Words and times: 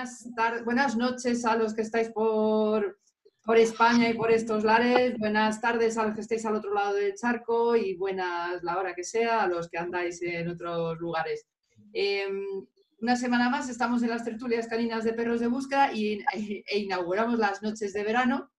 buenas, 0.00 0.64
buenas 0.64 0.96
noches 0.96 1.44
a 1.44 1.56
los 1.56 1.74
que 1.74 1.82
estáis 1.82 2.08
por, 2.10 2.98
por 3.44 3.58
España 3.58 4.08
y 4.08 4.14
por 4.14 4.30
estos 4.30 4.64
lares. 4.64 5.18
Buenas 5.18 5.60
tardes 5.60 5.98
a 5.98 6.06
los 6.06 6.14
que 6.14 6.22
estáis 6.22 6.44
al 6.46 6.54
otro 6.54 6.72
lado 6.72 6.94
del 6.94 7.14
charco 7.14 7.76
y 7.76 7.96
buenas 7.96 8.62
la 8.62 8.78
hora 8.78 8.94
que 8.94 9.04
sea 9.04 9.42
a 9.42 9.48
los 9.48 9.68
que 9.68 9.78
andáis 9.78 10.22
en 10.22 10.48
otros 10.48 10.98
lugares. 10.98 11.46
Em, 11.92 12.44
una 13.02 13.16
semana 13.16 13.50
más 13.50 13.68
estamos 13.68 14.02
en 14.02 14.10
las 14.10 14.24
tertulias 14.24 14.68
caninas 14.68 15.04
de 15.04 15.12
perros 15.12 15.40
de 15.40 15.48
búsqueda 15.48 15.92
y, 15.92 16.20
e, 16.32 16.78
inauguramos 16.78 17.38
las 17.38 17.62
noches 17.62 17.92
de 17.92 18.02
verano. 18.02 18.50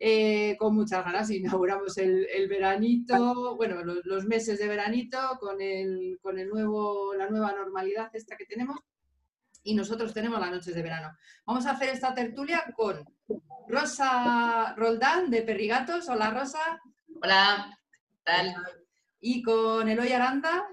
Eh, 0.00 0.56
con 0.58 0.74
muchas 0.74 1.04
ganas 1.04 1.30
inauguramos 1.30 1.96
el, 1.98 2.26
veranito, 2.48 3.54
bueno, 3.56 3.84
los, 3.84 4.26
meses 4.26 4.58
de 4.58 4.66
veranito 4.66 5.18
con, 5.38 5.60
el, 5.60 6.18
con 6.20 6.36
el 6.36 6.48
nuevo, 6.48 7.14
la 7.14 7.30
nueva 7.30 7.52
normalidad 7.52 8.10
esta 8.12 8.36
que 8.36 8.44
tenemos 8.44 8.80
y 9.64 9.74
nosotros 9.74 10.12
tenemos 10.12 10.38
las 10.38 10.50
noches 10.50 10.74
de 10.74 10.82
verano. 10.82 11.16
Vamos 11.46 11.66
a 11.66 11.72
hacer 11.72 11.88
esta 11.88 12.14
tertulia 12.14 12.64
con 12.76 13.02
Rosa 13.66 14.74
Roldán 14.76 15.30
de 15.30 15.42
Perrigatos. 15.42 16.08
Hola 16.08 16.30
Rosa. 16.30 16.80
Hola, 17.22 17.76
tal? 18.22 18.54
Y 19.20 19.42
con 19.42 19.88
Eloy 19.88 20.12
Aranda, 20.12 20.66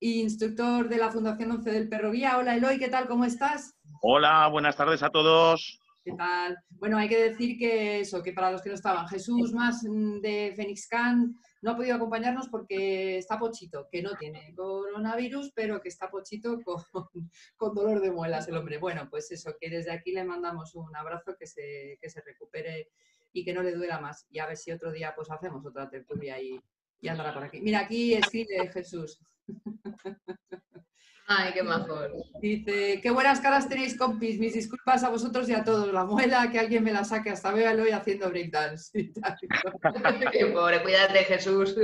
instructor 0.00 0.88
de 0.88 0.98
la 0.98 1.10
Fundación 1.10 1.50
11 1.52 1.70
del 1.72 1.88
Perrovía. 1.88 2.36
Hola 2.36 2.54
Eloy, 2.54 2.78
¿qué 2.78 2.88
tal? 2.88 3.08
¿Cómo 3.08 3.24
estás? 3.24 3.74
Hola, 4.02 4.46
buenas 4.48 4.76
tardes 4.76 5.02
a 5.02 5.08
todos. 5.08 5.80
¿Qué 6.04 6.12
tal? 6.12 6.58
Bueno, 6.68 6.98
hay 6.98 7.08
que 7.08 7.30
decir 7.30 7.58
que 7.58 8.00
eso, 8.00 8.22
que 8.22 8.32
para 8.32 8.50
los 8.50 8.62
que 8.62 8.68
no 8.68 8.74
estaban, 8.74 9.08
Jesús 9.08 9.52
más 9.54 9.82
mm, 9.82 10.20
de 10.20 10.52
Phoenix 10.56 10.86
Can 10.88 11.34
no 11.62 11.72
ha 11.72 11.76
podido 11.76 11.96
acompañarnos 11.96 12.48
porque 12.48 13.18
está 13.18 13.38
pochito, 13.38 13.88
que 13.90 14.02
no 14.02 14.16
tiene 14.16 14.54
coronavirus, 14.54 15.52
pero 15.54 15.80
que 15.80 15.88
está 15.88 16.10
pochito 16.10 16.58
con, 17.56 17.74
dolor 17.74 18.00
de 18.00 18.10
muelas 18.10 18.48
el 18.48 18.56
hombre. 18.56 18.78
Bueno, 18.78 19.08
pues 19.10 19.30
eso, 19.30 19.54
que 19.60 19.68
desde 19.70 19.92
aquí 19.92 20.12
le 20.12 20.24
mandamos 20.24 20.74
un 20.74 20.94
abrazo, 20.96 21.36
que 21.38 21.46
se, 21.46 21.98
que 22.00 22.08
se 22.10 22.20
recupere 22.22 22.90
y 23.32 23.44
que 23.44 23.52
no 23.52 23.62
le 23.62 23.72
duela 23.72 24.00
más. 24.00 24.26
Y 24.30 24.38
a 24.38 24.46
ver 24.46 24.56
si 24.56 24.72
otro 24.72 24.90
día 24.90 25.14
pues 25.14 25.30
hacemos 25.30 25.64
otra 25.66 25.88
tertulia 25.88 26.40
y, 26.40 26.60
y 27.00 27.08
andará 27.08 27.34
por 27.34 27.44
aquí. 27.44 27.60
Mira, 27.60 27.80
aquí 27.80 28.14
escribe 28.14 28.70
Jesús. 28.72 29.20
Ay, 31.32 31.52
qué 31.52 31.62
mejor. 31.62 32.12
Dice, 32.42 32.98
qué 33.00 33.10
buenas 33.12 33.38
caras 33.38 33.68
tenéis, 33.68 33.96
compis. 33.96 34.40
Mis 34.40 34.52
disculpas 34.52 35.04
a 35.04 35.10
vosotros 35.10 35.48
y 35.48 35.54
a 35.54 35.62
todos. 35.62 35.92
La 35.92 36.04
muela, 36.04 36.50
que 36.50 36.58
alguien 36.58 36.82
me 36.82 36.92
la 36.92 37.04
saque. 37.04 37.30
Hasta 37.30 37.52
véalo 37.52 37.86
y 37.86 37.92
haciendo 37.92 38.28
breakdance. 38.28 38.90
qué 40.32 40.46
pobre, 40.46 40.82
cuídate, 40.82 41.18
Jesús. 41.20 41.76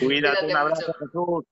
Cuídate, 0.00 0.46
un 0.46 0.56
abrazo, 0.56 0.94
Jesús. 0.98 1.44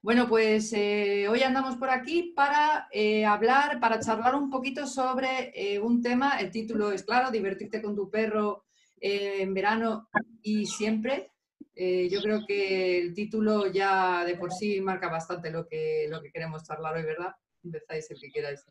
Bueno, 0.00 0.26
pues 0.30 0.72
eh, 0.72 1.28
hoy 1.28 1.42
andamos 1.42 1.76
por 1.76 1.90
aquí 1.90 2.32
para 2.34 2.88
eh, 2.90 3.26
hablar, 3.26 3.78
para 3.78 4.00
charlar 4.00 4.34
un 4.34 4.48
poquito 4.48 4.86
sobre 4.86 5.52
eh, 5.54 5.78
un 5.78 6.00
tema. 6.00 6.40
El 6.40 6.50
título 6.50 6.90
es 6.90 7.02
claro, 7.02 7.30
divertirte 7.30 7.82
con 7.82 7.94
tu 7.94 8.08
perro 8.08 8.64
en 8.98 9.52
verano 9.52 10.08
y 10.40 10.64
siempre. 10.64 11.32
Eh, 11.82 12.10
yo 12.10 12.20
creo 12.20 12.44
que 12.46 12.98
el 12.98 13.14
título 13.14 13.68
ya 13.68 14.22
de 14.26 14.36
por 14.36 14.52
sí 14.52 14.82
marca 14.82 15.08
bastante 15.08 15.50
lo 15.50 15.66
que, 15.66 16.06
lo 16.10 16.20
que 16.20 16.30
queremos 16.30 16.62
charlar 16.62 16.94
hoy, 16.94 17.04
¿verdad? 17.04 17.34
Empezáis 17.64 18.10
el 18.10 18.20
que 18.20 18.30
queráis. 18.30 18.66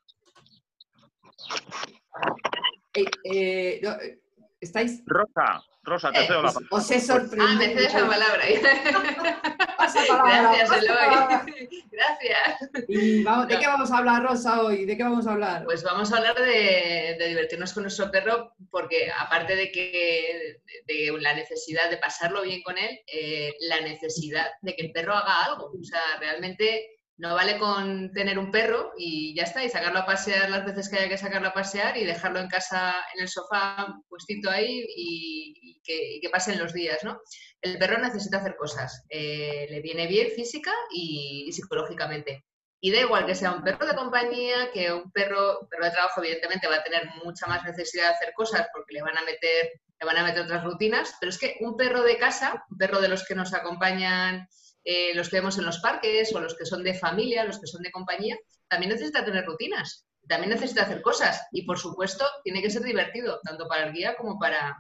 Eh, 2.94 3.10
eh, 3.24 4.20
¿Estáis? 4.62 5.02
Rosa, 5.08 5.60
Rosa, 5.90 6.12
te 6.12 6.26
cedo 6.26 6.44
la 6.44 6.52
palabra. 6.52 6.68
Os 6.72 6.92
he 6.92 7.00
sorprendido. 7.00 7.48
Ah, 7.48 7.56
me 7.56 7.74
cedes 7.74 7.94
la 7.94 8.08
palabra. 8.08 8.46
Gracias, 9.80 10.84
Eloy. 10.84 11.84
Gracias. 11.92 12.70
¿Y 12.88 13.24
de 13.24 13.60
qué 13.60 13.68
vamos 13.68 13.92
a 13.92 13.98
hablar, 13.98 14.24
Rosa, 14.24 14.62
hoy? 14.62 14.86
¿De 14.86 14.96
qué 14.96 15.04
vamos 15.04 15.28
a 15.28 15.32
hablar? 15.32 15.64
Pues 15.66 15.84
vamos 15.84 16.12
a 16.12 16.18
hablar 16.18 16.36
de, 16.36 17.18
divertirnos 17.28 17.74
con 17.74 17.84
nuestro 17.84 18.12
perro, 18.12 18.54
porque 18.70 19.12
aparte 19.18 19.56
de 19.56 19.72
que 19.72 20.62
de, 20.86 21.18
la 21.20 21.34
necesidad 21.34 21.90
de 21.90 21.98
pasarlo 21.98 22.44
bien 22.44 22.62
con 22.62 22.78
él, 22.78 23.02
eh, 23.08 23.54
la 23.62 23.82
necesidad 23.82 24.48
de 24.62 24.76
que 24.76 24.86
el 24.86 24.92
perro 24.92 25.14
haga 25.14 25.46
algo. 25.46 25.72
O 25.80 25.84
sea, 25.84 26.02
realmente 26.20 26.99
no 27.20 27.36
vale 27.36 27.60
con 27.60 28.14
tener 28.14 28.40
un 28.40 28.50
perro 28.50 28.94
y 28.98 29.36
ya 29.36 29.44
está, 29.44 29.62
y 29.64 29.70
sacarlo 29.70 30.00
a 30.00 30.06
pasear 30.06 30.50
las 30.50 30.66
veces 30.66 30.88
que 30.88 30.98
haya 30.98 31.10
que 31.10 31.18
sacarlo 31.18 31.50
a 31.50 31.54
pasear 31.54 31.98
y 31.98 32.06
dejarlo 32.06 32.40
en 32.40 32.48
casa, 32.48 32.96
en 33.14 33.22
el 33.22 33.28
sofá, 33.28 33.94
puestito 34.08 34.50
ahí 34.50 34.86
y, 34.96 35.82
que, 35.84 36.30
pasen 36.32 36.60
los 36.60 36.72
días, 36.72 37.04
¿no? 37.04 37.20
El 37.62 37.78
perro 37.78 37.98
necesita 37.98 38.38
hacer 38.38 38.56
cosas, 38.56 39.06
eh, 39.10 39.68
le 39.70 39.82
viene 39.82 40.08
bien 40.08 40.30
física 40.32 40.72
y, 40.92 41.52
psicológicamente. 41.52 42.46
Y 42.80 42.92
da 42.92 43.02
igual 43.02 43.26
que 43.26 43.36
sea 43.36 43.52
un 43.52 43.64
perro 43.64 43.86
de 43.86 43.96
compañía, 43.96 44.72
que 44.72 44.94
un 44.94 45.12
perro, 45.12 45.68
perro 45.70 45.86
de 45.86 45.92
trabajo, 45.92 46.24
evidentemente 46.24 46.70
va 46.70 46.76
a 46.76 46.84
tener 46.84 47.10
mucha 47.26 47.48
más 47.48 47.66
necesidad 47.66 48.04
de 48.04 48.16
hacer 48.16 48.34
cosas 48.34 48.68
porque 48.72 48.94
le 48.94 49.02
van 49.02 49.18
a 49.18 49.24
meter, 49.24 49.72
le 50.00 50.06
van 50.06 50.16
a 50.16 50.24
meter 50.24 50.44
otras 50.44 50.64
rutinas, 50.64 51.14
pero 51.20 51.32
es 51.32 51.38
que 51.38 51.58
un 51.60 51.76
perro 51.76 52.04
de 52.04 52.18
casa, 52.18 52.64
un 52.70 52.78
perro 52.78 53.02
de 53.02 53.10
los 53.10 53.26
que 53.26 53.36
nos 53.36 53.54
acompañan 53.54 54.48
eh, 54.92 55.14
los 55.14 55.30
que 55.30 55.36
vemos 55.36 55.56
en 55.60 55.68
los 55.68 55.78
parques 55.82 56.34
o 56.34 56.40
los 56.40 56.56
que 56.56 56.66
son 56.66 56.82
de 56.82 56.96
familia, 56.96 57.44
los 57.44 57.60
que 57.60 57.68
son 57.68 57.84
de 57.84 57.92
compañía, 57.92 58.36
también 58.68 58.92
necesita 58.92 59.24
tener 59.24 59.46
rutinas, 59.46 60.08
también 60.28 60.50
necesita 60.50 60.82
hacer 60.82 61.04
cosas 61.04 61.46
y 61.52 61.62
por 61.62 61.78
supuesto 61.78 62.26
tiene 62.44 62.60
que 62.60 62.72
ser 62.72 62.82
divertido, 62.82 63.40
tanto 63.44 63.68
para 63.68 63.86
el 63.86 63.94
guía 63.94 64.16
como 64.16 64.40
para, 64.40 64.76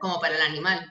como 0.00 0.20
para 0.20 0.36
el 0.36 0.42
animal. 0.42 0.86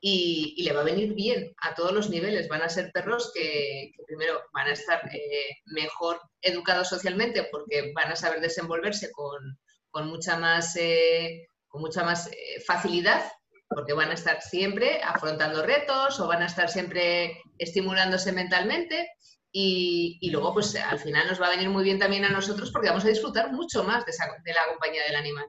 Y, 0.00 0.62
le 0.62 0.72
va 0.72 0.80
a 0.80 0.84
venir 0.84 1.12
bien 1.12 1.52
a 1.60 1.74
todos 1.74 1.92
los 1.92 2.08
niveles. 2.08 2.48
Van 2.48 2.62
a 2.62 2.70
ser 2.70 2.90
perros 2.90 3.32
que, 3.34 3.92
primero 4.06 4.44
van 4.54 4.68
a 4.68 4.72
estar 4.72 5.02
eh, 5.14 5.58
mejor 5.66 6.22
educados 6.40 6.88
socialmente 6.88 7.48
porque 7.52 7.92
van 7.94 8.12
a 8.12 8.16
saber 8.16 8.40
desenvolverse 8.40 9.10
con, 9.12 10.08
mucha 10.08 10.38
más, 10.38 10.74
eh, 10.76 11.48
con 11.68 11.82
mucha 11.82 12.02
más 12.02 12.30
facilidad 12.66 13.30
porque 13.70 13.92
van 13.92 14.10
a 14.10 14.14
estar 14.14 14.42
siempre 14.42 15.00
afrontando 15.02 15.62
retos 15.62 16.18
o 16.18 16.26
van 16.26 16.42
a 16.42 16.46
estar 16.46 16.68
siempre 16.68 17.40
estimulándose 17.56 18.32
mentalmente 18.32 19.08
y, 19.52 20.28
luego 20.30 20.52
pues 20.52 20.74
al 20.76 20.98
final 20.98 21.28
nos 21.28 21.40
va 21.40 21.46
a 21.46 21.50
venir 21.50 21.70
muy 21.70 21.84
bien 21.84 21.98
también 21.98 22.24
a 22.24 22.30
nosotros 22.30 22.70
porque 22.72 22.88
vamos 22.88 23.04
a 23.04 23.08
disfrutar 23.08 23.52
mucho 23.52 23.84
más 23.84 24.04
de, 24.04 24.12
de 24.44 24.52
la 24.52 24.66
compañía 24.68 25.04
del 25.04 25.16
animal. 25.16 25.46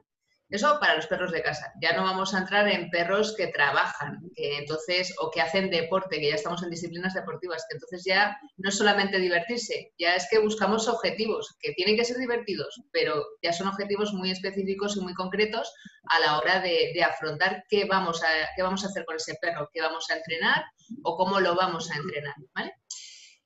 Eso 0.52 0.78
para 0.78 0.96
los 0.96 1.06
perros 1.06 1.32
de 1.32 1.42
casa. 1.42 1.72
Ya 1.80 1.96
no 1.96 2.04
vamos 2.04 2.34
a 2.34 2.38
entrar 2.40 2.68
en 2.68 2.90
perros 2.90 3.34
que 3.34 3.46
trabajan, 3.46 4.20
que 4.36 4.58
entonces, 4.58 5.14
o 5.18 5.30
que 5.30 5.40
hacen 5.40 5.70
deporte, 5.70 6.20
que 6.20 6.28
ya 6.28 6.34
estamos 6.34 6.62
en 6.62 6.68
disciplinas 6.68 7.14
deportivas, 7.14 7.64
que 7.66 7.76
entonces 7.76 8.04
ya 8.04 8.38
no 8.58 8.68
es 8.68 8.76
solamente 8.76 9.18
divertirse, 9.18 9.92
ya 9.98 10.14
es 10.14 10.28
que 10.30 10.38
buscamos 10.38 10.88
objetivos, 10.88 11.56
que 11.58 11.72
tienen 11.72 11.96
que 11.96 12.04
ser 12.04 12.18
divertidos, 12.18 12.82
pero 12.92 13.24
ya 13.42 13.54
son 13.54 13.66
objetivos 13.66 14.12
muy 14.12 14.30
específicos 14.30 14.94
y 14.98 15.00
muy 15.00 15.14
concretos 15.14 15.72
a 16.10 16.20
la 16.20 16.38
hora 16.38 16.60
de, 16.60 17.02
afrontar 17.02 17.64
qué 17.70 17.86
vamos, 17.86 18.22
a, 18.22 18.28
qué 18.54 18.62
vamos 18.62 18.84
a 18.84 18.88
hacer 18.88 19.06
con 19.06 19.16
ese 19.16 19.38
perro, 19.40 19.70
qué 19.72 19.80
vamos 19.80 20.10
a 20.10 20.16
entrenar 20.16 20.66
o 21.02 21.16
cómo 21.16 21.40
lo 21.40 21.54
vamos 21.54 21.90
a 21.90 21.96
entrenar, 21.96 22.34
¿vale? 22.54 22.74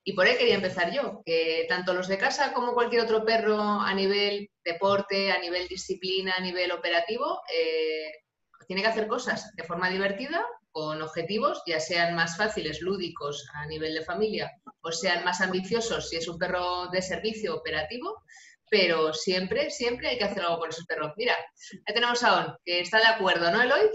Y 0.08 0.12
por 0.12 0.24
ahí 0.24 0.36
quería 0.36 0.54
empezar 0.54 0.92
yo, 0.92 1.20
que 1.26 1.66
tanto 1.68 1.92
los 1.92 2.06
de 2.06 2.16
casa 2.16 2.52
como 2.52 2.74
cualquier 2.74 3.02
otro 3.02 3.24
perro 3.24 3.58
a 3.60 3.92
nivel 3.92 4.48
deporte, 4.64 5.32
a 5.32 5.40
nivel 5.40 5.66
disciplina, 5.66 6.32
a 6.36 6.40
nivel 6.40 6.70
operativo, 6.70 7.40
eh, 7.52 8.12
tiene 8.68 8.82
que 8.82 8.88
hacer 8.88 9.08
cosas 9.08 9.50
de 9.56 9.64
forma 9.64 9.90
divertida, 9.90 10.46
con 10.70 11.02
objetivos, 11.02 11.60
ya 11.66 11.80
sean 11.80 12.14
más 12.14 12.36
fáciles, 12.36 12.80
lúdicos 12.82 13.48
a 13.54 13.66
nivel 13.66 13.94
de 13.94 14.04
familia, 14.04 14.52
o 14.80 14.92
sean 14.92 15.24
más 15.24 15.40
ambiciosos 15.40 16.08
si 16.08 16.16
es 16.18 16.28
un 16.28 16.38
perro 16.38 16.86
de 16.92 17.02
servicio 17.02 17.56
operativo, 17.56 18.22
pero 18.70 19.12
siempre, 19.12 19.70
siempre 19.70 20.08
hay 20.08 20.18
que 20.18 20.24
hacer 20.24 20.44
algo 20.44 20.60
con 20.60 20.68
esos 20.68 20.86
perros. 20.86 21.14
Mira, 21.16 21.34
ahí 21.84 21.94
tenemos 21.94 22.22
a 22.22 22.56
que 22.64 22.78
está 22.78 22.98
de 22.98 23.06
acuerdo, 23.06 23.50
¿no, 23.50 23.60
Eloy? 23.60 23.90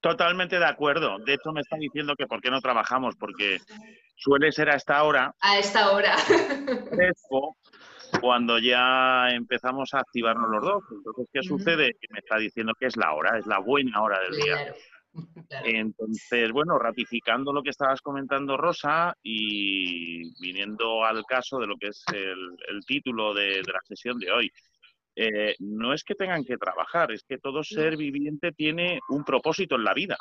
Totalmente 0.00 0.58
de 0.58 0.66
acuerdo. 0.66 1.18
De 1.18 1.34
hecho, 1.34 1.52
me 1.52 1.60
está 1.60 1.76
diciendo 1.76 2.14
que 2.16 2.26
por 2.26 2.40
qué 2.40 2.50
no 2.50 2.60
trabajamos, 2.60 3.16
porque 3.16 3.58
suele 4.16 4.50
ser 4.50 4.70
a 4.70 4.76
esta 4.76 5.02
hora. 5.02 5.34
A 5.40 5.58
esta 5.58 5.90
hora. 5.90 6.16
cuando 8.20 8.58
ya 8.58 9.28
empezamos 9.30 9.94
a 9.94 10.00
activarnos 10.00 10.50
los 10.50 10.62
dos. 10.62 10.84
Entonces, 10.90 11.28
¿qué 11.32 11.42
sucede? 11.42 11.94
Que 12.00 12.08
me 12.10 12.18
está 12.18 12.36
diciendo 12.38 12.72
que 12.78 12.86
es 12.86 12.96
la 12.96 13.12
hora, 13.12 13.38
es 13.38 13.46
la 13.46 13.58
buena 13.58 14.02
hora 14.02 14.18
del 14.20 14.36
día. 14.40 14.74
Entonces, 15.64 16.52
bueno, 16.52 16.78
ratificando 16.78 17.52
lo 17.52 17.62
que 17.62 17.70
estabas 17.70 18.00
comentando, 18.00 18.56
Rosa, 18.56 19.14
y 19.22 20.22
viniendo 20.40 21.04
al 21.04 21.24
caso 21.24 21.58
de 21.58 21.66
lo 21.66 21.76
que 21.76 21.88
es 21.88 22.04
el, 22.12 22.84
título 22.86 23.34
de, 23.34 23.62
la 23.62 23.80
sesión 23.84 24.18
de 24.18 24.30
hoy, 24.30 24.50
eh, 25.16 25.56
no 25.58 25.92
es 25.92 26.04
que 26.04 26.14
tengan 26.14 26.44
que 26.44 26.56
trabajar, 26.56 27.12
es 27.12 27.24
que 27.24 27.38
todo 27.38 27.62
ser 27.62 27.96
viviente 27.96 28.52
tiene 28.52 29.00
un 29.08 29.24
propósito 29.24 29.76
en 29.76 29.84
la 29.84 29.94
vida. 29.94 30.16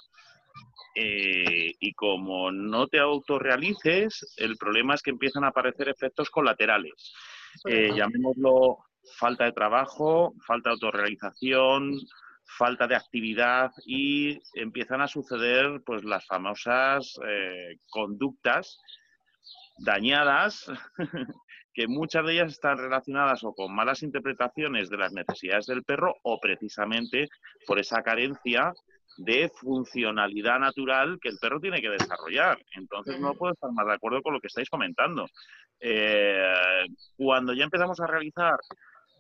Eh, 0.96 1.74
y 1.80 1.94
como 1.94 2.52
no 2.52 2.88
te 2.88 3.00
autorrealices, 3.00 4.34
el 4.38 4.58
problema 4.58 4.96
es 4.96 5.02
que 5.02 5.12
empiezan 5.12 5.44
a 5.44 5.50
aparecer 5.50 5.90
efectos 5.90 6.30
colaterales. 6.30 7.14
Eh, 7.66 7.92
llamémoslo 7.96 8.80
falta 9.18 9.46
de 9.46 9.54
trabajo, 9.54 10.34
falta 10.46 10.70
de 10.70 10.74
autorrealización, 10.74 11.98
falta 12.58 12.88
de 12.88 12.96
actividad 12.96 13.72
y 13.86 14.40
empiezan 14.54 15.02
a 15.02 15.08
suceder 15.08 15.82
pues 15.86 16.04
las 16.04 16.26
famosas 16.26 17.20
conductas 17.90 18.80
dañadas, 19.80 20.72
que 21.80 21.88
muchas 21.88 22.26
de 22.26 22.34
ellas 22.34 22.52
están 22.52 22.78
relacionadas 22.78 23.42
o 23.46 23.54
con 23.54 23.74
malas 23.74 24.04
interpretaciones 24.04 24.90
de 24.90 24.98
las 24.98 25.14
necesidades 25.14 25.66
del 25.66 25.86
perro 25.86 26.14
o 26.24 26.38
precisamente 26.38 27.30
por 27.66 27.80
esa 27.80 28.04
carencia 28.04 28.74
de 29.16 29.50
funcionalidad 29.62 30.60
natural 30.60 31.18
que 31.22 31.30
el 31.30 31.38
perro 31.40 31.62
tiene 31.62 31.80
que 31.80 31.88
desarrollar. 31.88 32.58
Entonces 32.76 33.18
no 33.22 33.34
puedo 33.34 33.54
estar 33.54 33.72
más 33.72 33.86
de 33.86 33.94
acuerdo 33.94 34.22
con 34.22 34.34
lo 34.34 34.42
que 34.42 34.48
estáis 34.48 34.70
comentando. 34.70 35.26
Eh, 35.80 36.86
cuando 37.16 37.54
ya 37.54 37.64
empezamos 37.64 37.98
a 38.02 38.08
realizar 38.08 38.58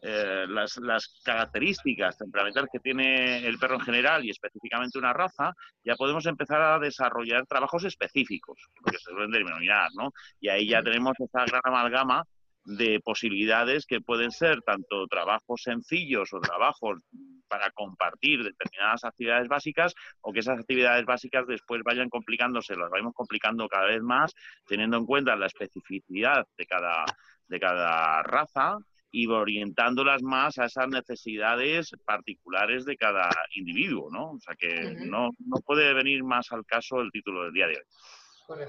eh, 0.01 0.45
las, 0.49 0.75
las, 0.79 1.21
características 1.23 2.17
temperamentales 2.17 2.69
que 2.73 2.79
tiene 2.79 3.37
el 3.47 3.57
perro 3.57 3.75
en 3.75 3.81
general 3.81 4.25
y 4.25 4.31
específicamente 4.31 4.99
una 4.99 5.13
raza, 5.13 5.53
ya 5.85 5.95
podemos 5.95 6.25
empezar 6.25 6.61
a 6.61 6.77
desarrollar 6.77 7.45
trabajos 7.45 7.85
específicos, 7.85 8.59
porque 8.81 8.97
se 8.97 9.11
suelen 9.11 9.31
denominar, 9.31 9.91
¿no? 9.97 10.11
Y 10.41 10.49
ahí 10.49 10.67
ya 10.67 10.83
tenemos 10.83 11.13
esa 11.21 11.45
gran 11.45 11.61
amalgama 11.63 12.25
de 12.65 12.99
posibilidades 12.99 13.85
que 13.85 14.01
pueden 14.01 14.31
ser 14.31 14.61
tanto 14.61 15.07
trabajos 15.07 15.63
sencillos 15.63 16.33
o 16.33 16.39
trabajos 16.39 16.99
para 17.47 17.71
compartir 17.71 18.43
determinadas 18.43 19.03
actividades 19.03 19.47
básicas 19.47 19.93
o 20.21 20.31
que 20.31 20.39
esas 20.39 20.59
actividades 20.59 21.05
básicas 21.05 21.47
después 21.47 21.81
vayan 21.83 22.09
complicándose, 22.09 22.75
las 22.75 22.89
vayamos 22.89 23.13
complicando 23.13 23.67
cada 23.67 23.87
vez 23.87 24.01
más, 24.01 24.33
teniendo 24.67 24.97
en 24.97 25.05
cuenta 25.05 25.35
la 25.35 25.47
especificidad 25.47 26.45
de 26.57 26.65
cada, 26.65 27.05
de 27.47 27.59
cada 27.59 28.21
raza 28.23 28.77
y 29.11 29.25
orientándolas 29.27 30.21
más 30.21 30.59
a 30.59 30.65
esas 30.65 30.87
necesidades 30.87 31.91
particulares 32.05 32.85
de 32.85 32.95
cada 32.95 33.29
individuo, 33.55 34.09
¿no? 34.11 34.31
O 34.33 34.39
sea 34.39 34.55
que 34.55 34.95
no, 35.07 35.31
no 35.39 35.57
puede 35.65 35.93
venir 35.93 36.23
más 36.23 36.51
al 36.51 36.65
caso 36.65 37.01
el 37.01 37.11
título 37.11 37.43
del 37.45 37.53
día 37.53 37.67
de 37.67 37.73
hoy. 37.73 37.83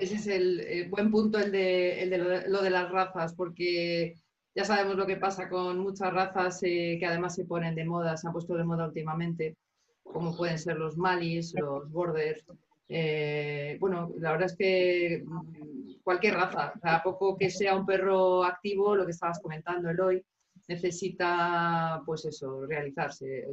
Ese 0.00 0.16
es 0.16 0.26
el, 0.26 0.88
buen 0.90 1.10
punto, 1.10 1.38
el 1.38 1.50
de, 1.52 2.44
lo, 2.46 2.62
de, 2.62 2.70
las 2.70 2.90
razas, 2.90 3.34
porque 3.34 4.14
ya 4.54 4.64
sabemos 4.64 4.96
lo 4.96 5.06
que 5.06 5.16
pasa 5.16 5.48
con 5.48 5.78
muchas 5.78 6.12
razas 6.12 6.62
eh, 6.62 6.96
que 6.98 7.06
además 7.06 7.34
se 7.34 7.46
ponen 7.46 7.74
de 7.74 7.84
moda, 7.84 8.16
se 8.16 8.26
han 8.26 8.32
puesto 8.32 8.54
de 8.54 8.64
moda 8.64 8.86
últimamente, 8.86 9.56
como 10.02 10.36
pueden 10.36 10.58
ser 10.58 10.76
los 10.76 10.98
malis, 10.98 11.54
los 11.58 11.90
borders. 11.90 12.44
Eh, 12.88 13.78
bueno, 13.80 14.12
la 14.18 14.32
verdad 14.32 14.46
es 14.46 14.56
que 14.56 15.22
mm, 15.24 16.02
cualquier 16.02 16.34
raza, 16.34 16.74
a 16.82 17.02
poco 17.02 17.36
que 17.36 17.48
sea 17.48 17.74
un 17.76 17.86
perro 17.86 18.44
activo, 18.44 18.94
lo 18.96 19.06
que 19.06 19.12
estabas 19.12 19.40
comentando, 19.40 19.88
Eloy, 19.88 20.22
necesita, 20.68 22.02
pues 22.04 22.26
eso, 22.26 22.66
realizarse. 22.66 23.48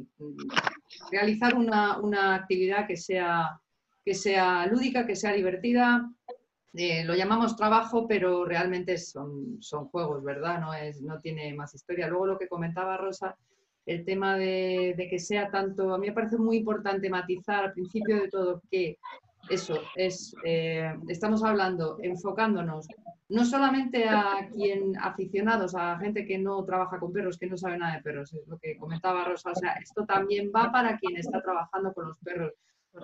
Realizar 1.10 1.56
una, 1.56 2.00
una 2.00 2.36
actividad 2.36 2.86
que 2.86 2.98
sea 2.98 3.62
que 4.08 4.16
sea 4.16 4.66
lúdica, 4.68 5.06
que 5.06 5.18
sea 5.18 5.34
divertida. 5.34 6.10
Eh, 6.80 7.04
lo 7.04 7.16
llamamos 7.16 7.56
trabajo, 7.56 8.08
pero 8.08 8.46
realmente 8.46 8.98
son, 9.00 9.58
son 9.60 9.88
juegos, 9.88 10.24
¿verdad? 10.24 10.60
No, 10.60 10.74
es, 10.74 11.02
no 11.02 11.20
tiene 11.20 11.54
más 11.56 11.74
historia. 11.74 12.08
Luego 12.08 12.28
lo 12.28 12.38
que 12.38 12.48
comentaba 12.48 12.98
Rosa, 12.98 13.36
el 13.86 14.06
tema 14.06 14.38
de, 14.38 15.08
que 15.10 15.18
sea 15.18 15.50
tanto, 15.50 15.94
a 15.94 15.98
mí 15.98 16.08
me 16.08 16.14
parece 16.14 16.38
muy 16.38 16.58
importante 16.58 17.10
matizar 17.10 17.64
al 17.64 17.74
principio 17.74 18.22
de 18.22 18.30
todo 18.30 18.62
que 18.70 19.00
eso 19.50 19.80
es, 19.96 20.36
eh, 20.46 20.94
estamos 21.08 21.44
hablando, 21.44 21.98
enfocándonos 22.02 22.88
no 23.30 23.44
solamente 23.44 24.08
a 24.08 24.48
quien 24.54 24.98
aficionados, 25.00 25.76
a 25.76 25.98
gente 25.98 26.26
que 26.26 26.38
no 26.38 26.64
trabaja 26.64 27.00
con 27.00 27.12
perros, 27.12 27.38
que 27.38 27.48
no 27.48 27.58
sabe 27.58 27.78
nada 27.78 27.96
de 27.96 28.02
perros, 28.02 28.34
es 28.34 28.48
lo 28.48 28.58
que 28.58 28.78
comentaba 28.78 29.26
Rosa, 29.26 29.52
o 29.52 29.56
sea, 29.56 29.74
esto 29.74 30.06
también 30.06 30.50
va 30.56 30.72
para 30.72 30.98
quien 30.98 31.18
está 31.18 31.42
trabajando 31.42 31.94
con 31.94 32.08
los 32.08 32.18
perros 32.20 32.54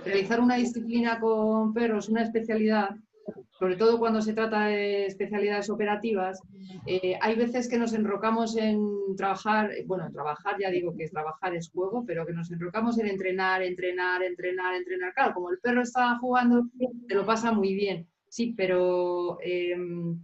realizar 0.03 0.39
una 0.39 0.55
disciplina 0.55 1.19
con 1.19 1.73
perros, 1.73 2.09
una 2.09 2.23
especialidad, 2.23 2.95
sobre 3.57 3.75
todo 3.75 3.99
cuando 3.99 4.21
se 4.21 4.33
trata 4.33 4.65
de 4.65 5.05
especialidades 5.05 5.69
operativas, 5.69 6.41
eh, 6.87 7.17
hay 7.21 7.35
veces 7.35 7.69
que 7.69 7.77
nos 7.77 7.93
enrocamos 7.93 8.57
en 8.57 9.15
trabajar, 9.15 9.71
bueno, 9.85 10.09
trabajar 10.11 10.55
ya 10.59 10.71
digo 10.71 10.95
que 10.95 11.07
trabajar 11.07 11.55
es 11.55 11.69
juego, 11.69 12.03
pero 12.05 12.25
que 12.25 12.33
nos 12.33 12.51
enrocamos 12.51 12.97
en 12.99 13.07
entrenar, 13.07 13.61
entrenar, 13.61 14.23
entrenar, 14.23 14.73
entrenar. 14.73 15.13
Claro, 15.13 15.33
como 15.35 15.51
el 15.51 15.59
perro 15.59 15.81
está 15.81 16.17
jugando, 16.17 16.67
te 17.07 17.15
lo 17.15 17.25
pasa 17.25 17.51
muy 17.51 17.75
bien, 17.75 18.07
sí, 18.27 18.53
pero 18.57 19.37
em, 19.41 20.19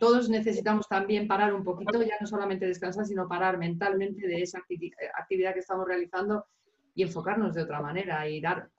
todos 0.00 0.28
necesitamos 0.28 0.88
también 0.88 1.28
parar 1.28 1.54
un 1.54 1.62
poquito, 1.62 2.02
ya 2.02 2.16
no 2.20 2.26
solamente 2.26 2.66
descansar, 2.66 3.06
sino 3.06 3.28
parar 3.28 3.58
mentalmente 3.58 4.26
de 4.26 4.42
esa 4.42 4.58
actividad 4.58 5.54
que 5.54 5.60
estamos 5.60 5.86
realizando 5.86 6.46
y 6.94 7.02
enfocarnos 7.02 7.54
de 7.54 7.62
otra 7.62 7.80
manera 7.80 8.28
y 8.28 8.40
dar 8.40 8.70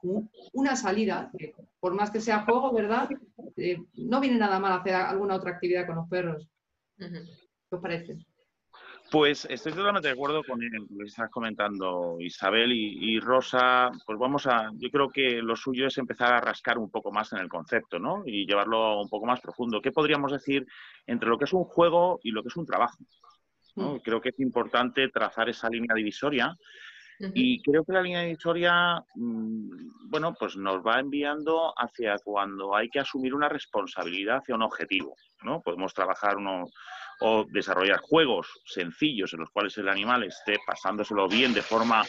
una 0.53 0.75
salida, 0.75 1.31
por 1.79 1.93
más 1.93 2.11
que 2.11 2.21
sea 2.21 2.45
juego, 2.45 2.73
¿verdad? 2.73 3.09
Eh, 3.57 3.77
no 3.95 4.19
viene 4.19 4.37
nada 4.37 4.59
mal 4.59 4.79
hacer 4.79 4.95
alguna 4.95 5.35
otra 5.35 5.51
actividad 5.51 5.87
con 5.87 5.95
los 5.95 6.07
perros. 6.07 6.47
¿Qué 6.97 7.75
os 7.75 7.81
parece? 7.81 8.17
Pues 9.11 9.45
estoy 9.45 9.73
totalmente 9.73 10.07
de 10.07 10.13
acuerdo 10.13 10.43
con 10.43 10.59
lo 10.59 10.97
que 10.97 11.05
estás 11.05 11.29
comentando 11.29 12.17
Isabel 12.19 12.71
y, 12.71 13.19
Rosa. 13.19 13.91
Pues 14.07 14.17
vamos 14.17 14.47
a, 14.47 14.71
yo 14.75 14.89
creo 14.89 15.09
que 15.09 15.41
lo 15.41 15.55
suyo 15.55 15.85
es 15.85 15.97
empezar 15.99 16.33
a 16.33 16.41
rascar 16.41 16.79
un 16.79 16.89
poco 16.89 17.11
más 17.11 17.31
en 17.33 17.39
el 17.39 17.47
concepto, 17.47 17.99
¿no? 17.99 18.23
Y 18.25 18.47
llevarlo 18.47 18.99
un 18.99 19.09
poco 19.09 19.27
más 19.27 19.39
profundo. 19.39 19.81
¿Qué 19.81 19.91
podríamos 19.91 20.31
decir 20.31 20.65
entre 21.05 21.29
lo 21.29 21.37
que 21.37 21.45
es 21.45 21.53
un 21.53 21.63
juego 21.63 22.19
y 22.23 22.31
lo 22.31 22.41
que 22.41 22.47
es 22.47 22.55
un 22.55 22.65
trabajo? 22.65 22.97
Mm. 23.75 23.97
Creo 23.97 24.19
que 24.19 24.29
es 24.29 24.39
importante 24.39 25.07
trazar 25.09 25.47
esa 25.47 25.69
línea 25.69 25.93
divisoria 25.93 26.55
y 27.19 27.61
creo 27.61 27.83
que 27.83 27.93
la 27.93 28.01
línea 28.01 28.21
de 28.21 28.31
historia, 28.31 29.03
mm, 29.15 30.09
bueno, 30.09 30.35
pues 30.37 30.55
nos 30.55 30.85
va 30.85 30.99
enviando 30.99 31.73
hacia 31.77 32.17
cuando 32.23 32.75
hay 32.75 32.89
que 32.89 32.99
asumir 32.99 33.33
una 33.33 33.49
responsabilidad 33.49 34.37
hacia 34.37 34.55
un 34.55 34.63
objetivo, 34.63 35.15
¿no? 35.43 35.61
Podemos 35.61 35.93
trabajar 35.93 36.37
uno, 36.37 36.65
o 37.21 37.45
desarrollar 37.49 37.99
juegos 37.99 38.47
sencillos 38.65 39.33
en 39.33 39.41
los 39.41 39.49
cuales 39.49 39.77
el 39.77 39.89
animal 39.89 40.23
esté 40.23 40.57
pasándoselo 40.65 41.27
bien 41.27 41.53
de 41.53 41.61
forma 41.61 42.03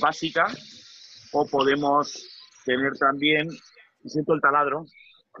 básica, 0.00 0.46
o 1.32 1.46
podemos 1.46 2.28
tener 2.64 2.92
también, 2.98 3.48
siento 4.04 4.34
el 4.34 4.40
taladro, 4.40 4.84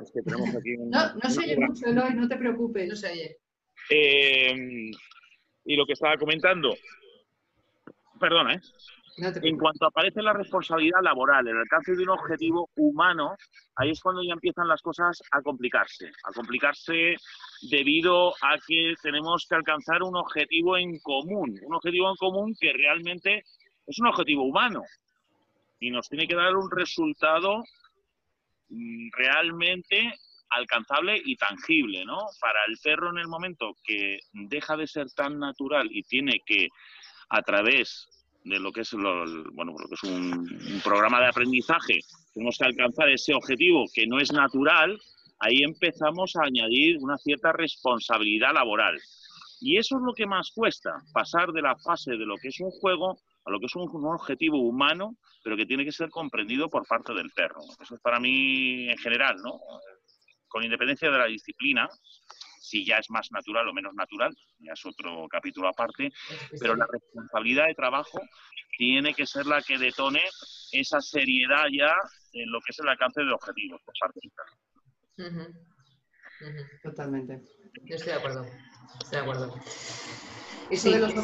es 0.02 0.10
que 0.12 0.22
tenemos 0.22 0.54
aquí 0.54 0.76
No, 0.78 1.14
no 1.14 1.30
se 1.30 1.40
oye 1.40 1.56
mucho, 1.56 1.86
Eloy, 1.86 2.14
no 2.14 2.28
te 2.28 2.36
preocupes, 2.36 2.88
no 2.88 2.96
se 2.96 3.10
oye. 3.12 3.36
Eh, 3.90 4.90
y 5.64 5.76
lo 5.76 5.84
que 5.86 5.92
estaba 5.92 6.16
comentando, 6.16 6.74
perdona, 8.18 8.54
¿eh? 8.54 8.60
En 9.22 9.58
cuanto 9.58 9.86
aparece 9.86 10.22
la 10.22 10.32
responsabilidad 10.32 11.00
laboral, 11.02 11.46
el 11.46 11.58
alcance 11.58 11.94
de 11.94 12.02
un 12.02 12.10
objetivo 12.10 12.70
humano, 12.76 13.36
ahí 13.76 13.90
es 13.90 14.00
cuando 14.00 14.22
ya 14.22 14.32
empiezan 14.32 14.68
las 14.68 14.82
cosas 14.82 15.22
a 15.30 15.42
complicarse, 15.42 16.10
a 16.24 16.32
complicarse 16.32 17.16
debido 17.70 18.30
a 18.42 18.58
que 18.66 18.94
tenemos 19.02 19.46
que 19.48 19.56
alcanzar 19.56 20.02
un 20.02 20.16
objetivo 20.16 20.76
en 20.76 20.98
común, 21.00 21.58
un 21.62 21.74
objetivo 21.74 22.10
en 22.10 22.16
común 22.16 22.54
que 22.58 22.72
realmente 22.72 23.44
es 23.86 23.98
un 23.98 24.06
objetivo 24.06 24.44
humano 24.44 24.82
y 25.80 25.90
nos 25.90 26.08
tiene 26.08 26.26
que 26.26 26.34
dar 26.34 26.54
un 26.56 26.70
resultado 26.70 27.64
mm, 28.68 29.08
realmente 29.16 30.12
alcanzable 30.50 31.20
y 31.24 31.36
tangible, 31.36 32.04
¿no? 32.04 32.18
Para 32.40 32.58
el 32.66 32.76
perro 32.82 33.10
en 33.10 33.18
el 33.18 33.28
momento 33.28 33.76
que 33.84 34.18
deja 34.32 34.76
de 34.76 34.86
ser 34.86 35.06
tan 35.12 35.38
natural 35.38 35.88
y 35.90 36.02
tiene 36.02 36.40
que 36.44 36.68
a 37.28 37.42
través 37.42 38.08
de 38.44 38.58
lo 38.58 38.72
que 38.72 38.82
es, 38.82 38.92
bueno, 38.92 39.74
lo 39.78 39.88
que 39.88 39.94
es 39.94 40.02
un, 40.04 40.80
programa 40.82 41.20
de 41.20 41.28
aprendizaje, 41.28 42.00
tenemos 42.32 42.56
que 42.58 42.64
alcanzar 42.64 43.08
ese 43.10 43.34
objetivo 43.34 43.84
que 43.92 44.06
no 44.06 44.18
es 44.18 44.32
natural, 44.32 44.98
ahí 45.40 45.62
empezamos 45.62 46.36
a 46.36 46.44
añadir 46.44 46.98
una 47.00 47.18
cierta 47.18 47.52
responsabilidad 47.52 48.54
laboral. 48.54 48.98
Y 49.60 49.76
eso 49.76 49.96
es 49.96 50.02
lo 50.02 50.14
que 50.14 50.26
más 50.26 50.50
cuesta, 50.54 51.02
pasar 51.12 51.52
de 51.52 51.62
la 51.62 51.76
fase 51.76 52.12
de 52.12 52.24
lo 52.24 52.36
que 52.36 52.48
es 52.48 52.60
un 52.60 52.70
juego 52.70 53.18
a 53.44 53.50
lo 53.50 53.58
que 53.58 53.66
es 53.66 53.76
un, 53.76 53.88
un, 53.90 54.06
objetivo 54.06 54.58
humano, 54.58 55.16
pero 55.42 55.56
que 55.56 55.66
tiene 55.66 55.84
que 55.84 55.92
ser 55.92 56.08
comprendido 56.10 56.68
por 56.68 56.86
parte 56.86 57.12
del 57.14 57.30
perro. 57.30 57.60
Eso 57.80 57.94
es 57.94 58.00
para 58.00 58.20
mí 58.20 58.88
en 58.88 58.98
general, 58.98 59.36
¿no? 59.42 59.60
Con 60.48 60.64
independencia 60.64 61.10
de 61.10 61.18
la 61.18 61.26
disciplina, 61.26 61.88
si 62.60 62.84
ya 62.84 62.98
es 62.98 63.10
más 63.10 63.32
natural 63.32 63.66
o 63.68 63.72
menos 63.72 63.94
natural, 63.94 64.36
ya 64.58 64.72
es 64.74 64.84
otro 64.84 65.26
capítulo 65.28 65.68
aparte, 65.68 66.12
pero 66.60 66.76
la 66.76 66.86
responsabilidad 66.86 67.66
de 67.66 67.74
trabajo 67.74 68.20
tiene 68.76 69.14
que 69.14 69.26
ser 69.26 69.46
la 69.46 69.62
que 69.62 69.78
detone 69.78 70.20
esa 70.72 71.00
seriedad 71.00 71.64
ya 71.72 71.94
en 72.32 72.50
lo 72.52 72.60
que 72.60 72.70
es 72.70 72.78
el 72.78 72.88
alcance 72.88 73.22
de 73.22 73.32
objetivos 73.32 73.80
por 73.84 73.94
parte 73.98 74.20
del 75.16 75.54
Totalmente. 76.82 77.42
Yo 77.84 77.96
estoy 77.96 78.12
de 78.12 78.18
acuerdo. 78.18 78.46
Estoy 79.00 79.18
de 79.18 79.18
acuerdo. 79.18 79.54
Eso 80.70 80.90
de 80.90 80.98
los, 80.98 81.14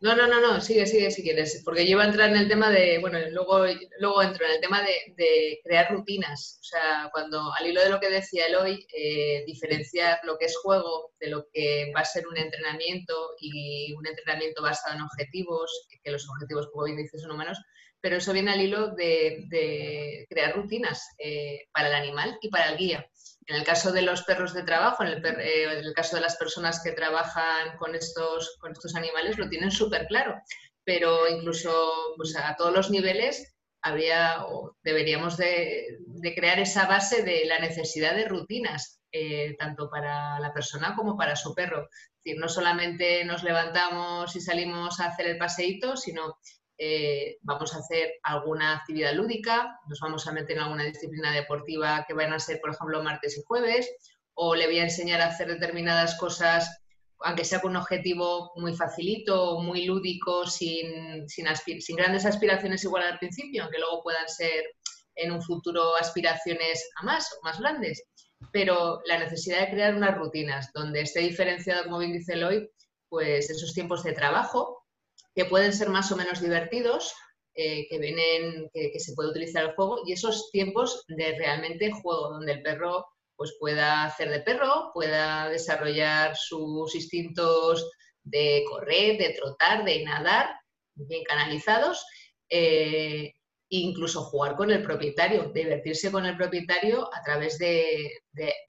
No, 0.00 0.16
no, 0.16 0.26
no, 0.28 0.40
no, 0.40 0.60
sigue, 0.60 0.86
sigue 0.86 1.10
si 1.10 1.22
quieres, 1.22 1.62
porque 1.64 1.84
yo 1.84 1.92
iba 1.92 2.04
a 2.04 2.06
entrar 2.06 2.30
en 2.30 2.36
el 2.36 2.48
tema 2.48 2.70
de, 2.70 2.98
bueno, 2.98 3.18
luego, 3.30 3.64
luego 3.98 4.22
entro 4.22 4.46
en 4.46 4.52
el 4.52 4.60
tema 4.60 4.82
de, 4.82 5.60
crear 5.64 5.92
rutinas, 5.92 6.58
o 6.60 6.64
sea, 6.64 7.10
cuando 7.12 7.52
al 7.52 7.66
hilo 7.66 7.82
de 7.82 7.90
lo 7.90 8.00
que 8.00 8.10
decía 8.10 8.46
Eloy, 8.46 8.86
eh, 8.96 9.44
diferenciar 9.46 10.20
lo 10.24 10.38
que 10.38 10.46
es 10.46 10.56
juego 10.56 11.12
de 11.20 11.28
lo 11.28 11.46
que 11.52 11.92
va 11.94 12.00
a 12.00 12.04
ser 12.04 12.26
un 12.28 12.36
entrenamiento 12.36 13.14
y 13.40 13.92
un 13.94 14.06
entrenamiento 14.06 14.62
basado 14.62 14.96
en 14.96 15.02
objetivos, 15.02 15.88
que 16.02 16.10
los 16.10 16.28
objetivos, 16.28 16.68
como 16.70 16.84
bien 16.84 16.98
dices, 16.98 17.22
son 17.22 17.32
humanos, 17.32 17.58
pero 18.00 18.16
eso 18.16 18.32
viene 18.32 18.52
al 18.52 18.60
hilo 18.60 18.88
de, 18.94 20.26
crear 20.28 20.54
rutinas 20.54 21.08
eh, 21.18 21.68
para 21.72 21.88
el 21.88 21.94
animal 21.94 22.36
y 22.40 22.48
para 22.48 22.70
el 22.70 22.76
guía. 22.76 23.06
En 23.46 23.56
el 23.56 23.64
caso 23.64 23.92
de 23.92 24.02
los 24.02 24.22
perros 24.22 24.54
de 24.54 24.62
trabajo, 24.62 25.02
en 25.02 25.08
el, 25.08 25.22
eh, 25.24 25.92
caso 25.94 26.16
de 26.16 26.22
las 26.22 26.36
personas 26.36 26.82
que 26.82 26.92
trabajan 26.92 27.76
con 27.76 27.94
estos, 27.94 28.58
animales, 28.94 29.38
lo 29.38 29.48
tienen 29.48 29.70
súper 29.70 30.06
claro. 30.06 30.40
Pero 30.84 31.28
incluso 31.28 32.14
pues, 32.16 32.36
a 32.36 32.54
todos 32.56 32.72
los 32.72 32.90
niveles 32.90 33.54
habría 33.82 34.44
o 34.46 34.76
deberíamos 34.82 35.36
de, 35.36 35.98
crear 36.36 36.60
esa 36.60 36.86
base 36.86 37.22
de 37.22 37.44
la 37.46 37.58
necesidad 37.58 38.14
de 38.14 38.28
rutinas, 38.28 39.00
eh, 39.10 39.56
tanto 39.58 39.90
para 39.90 40.38
la 40.38 40.52
persona 40.52 40.94
como 40.94 41.16
para 41.16 41.36
su 41.36 41.54
perro. 41.54 41.88
No 42.24 42.48
solamente 42.48 43.24
nos 43.24 43.42
levantamos 43.42 44.36
y 44.36 44.40
salimos 44.40 45.00
a 45.00 45.06
hacer 45.06 45.26
el 45.26 45.38
paseíto, 45.38 45.96
sino 45.96 46.38
eh, 46.84 47.38
vamos 47.42 47.72
a 47.74 47.78
hacer 47.78 48.14
alguna 48.24 48.78
actividad 48.78 49.14
lúdica, 49.14 49.78
nos 49.88 50.00
vamos 50.00 50.26
a 50.26 50.32
meter 50.32 50.56
en 50.56 50.64
alguna 50.64 50.82
disciplina 50.82 51.30
deportiva 51.30 52.04
que 52.08 52.12
van 52.12 52.32
a 52.32 52.40
ser, 52.40 52.60
por 52.60 52.70
ejemplo, 52.70 53.04
martes 53.04 53.38
y 53.38 53.42
jueves, 53.46 53.88
o 54.34 54.56
le 54.56 54.66
voy 54.66 54.80
a 54.80 54.82
enseñar 54.82 55.20
a 55.20 55.26
hacer 55.26 55.46
determinadas 55.46 56.18
cosas 56.18 56.68
aunque 57.20 57.44
sea 57.44 57.60
con 57.60 57.70
un 57.70 57.76
objetivo 57.76 58.50
muy 58.56 58.74
facilito, 58.74 59.60
muy 59.60 59.84
lúdico, 59.84 60.44
sin, 60.44 61.28
sin, 61.28 61.46
grandes 61.96 62.26
aspiraciones 62.26 62.82
igual 62.82 63.04
al 63.04 63.18
principio, 63.20 63.62
aunque 63.62 63.78
luego 63.78 64.02
puedan 64.02 64.28
ser 64.28 64.64
en 65.14 65.30
un 65.30 65.40
futuro 65.40 65.94
aspiraciones 65.94 66.90
a 66.96 67.04
más 67.04 67.32
más 67.44 67.60
grandes. 67.60 68.02
Pero 68.50 69.02
la 69.06 69.20
necesidad 69.20 69.60
de 69.60 69.70
crear 69.70 69.94
unas 69.94 70.18
rutinas 70.18 70.72
donde 70.74 71.02
esté 71.02 71.20
diferenciado, 71.20 71.84
como 71.84 71.98
bien 71.98 72.12
dice 72.12 72.32
Eloy, 72.32 72.68
pues 73.08 73.50
esos 73.50 73.72
tiempos 73.72 74.02
de 74.02 74.14
trabajo, 74.14 74.81
que 75.34 75.44
pueden 75.46 75.72
ser 75.72 75.88
más 75.88 76.10
o 76.12 76.16
menos 76.16 76.40
divertidos, 76.40 77.14
eh, 77.54 77.86
que, 77.88 77.98
vienen, 77.98 78.70
que, 78.72 78.98
se 78.98 79.14
puede 79.14 79.30
utilizar 79.30 79.64
el 79.64 79.74
juego, 79.74 80.00
y 80.06 80.12
esos 80.12 80.50
tiempos 80.50 81.04
de 81.08 81.36
realmente 81.36 81.90
juego, 81.90 82.30
donde 82.30 82.52
el 82.52 82.62
perro 82.62 83.06
pues 83.36 83.54
pueda 83.58 84.04
hacer 84.04 84.30
de 84.30 84.40
perro, 84.40 84.90
pueda 84.94 85.48
desarrollar 85.48 86.36
sus 86.36 86.94
instintos 86.94 87.90
de 88.22 88.64
correr, 88.68 89.18
de 89.18 89.30
trotar, 89.30 89.84
de 89.84 90.04
nadar, 90.04 90.54
bien 90.94 91.24
canalizados, 91.24 92.04
e 92.48 93.32
incluso 93.78 94.22
jugar 94.22 94.54
con 94.54 94.70
el 94.70 94.82
propietario, 94.82 95.50
divertirse 95.54 96.12
con 96.12 96.26
el 96.26 96.36
propietario 96.36 97.08
a 97.12 97.22
través 97.22 97.58
de, 97.58 98.12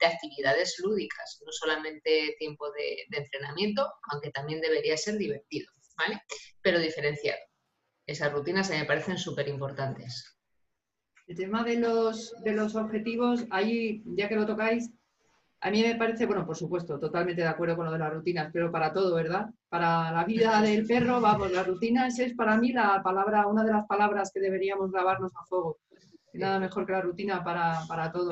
actividades 0.00 0.76
lúdicas, 0.82 1.42
no 1.44 1.52
solamente 1.52 2.34
tiempo 2.38 2.70
de, 2.72 3.04
entrenamiento, 3.10 3.86
aunque 4.10 4.30
también 4.30 4.62
debería 4.62 4.96
ser 4.96 5.18
divertido, 5.18 5.70
¿vale? 5.96 6.22
Pero 6.62 6.78
diferenciado. 6.78 7.38
Esas 8.06 8.32
rutinas 8.32 8.70
me 8.70 8.84
parecen 8.84 9.18
súper 9.18 9.48
importantes. 9.48 10.36
El 11.26 11.36
tema 11.36 11.64
de 11.64 11.78
los, 11.78 12.34
de 12.42 12.52
los 12.52 12.76
objetivos, 12.76 13.46
ahí, 13.50 14.02
ya 14.04 14.28
que 14.28 14.36
lo 14.36 14.46
tocáis, 14.46 14.90
a 15.60 15.70
mí 15.70 15.82
me 15.82 15.94
parece, 15.94 16.26
bueno, 16.26 16.44
por 16.44 16.56
supuesto, 16.56 17.00
totalmente 17.00 17.40
de 17.40 17.48
acuerdo 17.48 17.76
con 17.76 17.86
lo 17.86 17.92
de 17.92 17.98
las 17.98 18.12
rutinas, 18.12 18.50
pero 18.52 18.70
para 18.70 18.92
todo, 18.92 19.14
¿verdad? 19.14 19.48
Para 19.70 20.12
la 20.12 20.24
vida 20.24 20.60
del 20.62 20.86
perro, 20.86 21.22
vamos, 21.22 21.50
las 21.52 21.66
rutinas 21.66 22.18
es 22.18 22.34
para 22.34 22.58
mí 22.58 22.72
la 22.72 23.02
palabra, 23.02 23.46
una 23.46 23.64
de 23.64 23.72
las 23.72 23.86
palabras 23.86 24.30
que 24.32 24.40
deberíamos 24.40 24.92
grabarnos 24.92 25.32
a 25.34 25.44
fuego. 25.46 25.78
Nada 26.34 26.58
mejor 26.58 26.84
que 26.84 26.92
la 26.92 27.00
rutina 27.00 27.42
para, 27.42 27.80
para 27.88 28.12
todo. 28.12 28.28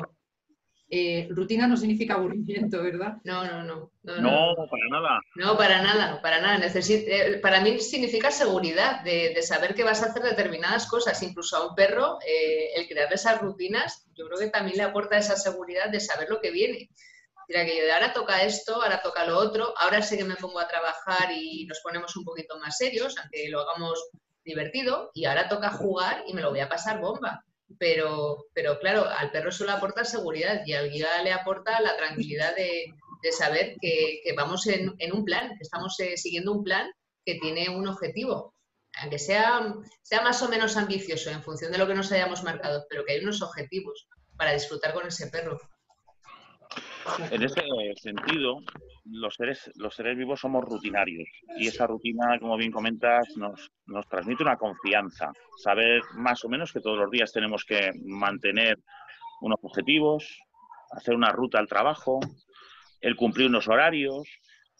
Eh, 0.95 1.27
rutina 1.31 1.67
no 1.67 1.75
significa 1.75 2.17
aburrimiento, 2.17 2.83
¿verdad? 2.83 3.15
No, 3.25 3.43
no, 3.47 3.63
no. 3.63 3.91
No, 4.03 4.55
para 4.71 4.89
nada. 4.91 5.21
No, 5.37 5.57
para 5.57 5.81
nada, 5.81 6.21
para 6.21 6.39
nada. 6.39 6.67
Eh, 6.67 7.39
para 7.41 7.63
mí 7.63 7.81
significa 7.81 8.31
seguridad 8.31 9.03
de, 9.03 9.41
saber 9.41 9.75
que 9.75 9.85
vas 9.85 10.03
a 10.03 10.11
hacer 10.11 10.23
determinadas 10.23 10.87
cosas. 10.87 11.23
Incluso 11.23 11.57
a 11.57 11.67
un 11.67 11.75
perro, 11.75 12.19
eh, 12.21 12.75
el 12.77 12.87
crear 12.89 13.11
esas 13.11 13.41
rutinas, 13.41 14.07
yo 14.13 14.27
creo 14.27 14.39
que 14.39 14.51
también 14.51 14.77
le 14.77 14.83
aporta 14.83 15.17
esa 15.17 15.35
seguridad 15.35 15.89
de 15.89 15.99
saber 15.99 16.29
lo 16.29 16.43
que 16.43 16.51
viene. 16.51 16.91
Mira 17.49 17.65
que 17.65 17.79
yo 17.79 17.85
de 17.85 17.93
ahora 17.93 18.13
toca 18.13 18.43
esto, 18.43 18.83
ahora 18.83 19.01
toca 19.01 19.25
lo 19.25 19.39
otro, 19.39 19.73
ahora 19.79 20.03
sé 20.03 20.19
que 20.19 20.25
me 20.25 20.37
pongo 20.37 20.61
a 20.61 20.69
trabajar 20.69 21.33
y 21.35 21.65
nos 21.65 21.81
ponemos 21.81 22.15
un 22.19 22.25
poquito 22.25 22.59
más 22.59 22.77
serios, 22.77 23.17
aunque 23.17 23.49
lo 23.49 23.61
hagamos 23.61 23.99
divertido, 24.45 25.11
y 25.15 25.25
ahora 25.25 25.49
toca 25.49 25.71
jugar 25.71 26.25
y 26.27 26.35
me 26.35 26.43
lo 26.43 26.51
voy 26.51 26.61
a 26.61 26.69
pasar 26.69 27.01
bomba 27.01 27.43
pero, 27.79 28.47
pero 28.55 28.79
claro, 28.79 29.07
al 29.09 29.31
perro 29.31 29.51
solo 29.51 29.73
aporta 29.73 30.05
seguridad 30.05 30.63
y 30.67 30.73
al 30.73 30.91
guía 30.91 31.23
le 31.23 31.33
aporta 31.33 31.81
la 31.81 31.97
tranquilidad 31.97 32.55
de, 32.57 32.95
saber 33.31 33.77
que, 33.81 34.21
vamos 34.37 34.67
en, 34.67 34.95
un 35.13 35.25
plan, 35.25 35.49
que 35.51 35.63
estamos 35.63 35.99
eh, 36.01 36.17
siguiendo 36.17 36.53
un 36.53 36.65
plan 36.65 36.91
que 37.25 37.37
tiene 37.37 37.69
un 37.69 37.87
objetivo, 37.87 38.55
aunque 39.01 39.19
sea, 39.19 39.75
sea 40.03 40.23
más 40.23 40.43
o 40.43 40.49
menos 40.49 40.77
ambicioso 40.77 41.31
en 41.31 41.43
función 41.43 41.71
de 41.73 41.79
lo 41.79 41.87
que 41.87 41.95
nos 41.95 42.11
hayamos 42.13 42.43
marcado, 42.43 42.85
pero 42.91 43.05
que 43.05 43.13
hay 43.13 43.21
unos 43.21 43.41
objetivos 43.43 44.09
para 44.37 44.53
disfrutar 44.53 44.93
con 44.93 45.07
ese 45.07 45.29
perro. 45.29 45.61
En 47.31 47.43
ese 47.43 47.63
sentido, 48.01 48.59
los 49.05 49.35
seres, 49.35 49.71
los 49.77 49.95
seres 49.95 50.17
vivos 50.17 50.41
somos 50.41 50.65
rutinarios 50.65 51.29
y 51.59 51.67
esa 51.67 51.87
rutina, 51.87 52.39
como 52.39 52.57
bien 52.57 52.71
comentas, 52.71 53.37
nos, 53.37 53.71
nos 53.87 54.07
transmite 54.09 54.43
una 54.43 54.57
confianza. 54.57 55.33
Saber 55.57 56.03
más 56.15 56.45
o 56.45 56.49
menos 56.49 56.73
que 56.73 56.81
todos 56.81 56.99
los 56.99 57.11
días 57.11 57.33
tenemos 57.33 57.65
que 57.65 57.91
mantener 58.05 58.79
unos 59.41 59.59
objetivos, 59.63 60.41
hacer 60.93 61.15
una 61.15 61.33
ruta 61.33 61.59
al 61.59 61.69
trabajo, 61.69 62.21
el 63.01 63.17
cumplir 63.17 63.49
unos 63.49 63.69
horarios, 63.69 64.29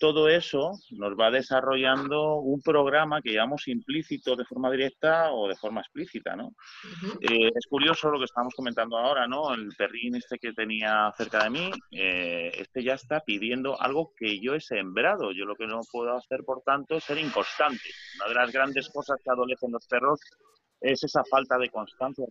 todo 0.03 0.29
eso 0.29 0.73
nos 0.91 1.13
va 1.13 1.31
desarrollando 1.31 2.39
un 2.39 2.61
programa 2.61 3.23
que 3.23 3.35
llamamos 3.35 3.69
implícito 3.69 4.35
de 4.35 4.45
forma 4.45 4.69
directa 4.69 5.31
o 5.31 5.47
de 5.47 5.55
forma 5.55 5.81
explícita, 5.81 6.35
¿no? 6.35 6.57
Eh, 7.21 7.51
es 7.55 7.67
curioso 7.69 8.11
lo 8.11 8.19
que 8.19 8.25
estamos 8.25 8.53
comentando 8.53 8.99
ahora, 8.99 9.29
¿no? 9.29 9.55
El 9.55 9.69
perrín 9.79 10.17
este 10.17 10.41
que 10.41 10.55
tenía 10.55 11.13
cerca 11.17 11.45
de 11.45 11.51
mí, 11.51 11.71
eh, 11.93 12.51
este 12.53 12.83
ya 12.83 12.95
está 12.95 13.21
pidiendo 13.21 13.81
algo 13.81 14.13
que 14.17 14.41
yo 14.41 14.57
he 14.57 14.61
sembrado. 14.61 15.31
Yo 15.31 15.45
lo 15.45 15.55
que 15.55 15.69
no 15.69 15.79
puedo 15.89 16.17
hacer, 16.17 16.41
por 16.45 16.63
tanto, 16.63 16.97
es 16.97 17.05
ser 17.05 17.19
inconstante. 17.19 17.89
Una 18.17 18.29
de 18.29 18.35
las 18.35 18.51
grandes 18.51 18.89
cosas 18.89 19.21
que 19.23 19.31
adolecen 19.31 19.71
los 19.71 19.87
perros 19.87 20.19
es 20.83 21.05
esa 21.05 21.25
falta 21.25 21.57
de 21.59 21.69
constancia, 21.71 22.25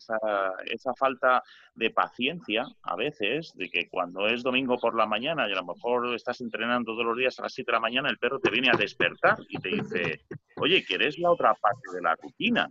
esa, 0.66 0.94
falta 0.94 1.42
de 1.74 1.90
paciencia 1.90 2.66
a 2.84 2.96
veces, 2.96 3.54
de 3.56 3.70
que 3.70 3.88
cuando 3.90 4.28
es 4.28 4.44
domingo 4.44 4.78
por 4.78 4.96
la 4.96 5.06
mañana 5.06 5.48
y 5.48 5.54
a 5.54 5.56
lo 5.56 5.66
mejor 5.66 6.14
estás 6.14 6.42
entrenando 6.42 6.92
todos 6.94 7.06
los 7.06 7.18
días 7.18 7.40
a 7.40 7.44
las 7.44 7.54
7 7.54 7.72
de 7.72 7.76
la 7.76 7.80
mañana, 7.80 8.10
el 8.10 8.18
perro 8.18 8.40
te 8.40 8.52
viene 8.52 8.70
a 8.70 8.78
despertar 8.78 9.38
y 9.50 9.58
te 9.60 9.70
dice, 9.70 10.22
oye, 10.58 10.84
¿quieres 10.86 11.18
la 11.18 11.32
otra 11.32 11.56
parte 11.56 11.92
de 11.94 12.02
la 12.02 12.16
rutina? 12.16 12.70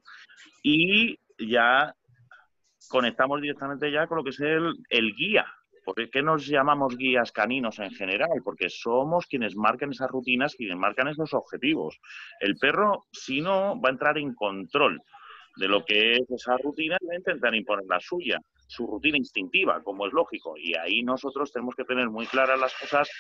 Y 0.63 1.19
ya 1.39 1.95
conectamos 2.89 3.41
directamente 3.41 3.91
ya 3.91 4.07
con 4.07 4.19
lo 4.19 4.25
que 4.25 4.31
es 4.31 4.41
el, 4.41 4.75
el 4.91 5.15
guía, 5.15 5.47
¿Por 5.83 6.11
qué 6.11 6.23
nos 6.23 6.47
llamamos 6.47 6.97
guías 6.97 7.33
caninos 7.33 7.79
en 7.79 7.91
general? 7.91 8.43
Porque 8.45 8.69
somos 8.69 9.27
quienes 9.27 9.57
marcan 9.57 9.91
esas 9.91 10.11
rutinas, 10.11 10.55
quienes 10.55 10.77
marcan 10.77 11.09
esos 11.09 11.33
objetivos. 11.35 11.99
El 12.39 12.57
perro, 12.59 13.07
si 13.11 13.41
no, 13.41 13.81
va 13.81 13.89
a 13.89 13.93
entrar 13.93 14.19
en 14.19 14.35
control 14.35 15.03
de 15.61 15.69
lo 15.69 15.85
que 15.85 16.17
es 16.17 16.31
esa 16.31 16.57
rutina 16.57 16.97
intentar 17.15 17.55
imponer 17.55 17.85
la 17.87 18.01
suya, 18.01 18.39
su 18.67 18.87
rutina 18.87 19.19
instintiva, 19.19 19.83
como 19.83 20.07
es 20.07 20.13
lógico. 20.13 20.55
Y 20.57 20.75
ahí 20.75 21.03
nosotros 21.03 21.53
tenemos 21.53 21.75
que 21.75 21.85
tener 21.85 22.09
muy 22.09 22.27
claras 22.27 22.59
las 22.59 22.75
cosas, 22.75 23.11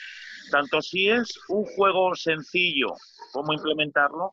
tanto 0.50 0.80
si 0.80 1.10
es 1.10 1.38
un 1.48 1.66
juego 1.66 2.14
sencillo, 2.14 2.94
cómo 3.32 3.52
implementarlo, 3.52 4.32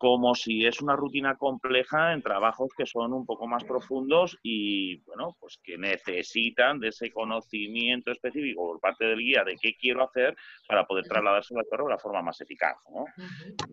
como 0.00 0.34
si 0.34 0.64
es 0.64 0.80
una 0.80 0.96
rutina 0.96 1.36
compleja 1.36 2.14
en 2.14 2.22
trabajos 2.22 2.70
que 2.74 2.86
son 2.86 3.12
un 3.12 3.26
poco 3.26 3.46
más 3.46 3.64
profundos 3.64 4.38
y, 4.42 4.96
bueno, 5.02 5.36
pues 5.38 5.58
que 5.62 5.76
necesitan 5.76 6.80
de 6.80 6.88
ese 6.88 7.12
conocimiento 7.12 8.10
específico 8.10 8.62
por 8.62 8.80
parte 8.80 9.04
del 9.04 9.18
guía 9.18 9.44
de 9.44 9.58
qué 9.60 9.74
quiero 9.78 10.02
hacer 10.02 10.34
para 10.66 10.86
poder 10.86 11.04
trasladárselo 11.04 11.60
al 11.60 11.66
perro 11.66 11.84
de 11.84 11.90
la 11.90 11.98
forma 11.98 12.22
más 12.22 12.40
eficaz, 12.40 12.78
¿no? 12.90 13.04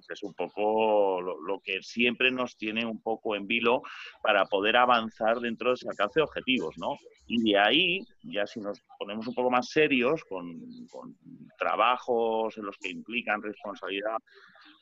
Es 0.10 0.22
un 0.22 0.34
poco 0.34 1.22
lo, 1.22 1.62
que 1.64 1.82
siempre 1.82 2.30
nos 2.30 2.58
tiene 2.58 2.86
un 2.86 3.02
poco 3.02 3.38
en 3.38 3.48
vilo 3.48 3.82
para 4.22 4.44
poder 4.48 4.76
avanzar 4.76 5.40
dentro 5.40 5.70
de 5.70 5.76
ese 5.76 5.88
alcance 5.88 6.20
de 6.20 6.26
objetivos, 6.26 6.78
¿no? 6.78 6.98
Y 7.26 7.42
de 7.54 7.58
ahí, 7.58 8.00
ya 8.24 8.46
si 8.46 8.60
nos 8.60 8.84
ponemos 9.00 9.26
un 9.28 9.34
poco 9.34 9.50
más 9.50 9.70
serios 9.70 10.26
con, 10.26 10.60
con 10.92 11.16
trabajos 11.58 12.58
en 12.58 12.66
los 12.66 12.78
que 12.80 12.90
implican 12.90 13.42
responsabilidad 13.42 14.18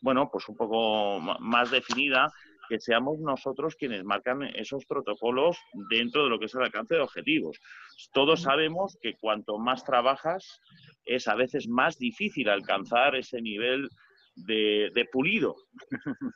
bueno, 0.06 0.30
pues 0.32 0.48
un 0.50 0.56
poco 0.56 1.20
más 1.40 1.72
definida, 1.72 2.32
que 2.68 2.80
seamos 2.80 3.20
nosotros 3.20 3.76
quienes 3.76 4.04
marcan 4.04 4.44
esos 4.56 4.86
protocolos 4.86 5.58
dentro 5.90 6.24
de 6.24 6.30
lo 6.30 6.40
que 6.40 6.46
es 6.46 6.56
el 6.56 6.64
alcance 6.64 6.96
de 6.96 7.02
objetivos. 7.02 7.60
Todos 8.12 8.42
sabemos 8.42 8.98
que 9.02 9.16
cuanto 9.16 9.58
más 9.58 9.84
trabajas, 9.84 10.62
es 11.06 11.28
a 11.28 11.36
veces 11.36 11.68
más 11.68 11.98
difícil 11.98 12.50
alcanzar 12.50 13.16
ese 13.16 13.42
nivel 13.42 13.90
de, 14.36 14.92
de, 14.94 15.06
pulido 15.06 15.56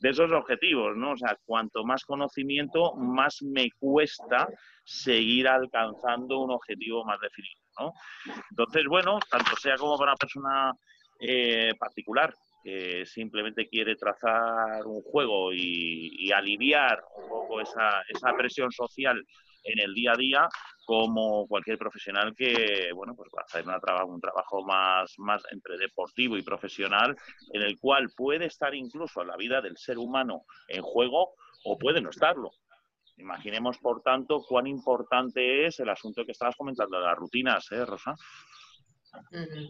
de 0.00 0.08
esos 0.10 0.30
objetivos, 0.32 0.96
¿no? 0.96 1.12
O 1.12 1.16
sea, 1.16 1.38
cuanto 1.46 1.84
más 1.84 2.04
conocimiento, 2.04 2.94
más 2.96 3.42
me 3.42 3.70
cuesta 3.78 4.48
seguir 4.84 5.48
alcanzando 5.48 6.40
un 6.40 6.50
objetivo 6.50 7.04
más 7.04 7.18
definido, 7.20 7.62
¿no? 7.78 7.92
Entonces, 8.50 8.84
bueno, 8.86 9.18
tanto 9.30 9.56
sea 9.56 9.76
como 9.76 9.96
para 9.96 10.12
una 10.12 10.16
persona 10.16 10.72
eh, 11.20 11.72
particular 11.78 12.34
que 12.62 13.04
simplemente 13.06 13.68
quiere 13.68 13.96
trazar 13.96 14.86
un 14.86 15.02
juego 15.02 15.52
y, 15.52 16.30
aliviar 16.32 17.02
un 17.16 17.28
poco 17.28 17.60
esa, 17.60 18.02
esa, 18.08 18.32
presión 18.36 18.70
social 18.70 19.24
en 19.64 19.80
el 19.80 19.94
día 19.94 20.12
a 20.12 20.16
día 20.16 20.48
como 20.84 21.46
cualquier 21.46 21.78
profesional 21.78 22.34
que, 22.36 22.90
bueno, 22.94 23.14
pues 23.14 23.28
va 23.36 23.42
a 23.42 23.44
hacer 23.44 23.64
una 23.64 24.04
un 24.04 24.20
trabajo 24.20 24.64
más, 24.64 25.14
más 25.18 25.42
entre 25.50 25.76
deportivo 25.76 26.36
y 26.36 26.42
profesional, 26.42 27.16
en 27.52 27.62
el 27.62 27.78
cual 27.78 28.08
puede 28.16 28.46
estar 28.46 28.74
incluso 28.74 29.24
la 29.24 29.36
vida 29.36 29.60
del 29.60 29.76
ser 29.76 29.98
humano 29.98 30.44
en 30.68 30.82
juego 30.82 31.34
o 31.64 31.78
puede 31.78 32.00
no 32.00 32.10
estarlo. 32.10 32.50
Imaginemos, 33.18 33.78
por 33.78 34.00
tanto, 34.02 34.42
cuán 34.48 34.66
importante 34.66 35.66
es 35.66 35.80
el 35.80 35.88
asunto 35.88 36.24
que 36.24 36.32
estabas 36.32 36.56
comentando 36.56 37.00
las 37.00 37.16
rutinas, 37.16 37.70
¿eh, 37.72 37.84
Rosa? 37.84 38.14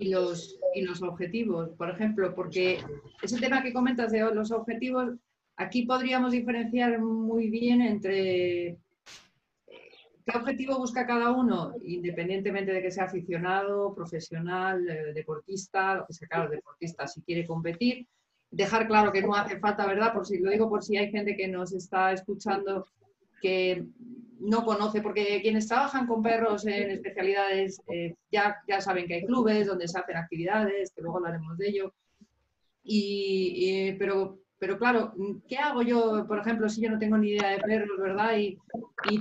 Y 0.01 0.11
los, 0.11 0.59
y 0.75 0.83
los 0.83 1.03
objetivos, 1.03 1.71
por 1.71 1.91
ejemplo, 1.91 2.35
porque 2.35 2.79
ese 3.23 3.39
tema 3.39 3.63
que 3.63 3.73
comentas 3.73 4.13
de 4.13 4.21
los 4.35 4.51
objetivos, 4.51 5.15
aquí 5.57 5.83
podríamos 5.83 6.33
diferenciar 6.33 6.99
muy 7.01 7.49
bien 7.49 7.81
entre 7.83 8.79
¿Qué 10.29 10.37
objetivo 10.37 10.77
busca 10.77 11.07
cada 11.07 11.31
uno? 11.31 11.73
Independientemente 11.83 12.71
de 12.71 12.83
que 12.83 12.91
sea 12.91 13.05
aficionado, 13.05 13.95
profesional, 13.95 14.87
eh, 14.87 15.15
deportista, 15.15 15.95
lo 15.95 16.07
que 16.07 16.13
sea, 16.13 16.29
claro, 16.29 16.51
deportista, 16.51 17.07
si 17.07 17.23
quiere 17.23 17.47
competir. 17.47 18.07
Dejar 18.51 18.87
claro 18.87 19.11
que 19.11 19.23
no 19.23 19.35
hace 19.35 19.59
falta, 19.59 19.87
¿verdad? 19.87 20.13
Por 20.13 20.27
si 20.27 20.39
lo 20.39 20.51
digo 20.51 20.69
por 20.69 20.85
si 20.85 20.99
hay 20.99 21.11
gente 21.11 21.35
que 21.35 21.49
nos 21.49 21.73
está 21.73 22.13
escuchando 22.13 22.87
que 23.41 23.85
no 24.41 24.65
conoce, 24.65 25.03
porque 25.03 25.41
quienes 25.43 25.67
trabajan 25.67 26.07
con 26.07 26.23
perros 26.23 26.67
en 26.67 26.91
especialidades 26.91 27.81
eh, 27.89 28.15
ya, 28.31 28.57
ya 28.69 28.81
saben 28.81 29.07
que 29.07 29.15
hay 29.15 29.27
clubes 29.27 29.67
donde 29.67 29.89
se 29.89 29.99
hacen 29.99 30.17
actividades, 30.17 30.93
que 30.95 31.03
luego 31.03 31.19
hablaremos 31.19 31.59
de 31.59 31.69
ello. 31.69 31.95
Y, 32.83 33.93
pero 33.99 34.39
pero 34.59 34.77
claro, 34.77 35.15
¿qué 35.49 35.57
hago 35.57 35.83
yo, 35.83 36.27
por 36.27 36.41
ejemplo, 36.41 36.69
si 36.69 36.81
yo 36.81 36.91
no 36.91 36.99
tengo 36.99 37.17
ni 37.17 37.31
idea 37.31 37.51
de 37.51 37.61
perros, 37.61 37.97
¿verdad? 37.99 38.37
Y, 38.39 38.59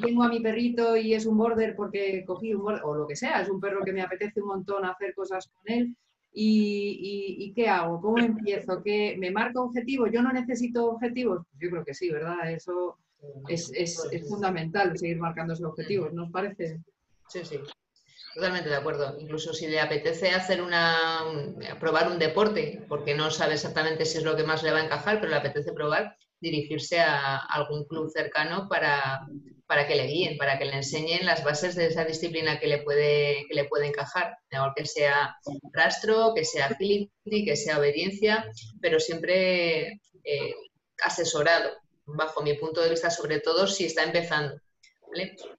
tengo 0.02 0.24
a 0.24 0.30
mi 0.30 0.40
perrito 0.40 0.98
y 0.98 1.14
es 1.14 1.28
un 1.28 1.38
border 1.38 1.76
porque 1.76 2.24
cogí 2.26 2.56
un 2.56 2.64
border, 2.64 2.82
o 2.84 2.96
lo 2.96 3.08
que 3.08 3.16
sea, 3.16 3.42
es 3.42 3.50
un 3.50 3.60
perro 3.62 3.84
que 3.86 3.94
me 3.94 4.02
apetece 4.02 4.42
un 4.42 4.48
montón 4.48 4.84
hacer 4.86 5.14
cosas 5.14 5.48
con 5.48 5.62
él. 5.72 5.96
¿Y, 6.34 7.54
qué 7.56 7.68
hago? 7.70 8.02
¿Cómo 8.02 8.18
empiezo? 8.18 8.82
¿Qué, 8.84 9.16
¿Me 9.20 9.32
marco 9.32 9.64
objetivos? 9.64 10.10
¿Yo 10.12 10.22
no 10.24 10.32
necesito 10.32 10.88
objetivos? 10.88 11.46
Pues 11.50 11.62
yo 11.62 11.70
creo 11.70 11.86
que 11.86 11.94
sí, 11.94 12.10
¿verdad? 12.10 12.52
Eso 12.52 12.98
es, 13.48 13.72
es, 13.74 14.08
es 14.12 14.28
fundamental, 14.28 14.98
seguir 14.98 15.18
marcando 15.18 15.54
esos 15.54 15.68
objetivos, 15.68 16.14
¿no 16.14 16.26
os 16.26 16.32
parece? 16.32 16.80
Sí, 17.30 17.44
sí. 17.44 17.60
Totalmente 18.36 18.70
de 18.70 18.76
acuerdo. 18.76 19.18
Incluso 19.20 19.54
si 19.54 19.68
le 19.68 19.80
apetece 19.80 20.30
hacer 20.30 20.62
una, 20.62 21.24
probar 21.80 22.08
un 22.08 22.20
deporte, 22.20 22.86
porque 22.88 23.16
no 23.16 23.32
sabe 23.32 23.56
exactamente 23.56 24.06
si 24.06 24.20
es 24.20 24.24
lo 24.24 24.36
que 24.36 24.44
más 24.44 24.62
le 24.62 24.72
va 24.72 24.80
a 24.80 24.86
encajar, 24.86 25.20
pero 25.20 25.32
le 25.32 25.38
apetece 25.38 25.74
probar, 25.74 26.16
dirigirse 26.40 27.00
a 27.00 27.38
algún 27.38 27.86
club 27.86 28.12
cercano 28.12 28.68
para, 28.70 29.26
para 29.66 29.88
que 29.88 29.96
le 29.96 30.06
guíen, 30.06 30.38
para 30.38 30.60
que 30.60 30.66
le 30.66 30.76
enseñen 30.76 31.26
las 31.26 31.44
bases 31.44 31.76
de 31.76 31.88
esa 31.88 32.06
disciplina 32.06 32.60
que 32.60 32.68
le 32.68 32.84
puede, 32.84 33.46
que 33.48 33.56
le 33.56 33.66
puede 33.66 33.88
encajar, 33.88 34.38
que 34.76 34.86
sea 34.86 35.36
rastro, 35.74 36.34
que 36.36 36.46
sea 36.46 36.68
agility, 36.68 37.46
que 37.46 37.56
sea 37.56 37.80
obediencia, 37.80 38.46
pero 38.82 39.00
siempre 39.00 40.00
eh, 40.24 40.56
asesorado, 41.04 41.72
bajo 42.08 42.42
mi 42.42 42.54
punto 42.56 42.82
de 42.82 42.90
vista, 42.90 43.10
sobre 43.10 43.40
todo 43.40 43.68
si 43.68 43.86
está 43.86 44.04
empezando 44.04 44.60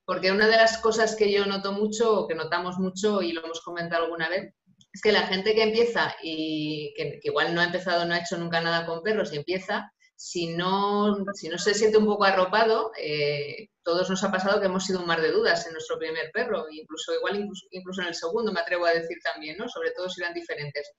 porque 0.05 0.33
una 0.33 0.47
de 0.47 0.57
las 0.57 0.78
cosas 0.78 1.17
que 1.17 1.31
yo 1.33 1.47
noto 1.47 1.73
mucho, 1.73 2.21
o 2.21 2.28
que 2.28 2.35
notamos 2.35 2.78
mucho, 2.78 3.23
y 3.23 3.33
lo 3.33 3.45
hemos 3.45 3.61
comentado 3.61 4.05
alguna 4.05 4.28
vez, 4.28 4.55
es 4.93 5.02
que 5.02 5.12
la 5.12 5.26
gente 5.26 5.55
que 5.55 5.62
empieza 5.62 6.14
y 6.23 6.93
que, 6.97 7.21
igual 7.23 7.55
no 7.55 7.61
ha 7.61 7.64
empezado, 7.64 8.05
no 8.05 8.14
ha 8.14 8.19
hecho 8.19 8.38
nunca 8.38 8.61
nada 8.61 8.87
con 8.87 9.02
perros 9.02 9.33
y 9.33 9.37
empieza, 9.37 9.93
si 10.17 10.49
no, 10.49 11.16
si 11.35 11.49
no 11.49 11.59
se 11.59 11.75
siente 11.75 11.99
un 11.99 12.07
poco 12.07 12.25
arropado, 12.25 12.90
eh, 12.99 13.68
todos 13.83 14.11
nos 14.11 14.23
ha 14.25 14.33
pasado 14.33 14.61
que 14.61 14.66
hemos 14.66 14.85
sido 14.85 15.01
un 15.01 15.07
mar 15.07 15.20
de 15.20 15.31
dudas 15.31 15.66
en 15.66 15.73
nuestro 15.73 15.99
primer 15.99 16.31
perro, 16.33 16.66
incluso 16.70 17.14
igual 17.14 17.37
incluso, 17.37 17.66
incluso 17.70 18.03
en 18.03 18.09
el 18.09 18.14
segundo 18.14 18.53
me 18.53 18.61
atrevo 18.61 18.87
a 18.87 18.92
decir 18.92 19.18
también, 19.23 19.57
¿no? 19.57 19.68
Sobre 19.68 19.92
todo 19.92 20.09
si 20.09 20.20
eran 20.20 20.35
diferentes. 20.35 20.90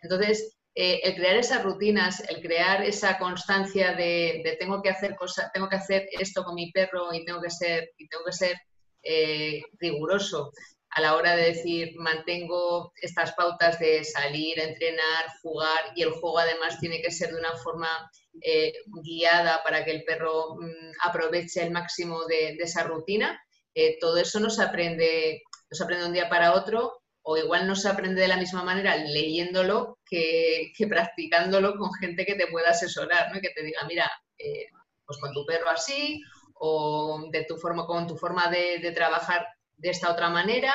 Entonces, 0.00 0.56
eh, 0.80 1.00
el 1.02 1.16
crear 1.16 1.34
esas 1.34 1.64
rutinas, 1.64 2.22
el 2.28 2.40
crear 2.40 2.84
esa 2.84 3.18
constancia 3.18 3.94
de, 3.94 4.56
tengo 4.60 4.80
que 4.80 4.90
hacer 4.90 5.16
tengo 5.52 5.68
que 5.68 5.74
hacer 5.74 6.08
esto 6.12 6.44
con 6.44 6.54
mi 6.54 6.70
perro 6.70 7.12
y 7.12 7.24
tengo 7.24 7.42
que 7.42 7.50
ser, 7.50 7.90
y 7.98 8.06
tengo 8.06 8.22
que 8.24 8.32
ser 8.32 8.56
eh, 9.02 9.60
riguroso 9.80 10.52
a 10.90 11.00
la 11.00 11.16
hora 11.16 11.34
de 11.34 11.46
decir 11.46 11.96
mantengo 11.96 12.92
estas 13.02 13.32
pautas 13.32 13.80
de 13.80 14.04
salir, 14.04 14.60
entrenar, 14.60 15.24
jugar 15.42 15.80
y 15.96 16.02
el 16.02 16.12
juego 16.12 16.38
además 16.38 16.78
tiene 16.78 17.02
que 17.02 17.10
ser 17.10 17.32
de 17.32 17.40
una 17.40 17.56
forma 17.56 17.88
eh, 18.40 18.72
guiada 19.02 19.64
para 19.64 19.84
que 19.84 19.90
el 19.90 20.04
perro 20.04 20.58
mm, 20.60 21.08
aproveche 21.08 21.60
el 21.60 21.72
máximo 21.72 22.24
de, 22.26 22.50
esa 22.50 22.84
rutina. 22.84 23.36
todo 24.00 24.18
eso 24.18 24.38
no 24.38 24.48
se 24.48 24.62
aprende, 24.62 25.42
no 25.68 25.76
se 25.76 25.82
aprende 25.82 26.06
un 26.06 26.12
día 26.12 26.28
para 26.28 26.54
otro 26.54 27.00
o 27.22 27.36
igual 27.36 27.66
no 27.66 27.76
se 27.76 27.88
aprende 27.88 28.20
de 28.20 28.28
la 28.28 28.36
misma 28.36 28.62
manera 28.62 28.96
leyéndolo 28.96 29.98
que, 30.04 30.72
practicándolo 30.88 31.76
con 31.76 31.92
gente 31.94 32.24
que 32.24 32.34
te 32.34 32.46
pueda 32.46 32.70
asesorar, 32.70 33.32
¿no? 33.32 33.40
que 33.40 33.50
te 33.50 33.62
diga, 33.62 33.80
mira, 33.86 34.10
eh, 34.38 34.66
pues 35.04 35.18
con 35.18 35.32
tu 35.32 35.44
perro 35.44 35.70
así, 35.70 36.22
o 36.54 37.28
de 37.30 37.44
tu 37.44 37.56
forma, 37.56 37.86
con 37.86 38.06
tu 38.06 38.16
forma 38.16 38.50
de, 38.50 38.92
trabajar 38.92 39.46
de 39.76 39.90
esta 39.90 40.10
otra 40.10 40.28
manera 40.28 40.74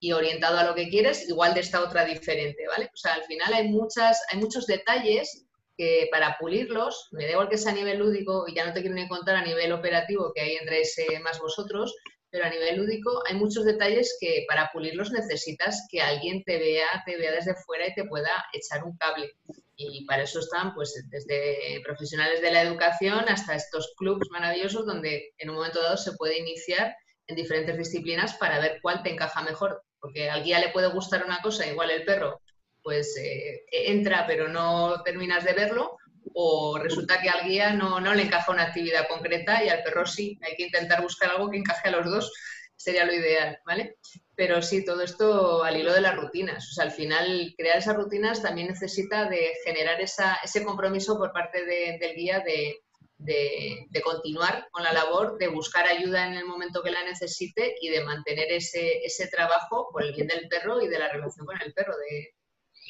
y 0.00 0.12
orientado 0.12 0.58
a 0.58 0.64
lo 0.64 0.74
que 0.74 0.88
quieres, 0.88 1.28
igual 1.28 1.54
de 1.54 1.60
esta 1.60 1.82
otra 1.82 2.04
diferente, 2.04 2.66
¿vale? 2.66 2.86
O 2.86 2.96
sea, 2.96 3.14
al 3.14 3.24
final 3.24 3.52
hay, 3.52 3.68
muchas, 3.68 4.22
hay 4.30 4.38
muchos 4.38 4.66
detalles 4.66 5.46
que 5.76 6.08
para 6.10 6.36
pulirlos, 6.38 7.08
me 7.12 7.24
da 7.24 7.32
igual 7.32 7.48
que 7.48 7.58
sea 7.58 7.72
a 7.72 7.74
nivel 7.74 7.98
lúdico, 7.98 8.44
y 8.48 8.54
ya 8.54 8.66
no 8.66 8.72
te 8.72 8.80
quiero 8.80 8.94
ni 8.94 9.08
contar 9.08 9.36
a 9.36 9.44
nivel 9.44 9.72
operativo, 9.72 10.32
que 10.34 10.40
ahí 10.40 10.56
entréis 10.56 10.96
más 11.22 11.38
vosotros, 11.40 11.94
pero 12.38 12.50
a 12.50 12.52
nivel 12.52 12.76
lúdico 12.76 13.20
hay 13.26 13.34
muchos 13.34 13.64
detalles 13.64 14.16
que 14.20 14.44
para 14.46 14.70
pulirlos 14.72 15.10
necesitas 15.10 15.88
que 15.90 16.00
alguien 16.00 16.44
te 16.44 16.56
vea, 16.56 16.86
te 17.04 17.16
vea 17.16 17.32
desde 17.32 17.56
fuera 17.56 17.88
y 17.88 17.94
te 17.94 18.04
pueda 18.04 18.30
echar 18.52 18.84
un 18.84 18.96
cable. 18.96 19.32
Y 19.74 20.04
para 20.06 20.22
eso 20.22 20.38
están 20.38 20.72
pues 20.72 20.94
desde 21.10 21.80
profesionales 21.84 22.40
de 22.40 22.52
la 22.52 22.62
educación 22.62 23.24
hasta 23.28 23.56
estos 23.56 23.92
clubs 23.96 24.28
maravillosos 24.30 24.86
donde 24.86 25.34
en 25.38 25.50
un 25.50 25.56
momento 25.56 25.82
dado 25.82 25.96
se 25.96 26.12
puede 26.12 26.38
iniciar 26.38 26.94
en 27.26 27.34
diferentes 27.34 27.76
disciplinas 27.76 28.34
para 28.34 28.60
ver 28.60 28.78
cuál 28.82 29.02
te 29.02 29.10
encaja 29.10 29.42
mejor. 29.42 29.82
Porque 29.98 30.30
al 30.30 30.44
guía 30.44 30.60
le 30.60 30.68
puede 30.68 30.90
gustar 30.90 31.24
una 31.24 31.42
cosa, 31.42 31.66
igual 31.66 31.90
el 31.90 32.04
perro 32.04 32.40
pues 32.84 33.16
eh, 33.18 33.64
entra 33.70 34.26
pero 34.26 34.48
no 34.48 35.02
terminas 35.02 35.44
de 35.44 35.52
verlo, 35.52 35.98
o 36.34 36.78
resulta 36.78 37.20
que 37.20 37.28
al 37.28 37.46
guía 37.46 37.72
no, 37.72 38.00
no 38.00 38.14
le 38.14 38.22
encaja 38.22 38.52
una 38.52 38.64
actividad 38.64 39.08
concreta 39.08 39.62
y 39.64 39.68
al 39.68 39.82
perro 39.82 40.06
sí. 40.06 40.38
Hay 40.42 40.56
que 40.56 40.64
intentar 40.64 41.02
buscar 41.02 41.30
algo 41.30 41.50
que 41.50 41.58
encaje 41.58 41.88
a 41.88 41.92
los 41.92 42.06
dos, 42.06 42.32
sería 42.76 43.04
lo 43.04 43.12
ideal, 43.12 43.58
¿vale? 43.66 43.96
Pero 44.34 44.62
sí, 44.62 44.84
todo 44.84 45.02
esto 45.02 45.64
al 45.64 45.76
hilo 45.76 45.92
de 45.92 46.00
las 46.00 46.16
rutinas. 46.16 46.68
O 46.70 46.74
sea, 46.74 46.84
al 46.84 46.92
final, 46.92 47.54
crear 47.56 47.78
esas 47.78 47.96
rutinas 47.96 48.42
también 48.42 48.68
necesita 48.68 49.28
de 49.28 49.52
generar 49.64 50.00
ese 50.00 50.64
compromiso 50.64 51.18
por 51.18 51.32
parte 51.32 51.64
del 51.64 52.14
guía 52.14 52.40
de, 52.40 52.80
de, 53.18 54.02
continuar 54.02 54.68
con 54.70 54.84
la 54.84 54.92
labor, 54.92 55.38
de 55.38 55.48
buscar 55.48 55.86
ayuda 55.86 56.26
en 56.26 56.34
el 56.34 56.46
momento 56.46 56.82
que 56.82 56.90
la 56.90 57.04
necesite 57.04 57.74
y 57.80 57.90
de 57.90 58.04
mantener 58.04 58.50
ese, 58.52 59.04
ese 59.04 59.26
trabajo 59.28 59.88
por 59.92 60.04
el 60.04 60.14
bien 60.14 60.28
del 60.28 60.48
perro 60.48 60.80
y 60.80 60.88
de 60.88 60.98
la 60.98 61.08
relación 61.08 61.44
con 61.44 61.60
el 61.60 61.72
perro, 61.74 61.94
de, 61.96 62.34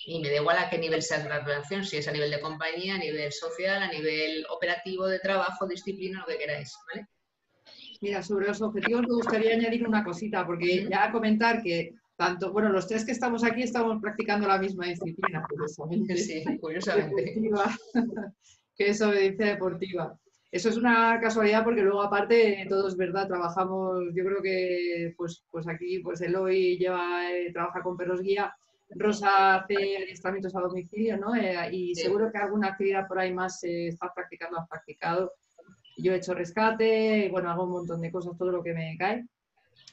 y 0.07 0.21
me 0.21 0.29
da 0.29 0.37
igual 0.37 0.59
a 0.59 0.71
qué 0.71 0.79
nivel 0.79 1.03
sea 1.03 1.27
la 1.27 1.41
relación, 1.41 1.85
si 1.85 1.97
es 1.97 2.09
a 2.09 2.13
nivel 2.13 2.31
de 2.31 2.41
compañía, 2.41 2.95
a 2.95 2.99
nivel 2.99 3.33
social, 3.33 3.83
a 3.83 3.91
nivel 3.91 4.45
operativo, 4.51 5.07
de 5.07 5.19
trabajo, 5.19 5.67
disciplina, 5.67 6.21
lo 6.21 6.27
que 6.27 6.39
queráis. 6.39 6.75
Mira, 8.01 8.23
sobre 8.23 8.47
los 8.47 8.63
objetivos 8.63 9.03
me 9.03 9.15
gustaría 9.15 9.55
añadir 9.55 9.87
una 9.87 10.05
cosita, 10.05 10.47
porque 10.47 10.87
ya 10.89 11.11
comentar 11.11 11.63
que 11.63 11.95
tanto, 12.17 12.53
bueno, 12.53 12.69
los 12.69 12.87
tres 12.87 13.05
que 13.05 13.13
estamos 13.13 13.45
aquí 13.45 13.63
estamos 13.63 14.01
practicando 14.01 14.47
la 14.49 14.59
misma 14.59 14.87
disciplina, 14.87 15.45
curiosamente. 15.49 16.17
Sí, 16.17 16.45
curiosamente. 16.61 17.35
que 18.77 18.89
es 18.91 19.03
obediencia 19.03 19.47
deportiva. 19.47 20.19
Eso 20.51 20.71
es 20.71 20.77
una 20.77 21.21
casualidad 21.21 21.63
porque 21.63 21.83
luego 21.83 22.03
aparte 22.03 22.67
todo 22.69 22.89
es 22.89 22.97
verdad, 22.97 23.29
trabajamos, 23.29 24.05
yo 24.15 24.25
creo 24.25 24.41
que 24.43 25.13
pues, 25.17 25.45
pues 25.51 25.69
aquí 25.69 25.99
pues 25.99 26.23
Eloy 26.23 26.79
lleva, 26.79 27.31
eh, 27.31 27.53
trabaja 27.53 27.83
con 27.83 27.97
perros 27.97 28.23
guía 28.23 28.53
Rosa 28.91 29.57
hace 29.57 29.75
adiestramientos 29.99 30.55
a 30.57 30.61
domicilio, 30.61 31.17
¿no? 31.17 31.35
Eh, 31.35 31.57
y 31.73 31.95
seguro 31.95 32.31
que 32.33 32.39
alguna 32.39 32.69
actividad 32.69 33.07
por 33.07 33.19
ahí 33.19 33.33
más 33.33 33.61
se 33.61 33.89
está 33.89 34.13
practicando, 34.15 34.59
has 34.59 34.69
practicado. 34.69 35.33
Yo 35.97 36.13
he 36.13 36.17
hecho 36.17 36.35
rescate, 36.35 37.29
bueno, 37.31 37.51
hago 37.51 37.65
un 37.65 37.73
montón 37.73 38.01
de 38.01 38.11
cosas, 38.11 38.39
todo 38.39 38.51
lo 38.51 38.63
que 38.63 38.73
me 38.73 38.97
cae. 38.99 39.27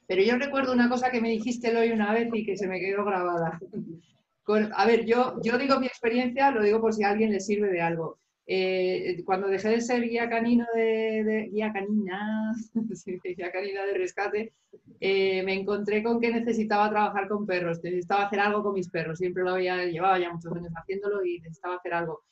Pero 0.07 0.21
yo 0.21 0.37
recuerdo 0.37 0.71
una 0.71 0.87
cosa 0.87 1.09
que 1.09 1.19
me 1.19 1.29
dijiste 1.29 1.75
hoy 1.75 1.91
una 1.91 2.13
vez 2.13 2.29
y 2.33 2.45
que 2.45 2.57
se 2.57 2.67
me 2.67 2.79
quedó 2.79 3.03
grabada. 3.03 3.59
a 4.75 4.85
ver, 4.85 5.05
yo, 5.05 5.41
yo 5.41 5.57
digo 5.57 5.79
mi 5.79 5.87
experiencia, 5.87 6.51
lo 6.51 6.63
digo 6.63 6.79
por 6.79 6.93
si 6.93 7.03
a 7.03 7.09
alguien 7.09 7.31
le 7.31 7.39
sirve 7.39 7.69
de 7.69 7.81
algo. 7.81 8.19
Eh, 8.47 9.23
cuando 9.25 9.47
dejé 9.47 9.69
de 9.69 9.81
ser 9.81 10.03
guía 10.03 10.29
canino 10.29 10.65
de, 10.75 11.49
guía 11.51 11.73
canina, 11.73 12.53
guía 13.23 13.51
canina 13.51 13.85
de 13.85 13.93
rescate, 13.93 14.53
eh, 14.99 15.41
me 15.43 15.55
encontré 15.55 16.03
con 16.03 16.19
que 16.21 16.31
necesitaba 16.31 16.89
trabajar 16.89 17.27
con 17.27 17.45
perros, 17.45 17.83
necesitaba 17.83 18.25
hacer 18.25 18.39
algo 18.39 18.61
con 18.63 18.73
mis 18.73 18.89
perros, 18.89 19.17
siempre 19.17 19.43
lo 19.43 19.51
había 19.51 19.85
llevado 19.85 20.17
ya 20.19 20.31
muchos 20.31 20.51
años 20.53 20.71
haciéndolo 20.75 21.25
y 21.25 21.39
necesitaba 21.39 21.77
hacer 21.77 21.93
algo, 21.95 22.23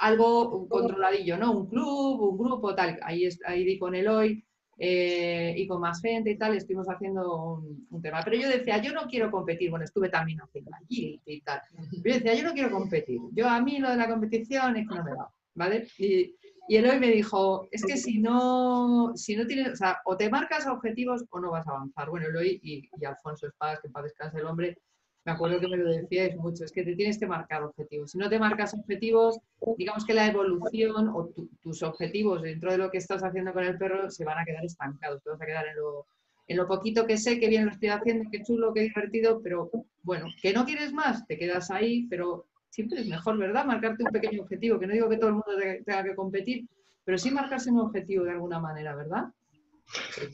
algo 0.00 0.68
controladillo, 0.68 1.36
¿no? 1.38 1.52
Un 1.52 1.66
club, 1.68 2.20
un 2.20 2.38
grupo, 2.38 2.74
tal. 2.74 2.98
Ahí, 3.02 3.28
ahí 3.46 3.64
di 3.64 3.78
con 3.78 3.94
Eloy, 3.94 4.44
eh, 4.76 5.54
y 5.56 5.66
con 5.68 5.80
más 5.80 6.00
gente 6.00 6.30
y 6.30 6.36
tal, 6.36 6.56
estuvimos 6.56 6.88
haciendo 6.88 7.62
un, 7.90 8.02
tema. 8.02 8.22
Pero 8.24 8.36
yo 8.36 8.48
decía, 8.48 8.82
yo 8.82 8.92
no 8.92 9.06
quiero 9.06 9.30
competir, 9.30 9.70
bueno, 9.70 9.84
estuve 9.84 10.08
también 10.08 10.40
haciendo 10.40 10.70
allí 10.74 11.20
y 11.24 11.40
tal. 11.42 11.60
Yo 11.92 12.14
decía, 12.14 12.34
yo 12.34 12.42
no 12.42 12.52
quiero 12.52 12.70
competir. 12.70 13.20
Yo 13.32 13.48
a 13.48 13.60
mí 13.60 13.78
lo 13.78 13.90
de 13.90 13.96
la 13.96 14.08
competición 14.08 14.76
es 14.76 14.88
que 14.88 14.94
no 14.94 15.04
me 15.04 15.14
va, 15.14 15.30
¿vale? 15.54 15.86
Y, 15.98 16.34
y 16.68 16.78
hoy 16.78 16.98
me 16.98 17.10
dijo, 17.10 17.68
es 17.70 17.84
que 17.84 17.96
si 17.96 18.18
no, 18.18 19.12
si 19.16 19.36
no 19.36 19.46
tienes, 19.46 19.74
o 19.74 19.76
sea, 19.76 20.00
o 20.06 20.16
te 20.16 20.30
marcas 20.30 20.66
objetivos 20.66 21.24
o 21.30 21.40
no 21.40 21.50
vas 21.50 21.66
a 21.68 21.72
avanzar. 21.72 22.08
Bueno, 22.08 22.26
Eloy 22.28 22.58
y, 22.62 22.88
y 23.00 23.04
Alfonso 23.04 23.46
Espadas, 23.46 23.80
que 23.80 23.90
para 23.90 24.04
descansar 24.04 24.40
el 24.40 24.46
hombre, 24.46 24.78
me 25.26 25.32
acuerdo 25.32 25.58
que 25.58 25.68
me 25.68 25.76
lo 25.76 25.90
decíais 25.90 26.36
mucho, 26.36 26.64
es 26.64 26.72
que 26.72 26.82
te 26.84 26.94
tienes 26.94 27.18
que 27.18 27.26
marcar 27.26 27.62
objetivos. 27.62 28.10
Si 28.10 28.18
no 28.18 28.28
te 28.28 28.38
marcas 28.38 28.74
objetivos, 28.74 29.38
digamos 29.78 30.04
que 30.04 30.12
la 30.12 30.26
evolución 30.26 31.08
o 31.08 31.30
tus 31.62 31.82
objetivos 31.82 32.42
dentro 32.42 32.70
de 32.70 32.78
lo 32.78 32.90
que 32.90 32.98
estás 32.98 33.22
haciendo 33.22 33.52
con 33.52 33.64
el 33.64 33.78
perro 33.78 34.10
se 34.10 34.24
van 34.24 34.38
a 34.38 34.44
quedar 34.44 34.64
estancados, 34.64 35.22
te 35.22 35.30
vas 35.30 35.40
a 35.40 35.46
quedar 35.46 35.66
en 35.66 35.76
lo, 35.76 36.06
en 36.46 36.56
lo 36.58 36.66
poquito 36.66 37.06
que 37.06 37.16
sé, 37.16 37.40
que 37.40 37.48
bien 37.48 37.64
lo 37.64 37.72
estoy 37.72 37.88
haciendo, 37.88 38.30
que 38.30 38.42
chulo, 38.42 38.74
que 38.74 38.82
divertido, 38.82 39.40
pero 39.42 39.70
bueno, 40.02 40.26
que 40.42 40.52
no 40.52 40.66
quieres 40.66 40.92
más, 40.92 41.26
te 41.26 41.38
quedas 41.38 41.70
ahí, 41.70 42.06
pero 42.08 42.46
siempre 42.74 43.00
es 43.00 43.06
mejor, 43.06 43.38
¿verdad? 43.38 43.64
Marcarte 43.64 44.02
un 44.02 44.10
pequeño 44.10 44.42
objetivo, 44.42 44.80
que 44.80 44.86
no 44.88 44.94
digo 44.94 45.08
que 45.08 45.16
todo 45.16 45.28
el 45.28 45.34
mundo 45.34 45.52
tenga 45.86 46.02
que 46.02 46.16
competir, 46.16 46.66
pero 47.04 47.16
sí 47.16 47.30
marcarse 47.30 47.70
un 47.70 47.78
objetivo 47.78 48.24
de 48.24 48.32
alguna 48.32 48.58
manera, 48.58 48.96
¿verdad? 48.96 49.26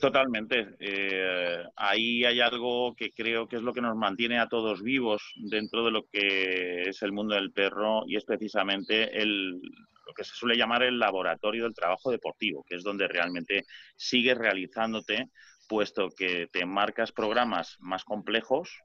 Totalmente. 0.00 0.68
Eh, 0.79 1.62
ahí 1.76 2.24
hay 2.24 2.40
algo 2.40 2.94
que 2.94 3.11
creo 3.11 3.46
que 3.46 3.57
es 3.57 3.62
lo 3.62 3.74
que 3.74 3.83
nos 3.83 3.94
mantiene 3.94 4.38
a 4.38 4.48
todos 4.48 4.83
vivos 4.83 5.35
dentro 5.37 5.85
de 5.85 5.90
lo 5.90 6.07
que 6.07 6.88
es 6.88 7.03
el 7.03 7.12
mundo 7.12 7.35
del 7.35 7.53
perro 7.53 8.05
y 8.07 8.16
es 8.16 8.24
precisamente 8.24 9.20
el, 9.20 9.61
lo 10.07 10.14
que 10.16 10.24
se 10.24 10.35
suele 10.35 10.57
llamar 10.57 10.83
el 10.83 10.98
laboratorio 10.98 11.64
del 11.64 11.74
trabajo 11.74 12.11
deportivo, 12.11 12.64
que 12.66 12.76
es 12.76 12.83
donde 12.83 13.07
realmente 13.07 13.66
sigues 13.96 14.38
realizándote, 14.38 15.29
puesto 15.68 16.09
que 16.09 16.46
te 16.50 16.64
marcas 16.64 17.12
programas 17.12 17.76
más 17.81 18.05
complejos 18.05 18.81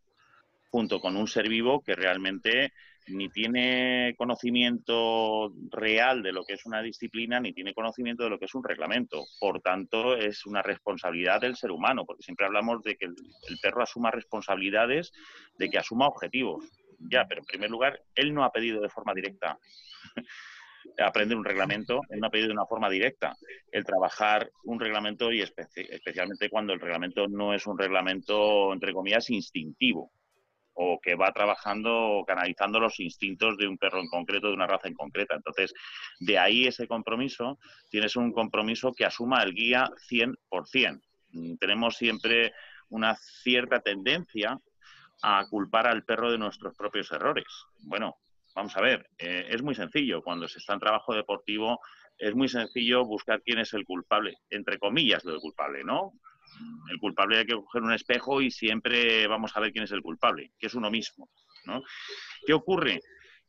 junto 0.72 1.00
con 1.00 1.16
un 1.16 1.28
ser 1.28 1.48
vivo 1.48 1.82
que 1.82 1.96
realmente 1.96 2.74
ni 3.08 3.30
tiene 3.30 4.16
conocimiento 4.18 5.54
real 5.70 6.24
de 6.24 6.32
lo 6.32 6.44
que 6.44 6.54
es 6.54 6.66
una 6.66 6.82
disciplina, 6.82 7.40
ni 7.40 7.54
tiene 7.54 7.74
conocimiento 7.74 8.24
de 8.24 8.30
lo 8.30 8.40
que 8.40 8.46
es 8.46 8.56
un 8.56 8.64
reglamento. 8.64 9.26
Por 9.40 9.62
tanto, 9.62 10.16
es 10.16 10.46
una 10.46 10.62
responsabilidad 10.62 11.42
del 11.42 11.56
ser 11.56 11.72
humano, 11.72 12.06
porque 12.06 12.24
siempre 12.24 12.46
hablamos 12.46 12.82
de 12.84 12.96
que 12.96 13.06
el, 13.06 13.16
perro 13.62 13.84
asuma 13.84 14.12
responsabilidades, 14.12 15.12
de 15.58 15.70
que 15.70 15.78
asuma 15.78 16.08
objetivos. 16.08 16.66
Ya, 17.00 17.26
pero 17.28 17.42
en 17.42 17.46
primer 17.46 17.70
lugar, 17.70 18.02
él 18.16 18.34
no 18.34 18.44
ha 18.44 18.52
pedido 18.52 18.82
de 18.82 18.90
forma 18.90 19.14
directa 19.14 19.58
aprender 21.00 21.38
un 21.38 21.46
reglamento, 21.46 22.02
él 22.10 22.20
no 22.20 22.28
ha 22.28 22.32
pedido 22.32 22.48
de 22.48 22.54
una 22.54 22.66
forma 22.66 22.90
directa 22.90 23.36
el 23.72 23.84
trabajar 23.84 24.50
un 24.64 24.80
reglamento 24.80 25.32
y 25.32 25.42
especialmente 25.42 26.50
cuando 26.50 26.74
el 26.74 26.80
reglamento 26.80 27.28
no 27.28 27.54
es 27.54 27.68
un 27.68 27.78
reglamento, 27.78 28.72
entre 28.72 28.94
comillas, 28.94 29.30
instintivo 29.30 30.12
o 30.76 31.00
que 31.02 31.16
va 31.16 31.32
trabajando 31.32 31.92
o 31.94 32.26
canalizando 32.26 32.80
los 32.80 33.00
instintos 33.00 33.58
de 33.58 33.68
un 33.68 33.78
perro 33.78 34.00
en 34.00 34.08
concreto, 34.08 34.48
de 34.48 34.54
una 34.54 34.68
raza 34.68 34.88
en 34.88 34.94
concreta. 34.94 35.36
Entonces, 35.36 35.74
de 36.20 36.38
ahí 36.38 36.68
ese 36.68 36.88
compromiso, 36.88 37.58
tienes 37.90 38.16
un 38.16 38.32
compromiso 38.32 38.94
que 38.94 39.06
asuma 39.06 39.42
el 39.44 39.54
guía 39.54 39.90
100%. 40.10 41.02
Mm, 41.32 41.56
tenemos 41.56 41.98
siempre 41.98 42.54
una 42.90 43.16
cierta 43.16 43.80
tendencia 43.80 44.60
a 45.22 45.46
culpar 45.50 45.88
al 45.88 46.04
perro 46.04 46.32
de 46.32 46.38
nuestros 46.38 46.76
propios 46.76 47.12
errores. 47.12 47.46
Bueno, 47.80 48.18
vamos 48.54 48.76
a 48.76 48.82
ver, 48.82 49.10
eh, 49.18 49.48
es 49.50 49.62
muy 49.62 49.76
sencillo. 49.76 50.22
Cuando 50.22 50.48
se 50.48 50.60
está 50.60 50.74
en 50.74 50.80
trabajo 50.80 51.14
deportivo, 51.14 51.80
es 52.18 52.36
muy 52.36 52.48
sencillo 52.48 53.06
buscar 53.06 53.42
quién 53.42 53.60
es 53.60 53.74
el 53.74 53.86
culpable, 53.86 54.38
entre 54.50 54.78
comillas, 54.78 55.24
lo 55.26 55.40
culpable, 55.40 55.84
¿no? 55.84 56.14
El 56.90 57.00
culpable 57.00 57.40
hay 57.40 57.46
que 57.46 57.56
coger 57.56 57.82
un 57.82 57.94
espejo 57.94 58.42
y 58.42 58.52
siempre 58.52 59.28
vamos 59.28 59.56
a 59.56 59.60
ver 59.60 59.72
quién 59.72 59.84
es 59.84 59.92
el 59.92 60.02
culpable, 60.02 60.52
que 60.58 60.68
es 60.68 60.76
uno 60.76 60.90
mismo. 60.90 61.30
¿no? 61.66 61.84
¿Qué 62.46 62.54
ocurre? 62.54 63.02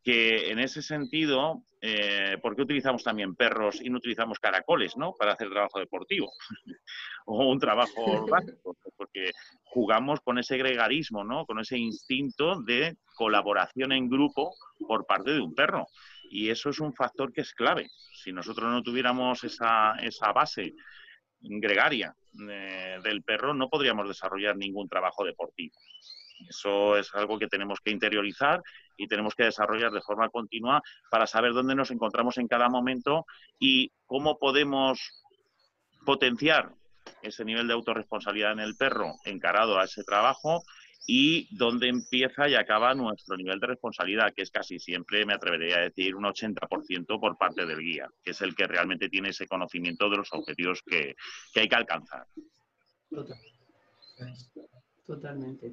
Que 0.02 0.50
en 0.50 0.60
ese 0.60 0.82
sentido, 0.82 1.64
eh, 1.80 2.38
¿por 2.40 2.54
qué 2.54 2.62
utilizamos 2.62 3.02
también 3.02 3.34
perros 3.34 3.80
y 3.82 3.90
no 3.90 3.98
utilizamos 3.98 4.38
caracoles 4.38 4.96
¿no? 4.96 5.14
para 5.18 5.32
hacer 5.32 5.50
trabajo 5.50 5.80
deportivo? 5.80 6.30
o 7.26 7.50
un 7.50 7.58
trabajo 7.58 8.26
básico, 8.30 8.76
porque 8.96 9.32
jugamos 9.64 10.20
con 10.20 10.38
ese 10.38 10.56
gregarismo, 10.56 11.24
¿no? 11.24 11.44
con 11.44 11.58
ese 11.58 11.76
instinto 11.76 12.62
de 12.62 12.96
colaboración 13.16 13.92
en 13.92 14.08
grupo 14.08 14.54
por 14.86 15.06
parte 15.06 15.32
de 15.32 15.40
un 15.40 15.54
perro. 15.54 15.86
Y 16.30 16.50
eso 16.50 16.70
es 16.70 16.80
un 16.80 16.92
factor 16.94 17.32
que 17.32 17.42
es 17.42 17.52
clave. 17.52 17.88
Si 18.22 18.32
nosotros 18.32 18.70
no 18.70 18.82
tuviéramos 18.82 19.44
esa, 19.44 19.94
esa 20.02 20.32
base 20.32 20.74
gregaria 21.40 22.14
eh, 22.49 22.99
del 23.03 23.22
perro, 23.22 23.55
no 23.55 23.68
podríamos 23.68 24.09
desarrollar 24.09 24.57
ningún 24.57 24.88
trabajo 24.88 25.25
deportivo. 25.25 25.75
Eso 26.49 26.96
es 26.96 27.14
algo 27.14 27.38
que 27.38 27.49
tenemos 27.49 27.81
que 27.81 27.90
interiorizar 27.90 28.62
y 28.96 29.09
tenemos 29.09 29.35
que 29.35 29.44
desarrollar 29.44 29.90
de 29.90 30.03
forma 30.03 30.29
continua 30.29 30.83
para 31.11 31.27
saber 31.27 31.53
dónde 31.53 31.75
nos 31.75 31.90
encontramos 31.90 32.38
en 32.38 32.49
cada 32.49 32.68
momento 32.68 33.25
y 33.59 33.90
cómo 34.07 34.38
podemos 34.38 35.25
potenciar 36.05 36.72
ese 37.22 37.44
nivel 37.44 37.66
de 37.66 37.75
autorresponsabilidad 37.75 38.53
en 38.53 38.61
el 38.61 38.77
perro 38.77 39.14
encarado 39.25 39.79
a 39.79 39.85
ese 39.85 40.05
trabajo 40.05 40.62
y 41.06 41.48
dónde 41.56 41.88
empieza 41.88 42.48
y 42.48 42.56
acaba 42.56 42.92
nuestro 42.94 43.36
nivel 43.36 43.60
de 43.60 43.68
responsabilidad, 43.68 44.34
que 44.34 44.42
es 44.42 44.50
casi 44.50 44.80
siempre, 44.80 45.24
me 45.24 45.34
atrevería 45.34 45.76
a 45.76 45.82
decir, 45.82 46.16
un 46.16 46.24
80% 46.24 47.20
por 47.20 47.38
parte 47.38 47.64
del 47.64 47.78
guía, 47.78 48.10
que 48.24 48.32
es 48.32 48.40
el 48.40 48.56
que 48.56 48.66
realmente 48.66 49.08
tiene 49.08 49.28
ese 49.28 49.46
conocimiento 49.46 50.10
de 50.10 50.16
los 50.16 50.32
objetivos 50.32 50.82
que, 50.82 51.14
hay 51.54 51.68
que 51.68 51.76
alcanzar. 51.76 52.26
Totalmente. 55.06 55.72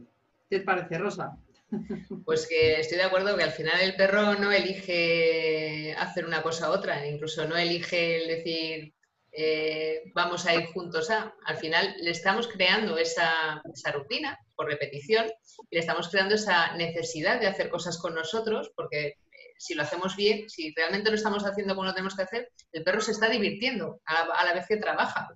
¿Qué 0.49 0.59
te 0.59 0.65
parece, 0.65 0.97
Rosa? 0.99 1.35
Pues 2.23 2.47
que 2.47 2.79
estoy 2.79 2.99
de 2.99 3.05
acuerdo 3.05 3.35
que 3.35 3.43
al 3.43 3.51
final 3.51 3.81
el 3.81 3.95
perro 3.95 4.35
no 4.35 4.51
elige 4.51 5.95
hacer 5.97 6.23
una 6.23 6.43
cosa 6.43 6.69
u 6.69 6.73
otra, 6.73 7.07
incluso 7.07 7.47
no 7.47 7.57
elige 7.57 8.21
el 8.21 8.27
decir, 8.27 8.93
eh, 9.35 10.11
vamos 10.13 10.45
a 10.45 10.53
ir 10.53 10.65
juntos 10.67 11.09
a. 11.09 11.33
Al 11.45 11.57
final 11.57 11.95
le 11.99 12.11
estamos 12.11 12.47
creando 12.47 12.97
esa, 12.97 13.61
rutina 13.91 14.37
por 14.55 14.67
repetición 14.67 15.25
y 15.69 15.75
le 15.75 15.79
estamos 15.79 16.09
creando 16.09 16.35
esa 16.35 16.75
necesidad 16.77 17.39
de 17.39 17.47
hacer 17.47 17.69
cosas 17.69 17.97
con 17.97 18.13
nosotros 18.13 18.71
porque 18.75 19.07
eh, 19.07 19.15
si 19.57 19.73
lo 19.73 19.81
hacemos 19.81 20.15
bien, 20.15 20.49
si 20.49 20.73
realmente 20.75 21.09
lo 21.09 21.15
estamos 21.15 21.43
haciendo 21.45 21.73
como 21.73 21.87
lo 21.87 21.93
tenemos 21.93 22.15
que 22.15 22.23
hacer, 22.23 22.51
el 22.71 22.83
perro 22.83 23.01
se 23.01 23.11
está 23.11 23.27
divirtiendo 23.27 24.01
a 24.05 24.45
la, 24.45 24.53
vez 24.53 24.65
que 24.67 24.77
trabaja. 24.77 25.29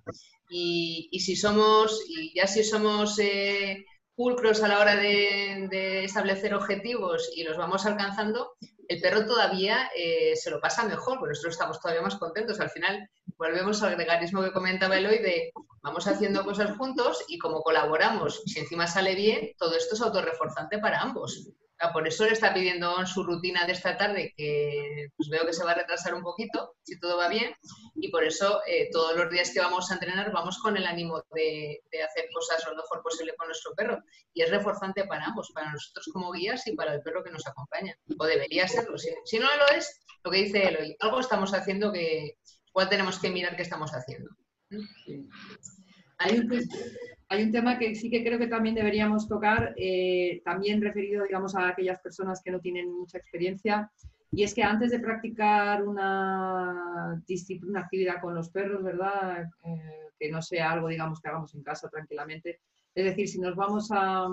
Y, 0.48 1.10
si 1.20 1.34
somos, 1.34 2.04
y 2.08 2.34
ya 2.34 2.46
si 2.46 2.62
somos 2.62 3.18
eh, 3.18 3.84
pulcros 4.14 4.62
a 4.62 4.68
la 4.68 4.80
hora 4.80 4.96
de, 4.96 6.04
establecer 6.04 6.54
objetivos 6.54 7.30
y 7.36 7.44
los 7.44 7.56
vamos 7.56 7.86
alcanzando, 7.86 8.52
el 8.88 9.00
perro 9.00 9.26
todavía 9.26 9.90
se 10.34 10.50
lo 10.50 10.60
pasa 10.60 10.84
mejor, 10.84 11.18
porque 11.18 11.32
nosotros 11.32 11.54
estamos 11.54 11.80
todavía 11.80 12.02
más 12.02 12.16
contentos. 12.16 12.58
Al 12.58 12.70
final, 12.70 13.08
volvemos 13.36 13.82
al 13.82 13.94
gregarismo 13.94 14.42
que 14.42 14.52
comentaba 14.52 14.96
Eloy 14.96 15.18
de 15.18 15.52
vamos 15.82 16.06
haciendo 16.06 16.44
cosas 16.44 16.76
juntos 16.76 17.24
y 17.28 17.38
como 17.38 17.62
colaboramos, 17.62 18.42
si 18.46 18.58
encima 18.58 18.86
sale 18.86 19.14
bien, 19.14 19.52
todo 19.56 19.76
esto 19.76 19.94
es 19.94 20.00
autorreforzante 20.00 20.78
para 20.78 21.00
ambos. 21.00 21.50
Por 21.92 22.08
eso 22.08 22.24
le 22.24 22.32
está 22.32 22.52
pidiendo 22.52 22.98
en 22.98 23.06
su 23.06 23.22
rutina 23.22 23.64
de 23.64 23.72
esta 23.72 23.96
tarde, 23.96 24.34
que 24.36 25.08
pues 25.16 25.28
veo 25.28 25.46
que 25.46 25.52
se 25.52 25.64
va 25.64 25.72
a 25.72 25.74
retrasar 25.76 26.14
un 26.14 26.22
poquito, 26.22 26.74
si 26.82 26.98
todo 26.98 27.16
va 27.16 27.28
bien, 27.28 27.54
y 27.94 28.10
por 28.10 28.24
eso 28.24 28.60
eh, 28.66 28.88
todos 28.90 29.16
los 29.16 29.30
días 29.30 29.50
que 29.52 29.60
vamos 29.60 29.90
a 29.90 29.94
entrenar 29.94 30.32
vamos 30.32 30.58
con 30.58 30.76
el 30.76 30.86
ánimo 30.86 31.22
de, 31.32 31.80
hacer 32.04 32.28
cosas 32.34 32.64
lo 32.68 32.76
mejor 32.76 33.02
posible 33.02 33.34
con 33.36 33.46
nuestro 33.46 33.74
perro. 33.74 34.02
Y 34.34 34.42
es 34.42 34.50
reforzante 34.50 35.04
para 35.04 35.26
ambos, 35.26 35.50
para 35.54 35.72
nosotros 35.72 36.08
como 36.12 36.32
guías 36.32 36.66
y 36.66 36.74
para 36.74 36.94
el 36.94 37.02
perro 37.02 37.22
que 37.22 37.30
nos 37.30 37.46
acompaña. 37.46 37.94
O 38.18 38.26
debería 38.26 38.66
serlo. 38.66 38.96
Si, 38.98 39.38
no 39.38 39.46
lo 39.56 39.68
es, 39.76 40.00
lo 40.24 40.30
que 40.30 40.38
dice 40.38 40.68
Eloy, 40.68 40.96
algo 41.00 41.20
estamos 41.20 41.54
haciendo 41.54 41.92
que, 41.92 42.38
¿Cuál 42.78 42.88
tenemos 42.88 43.18
que 43.18 43.30
mirar 43.30 43.56
qué 43.56 43.62
estamos 43.62 43.90
haciendo? 43.90 44.30
Hay, 46.18 46.38
un, 46.38 46.48
tema 47.52 47.78
que 47.78 47.94
sí 47.94 48.10
que 48.10 48.24
creo 48.24 48.38
que 48.38 48.46
también 48.46 48.74
deberíamos 48.74 49.28
tocar, 49.28 49.74
eh, 49.76 50.40
también 50.44 50.80
referido, 50.80 51.24
digamos, 51.24 51.54
a 51.54 51.68
aquellas 51.68 52.00
personas 52.00 52.40
que 52.42 52.50
no 52.50 52.60
tienen 52.60 52.90
mucha 52.90 53.18
experiencia, 53.18 53.90
y 54.30 54.42
es 54.42 54.54
que 54.54 54.62
antes 54.62 54.90
de 54.90 55.00
practicar 55.00 55.86
una 55.86 57.22
una 57.66 57.80
actividad 57.80 58.20
con 58.20 58.34
los 58.34 58.50
perros, 58.50 58.82
¿verdad? 58.82 59.46
Eh, 59.64 60.10
que 60.18 60.30
no 60.30 60.42
sea 60.42 60.72
algo, 60.72 60.88
digamos, 60.88 61.20
que 61.20 61.28
hagamos 61.28 61.54
en 61.54 61.62
casa 61.62 61.88
tranquilamente. 61.88 62.60
Es 62.94 63.04
decir, 63.04 63.28
si 63.28 63.38
nos 63.38 63.54
vamos 63.54 63.88
a, 63.90 64.26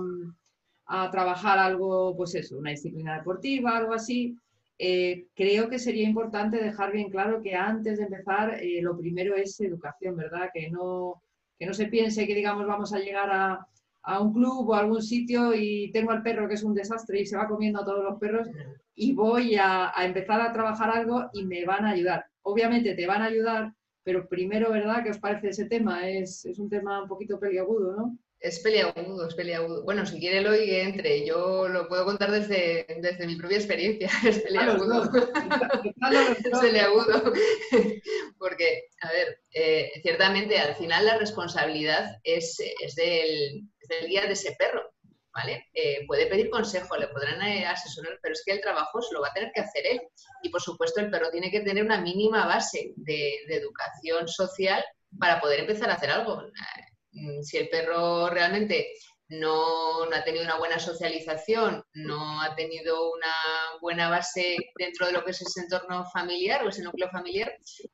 trabajar 1.11 1.57
algo, 1.57 2.15
pues 2.15 2.35
eso, 2.35 2.57
una 2.57 2.69
disciplina 2.71 3.17
deportiva, 3.17 3.75
algo 3.77 3.93
así, 3.93 4.37
eh, 4.77 5.25
creo 5.33 5.67
que 5.67 5.79
sería 5.79 6.07
importante 6.07 6.63
dejar 6.63 6.91
bien 6.91 7.09
claro 7.09 7.41
que 7.41 7.55
antes 7.55 7.97
de 7.97 8.03
empezar 8.03 8.59
lo 8.81 8.95
primero 8.97 9.35
es 9.35 9.59
educación, 9.59 10.15
¿verdad? 10.15 10.49
Que 10.53 10.69
no, 10.69 11.23
que 11.57 11.65
no 11.65 11.73
se 11.73 11.87
piense 11.87 12.27
que, 12.27 12.35
digamos, 12.35 12.67
vamos 12.67 12.93
a 12.93 12.99
llegar 12.99 13.29
a, 13.31 13.67
un 14.21 14.33
club 14.33 14.69
o 14.69 14.75
a 14.75 14.79
algún 14.81 15.01
sitio 15.01 15.53
y 15.55 15.91
tengo 15.91 16.11
al 16.11 16.21
perro 16.21 16.47
que 16.47 16.53
es 16.53 16.63
un 16.63 16.75
desastre 16.75 17.21
y 17.21 17.25
se 17.25 17.37
va 17.37 17.47
comiendo 17.47 17.81
a 17.81 17.85
todos 17.85 18.03
los 18.03 18.19
perros 18.19 18.47
y 18.93 19.13
voy 19.13 19.55
a, 19.55 19.97
a 19.97 20.05
empezar 20.05 20.39
a 20.41 20.53
trabajar 20.53 20.91
algo 20.91 21.29
y 21.33 21.43
me 21.43 21.65
van 21.65 21.85
a 21.85 21.89
ayudar. 21.91 22.25
Obviamente 22.43 22.93
te 22.93 23.07
van 23.07 23.23
a 23.23 23.25
ayudar 23.25 23.73
pero 24.05 24.29
primero, 24.29 24.71
¿verdad? 24.71 25.03
¿Qué 25.03 25.09
os 25.09 25.17
parece 25.17 25.49
ese 25.49 25.65
tema? 25.65 26.07
Es, 26.07 26.45
es 26.45 26.59
un 26.59 26.69
tema 26.69 27.01
un 27.01 27.09
poquito 27.09 27.39
peliagudo, 27.39 27.95
¿no? 27.95 28.17
Es 28.45 28.59
peliagudo, 28.59 29.27
es 29.27 29.33
peliagudo. 29.33 29.83
Bueno, 29.83 30.05
si 30.05 30.19
quiere 30.19 30.41
lo 30.41 30.51
que 30.51 30.83
entre, 30.83 31.25
yo 31.25 31.67
lo 31.67 31.87
puedo 31.87 32.05
contar 32.05 32.29
desde, 32.29 32.85
desde 33.01 33.25
mi 33.25 33.37
propia 33.37 33.57
experiencia. 33.57 34.07
Es 34.23 34.39
peliagudo. 34.43 35.09
es 36.53 36.59
peliagudo. 36.59 37.33
Porque, 38.37 38.83
a 39.01 39.11
ver, 39.11 39.39
eh, 39.51 39.93
ciertamente 40.03 40.59
al 40.59 40.75
final 40.75 41.05
la 41.05 41.17
responsabilidad 41.17 42.19
es, 42.23 42.55
es, 42.81 42.93
del, 42.93 43.63
del 43.89 44.09
guía 44.09 44.27
de 44.27 44.33
ese 44.33 44.55
perro. 44.59 44.93
¿Vale? 45.33 45.65
Eh, 45.73 46.05
puede 46.05 46.27
pedir 46.27 46.51
consejo, 46.51 46.95
le 46.97 47.07
podrán 47.07 47.41
eh, 47.41 47.65
asesorar, 47.65 48.19
pero 48.21 48.33
es 48.33 48.43
que 48.45 48.53
el 48.53 48.61
trabajo 48.61 49.01
se 49.01 49.13
lo 49.13 49.21
va 49.21 49.29
a 49.29 49.33
tener 49.33 49.51
que 49.53 49.61
hacer 49.61 49.87
él. 49.87 50.01
Y 50.43 50.49
por 50.49 50.61
supuesto, 50.61 51.01
el 51.01 51.09
perro 51.09 51.31
tiene 51.31 51.49
que 51.49 51.61
tener 51.61 51.83
una 51.83 51.99
mínima 51.99 52.45
base 52.45 52.93
de, 52.95 53.39
de 53.47 53.55
educación 53.55 54.27
social 54.27 54.85
para 55.19 55.41
poder 55.41 55.61
empezar 55.61 55.89
a 55.89 55.95
hacer 55.95 56.11
algo. 56.11 56.43
Mm, 57.15 57.41
si 57.41 57.57
el 57.57 57.69
perro 57.69 58.29
realmente 58.29 58.93
no, 59.29 60.03
ha 60.03 60.23
tenido 60.23 60.43
una 60.43 60.57
buena 60.57 60.77
socialización, 60.79 61.83
no 61.93 62.41
ha 62.41 62.55
tenido 62.55 63.11
una 63.11 63.33
buena 63.81 64.09
base 64.09 64.57
dentro 64.77 65.07
de 65.07 65.13
lo 65.13 65.23
que 65.23 65.31
es 65.31 65.41
ese 65.41 65.61
entorno 65.61 66.05
familiar 66.11 66.63
o 66.63 66.69
ese 66.69 66.83
núcleo 66.83 67.09
familiar, 67.09 67.51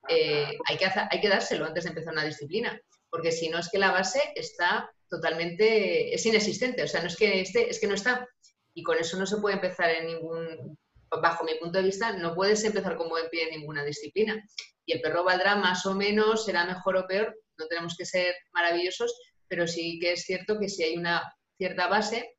eh, 0.10 0.58
hay, 0.68 1.22
que 1.22 1.30
dárselo 1.30 1.66
antes 1.66 1.84
de 1.84 1.90
empezar 1.92 2.14
una 2.14 2.26
disciplina, 2.26 2.80
porque 3.10 3.32
si 3.32 3.48
no 3.50 3.60
es 3.60 3.70
que 3.70 3.78
la 3.78 3.92
base 3.92 4.22
está 4.36 4.92
totalmente, 5.08 6.14
es 6.14 6.26
inexistente, 6.26 6.84
o 6.84 6.88
sea, 6.88 7.02
no 7.02 7.08
es 7.08 7.16
que 7.16 7.42
esté, 7.42 7.70
es 7.70 7.80
que 7.80 7.88
no 7.88 7.96
está. 7.96 8.28
Y 8.74 8.84
con 8.84 8.98
eso 8.98 9.18
no 9.18 9.26
se 9.26 9.38
puede 9.38 9.56
empezar 9.56 9.90
en 9.90 10.08
ningún, 10.08 10.78
bajo 11.22 11.44
mi 11.44 11.56
punto 11.56 11.78
de 11.78 11.86
vista, 11.86 12.14
no 12.14 12.34
puedes 12.34 12.64
empezar 12.64 12.96
con 12.96 13.10
buen 13.10 13.30
pie 13.30 13.44
en 13.44 13.60
ninguna 13.60 13.84
disciplina. 13.84 14.42
Y 14.86 14.94
el 14.94 15.02
perro 15.02 15.24
valdrá 15.24 15.56
más 15.56 15.86
o 15.86 15.94
menos, 15.94 16.46
será 16.46 16.66
mejor 16.66 16.98
o 16.98 17.08
peor, 17.08 17.36
no 17.62 17.68
tenemos 17.68 17.96
que 17.96 18.06
ser 18.06 18.36
maravillosos, 18.54 19.14
pero 19.48 19.68
sí 19.68 20.00
que 20.00 20.14
es 20.14 20.24
cierto 20.24 20.60
que 20.60 20.70
si 20.70 20.84
hay 20.84 20.98
una 20.98 21.22
cierta 21.58 21.88
base, 21.88 22.38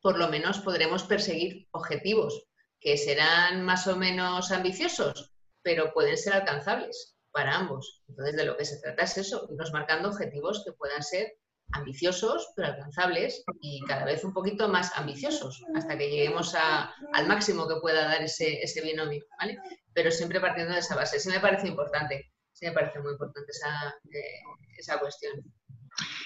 por 0.00 0.18
lo 0.18 0.28
menos 0.28 0.60
podremos 0.60 1.04
perseguir 1.04 1.66
objetivos 1.72 2.46
que 2.80 2.96
serán 2.96 3.64
más 3.64 3.86
o 3.86 3.96
menos 3.96 4.52
ambiciosos, 4.52 5.32
pero 5.62 5.92
pueden 5.92 6.16
ser 6.16 6.34
alcanzables 6.34 7.16
para 7.32 7.56
ambos. 7.56 8.02
Entonces, 8.08 8.36
de 8.36 8.44
lo 8.44 8.56
que 8.56 8.64
se 8.64 8.80
trata 8.80 9.04
es 9.04 9.18
eso, 9.18 9.46
irnos 9.50 9.72
marcando 9.72 10.10
objetivos 10.10 10.62
que 10.64 10.72
puedan 10.72 11.02
ser 11.02 11.32
ambiciosos, 11.72 12.48
pero 12.56 12.68
alcanzables 12.68 13.44
y 13.60 13.80
cada 13.86 14.04
vez 14.04 14.24
un 14.24 14.32
poquito 14.32 14.68
más 14.68 14.90
ambiciosos, 14.96 15.62
hasta 15.74 15.98
que 15.98 16.10
lleguemos 16.10 16.54
al 16.54 17.26
máximo 17.26 17.68
que 17.68 17.80
pueda 17.80 18.04
dar 18.04 18.22
ese, 18.22 18.62
ese 18.62 18.80
binomio, 18.80 19.24
¿vale? 19.38 19.58
Pero 19.92 20.10
siempre 20.10 20.40
partiendo 20.40 20.72
de 20.72 20.80
esa 20.80 20.96
base. 20.96 21.20
Sí 21.20 21.28
me 21.28 21.40
parece 21.40 21.68
importante 21.68 22.32
sí 22.58 22.66
me 22.66 22.72
parece 22.72 23.00
muy 23.00 23.12
importante 23.12 23.50
esa, 23.50 23.94
eh, 24.12 24.42
esa 24.76 24.98
cuestión. 24.98 25.40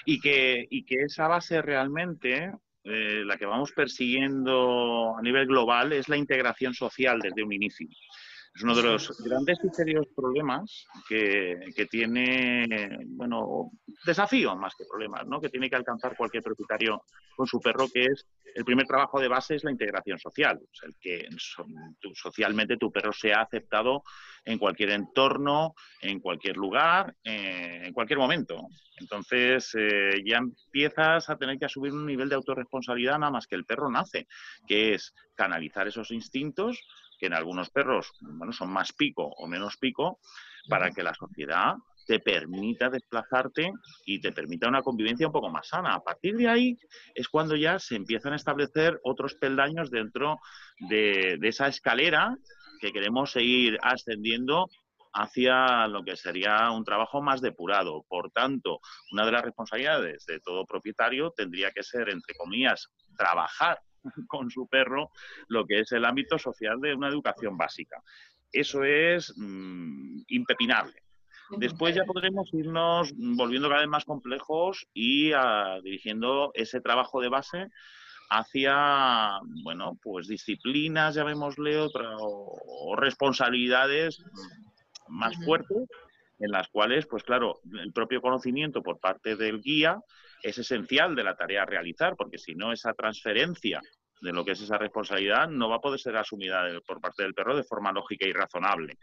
Y 0.05 0.19
que, 0.19 0.67
y 0.69 0.85
que 0.85 1.03
esa 1.03 1.27
base 1.27 1.61
realmente, 1.61 2.51
eh, 2.83 3.23
la 3.25 3.37
que 3.37 3.45
vamos 3.45 3.71
persiguiendo 3.71 5.15
a 5.17 5.21
nivel 5.21 5.47
global, 5.47 5.93
es 5.93 6.09
la 6.09 6.17
integración 6.17 6.73
social 6.73 7.19
desde 7.19 7.43
un 7.43 7.53
inicio. 7.53 7.87
Es 8.55 8.61
uno 8.61 8.75
de 8.75 8.83
los 8.83 9.23
grandes 9.23 9.57
y 9.63 9.69
serios 9.69 10.05
problemas 10.15 10.85
que, 11.09 11.71
que, 11.75 11.87
tiene, 11.87 12.99
bueno, 13.07 13.71
desafío 14.05 14.55
más 14.55 14.75
que 14.75 14.85
problemas, 14.85 15.25
¿no? 15.25 15.41
Que 15.41 15.49
tiene 15.49 15.71
que 15.71 15.75
alcanzar 15.75 16.15
cualquier 16.15 16.43
propietario 16.43 17.03
con 17.35 17.47
su 17.47 17.59
perro, 17.59 17.87
que 17.91 18.05
es 18.05 18.27
el 18.53 18.63
primer 18.63 18.85
trabajo 18.85 19.19
de 19.19 19.27
base 19.27 19.55
es 19.55 19.63
la 19.63 19.71
integración 19.71 20.19
social, 20.19 20.59
o 20.61 20.75
sea, 20.75 20.87
el 20.87 20.95
que 20.99 21.27
socialmente 22.13 22.77
tu 22.77 22.91
perro 22.91 23.11
sea 23.11 23.41
aceptado 23.41 24.03
en 24.45 24.57
cualquier 24.57 24.91
entorno, 24.91 25.73
en 26.01 26.19
cualquier 26.19 26.57
lugar, 26.57 27.15
eh, 27.23 27.83
en 27.85 27.93
cualquier 27.93 28.19
momento. 28.19 28.67
Entonces 28.97 29.73
eh, 29.77 30.21
ya 30.25 30.37
empiezas 30.37 31.29
a 31.29 31.37
tener 31.37 31.57
que 31.57 31.65
asumir 31.65 31.93
un 31.93 32.05
nivel 32.05 32.29
de 32.29 32.35
autorresponsabilidad 32.35 33.19
nada 33.19 33.31
más 33.31 33.47
que 33.47 33.55
el 33.55 33.65
perro 33.65 33.89
nace, 33.89 34.27
que 34.67 34.93
es 34.93 35.13
canalizar 35.35 35.87
esos 35.87 36.11
instintos 36.11 36.79
que 37.19 37.27
en 37.27 37.33
algunos 37.33 37.69
perros 37.69 38.11
bueno, 38.19 38.51
son 38.51 38.71
más 38.71 38.91
pico 38.93 39.23
o 39.23 39.47
menos 39.47 39.77
pico, 39.77 40.19
para 40.67 40.91
que 40.91 41.03
la 41.03 41.13
sociedad 41.13 41.75
te 42.05 42.19
permita 42.19 42.89
desplazarte 42.89 43.71
y 44.05 44.19
te 44.19 44.31
permita 44.31 44.67
una 44.67 44.81
convivencia 44.81 45.27
un 45.27 45.33
poco 45.33 45.49
más 45.49 45.67
sana. 45.67 45.93
A 45.93 46.03
partir 46.03 46.35
de 46.35 46.49
ahí 46.49 46.77
es 47.15 47.29
cuando 47.29 47.55
ya 47.55 47.79
se 47.79 47.95
empiezan 47.95 48.33
a 48.33 48.37
establecer 48.37 48.99
otros 49.03 49.35
peldaños 49.35 49.89
dentro 49.89 50.39
de, 50.89 51.37
de 51.39 51.47
esa 51.47 51.67
escalera 51.67 52.37
que 52.83 52.91
queremos 52.91 53.31
seguir 53.31 53.77
ascendiendo 53.81 54.67
hacia 55.13 55.87
lo 55.87 56.03
que 56.03 56.17
sería 56.17 56.69
un 56.71 56.83
trabajo 56.83 57.21
más 57.21 57.39
depurado. 57.39 58.03
Por 58.09 58.29
tanto, 58.31 58.81
una 59.13 59.25
de 59.25 59.31
las 59.31 59.43
responsabilidades 59.43 60.25
de 60.25 60.41
todo 60.41 60.65
propietario 60.65 61.31
tendría 61.31 61.71
que 61.71 61.81
ser, 61.81 62.09
entre 62.09 62.35
comillas, 62.35 62.89
trabajar 63.17 63.79
con 64.27 64.49
su 64.49 64.67
perro 64.67 65.11
lo 65.47 65.65
que 65.65 65.79
es 65.79 65.91
el 65.93 66.03
ámbito 66.03 66.37
social 66.37 66.81
de 66.81 66.93
una 66.93 67.07
educación 67.07 67.57
básica. 67.57 68.03
Eso 68.51 68.83
es 68.83 69.33
mm, 69.37 70.23
impepinable. 70.27 71.01
Después 71.57 71.95
ya 71.95 72.03
podremos 72.03 72.53
irnos 72.53 73.13
volviendo 73.15 73.69
cada 73.69 73.81
vez 73.81 73.89
más 73.89 74.05
complejos 74.05 74.87
y 74.93 75.31
ah, 75.33 75.79
dirigiendo 75.83 76.51
ese 76.53 76.81
trabajo 76.81 77.21
de 77.21 77.29
base 77.29 77.69
hacia, 78.33 79.39
bueno, 79.63 79.97
pues 80.01 80.27
disciplinas, 80.27 81.13
llamémosle, 81.15 81.77
otra, 81.77 82.15
o, 82.17 82.95
responsabilidades 82.95 84.23
más 85.07 85.35
fuertes 85.45 85.87
en 86.39 86.51
las 86.51 86.67
cuales, 86.69 87.05
pues 87.05 87.23
claro, 87.23 87.59
el 87.79 87.93
propio 87.93 88.21
conocimiento 88.21 88.81
por 88.81 88.99
parte 88.99 89.35
del 89.35 89.61
guía 89.61 89.99
es 90.41 90.57
esencial 90.57 91.15
de 91.15 91.23
la 91.23 91.35
tarea 91.35 91.61
a 91.61 91.65
realizar, 91.65 92.15
porque 92.17 92.37
si 92.37 92.55
no, 92.55 92.71
esa 92.71 92.93
transferencia 92.93 93.81
de 94.21 94.33
lo 94.33 94.43
que 94.43 94.53
es 94.53 94.61
esa 94.61 94.77
responsabilidad 94.77 95.47
no 95.49 95.69
va 95.69 95.75
a 95.75 95.81
poder 95.81 95.99
ser 95.99 96.17
asumida 96.17 96.63
por 96.87 96.99
parte 96.99 97.23
del 97.23 97.33
perro 97.33 97.55
de 97.55 97.63
forma 97.63 97.91
lógica 97.91 98.25
y 98.25 98.33
razonable. 98.33 98.97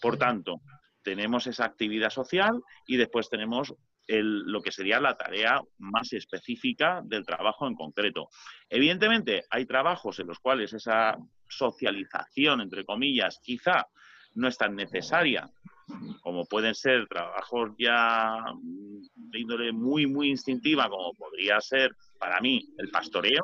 Por 0.00 0.16
tanto, 0.18 0.60
tenemos 1.02 1.46
esa 1.46 1.66
actividad 1.66 2.10
social 2.10 2.60
y 2.86 2.96
después 2.96 3.28
tenemos 3.28 3.74
lo 4.06 4.60
que 4.60 4.72
sería 4.72 5.00
la 5.00 5.16
tarea 5.16 5.60
más 5.78 6.12
específica 6.12 7.00
del 7.04 7.24
trabajo 7.24 7.66
en 7.66 7.74
concreto. 7.74 8.28
Evidentemente, 8.68 9.44
hay 9.50 9.64
trabajos 9.64 10.18
en 10.18 10.26
los 10.26 10.38
cuales 10.38 10.72
esa 10.72 11.16
socialización, 11.48 12.60
entre 12.60 12.84
comillas, 12.84 13.40
quizá 13.42 13.86
no 14.34 14.48
es 14.48 14.56
tan 14.58 14.74
necesaria 14.74 15.50
como 16.20 16.46
pueden 16.46 16.74
ser 16.74 17.06
trabajos 17.06 17.72
ya 17.78 18.36
de 19.14 19.38
índole 19.38 19.72
muy, 19.72 20.06
muy 20.06 20.30
instintiva, 20.30 20.88
como 20.88 21.14
podría 21.14 21.60
ser 21.60 21.94
para 22.18 22.40
mí 22.40 22.66
el 22.78 22.90
pastoreo. 22.90 23.42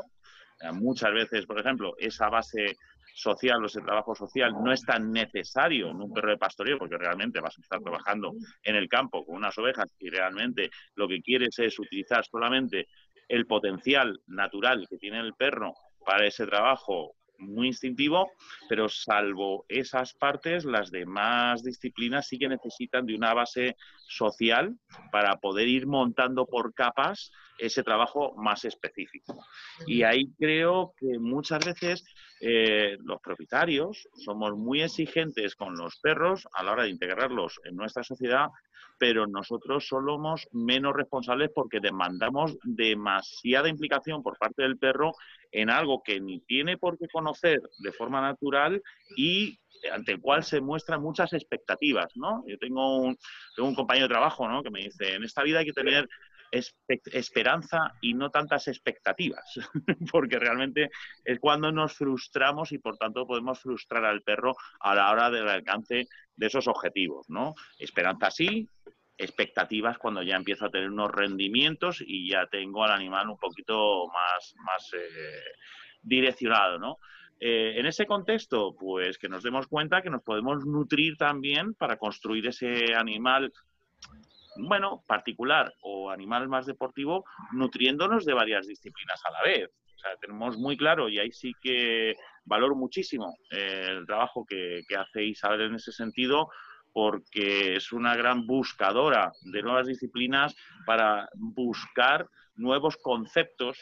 Muchas 0.73 1.13
veces, 1.13 1.47
por 1.47 1.61
ejemplo, 1.61 1.95
esa 1.99 2.29
base 2.29 2.77
social 3.19 3.63
o 3.63 3.67
ese 3.67 3.81
trabajo 3.81 4.15
social 4.15 4.53
no 4.63 4.73
es 4.73 4.83
tan 4.83 5.11
necesario 5.11 5.91
en 5.91 6.01
un 6.01 6.13
perro 6.13 6.31
de 6.31 6.39
pastoreo, 6.39 6.79
porque 6.79 6.97
realmente 6.97 7.41
vas 7.41 7.59
a 7.59 7.61
estar 7.61 7.81
trabajando 7.81 8.33
en 8.63 8.77
el 8.77 8.89
campo 8.89 9.25
con 9.25 9.37
unas 9.37 9.59
ovejas 9.59 9.93
y 9.99 10.09
realmente 10.09 10.71
lo 10.95 11.09
que 11.09 11.21
quieres 11.21 11.59
es 11.59 11.79
utilizar 11.79 12.25
solamente 12.25 12.87
el 13.29 13.47
potencial 13.47 14.21
natural 14.27 14.87
que 14.89 14.99
tiene 14.99 15.19
el 15.19 15.35
perro 15.35 15.75
para 16.05 16.27
ese 16.27 16.47
trabajo 16.47 17.15
muy 17.39 17.69
instintivo, 17.69 18.33
pero 18.69 18.89
salvo 18.89 19.65
esas 19.69 20.13
partes, 20.15 20.65
las 20.65 20.91
demás 20.91 21.63
disciplinas 21.63 22.27
sí 22.27 22.39
que 22.39 22.49
necesitan 22.49 23.07
de 23.07 23.15
una 23.15 23.33
base 23.35 23.77
social 24.09 24.77
para 25.13 25.37
poder 25.37 25.69
ir 25.69 25.87
montando 25.87 26.47
por 26.47 26.75
capas 26.75 27.31
ese 27.59 27.83
trabajo 27.83 28.35
más 28.37 28.65
específico. 28.65 29.45
Y 29.87 30.03
ahí 30.03 30.33
creo 30.39 30.95
que 30.99 31.19
muchas 31.19 31.65
veces 31.65 32.05
eh, 32.41 32.97
los 33.01 33.21
propietarios 33.21 34.09
somos 34.15 34.57
muy 34.57 34.83
exigentes 34.83 35.57
con 35.57 35.77
los 35.77 35.99
perros 36.01 36.47
a 36.53 36.63
la 36.63 36.73
hora 36.73 36.83
de 36.85 36.91
integrarlos 36.91 37.61
en 37.65 37.77
nuestra 37.77 38.05
sociedad, 38.05 38.49
pero 38.99 39.27
nosotros 39.27 39.87
somos 39.87 40.49
menos 40.53 40.95
responsables 40.95 41.51
porque 41.55 41.81
demandamos 41.81 42.57
demasiada 42.63 43.69
implicación 43.69 44.23
por 44.23 44.37
parte 44.39 44.63
del 44.63 44.79
perro 44.79 45.13
en 45.53 45.71
algo 45.71 46.03
que 46.03 46.21
ni 46.21 46.41
tiene 46.41 46.77
por 46.77 46.99
qué 46.99 47.07
conocer 47.09 47.61
de 47.79 47.93
forma 47.93 48.21
natural 48.21 48.83
y 49.17 49.59
ante 49.93 50.13
el 50.13 50.21
cual 50.21 50.43
se 50.43 50.61
muestran 50.61 51.01
muchas 51.01 51.33
expectativas, 51.33 52.17
¿no? 52.17 52.45
Yo 52.47 52.59
tengo 52.59 52.99
un, 52.99 53.17
tengo 53.55 53.69
un 53.69 53.75
compañero 53.75 54.09
de 54.09 54.15
trabajo, 54.15 54.49
¿no? 54.49 54.63
Que 54.63 54.71
me 54.71 54.81
dice, 54.81 55.15
en 55.15 55.23
esta 55.23 55.43
vida 55.43 55.61
hay 55.61 55.67
que 55.67 55.73
tener 55.73 56.09
esperanza 56.51 57.95
y 58.01 58.15
no 58.15 58.31
tantas 58.31 58.69
expectativas, 58.69 59.59
porque 60.13 60.39
realmente 60.39 60.91
es 61.25 61.39
cuando 61.39 61.73
nos 61.73 61.95
frustramos 61.95 62.73
y 62.73 62.79
por 62.79 62.97
tanto 62.97 63.27
podemos 63.27 63.61
frustrar 63.61 64.05
al 64.05 64.23
perro 64.23 64.57
a 64.81 64.95
la 64.95 65.11
hora 65.11 65.31
del 65.31 65.49
alcance 65.49 66.09
de 66.37 66.47
esos 66.47 66.69
objetivos, 66.69 67.29
¿no? 67.29 67.55
Esperanza 67.79 68.31
sí, 68.31 68.69
expectativas 69.17 69.99
cuando 69.99 70.23
ya 70.23 70.37
empiezo 70.37 70.67
a 70.67 70.71
tener 70.71 70.91
unos 70.91 71.11
rendimientos 71.11 72.03
y 72.07 72.31
ya 72.31 72.47
tengo 72.47 72.85
al 72.85 72.93
animal 72.93 73.29
un 73.29 73.39
poquito 73.39 74.07
más, 74.07 74.55
más 74.65 74.91
eh, 74.95 75.43
direccionado, 76.01 76.79
¿no? 76.79 76.99
Eh, 77.41 77.75
en 77.79 77.87
ese 77.87 78.07
contexto, 78.07 78.75
pues 78.75 79.17
que 79.17 79.29
nos 79.29 79.45
demos 79.45 79.69
cuenta 79.69 80.03
que 80.03 80.11
nos 80.11 80.23
podemos 80.23 80.65
nutrir 80.67 81.17
también 81.17 81.75
para 81.75 81.97
construir 81.97 82.49
ese 82.49 82.95
animal 82.95 83.53
bueno, 84.59 85.03
particular 85.07 85.73
o 85.83 86.11
animal 86.11 86.49
más 86.49 86.67
deportivo, 86.67 87.25
nutriéndonos 87.53 88.25
de 88.25 88.35
varias 88.35 88.67
disciplinas 88.67 89.21
a 89.25 89.31
la 89.31 89.43
vez. 89.43 89.71
O 89.95 89.99
sea, 89.99 90.17
tenemos 90.21 90.57
muy 90.59 90.77
claro, 90.77 91.09
y 91.09 91.19
ahí 91.19 91.33
sí 91.33 91.53
que 91.61 92.15
valoro 92.45 92.77
muchísimo 92.77 93.37
eh, 93.51 93.87
el 93.89 94.07
trabajo 94.07 94.45
que, 94.47 94.83
que 94.89 94.97
hace 94.97 95.25
Isabel 95.25 95.63
en 95.63 95.75
ese 95.75 95.93
sentido, 95.93 96.49
porque 96.93 97.77
es 97.77 97.93
una 97.93 98.17
gran 98.17 98.47
buscadora 98.47 99.33
de 99.43 99.63
nuevas 99.63 99.87
disciplinas 99.87 100.55
para 100.87 101.29
buscar 101.35 102.27
nuevos 102.57 102.97
conceptos 102.97 103.79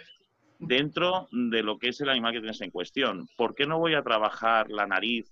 dentro 0.58 1.28
de 1.30 1.62
lo 1.62 1.78
que 1.78 1.88
es 1.88 2.00
el 2.00 2.08
animal 2.08 2.32
que 2.32 2.40
tienes 2.40 2.60
en 2.60 2.70
cuestión. 2.70 3.28
¿Por 3.36 3.54
qué 3.54 3.66
no 3.66 3.78
voy 3.78 3.94
a 3.94 4.02
trabajar 4.02 4.70
la 4.70 4.86
nariz 4.86 5.30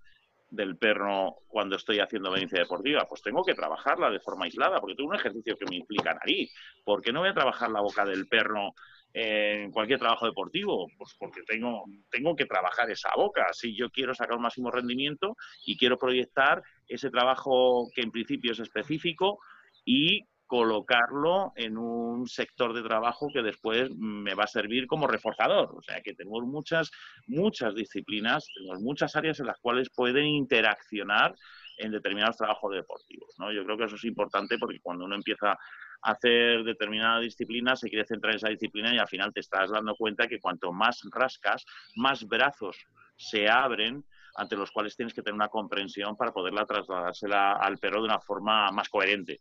del 0.55 0.77
perro 0.77 1.37
cuando 1.49 1.77
estoy 1.77 2.01
haciendo 2.01 2.31
obediencia 2.31 2.61
deportiva? 2.61 3.07
Pues 3.09 3.23
tengo 3.23 3.45
que 3.45 3.55
trabajarla 3.55 4.11
de 4.11 4.21
forma 4.21 4.45
aislada, 4.45 4.81
porque 4.81 4.95
tengo 4.95 5.11
un 5.11 5.17
ejercicio 5.17 5.57
que 5.57 5.67
me 5.67 5.77
implica 5.77 6.14
nariz. 6.14 6.53
¿Por 6.85 7.03
qué 7.03 7.12
no 7.12 7.21
voy 7.21 7.31
a 7.31 7.35
trabajar 7.35 7.71
la 7.71 7.81
boca 7.81 8.05
del 8.05 8.27
perro 8.27 8.73
en 9.12 9.71
cualquier 9.71 9.99
trabajo 9.99 10.27
deportivo? 10.27 10.87
Pues 10.97 11.14
porque 11.19 11.43
tengo, 11.43 11.85
tengo 12.11 12.35
que 12.35 12.47
trabajar 12.47 12.90
esa 12.90 13.11
boca. 13.17 13.47
Si 13.53 13.77
yo 13.77 13.90
quiero 13.90 14.14
sacar 14.14 14.37
un 14.37 14.43
máximo 14.43 14.71
rendimiento 14.71 15.37
y 15.64 15.77
quiero 15.77 15.99
proyectar 15.99 16.62
ese 16.88 17.11
trabajo 17.11 17.88
que 17.95 18.03
en 18.03 18.11
principio 18.11 18.53
es 18.53 18.61
específico 18.61 19.38
y 19.85 20.27
colocarlo 20.46 21.52
en 21.57 21.76
un 21.78 22.26
sector 22.26 22.74
de 22.74 22.83
trabajo 22.83 23.28
que 23.33 23.42
después 23.42 23.90
me 23.96 24.35
va 24.35 24.44
a 24.44 24.48
servir 24.48 24.87
como 24.87 25.07
reforzador. 25.07 25.74
O 25.76 25.83
sea 25.83 26.00
que 26.00 26.14
tenemos 26.14 26.44
muchas, 26.44 26.90
muchas 27.26 27.74
disciplinas, 27.74 28.46
tenemos 28.54 28.80
muchas 28.80 29.16
áreas 29.16 29.40
en 29.40 29.46
las 29.46 29.59
cuales 29.59 29.88
pueden 29.94 30.26
interaccionar 30.26 31.35
en 31.78 31.92
determinados 31.92 32.37
trabajos 32.37 32.72
deportivos. 32.72 33.35
¿no? 33.38 33.52
Yo 33.52 33.64
creo 33.64 33.76
que 33.76 33.85
eso 33.85 33.96
es 33.96 34.04
importante 34.04 34.59
porque 34.59 34.80
cuando 34.80 35.04
uno 35.04 35.14
empieza 35.14 35.52
a 35.52 36.11
hacer 36.11 36.62
determinada 36.64 37.20
disciplina, 37.20 37.76
se 37.76 37.88
quiere 37.88 38.07
centrar 38.07 38.33
en 38.33 38.37
esa 38.37 38.48
disciplina 38.48 38.94
y 38.94 38.98
al 38.98 39.09
final 39.09 39.33
te 39.33 39.40
estás 39.40 39.70
dando 39.70 39.96
cuenta 39.96 40.28
que 40.28 40.38
cuanto 40.38 40.72
más 40.72 41.00
rascas, 41.11 41.64
más 41.96 42.26
brazos 42.26 42.76
se 43.16 43.48
abren 43.48 44.04
ante 44.37 44.57
los 44.57 44.70
cuales 44.70 44.96
tienes 44.96 45.14
que 45.14 45.22
tener 45.22 45.35
una 45.35 45.48
comprensión 45.48 46.16
para 46.16 46.33
poderla 46.33 46.66
trasladársela 46.66 47.52
al 47.52 47.78
perro 47.78 48.00
de 48.00 48.09
una 48.09 48.20
forma 48.20 48.70
más 48.72 48.88
coherente. 48.88 49.40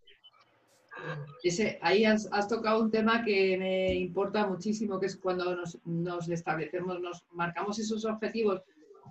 Ahí 1.81 2.05
has, 2.05 2.47
tocado 2.47 2.81
un 2.81 2.91
tema 2.91 3.23
que 3.23 3.57
me 3.57 3.95
importa 3.95 4.47
muchísimo, 4.47 4.99
que 4.99 5.07
es 5.07 5.17
cuando 5.17 5.55
nos, 5.85 6.29
establecemos, 6.29 7.01
nos 7.01 7.25
marcamos 7.31 7.79
esos 7.79 8.05
objetivos 8.05 8.61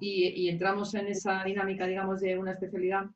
y, 0.01 0.49
entramos 0.49 0.95
en 0.95 1.09
esa 1.09 1.45
dinámica, 1.45 1.87
digamos, 1.87 2.21
de 2.21 2.39
una 2.39 2.53
especialidad, 2.53 3.07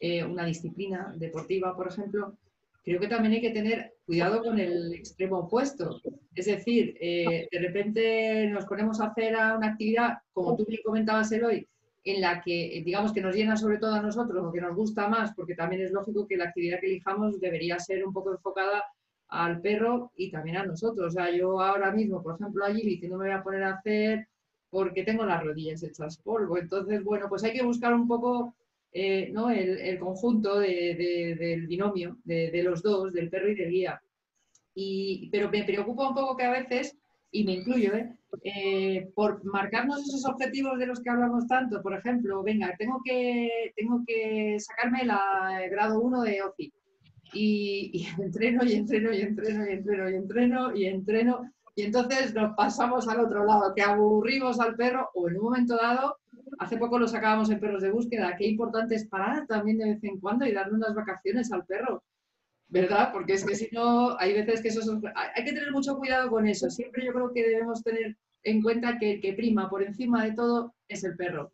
eh, 0.00 0.24
una 0.24 0.44
disciplina 0.44 1.12
deportiva, 1.16 1.74
por 1.76 1.88
ejemplo, 1.88 2.36
creo 2.84 3.00
que 3.00 3.08
también 3.08 3.34
hay 3.34 3.40
que 3.40 3.50
tener 3.50 3.94
cuidado 4.04 4.42
con 4.42 4.58
el 4.58 4.92
extremo 4.94 5.38
opuesto. 5.38 6.00
Es 6.34 6.46
decir, 6.46 6.96
eh, 7.00 7.48
de 7.50 7.58
repente 7.58 8.46
nos 8.48 8.66
ponemos 8.66 9.00
a 9.00 9.06
hacer 9.06 9.34
una 9.34 9.68
actividad, 9.68 10.18
como 10.32 10.56
tú 10.56 10.64
bien 10.66 10.80
comentabas 10.84 11.32
el 11.32 11.44
hoy, 11.44 11.68
en 12.06 12.20
la 12.20 12.40
que, 12.40 12.82
digamos, 12.84 13.12
que 13.12 13.20
nos 13.20 13.34
llena 13.34 13.56
sobre 13.56 13.78
todo 13.78 13.92
a 13.94 14.00
nosotros 14.00 14.44
o 14.44 14.52
que 14.52 14.60
nos 14.60 14.76
gusta 14.76 15.08
más, 15.08 15.34
porque 15.34 15.56
también 15.56 15.82
es 15.82 15.90
lógico 15.90 16.26
que 16.26 16.36
la 16.36 16.44
actividad 16.44 16.78
que 16.80 16.86
elijamos 16.86 17.40
debería 17.40 17.80
ser 17.80 18.06
un 18.06 18.12
poco 18.12 18.30
enfocada 18.30 18.84
al 19.28 19.60
perro 19.60 20.12
y 20.16 20.30
también 20.30 20.58
a 20.58 20.64
nosotros. 20.64 21.08
O 21.08 21.10
sea, 21.10 21.30
yo 21.36 21.60
ahora 21.60 21.90
mismo, 21.90 22.22
por 22.22 22.36
ejemplo, 22.36 22.64
allí 22.64 23.00
no 23.08 23.18
me 23.18 23.26
voy 23.26 23.34
a 23.34 23.42
poner 23.42 23.64
a 23.64 23.74
hacer 23.74 24.28
porque 24.70 25.02
tengo 25.02 25.26
las 25.26 25.42
rodillas 25.42 25.82
hechas 25.82 26.18
polvo. 26.18 26.58
Entonces, 26.58 27.02
bueno, 27.02 27.28
pues 27.28 27.42
hay 27.42 27.52
que 27.52 27.64
buscar 27.64 27.92
un 27.92 28.06
poco 28.06 28.54
eh, 28.92 29.28
¿no? 29.32 29.50
el, 29.50 29.98
conjunto 29.98 30.60
del 30.60 31.66
binomio, 31.66 32.18
de, 32.22 32.62
los 32.62 32.82
dos, 32.82 33.12
del 33.12 33.30
perro 33.30 33.50
y 33.50 33.56
del 33.56 33.70
guía. 33.70 34.00
Y, 34.74 35.28
pero 35.32 35.50
me 35.50 35.64
preocupa 35.64 36.08
un 36.08 36.14
poco 36.14 36.36
que 36.36 36.44
a 36.44 36.52
veces 36.52 36.96
y 37.30 37.44
me 37.44 37.52
incluyo, 37.52 37.94
¿eh? 37.94 38.16
¿eh? 38.44 39.10
por 39.14 39.44
marcarnos 39.44 40.00
esos 40.00 40.24
objetivos 40.26 40.78
de 40.78 40.86
los 40.86 41.00
que 41.00 41.10
hablamos 41.10 41.46
tanto, 41.46 41.82
por 41.82 41.94
ejemplo, 41.94 42.42
venga, 42.42 42.74
tengo 42.78 43.00
que, 43.04 43.72
tengo 43.76 44.02
que 44.06 44.58
sacarme 44.60 45.04
la, 45.04 45.60
el 45.62 45.70
grado 45.70 46.00
1 46.00 46.22
de 46.22 46.42
OCI. 46.42 46.72
Y, 47.32 47.90
y, 47.92 48.06
entreno 48.22 48.64
y 48.64 48.74
entreno 48.74 49.12
y 49.12 49.20
entreno 49.20 49.66
y 49.66 49.72
entreno 49.72 50.10
y 50.10 50.14
entreno 50.14 50.76
y 50.76 50.86
entreno. 50.86 51.52
Y 51.74 51.82
entonces 51.82 52.34
nos 52.34 52.54
pasamos 52.56 53.06
al 53.08 53.20
otro 53.20 53.44
lado, 53.44 53.74
que 53.74 53.82
aburrimos 53.82 54.58
al 54.60 54.76
perro 54.76 55.10
o 55.14 55.28
en 55.28 55.36
un 55.36 55.44
momento 55.44 55.76
dado, 55.76 56.16
hace 56.58 56.78
poco 56.78 56.98
lo 56.98 57.06
sacábamos 57.06 57.50
en 57.50 57.60
perros 57.60 57.82
de 57.82 57.90
búsqueda, 57.90 58.34
qué 58.38 58.46
importante 58.46 58.94
es 58.94 59.06
parar 59.06 59.46
también 59.46 59.76
de 59.76 59.90
vez 59.90 60.04
en 60.04 60.18
cuando 60.18 60.46
y 60.46 60.52
darle 60.52 60.74
unas 60.74 60.94
vacaciones 60.94 61.52
al 61.52 61.66
perro 61.66 62.02
¿verdad? 62.68 63.10
Porque 63.12 63.34
es 63.34 63.44
que 63.44 63.54
si 63.54 63.68
no, 63.72 64.18
hay 64.18 64.32
veces 64.32 64.60
que 64.60 64.68
eso 64.68 64.80
es, 64.80 64.88
hay 65.14 65.44
que 65.44 65.52
tener 65.52 65.70
mucho 65.72 65.96
cuidado 65.96 66.30
con 66.30 66.46
eso. 66.46 66.68
Siempre 66.70 67.04
yo 67.04 67.12
creo 67.12 67.32
que 67.32 67.46
debemos 67.46 67.82
tener 67.82 68.16
en 68.42 68.62
cuenta 68.62 68.98
que 68.98 69.14
el 69.14 69.20
que 69.20 69.32
prima 69.34 69.68
por 69.68 69.82
encima 69.82 70.24
de 70.24 70.32
todo 70.32 70.74
es 70.88 71.04
el 71.04 71.16
perro. 71.16 71.52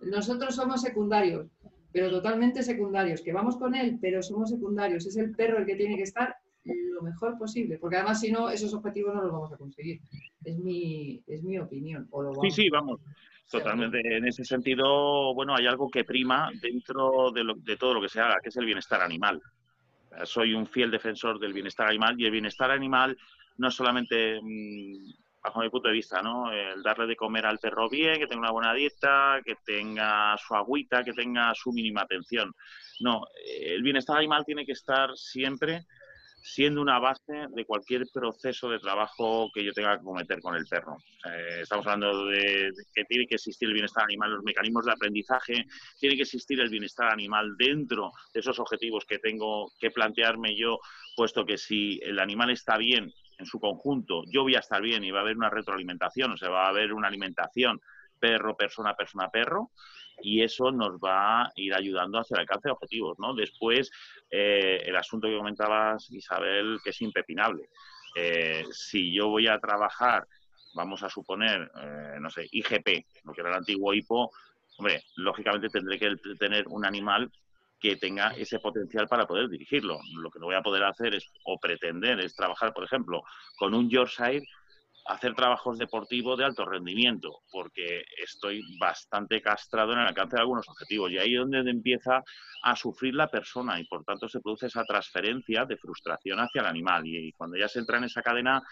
Nosotros 0.00 0.54
somos 0.54 0.82
secundarios, 0.82 1.48
pero 1.92 2.10
totalmente 2.10 2.62
secundarios, 2.62 3.22
que 3.22 3.32
vamos 3.32 3.56
con 3.56 3.74
él, 3.74 3.98
pero 4.00 4.22
somos 4.22 4.50
secundarios. 4.50 5.06
Es 5.06 5.16
el 5.16 5.34
perro 5.34 5.58
el 5.58 5.66
que 5.66 5.76
tiene 5.76 5.96
que 5.96 6.02
estar 6.02 6.34
lo 6.64 7.02
mejor 7.02 7.36
posible, 7.38 7.78
porque 7.78 7.96
además 7.96 8.20
si 8.20 8.30
no, 8.30 8.48
esos 8.48 8.72
objetivos 8.72 9.14
no 9.14 9.22
los 9.22 9.32
vamos 9.32 9.52
a 9.52 9.56
conseguir. 9.56 10.00
Es 10.44 10.58
mi, 10.58 11.22
es 11.26 11.42
mi 11.42 11.58
opinión. 11.58 12.08
sí, 12.42 12.50
sí, 12.50 12.70
vamos. 12.70 13.00
Totalmente. 13.50 14.00
En 14.04 14.26
ese 14.26 14.44
sentido, 14.44 15.34
bueno, 15.34 15.54
hay 15.54 15.66
algo 15.66 15.90
que 15.90 16.04
prima 16.04 16.50
dentro 16.60 17.32
de, 17.32 17.42
de 17.56 17.76
todo 17.76 17.94
lo 17.94 18.00
que 18.00 18.08
se 18.08 18.20
haga, 18.20 18.38
que 18.40 18.48
es 18.48 18.56
el 18.56 18.64
bienestar 18.64 19.02
animal 19.02 19.42
soy 20.24 20.54
un 20.54 20.66
fiel 20.66 20.90
defensor 20.90 21.38
del 21.38 21.52
bienestar 21.52 21.88
animal 21.88 22.20
y 22.20 22.24
el 22.24 22.30
bienestar 22.30 22.70
animal 22.70 23.16
no 23.58 23.70
solamente 23.70 24.40
mm, 24.42 25.12
bajo 25.42 25.60
mi 25.60 25.68
punto 25.68 25.88
de 25.88 25.94
vista, 25.94 26.22
¿no? 26.22 26.52
El 26.52 26.82
darle 26.82 27.06
de 27.06 27.16
comer 27.16 27.46
al 27.46 27.58
perro 27.58 27.88
bien, 27.88 28.18
que 28.18 28.26
tenga 28.26 28.42
una 28.42 28.52
buena 28.52 28.74
dieta, 28.74 29.40
que 29.44 29.56
tenga 29.64 30.36
su 30.38 30.54
agüita, 30.54 31.02
que 31.02 31.12
tenga 31.12 31.52
su 31.54 31.72
mínima 31.72 32.02
atención. 32.02 32.54
No, 33.00 33.24
el 33.44 33.82
bienestar 33.82 34.16
animal 34.16 34.44
tiene 34.44 34.64
que 34.64 34.72
estar 34.72 35.16
siempre 35.16 35.86
siendo 36.42 36.82
una 36.82 36.98
base 36.98 37.46
de 37.54 37.64
cualquier 37.64 38.04
proceso 38.12 38.68
de 38.68 38.80
trabajo 38.80 39.48
que 39.54 39.64
yo 39.64 39.72
tenga 39.72 39.96
que 39.96 40.04
cometer 40.04 40.40
con 40.40 40.56
el 40.56 40.66
perro. 40.66 40.96
Eh, 41.24 41.60
estamos 41.62 41.86
hablando 41.86 42.26
de, 42.26 42.72
que 42.92 43.04
tiene 43.04 43.26
que 43.26 43.36
existir 43.36 43.68
el 43.68 43.74
bienestar 43.74 44.04
animal, 44.04 44.32
los 44.32 44.42
mecanismos 44.42 44.84
de 44.84 44.92
aprendizaje, 44.92 45.66
tiene 45.98 46.16
que 46.16 46.22
existir 46.22 46.60
el 46.60 46.68
bienestar 46.68 47.12
animal 47.12 47.56
dentro 47.56 48.10
de 48.34 48.40
esos 48.40 48.58
objetivos 48.58 49.04
que 49.06 49.18
tengo 49.18 49.70
que 49.78 49.90
plantearme 49.90 50.56
yo, 50.56 50.80
puesto 51.16 51.46
que 51.46 51.56
si 51.56 52.00
el 52.02 52.18
animal 52.18 52.50
está 52.50 52.76
bien 52.76 53.12
en 53.38 53.46
su 53.46 53.60
conjunto, 53.60 54.22
yo 54.26 54.42
voy 54.42 54.56
a 54.56 54.60
estar 54.60 54.82
bien 54.82 55.04
y 55.04 55.10
va 55.10 55.20
a 55.20 55.22
haber 55.22 55.36
una 55.36 55.50
retroalimentación, 55.50 56.32
o 56.32 56.36
sea, 56.36 56.50
va 56.50 56.66
a 56.66 56.70
haber 56.70 56.92
una 56.92 57.08
alimentación 57.08 57.80
perro, 58.18 58.56
persona, 58.56 58.94
persona, 58.94 59.28
perro, 59.28 59.70
y 60.22 60.42
eso 60.42 60.70
nos 60.70 60.94
va 60.94 61.42
a 61.42 61.52
ir 61.56 61.74
ayudando 61.74 62.18
hacia 62.18 62.36
el 62.36 62.40
alcance 62.40 62.68
de 62.68 62.72
objetivos, 62.72 63.18
¿no? 63.18 63.34
Después, 63.34 63.90
eh, 64.30 64.82
el 64.84 64.96
asunto 64.96 65.28
que 65.28 65.36
comentabas, 65.36 66.10
Isabel, 66.10 66.78
que 66.82 66.90
es 66.90 67.02
impepinable. 67.02 67.68
Eh, 68.14 68.64
si 68.70 69.12
yo 69.12 69.28
voy 69.28 69.48
a 69.48 69.58
trabajar, 69.58 70.26
vamos 70.74 71.02
a 71.02 71.08
suponer, 71.08 71.70
eh, 71.80 72.16
no 72.20 72.30
sé, 72.30 72.46
IGP, 72.50 73.04
lo 73.24 73.32
que 73.32 73.40
era 73.40 73.50
el 73.50 73.56
antiguo 73.56 73.92
hipo, 73.94 74.30
hombre, 74.78 75.02
lógicamente 75.16 75.68
tendré 75.68 75.98
que 75.98 76.14
tener 76.38 76.66
un 76.68 76.84
animal 76.86 77.30
que 77.80 77.96
tenga 77.96 78.28
ese 78.36 78.60
potencial 78.60 79.08
para 79.08 79.26
poder 79.26 79.48
dirigirlo. 79.48 79.98
Lo 80.14 80.30
que 80.30 80.38
no 80.38 80.46
voy 80.46 80.54
a 80.54 80.62
poder 80.62 80.84
hacer 80.84 81.14
es, 81.14 81.26
o 81.44 81.58
pretender, 81.58 82.20
es 82.20 82.36
trabajar, 82.36 82.72
por 82.72 82.84
ejemplo, 82.84 83.22
con 83.56 83.74
un 83.74 83.90
Yorkshire 83.90 84.46
hacer 85.06 85.34
trabajos 85.34 85.78
deportivos 85.78 86.38
de 86.38 86.44
alto 86.44 86.64
rendimiento, 86.64 87.40
porque 87.50 88.04
estoy 88.22 88.62
bastante 88.78 89.40
castrado 89.40 89.92
en 89.92 90.00
el 90.00 90.06
alcance 90.06 90.36
de 90.36 90.42
algunos 90.42 90.68
objetivos. 90.68 91.10
Y 91.10 91.18
ahí 91.18 91.34
es 91.34 91.40
donde 91.40 91.70
empieza 91.70 92.22
a 92.62 92.76
sufrir 92.76 93.14
la 93.14 93.28
persona 93.28 93.80
y 93.80 93.84
por 93.84 94.04
tanto 94.04 94.28
se 94.28 94.40
produce 94.40 94.66
esa 94.66 94.84
transferencia 94.84 95.64
de 95.64 95.76
frustración 95.76 96.38
hacia 96.38 96.60
el 96.60 96.66
animal. 96.66 97.06
Y, 97.06 97.32
cuando 97.32 97.56
ya 97.56 97.68
se 97.68 97.80
entra 97.80 97.98
en 97.98 98.04
esa 98.04 98.22
cadena, 98.22 98.62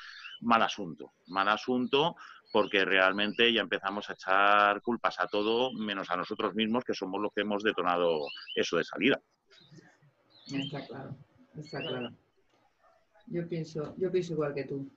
mal 0.40 0.62
asunto. 0.62 1.12
Mal 1.26 1.48
asunto 1.48 2.16
porque 2.52 2.84
realmente 2.84 3.52
ya 3.52 3.60
empezamos 3.60 4.08
a 4.10 4.14
echar 4.14 4.80
culpas 4.82 5.20
a 5.20 5.26
todo 5.26 5.72
menos 5.72 6.10
a 6.10 6.16
nosotros 6.16 6.54
mismos, 6.54 6.84
que 6.84 6.94
somos 6.94 7.20
los 7.20 7.32
que 7.32 7.42
hemos 7.42 7.62
detonado 7.62 8.26
eso 8.54 8.76
de 8.76 8.84
salida. 8.84 9.20
Está 10.46 10.84
claro, 10.86 11.16
está 11.56 11.80
claro. 11.80 12.10
Yo 13.26 13.48
pienso, 13.48 13.94
yo 13.96 14.10
pienso 14.10 14.32
igual 14.32 14.52
que 14.54 14.64
tú. 14.64 14.90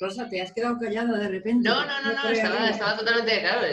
Rosa, 0.00 0.28
te 0.30 0.40
has 0.40 0.52
quedado 0.52 0.78
callada 0.78 1.18
de 1.18 1.28
repente. 1.28 1.68
No, 1.68 1.84
no, 1.84 2.00
no, 2.00 2.12
no, 2.14 2.30
estaba, 2.30 2.96
totalmente, 2.96 3.40
claro, 3.40 3.66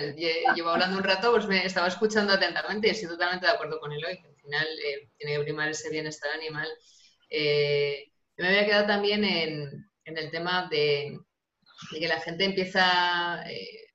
llevo 0.56 0.70
hablando 0.70 0.98
un 0.98 1.04
rato, 1.04 1.32
pues 1.32 1.48
me 1.48 1.66
estaba 1.66 1.88
escuchando 1.88 2.34
atentamente 2.34 2.88
y 2.88 2.92
estoy 2.92 3.08
totalmente 3.08 3.46
de 3.46 3.54
acuerdo 3.54 3.80
con 3.80 3.94
él 3.94 4.04
hoy, 4.06 4.20
que 4.22 4.28
al 4.28 4.36
final 4.36 4.68
eh, 4.86 5.10
tiene 5.18 5.38
que 5.38 5.44
primar 5.44 5.70
ese 5.70 5.90
bienestar 5.90 6.30
animal. 6.32 6.68
Eh, 7.30 8.12
me 8.36 8.48
había 8.50 8.66
quedado 8.66 8.88
también 8.88 9.24
en, 9.24 9.90
el 10.04 10.32
tema 10.32 10.68
de, 10.70 11.18
que 11.98 12.08
la 12.08 12.20
gente 12.20 12.44
empieza 12.44 13.42
eh, 13.50 13.87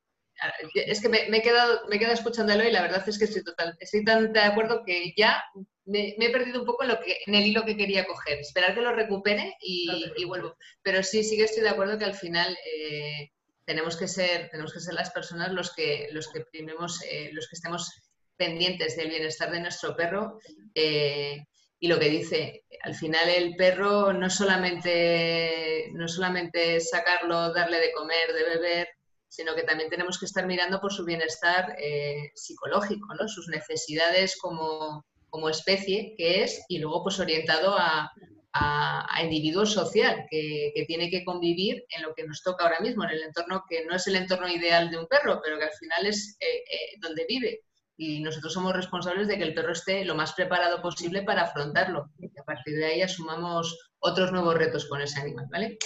es 0.75 1.01
que 1.01 1.09
me, 1.09 1.19
he 1.19 1.43
quedado, 1.43 1.87
me 1.89 1.97
he 1.97 1.99
quedado 1.99 2.15
escuchándolo 2.15 2.65
y 2.65 2.71
la 2.71 2.83
verdad 2.83 3.03
es 3.07 3.19
que 3.19 3.25
estoy, 3.25 3.45
total, 3.45 3.77
estoy 3.81 4.05
tan 4.05 4.33
de 4.33 4.41
acuerdo 4.41 4.83
que 4.85 5.13
ya 5.17 5.43
me, 5.85 6.15
he 6.19 6.31
perdido 6.31 6.61
un 6.61 6.67
poco 6.67 6.83
en, 6.83 6.91
lo 6.91 7.01
que, 7.01 7.19
en 7.27 7.35
el 7.35 7.47
hilo 7.47 7.65
que 7.65 7.77
quería 7.77 8.07
coger. 8.07 8.39
Esperar 8.39 8.75
que 8.75 8.83
lo 8.83 8.93
recupere 8.93 9.57
y, 9.61 10.25
vuelvo. 10.25 10.57
Pero 10.83 11.03
sí, 11.03 11.25
sí 11.25 11.37
que 11.37 11.45
estoy 11.45 11.63
de 11.63 11.71
acuerdo 11.71 11.99
que 11.99 12.05
al 12.05 12.15
final 12.15 12.57
eh, 12.67 13.31
tenemos, 13.65 13.97
que 13.97 14.09
ser, 14.09 14.49
tenemos 14.51 14.73
que 14.73 14.81
ser 14.81 14.95
las 14.95 15.11
personas 15.11 15.53
los 15.53 15.75
que, 15.75 16.09
los 16.13 16.29
que 16.29 16.41
primemos, 16.41 17.03
eh, 17.03 17.31
los 17.33 17.49
que 17.49 17.57
estemos 17.57 17.91
pendientes 18.37 18.97
del 18.97 19.11
bienestar 19.11 19.51
de 19.51 19.61
nuestro 19.61 19.97
perro. 19.97 20.39
Eh, 20.75 21.45
y 21.79 21.89
lo 21.89 21.99
que 21.99 22.09
dice, 22.09 22.65
al 22.83 22.95
final 22.95 23.29
el 23.29 23.57
perro 23.57 24.13
no 24.13 24.31
solamente, 24.31 25.91
no 25.95 26.07
solamente 26.07 26.81
sacarlo, 26.81 27.53
darle 27.53 27.81
de 27.81 27.93
comer, 27.93 28.33
de 28.33 28.45
beber, 28.45 28.89
sino 29.33 29.55
que 29.55 29.63
también 29.63 29.89
tenemos 29.89 30.19
que 30.19 30.27
estar 30.27 30.47
mirando 30.47 30.79
por 30.79 30.93
su 30.93 31.07
bienestar 31.07 31.75
eh, 31.79 32.33
psicológico, 32.35 33.15
¿no? 33.15 33.27
sus 33.29 33.49
necesidades 33.49 34.37
como, 34.39 35.05
especie 35.49 36.15
que 36.19 36.43
es, 36.43 36.63
y 36.69 36.81
luego 36.81 37.03
pues 37.03 37.19
orientado 37.19 37.75
a, 37.75 38.13
a, 38.53 39.23
individuo 39.23 39.65
social 39.65 40.27
que, 40.31 40.85
tiene 40.87 41.09
que 41.09 41.25
convivir 41.25 41.83
en 41.89 42.03
lo 42.03 42.13
que 42.15 42.27
nos 42.27 42.43
toca 42.43 42.65
ahora 42.65 42.81
mismo, 42.81 43.05
en 43.05 43.11
el 43.11 43.23
entorno 43.23 43.65
que 43.67 43.87
no 43.87 43.97
es 43.97 44.07
el 44.07 44.17
entorno 44.17 44.49
ideal 44.49 44.91
de 44.91 44.99
un 44.99 45.07
perro, 45.07 45.41
pero 45.43 45.59
que 45.59 45.65
al 45.65 45.79
final 45.81 46.05
es 46.05 46.37
eh, 46.39 46.57
eh, 46.71 46.99
donde 47.01 47.25
vive 47.27 47.63
y 48.03 48.21
nosotros 48.21 48.53
somos 48.53 48.75
responsables 48.75 49.29
de 49.29 49.39
que 49.39 49.45
el 49.45 49.55
perro 49.55 49.73
esté 49.73 50.05
lo 50.05 50.17
más 50.17 50.33
preparado 50.33 50.83
posible 50.83 51.23
para 51.23 51.43
afrontarlo 51.43 52.11
y 52.19 52.27
a 52.39 52.43
partir 52.45 52.75
de 52.77 52.87
ahí 52.87 53.03
asumamos 53.03 53.93
otros 54.01 54.33
nuevos 54.33 54.57
retos 54.57 54.87
con 54.87 55.01
ese 55.01 55.21
animal, 55.21 55.47
¿vale? 55.51 55.79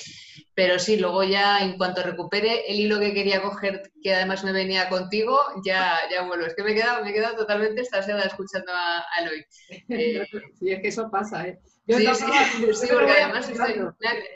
Pero 0.55 0.79
sí, 0.79 0.97
luego 0.97 1.23
ya 1.23 1.61
en 1.61 1.77
cuanto 1.77 2.03
recupere 2.03 2.65
el 2.69 2.81
hilo 2.81 2.99
que 2.99 3.13
quería 3.13 3.43
coger, 3.43 3.93
que 4.03 4.15
además 4.15 4.43
me 4.43 4.53
venía 4.53 4.89
contigo, 4.89 5.39
ya, 5.67 5.99
ya 6.11 6.23
vuelvo. 6.23 6.47
Es 6.47 6.55
que 6.55 6.63
me 6.63 6.73
he 6.73 6.75
quedado, 6.75 7.05
me 7.05 7.11
he 7.11 7.13
quedado 7.13 7.37
totalmente 7.37 7.83
estasiada 7.83 8.23
escuchando 8.23 8.73
a, 8.73 9.05
Eloy. 9.21 9.45
Eh, 9.91 10.27
sí, 10.59 10.71
es 10.71 10.81
que 10.81 10.89
eso 10.89 11.11
pasa, 11.11 11.47
¿eh? 11.47 11.59
sí, 11.87 12.07
sí, 12.07 12.73
sí, 12.73 12.89
porque 12.91 13.13
además 13.13 13.51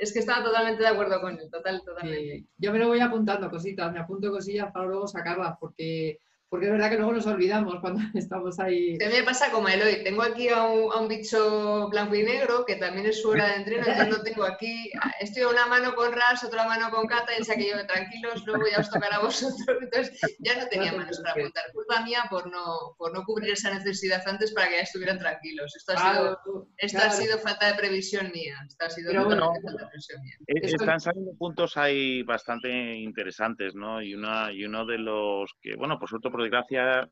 es 0.01 0.13
que 0.13 0.19
estaba 0.19 0.45
totalmente 0.45 0.83
de 0.83 0.89
acuerdo 0.89 1.21
con 1.21 1.39
él, 1.39 1.49
total, 1.51 1.83
totalmente. 1.85 2.45
yo 2.59 2.73
me 2.73 2.79
lo 2.79 2.89
voy 2.89 3.01
apuntando 3.01 3.51
cositas, 3.51 3.91
me 3.93 4.01
apunto 4.01 4.31
cosillas 4.31 4.71
para 4.73 4.87
luego 4.87 5.09
sacarlas, 5.09 5.57
porque 5.59 6.19
porque 6.51 6.67
es 6.67 6.73
verdad 6.73 6.91
que 6.91 6.97
luego 6.97 7.13
nos 7.13 7.27
olvidamos 7.27 7.79
cuando 7.81 8.01
estamos 8.15 8.59
ahí. 8.59 8.99
A 9.03 9.09
mí 9.09 9.15
me 9.19 9.23
pasa 9.23 9.53
como 9.53 9.69
Eloy, 9.69 10.03
tengo 10.03 10.23
aquí 10.23 10.49
a 10.49 10.65
un, 10.65 11.09
bicho 11.09 11.89
blanco 11.89 12.15
y 12.17 12.25
negro 12.25 12.65
que 12.67 12.77
también 12.77 13.07
es 13.07 13.23
su 13.23 13.31
hora 13.31 13.49
de 13.49 13.55
entreno, 13.57 13.87
entonces 13.87 14.25
tengo 14.25 14.45
aquí, 14.45 14.91
estoy 15.21 15.45
una 15.45 15.67
mano 15.67 15.95
con 15.95 16.13
Ras, 16.13 16.45
otra 16.45 16.67
mano 16.67 16.91
con 16.91 17.07
Cata, 17.07 17.33
y 17.39 17.45
que 17.45 17.71
yo 17.71 17.87
tranquilos, 17.87 18.45
luego 18.47 18.65
ya 18.71 18.81
os 18.81 18.91
tocará 18.91 19.17
a 19.17 19.21
vosotros, 19.21 19.79
entonces 19.81 20.21
ya 20.41 20.59
no 20.59 20.69
tenía 20.69 20.93
manos 20.93 21.21
para 21.21 21.33
apuntar, 21.33 21.65
culpa 21.73 22.03
mía 22.03 22.25
por 22.29 22.51
no, 22.51 22.95
por 22.99 23.13
no 23.13 23.25
cubrir 23.25 23.53
esa 23.53 23.73
necesidad 23.73 24.23
antes 24.27 24.53
para 24.53 24.69
que 24.69 24.77
ya 24.77 24.83
estuvieran 24.83 25.19
tranquilos. 25.19 25.75
Esto 25.77 25.93
ha 25.97 26.13
sido, 26.13 26.67
esto 26.79 26.99
ha 26.99 27.11
sido 27.11 27.39
falta 27.39 27.67
de 27.69 27.75
previsión 27.75 28.31
mía, 28.33 28.57
esto 28.67 28.85
ha 28.85 28.91
sido 28.91 29.13
falta 29.13 29.35
de 29.37 29.87
previsión 29.87 30.23
mía. 30.23 30.37
Eh, 30.49 30.61
están 30.63 31.01
saliendo 31.01 31.33
puntos 31.39 31.77
ahí 31.77 32.23
bastante 32.23 32.69
interesantes, 32.97 33.75
¿no? 33.75 34.03
Y, 34.03 34.15
una, 34.15 34.53
y 34.53 34.65
uno 34.65 34.85
de 34.85 34.99
los 34.99 35.53
que, 35.61 35.77
bueno, 35.77 35.99
por 35.99 36.09
suerte, 36.09 36.31
por 36.41 36.45
desgracia, 36.45 37.09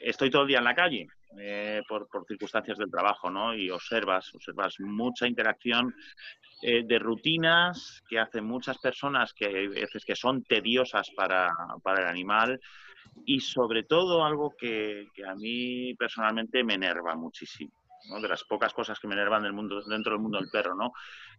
estoy 0.00 0.30
todo 0.30 0.42
el 0.42 0.48
día 0.48 0.58
en 0.58 0.64
la 0.64 0.74
calle 0.74 1.06
eh, 1.38 1.82
por, 1.88 2.08
circunstancias 2.26 2.76
del 2.76 2.90
trabajo, 2.90 3.30
¿no? 3.30 3.54
Y 3.54 3.70
observas, 3.70 4.34
observas 4.34 4.74
mucha 4.80 5.26
interacción 5.26 5.94
eh, 6.62 6.82
de 6.84 6.98
rutinas 6.98 8.02
que 8.08 8.18
hacen 8.18 8.44
muchas 8.44 8.78
personas 8.78 9.32
que 9.32 9.46
hay 9.46 9.68
veces 9.68 10.04
que 10.04 10.16
son 10.16 10.42
tediosas 10.42 11.10
para, 11.16 11.52
el 11.96 12.06
animal 12.06 12.60
y 13.24 13.40
sobre 13.40 13.84
todo 13.84 14.24
algo 14.24 14.52
que, 14.58 15.06
a 15.28 15.34
mí 15.36 15.94
personalmente 15.94 16.64
me 16.64 16.74
enerva 16.74 17.14
muchísimo. 17.14 17.72
De 18.04 18.28
las 18.28 18.44
pocas 18.44 18.72
cosas 18.72 18.98
que 18.98 19.08
me 19.08 19.14
enervan 19.14 19.42
del 19.42 19.52
mundo, 19.52 19.82
dentro 19.82 20.12
del 20.12 20.22
mundo 20.22 20.38
del 20.38 20.50
perro, 20.50 20.74
¿no? 20.74 20.92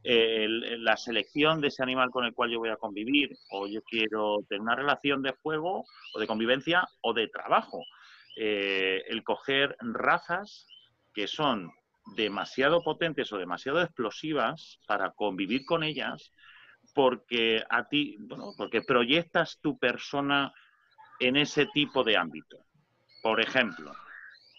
la 0.03 0.97
selección 0.97 1.61
de 1.61 1.69
ese 1.69 1.81
animal 1.81 2.09
con 2.09 2.25
el 2.25 2.33
cual 2.33 2.51
yo 2.51 2.59
voy 2.59 2.69
a 2.69 2.75
convivir, 2.75 3.29
o 3.51 3.67
yo 3.67 3.81
quiero 3.83 4.39
tener 4.49 4.61
una 4.61 4.75
relación 4.75 5.21
de 5.21 5.33
juego, 5.41 5.85
o 6.13 6.19
de 6.19 6.27
convivencia, 6.27 6.87
o 7.01 7.13
de 7.13 7.27
trabajo. 7.27 7.79
Eh, 8.35 9.03
el 9.07 9.23
coger 9.23 9.75
razas 9.79 10.65
que 11.13 11.27
son 11.27 11.71
demasiado 12.15 12.83
potentes 12.83 13.31
o 13.31 13.37
demasiado 13.37 13.81
explosivas 13.81 14.79
para 14.87 15.11
convivir 15.11 15.65
con 15.65 15.83
ellas, 15.83 16.31
porque 16.93 17.63
a 17.69 17.87
ti, 17.87 18.17
bueno, 18.19 18.51
porque 18.57 18.81
proyectas 18.81 19.59
tu 19.61 19.77
persona 19.77 20.51
en 21.19 21.37
ese 21.37 21.67
tipo 21.67 22.03
de 22.03 22.17
ámbito. 22.17 22.57
Por 23.21 23.39
ejemplo, 23.39 23.93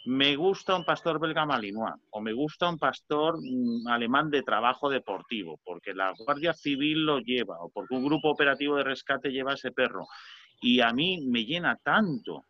me 0.07 0.37
gusta 0.37 0.77
un 0.77 0.85
pastor 0.85 1.19
belga 1.19 1.47
malinois 1.47 1.95
o 2.11 2.21
me 2.21 2.33
gusta 2.33 2.69
un 2.69 2.79
pastor 2.79 3.39
mm, 3.41 3.89
alemán 3.89 4.31
de 4.31 4.43
trabajo 4.43 4.91
deportivo, 4.91 5.59
porque 5.65 5.95
la 5.95 6.13
Guardia 6.19 6.53
Civil 6.53 7.07
lo 7.07 7.21
lleva 7.21 7.59
o 7.61 7.71
porque 7.71 7.95
un 7.95 8.05
grupo 8.05 8.31
operativo 8.31 8.77
de 8.77 8.85
rescate 8.85 9.31
lleva 9.31 9.55
ese 9.55 9.73
perro. 9.73 10.07
Y 10.61 10.81
a 10.81 10.93
mí 10.93 11.27
me 11.27 11.45
llena 11.45 11.77
tanto 11.77 12.45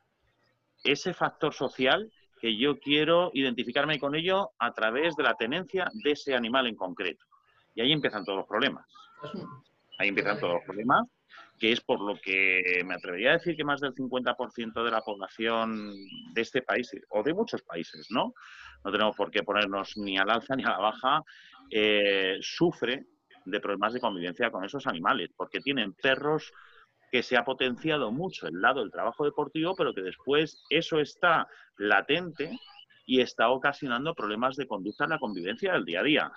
ese 0.83 1.15
factor 1.15 1.55
social 1.55 2.11
que 2.41 2.57
yo 2.57 2.79
quiero 2.79 3.31
identificarme 3.33 3.99
con 3.99 4.15
ello 4.15 4.51
a 4.59 4.73
través 4.73 5.17
de 5.17 5.23
la 5.23 5.35
tenencia 5.35 5.89
de 6.03 6.11
ese 6.11 6.35
animal 6.35 6.67
en 6.67 6.77
concreto. 6.77 7.25
Y 7.75 7.81
ahí 7.81 7.93
empiezan 7.93 8.25
todos 8.25 8.39
los 8.39 8.47
problemas. 8.47 8.85
Ahí 9.99 10.09
empiezan 10.09 10.39
todos 10.41 10.55
los 10.55 10.65
problemas 10.65 11.07
que 11.65 11.73
es 11.73 11.81
por 11.81 11.99
lo 11.99 12.15
que 12.21 12.83
me 12.85 12.93
atrevería 12.93 13.31
a 13.31 13.39
decir 13.39 13.57
que 13.57 13.65
más 13.65 13.81
del 13.81 13.95
50% 13.95 14.85
de 14.85 14.91
la 14.91 15.01
población 15.01 15.95
de 16.35 16.43
este 16.43 16.61
país, 16.61 16.91
o 17.09 17.23
de 17.23 17.33
muchos 17.33 17.63
países, 17.63 18.09
¿no? 18.11 18.35
No 18.85 18.93
tenemos 18.93 19.17
por 19.17 19.31
qué 19.31 19.43
ponernos 19.43 19.97
ni 19.97 20.19
al 20.19 20.29
alza 20.29 20.57
ni 20.57 20.63
a 20.63 20.73
la 20.73 20.79
baja, 20.79 21.23
eh, 21.71 22.37
sufre 22.43 23.07
de 23.47 23.61
problemas 23.61 23.95
de 23.95 24.01
convivencia 24.01 24.51
con 24.51 24.63
esos 24.63 24.87
animales, 24.87 25.31
porque 25.35 25.61
tienen 25.61 25.95
perros 25.95 26.53
que 27.11 27.23
se 27.23 27.39
ha 27.39 27.47
potenciado 27.47 28.13
mucho 28.13 28.47
el 28.47 28.61
lado 28.61 28.81
del 28.81 28.93
trabajo 28.93 29.25
deportivo, 29.25 29.75
pero 29.75 29.95
que 29.95 30.03
después 30.03 30.63
eso 30.69 31.01
está 31.01 31.49
latente 31.79 32.59
y 33.07 33.23
está 33.23 33.49
ocasionando 33.49 34.15
problemas 34.15 34.57
de 34.57 34.67
conducta 34.67 35.05
en 35.05 35.11
la 35.11 35.19
convivencia 35.19 35.73
del 35.73 35.87
día 35.87 36.01
a 36.01 36.03
día. 36.03 36.33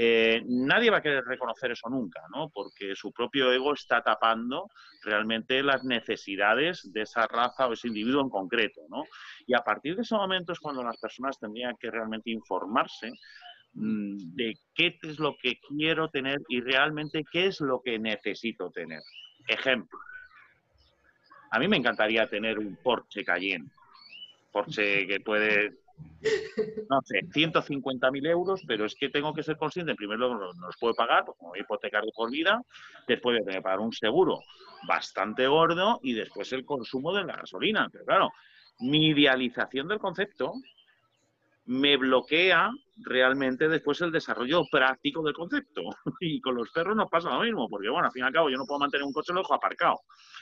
Eh, 0.00 0.44
nadie 0.46 0.90
va 0.90 0.98
a 0.98 1.02
querer 1.02 1.24
reconocer 1.24 1.72
eso 1.72 1.88
nunca, 1.88 2.22
¿no? 2.32 2.50
Porque 2.50 2.94
su 2.94 3.10
propio 3.10 3.52
ego 3.52 3.74
está 3.74 4.00
tapando 4.00 4.70
realmente 5.02 5.60
las 5.60 5.82
necesidades 5.82 6.88
de 6.92 7.02
esa 7.02 7.26
raza 7.26 7.66
o 7.66 7.72
ese 7.72 7.88
individuo 7.88 8.22
en 8.22 8.30
concreto, 8.30 8.82
¿no? 8.88 9.02
Y 9.44 9.54
a 9.54 9.64
partir 9.64 9.96
de 9.96 10.02
ese 10.02 10.14
momento 10.14 10.52
es 10.52 10.60
cuando 10.60 10.84
las 10.84 10.96
personas 10.98 11.36
tendrían 11.40 11.76
que 11.80 11.90
realmente 11.90 12.30
informarse 12.30 13.10
mm, 13.72 14.36
de 14.36 14.56
qué 14.72 14.96
es 15.02 15.18
lo 15.18 15.36
que 15.36 15.58
quiero 15.58 16.08
tener 16.10 16.42
y 16.48 16.60
realmente 16.60 17.24
qué 17.32 17.46
es 17.46 17.60
lo 17.60 17.82
que 17.82 17.98
necesito 17.98 18.70
tener. 18.70 19.02
Ejemplo. 19.48 19.98
A 21.50 21.58
mí 21.58 21.66
me 21.66 21.76
encantaría 21.76 22.30
tener 22.30 22.60
un 22.60 22.76
Porsche 22.76 23.24
Cayenne. 23.24 23.68
Porsche 24.52 25.08
que 25.08 25.18
puede 25.18 25.87
no 26.90 27.00
sé, 27.04 27.20
150.000 27.32 28.26
euros, 28.26 28.62
pero 28.66 28.86
es 28.86 28.94
que 28.94 29.08
tengo 29.08 29.32
que 29.34 29.42
ser 29.42 29.56
consciente, 29.56 29.92
en 29.92 29.96
primer 29.96 30.18
lugar, 30.18 30.38
no 30.56 30.66
los 30.66 30.76
puedo 30.78 30.94
pagar, 30.94 31.24
porque 31.24 31.42
me 31.42 31.48
voy 31.50 31.58
a 31.58 31.62
hipotecar 31.62 32.04
de 32.04 32.12
por 32.12 32.30
vida, 32.30 32.62
después 33.06 33.34
voy 33.34 33.42
a 33.42 33.44
tener 33.44 33.56
que 33.60 33.62
pagar 33.62 33.80
un 33.80 33.92
seguro 33.92 34.40
bastante 34.86 35.46
gordo 35.46 36.00
y 36.02 36.14
después 36.14 36.52
el 36.52 36.64
consumo 36.64 37.12
de 37.14 37.24
la 37.24 37.36
gasolina. 37.36 37.88
Pero 37.90 38.04
claro, 38.04 38.32
mi 38.80 39.08
idealización 39.08 39.88
del 39.88 39.98
concepto 39.98 40.54
me 41.66 41.98
bloquea 41.98 42.70
realmente 42.96 43.68
después 43.68 44.00
el 44.00 44.10
desarrollo 44.10 44.64
práctico 44.70 45.22
del 45.22 45.34
concepto. 45.34 45.82
Y 46.20 46.40
con 46.40 46.54
los 46.54 46.70
perros 46.70 46.96
nos 46.96 47.10
pasa 47.10 47.30
lo 47.30 47.40
mismo, 47.40 47.68
porque 47.68 47.88
bueno, 47.88 48.06
al 48.06 48.12
fin 48.12 48.24
y 48.24 48.26
al 48.26 48.32
cabo 48.32 48.48
yo 48.48 48.56
no 48.56 48.66
puedo 48.66 48.80
mantener 48.80 49.04
un 49.04 49.12
coche 49.12 49.32
lo 49.32 49.40
dejo 49.40 49.54
aparcado, 49.54 50.00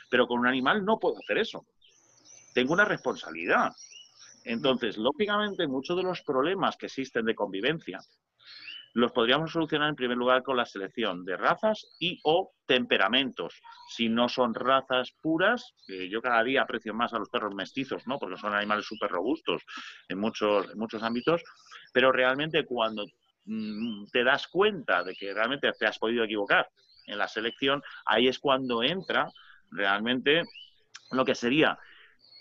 pero 0.09 0.27
con 0.27 0.39
un 0.39 0.47
animal 0.47 0.85
no 0.85 0.99
puedo 0.99 1.17
hacer 1.19 1.39
eso. 1.39 1.67
Tengo 2.55 2.73
una 2.73 2.85
responsabilidad. 2.85 3.73
Entonces, 4.47 4.97
lógicamente, 4.97 5.67
muchos 5.67 5.97
de 5.97 6.05
los 6.05 6.23
problemas 6.23 6.77
que 6.77 6.87
existen 6.87 7.25
de 7.25 7.35
convivencia 7.35 8.01
los 8.95 9.13
podríamos 9.13 9.53
solucionar 9.53 9.91
en 9.91 9.95
primer 9.95 10.17
lugar 10.17 10.43
con 10.43 10.57
la 10.57 10.65
selección 10.65 11.23
de 11.27 11.37
razas 11.37 11.87
y 11.99 12.19
o 12.25 12.53
temperamentos. 12.65 13.61
Si 13.91 14.09
no 14.09 14.27
son 14.27 14.55
razas 14.55 15.13
puras, 15.21 15.75
yo 16.09 16.23
cada 16.23 16.43
día 16.43 16.63
aprecio 16.63 16.95
más 16.95 17.13
a 17.13 17.19
los 17.19 17.29
perros 17.29 17.55
mestizos, 17.55 18.07
¿no? 18.07 18.19
porque 18.19 18.39
son 18.39 18.55
animales 18.55 18.87
súper 18.87 19.11
robustos 19.11 19.63
en 20.09 20.19
muchos, 20.19 20.75
muchos 20.77 21.03
ámbitos, 21.03 21.43
pero 21.93 22.11
realmente 22.11 22.65
cuando 22.65 23.05
mm, 23.45 24.07
te 24.13 24.25
das 24.25 24.49
cuenta 24.49 25.05
de 25.05 25.15
que 25.15 25.35
realmente 25.35 25.71
te 25.79 25.87
has 25.87 25.99
podido 25.99 26.25
equivocar 26.25 26.67
en 27.05 27.19
la 27.19 27.29
selección, 27.29 27.83
ahí 28.07 28.29
es 28.29 28.39
cuando 28.39 28.83
entra 28.83 29.31
realmente 29.71 30.45
lo 31.11 31.25
que 31.27 31.35
sería 31.35 31.79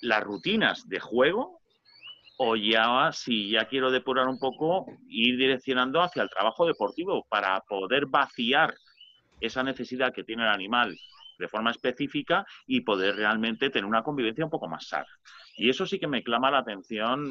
las 0.02 0.24
rutinas 0.24 0.88
de 0.88 1.02
juego 1.02 1.65
o 2.38 2.56
ya, 2.56 3.12
si 3.12 3.50
ya 3.52 3.66
quiero 3.66 3.92
depurar 3.92 4.28
un 4.28 4.40
poco, 4.40 4.86
ir 5.08 5.38
direccionando 5.38 6.02
hacia 6.02 6.24
el 6.24 6.30
trabajo 6.30 6.66
deportivo 6.66 7.26
para 7.30 7.60
poder 7.62 8.08
vaciar 8.08 8.74
esa 9.40 9.64
necesidad 9.64 10.14
que 10.14 10.24
tiene 10.24 10.44
el 10.44 10.50
animal 10.50 10.96
de 11.38 11.48
forma 11.48 11.72
específica 11.72 12.46
y 12.66 12.82
poder 12.82 13.16
realmente 13.16 13.70
tener 13.70 13.86
una 13.86 14.04
convivencia 14.04 14.46
un 14.46 14.52
poco 14.52 14.68
más 14.68 14.88
sana. 14.88 15.08
Y 15.58 15.70
eso 15.70 15.86
sí 15.86 16.00
que 16.00 16.08
me 16.08 16.24
clama 16.24 16.52
la 16.52 16.60
atención 16.60 17.24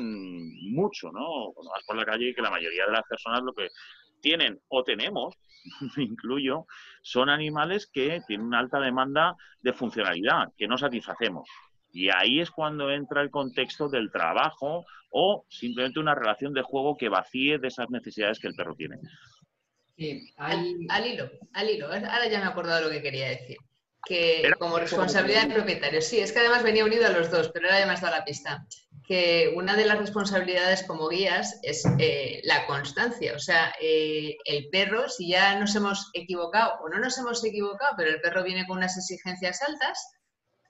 mucho, 0.71 1.11
¿no? 1.13 1.53
Cuando 1.55 1.71
vas 1.71 1.85
por 1.87 1.97
la 1.97 2.05
calle 2.05 2.35
que 2.35 2.43
la 2.43 2.51
mayoría 2.51 2.87
de 2.87 2.93
las 2.93 3.05
personas 3.09 3.43
lo 3.43 3.53
que 3.53 3.69
tienen 4.21 4.61
o 4.69 4.83
tenemos, 4.83 5.35
me 5.97 6.05
incluyo, 6.05 6.67
son 7.03 7.29
animales 7.29 7.89
que 7.93 8.21
tienen 8.27 8.47
una 8.47 8.59
alta 8.59 8.81
demanda 8.81 9.35
de 9.61 9.73
funcionalidad, 9.73 10.49
que 10.57 10.69
no 10.69 10.79
satisfacemos. 10.79 11.49
Y 11.95 12.11
ahí 12.11 12.41
es 12.41 12.51
cuando 12.51 12.91
entra 12.91 13.23
el 13.23 13.31
contexto 13.31 13.89
del 13.89 14.11
trabajo 14.11 14.85
o 15.11 15.47
simplemente 15.49 16.01
una 16.01 16.17
relación 16.17 16.53
de 16.53 16.63
juego 16.63 16.97
que 16.97 17.09
vacíe 17.09 17.59
de 17.59 17.69
esas 17.69 17.89
necesidades 17.89 18.41
que 18.41 18.49
el 18.49 18.55
perro 18.55 18.75
tiene. 18.75 18.97
Sí, 19.97 20.35
al, 20.37 21.07
hilo, 21.07 21.31
al 21.53 21.71
hilo. 21.71 21.87
Ahora 21.87 22.29
ya 22.29 22.41
me 22.41 22.47
he 22.47 22.49
acordado 22.49 22.87
lo 22.87 22.91
que 22.91 23.01
quería 23.01 23.29
decir. 23.29 23.59
Que 24.05 24.53
como 24.59 24.79
responsabilidad 24.79 25.47
de 25.47 25.55
propietario, 25.55 26.03
sí, 26.03 26.19
es 26.19 26.33
que 26.33 26.41
además 26.41 26.65
venía 26.65 26.85
unido 26.85 27.07
a 27.07 27.11
los 27.11 27.31
dos, 27.31 27.51
pero 27.55 27.69
ahora 27.69 27.79
ya 27.79 27.87
me 27.87 27.93
has 27.93 28.01
dado 28.01 28.17
la 28.17 28.25
pista. 28.25 28.67
Que 29.07 29.53
una 29.55 29.77
de 29.77 29.87
las 29.87 29.99
responsabilidades 29.99 30.83
como 30.83 31.09
guías 31.09 31.61
es 31.63 31.85
eh, 32.01 32.41
la 32.43 32.67
constancia. 32.67 33.35
O 33.37 33.39
sea, 33.39 33.73
eh, 33.81 34.37
el 34.47 34.69
perro, 34.71 35.09
si 35.09 35.29
ya 35.29 35.59
nos 35.61 35.77
hemos 35.77 36.11
equivocado 36.13 36.75
o 36.83 36.89
no 36.89 36.99
nos 36.99 37.17
hemos 37.19 37.45
equivocado, 37.45 37.95
pero 37.97 38.11
el 38.11 38.21
perro 38.21 38.43
viene 38.43 38.67
con 38.67 38.79
unas 38.79 38.99
exigencias 38.99 39.63
altas, 39.63 39.97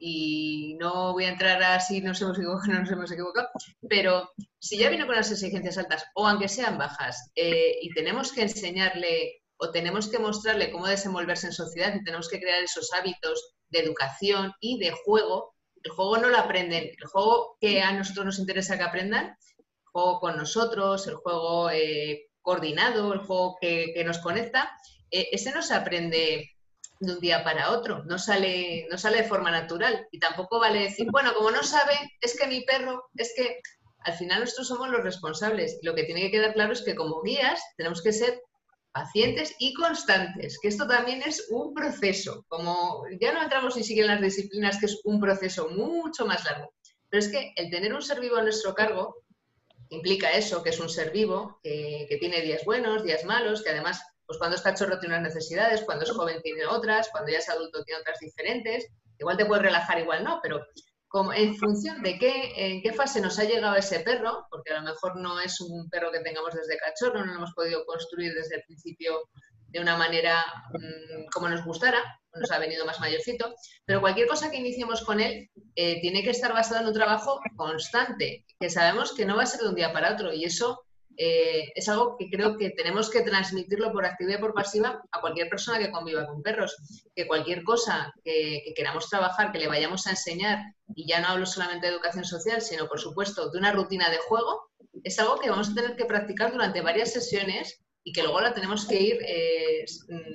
y 0.07 0.77
no 0.79 1.15
voy 1.15 1.25
a 1.25 1.31
entrar 1.31 1.63
a 1.63 1.81
si 1.81 2.03
nos 2.03 2.21
hemos 2.21 2.37
equivocado 2.37 2.71
o 2.71 2.75
no 2.75 2.81
nos 2.81 2.91
hemos 2.91 3.11
equivocado, 3.11 3.49
pero 3.89 4.29
si 4.59 4.77
ya 4.77 4.91
viene 4.91 5.07
con 5.07 5.17
las 5.17 5.33
exigencias 5.33 5.79
altas 5.79 6.05
o 6.15 6.29
aunque 6.29 6.47
sean 6.47 6.77
bajas 6.77 7.31
eh, 7.35 7.79
y 7.81 7.89
tenemos 7.95 8.31
que 8.31 8.43
enseñarle 8.43 9.41
o 9.57 9.71
tenemos 9.71 10.11
que 10.11 10.19
mostrarle 10.19 10.71
cómo 10.71 10.89
desenvolverse 10.89 11.47
en 11.47 11.55
sociedad 11.55 11.95
y 11.95 12.05
tenemos 12.05 12.29
que 12.29 12.39
crear 12.39 12.63
esos 12.63 12.93
hábitos 12.93 13.55
de 13.71 13.79
educación 13.79 14.53
y 14.61 14.79
de 14.79 14.91
juego, 14.91 15.55
el 15.83 15.93
juego 15.93 16.19
no 16.19 16.29
lo 16.29 16.37
aprenden, 16.37 16.85
el 16.85 17.07
juego 17.07 17.57
que 17.59 17.81
a 17.81 17.93
nosotros 17.93 18.27
nos 18.27 18.39
interesa 18.39 18.77
que 18.77 18.85
aprendan, 18.85 19.39
el 19.57 19.65
juego 19.91 20.21
con 20.21 20.37
nosotros, 20.37 21.07
el 21.07 21.15
juego 21.15 21.71
eh, 21.71 22.27
coordinado, 22.43 23.15
el 23.15 23.21
juego 23.21 23.57
que, 23.59 24.03
nos 24.05 24.19
conecta, 24.19 24.71
eh, 25.11 25.29
ese 25.33 25.51
no 25.51 25.63
se 25.63 25.73
aprende 25.73 26.54
de 27.01 27.13
un 27.13 27.21
día 27.21 27.45
para 27.45 27.71
otro, 27.71 28.05
no 28.05 28.19
sale, 28.19 28.87
no 28.91 28.99
sale 28.99 29.19
de 29.19 29.29
forma 29.29 29.51
natural. 29.51 30.07
Y 30.11 30.19
tampoco 30.19 30.61
vale 30.61 30.81
decir, 30.81 31.09
bueno, 31.11 31.35
como 31.35 31.51
no 31.51 31.63
sabe, 31.63 31.95
es 32.21 32.39
que 32.39 32.47
mi 32.47 32.63
perro, 32.65 33.11
es 33.17 33.33
que 33.37 33.59
al 34.01 34.15
final 34.15 34.41
nosotros 34.41 34.69
somos 34.69 34.89
los 34.91 35.03
responsables. 35.03 35.79
lo 35.83 35.95
que 35.95 36.05
tiene 36.05 36.23
que 36.23 36.31
quedar 36.31 36.55
claro 36.55 36.73
es 36.73 36.83
que 36.83 36.95
como 36.95 37.23
guías 37.23 37.61
tenemos 37.77 38.03
que 38.03 38.13
ser 38.13 38.41
pacientes 38.93 39.57
y 39.59 39.75
constantes, 39.75 40.59
que 40.61 40.69
esto 40.69 40.87
también 40.87 41.23
es 41.23 41.49
un 41.51 41.75
proceso, 41.75 42.45
como 42.49 43.05
ya 43.21 43.33
no 43.33 43.43
entramos 43.43 43.77
ni 43.77 43.83
siquiera 43.83 44.15
en 44.15 44.21
las 44.21 44.35
disciplinas, 44.35 44.79
que 44.79 44.87
es 44.87 45.01
un 45.05 45.21
proceso 45.21 45.69
mucho 45.71 46.27
más 46.27 46.45
largo. 46.45 46.73
Pero 47.11 47.25
es 47.25 47.29
que 47.29 47.53
el 47.57 47.71
tener 47.71 47.93
un 47.93 48.03
ser 48.03 48.21
vivo 48.21 48.37
a 48.37 48.43
nuestro 48.43 48.73
cargo 48.73 49.17
implica 49.89 50.31
eso, 50.33 50.63
que 50.63 50.71
es 50.71 50.79
un 50.79 50.89
ser 50.89 51.11
vivo, 51.11 51.59
que, 51.63 52.07
que 52.09 52.19
tiene 52.19 52.41
días 52.43 52.65
buenos, 52.65 53.03
días 53.03 53.25
malos, 53.25 53.65
que 53.65 53.71
además 53.71 54.01
pues 54.27 54.39
cuando 54.39 54.57
es 54.57 54.63
cachorro 54.63 54.99
tiene 54.99 55.17
unas 55.17 55.35
necesidades, 55.35 55.83
cuando 55.83 56.05
es 56.05 56.11
joven 56.11 56.41
tiene 56.43 56.67
otras, 56.67 57.09
cuando 57.11 57.31
ya 57.31 57.39
es 57.39 57.49
adulto 57.49 57.83
tiene 57.85 58.01
otras 58.01 58.19
diferentes. 58.21 58.87
Igual 59.19 59.37
te 59.37 59.47
puedes 59.47 59.63
relajar, 59.63 59.99
igual 59.99 60.25
no, 60.25 60.41
pero 60.43 60.65
como 61.09 61.33
en 61.33 61.55
función 61.57 62.03
de 62.03 62.19
qué, 62.19 62.53
en 62.57 62.83
qué 62.83 62.93
fase 62.93 63.21
nos 63.21 63.39
ha 63.39 63.45
llegado 63.45 63.77
ese 63.77 64.01
perro, 64.01 64.47
porque 64.51 64.73
a 64.73 64.81
lo 64.81 64.83
mejor 64.83 65.17
no 65.17 65.39
es 65.39 65.61
un 65.61 65.89
perro 65.89 66.11
que 66.11 66.19
tengamos 66.21 66.53
desde 66.55 66.77
cachorro, 66.77 67.21
no 67.21 67.27
lo 67.27 67.35
hemos 67.35 67.53
podido 67.53 67.85
construir 67.87 68.35
desde 68.35 68.57
el 68.57 68.63
principio 68.65 69.21
de 69.69 69.81
una 69.81 69.97
manera 69.97 70.45
mm, 70.73 71.27
como 71.33 71.49
nos 71.49 71.65
gustara, 71.65 72.03
nos 72.33 72.51
ha 72.51 72.59
venido 72.59 72.85
más 72.87 73.01
mayorcito, 73.01 73.55
pero 73.85 74.01
cualquier 74.01 74.27
cosa 74.27 74.51
que 74.51 74.57
iniciemos 74.57 75.03
con 75.05 75.21
él 75.21 75.51
eh, 75.77 76.01
tiene 76.01 76.23
que 76.23 76.31
estar 76.31 76.53
basada 76.53 76.81
en 76.81 76.89
un 76.89 76.95
trabajo 76.95 77.41
constante, 77.57 78.45
que 78.59 78.71
sabemos 78.71 79.15
que 79.15 79.25
no 79.25 79.37
va 79.37 79.45
a 79.45 79.47
ser 79.47 79.61
de 79.61 79.69
un 79.69 79.75
día 79.75 79.93
para 79.93 80.15
otro 80.15 80.33
y 80.33 80.45
eso 80.45 80.85
eh, 81.17 81.73
es 81.75 81.89
algo 81.89 82.17
que 82.19 82.29
creo 82.29 82.57
que 82.57 82.71
tenemos 82.71 83.11
que 83.11 83.23
transmitirlo 83.23 83.93
por 83.93 84.05
activa 84.05 84.35
y 84.35 84.39
por 84.39 84.55
pasiva 84.55 85.03
a 85.11 85.21
cualquier 85.21 85.49
persona 85.49 85.79
que 85.79 85.91
conviva 85.91 86.27
con 86.27 86.43
perros. 86.43 86.77
Que 87.15 87.27
cualquier 87.27 87.63
cosa 87.63 88.13
que, 88.25 88.73
queramos 88.77 89.09
trabajar, 89.09 89.53
que 89.53 89.59
le 89.59 89.69
vayamos 89.69 90.07
a 90.07 90.11
enseñar, 90.11 90.59
y 90.95 91.09
ya 91.09 91.21
no 91.21 91.29
hablo 91.29 91.47
solamente 91.47 91.87
de 91.87 91.93
educación 91.93 92.25
social, 92.25 92.61
sino 92.61 92.89
por 92.89 93.01
supuesto 93.01 93.51
de 93.51 93.59
una 93.59 93.73
rutina 93.73 94.11
de 94.11 94.19
juego, 94.19 94.71
es 95.03 95.19
algo 95.19 95.39
que 95.39 95.51
vamos 95.51 95.71
a 95.71 95.75
tener 95.75 95.97
que 95.97 96.05
practicar 96.05 96.53
durante 96.53 96.81
varias 96.81 97.13
sesiones 97.13 97.81
y 98.03 98.13
que 98.13 98.23
luego 98.23 98.41
la 98.41 98.53
tenemos 98.53 98.87
que 98.87 99.01
ir, 99.01 99.19
eh, 99.27 99.85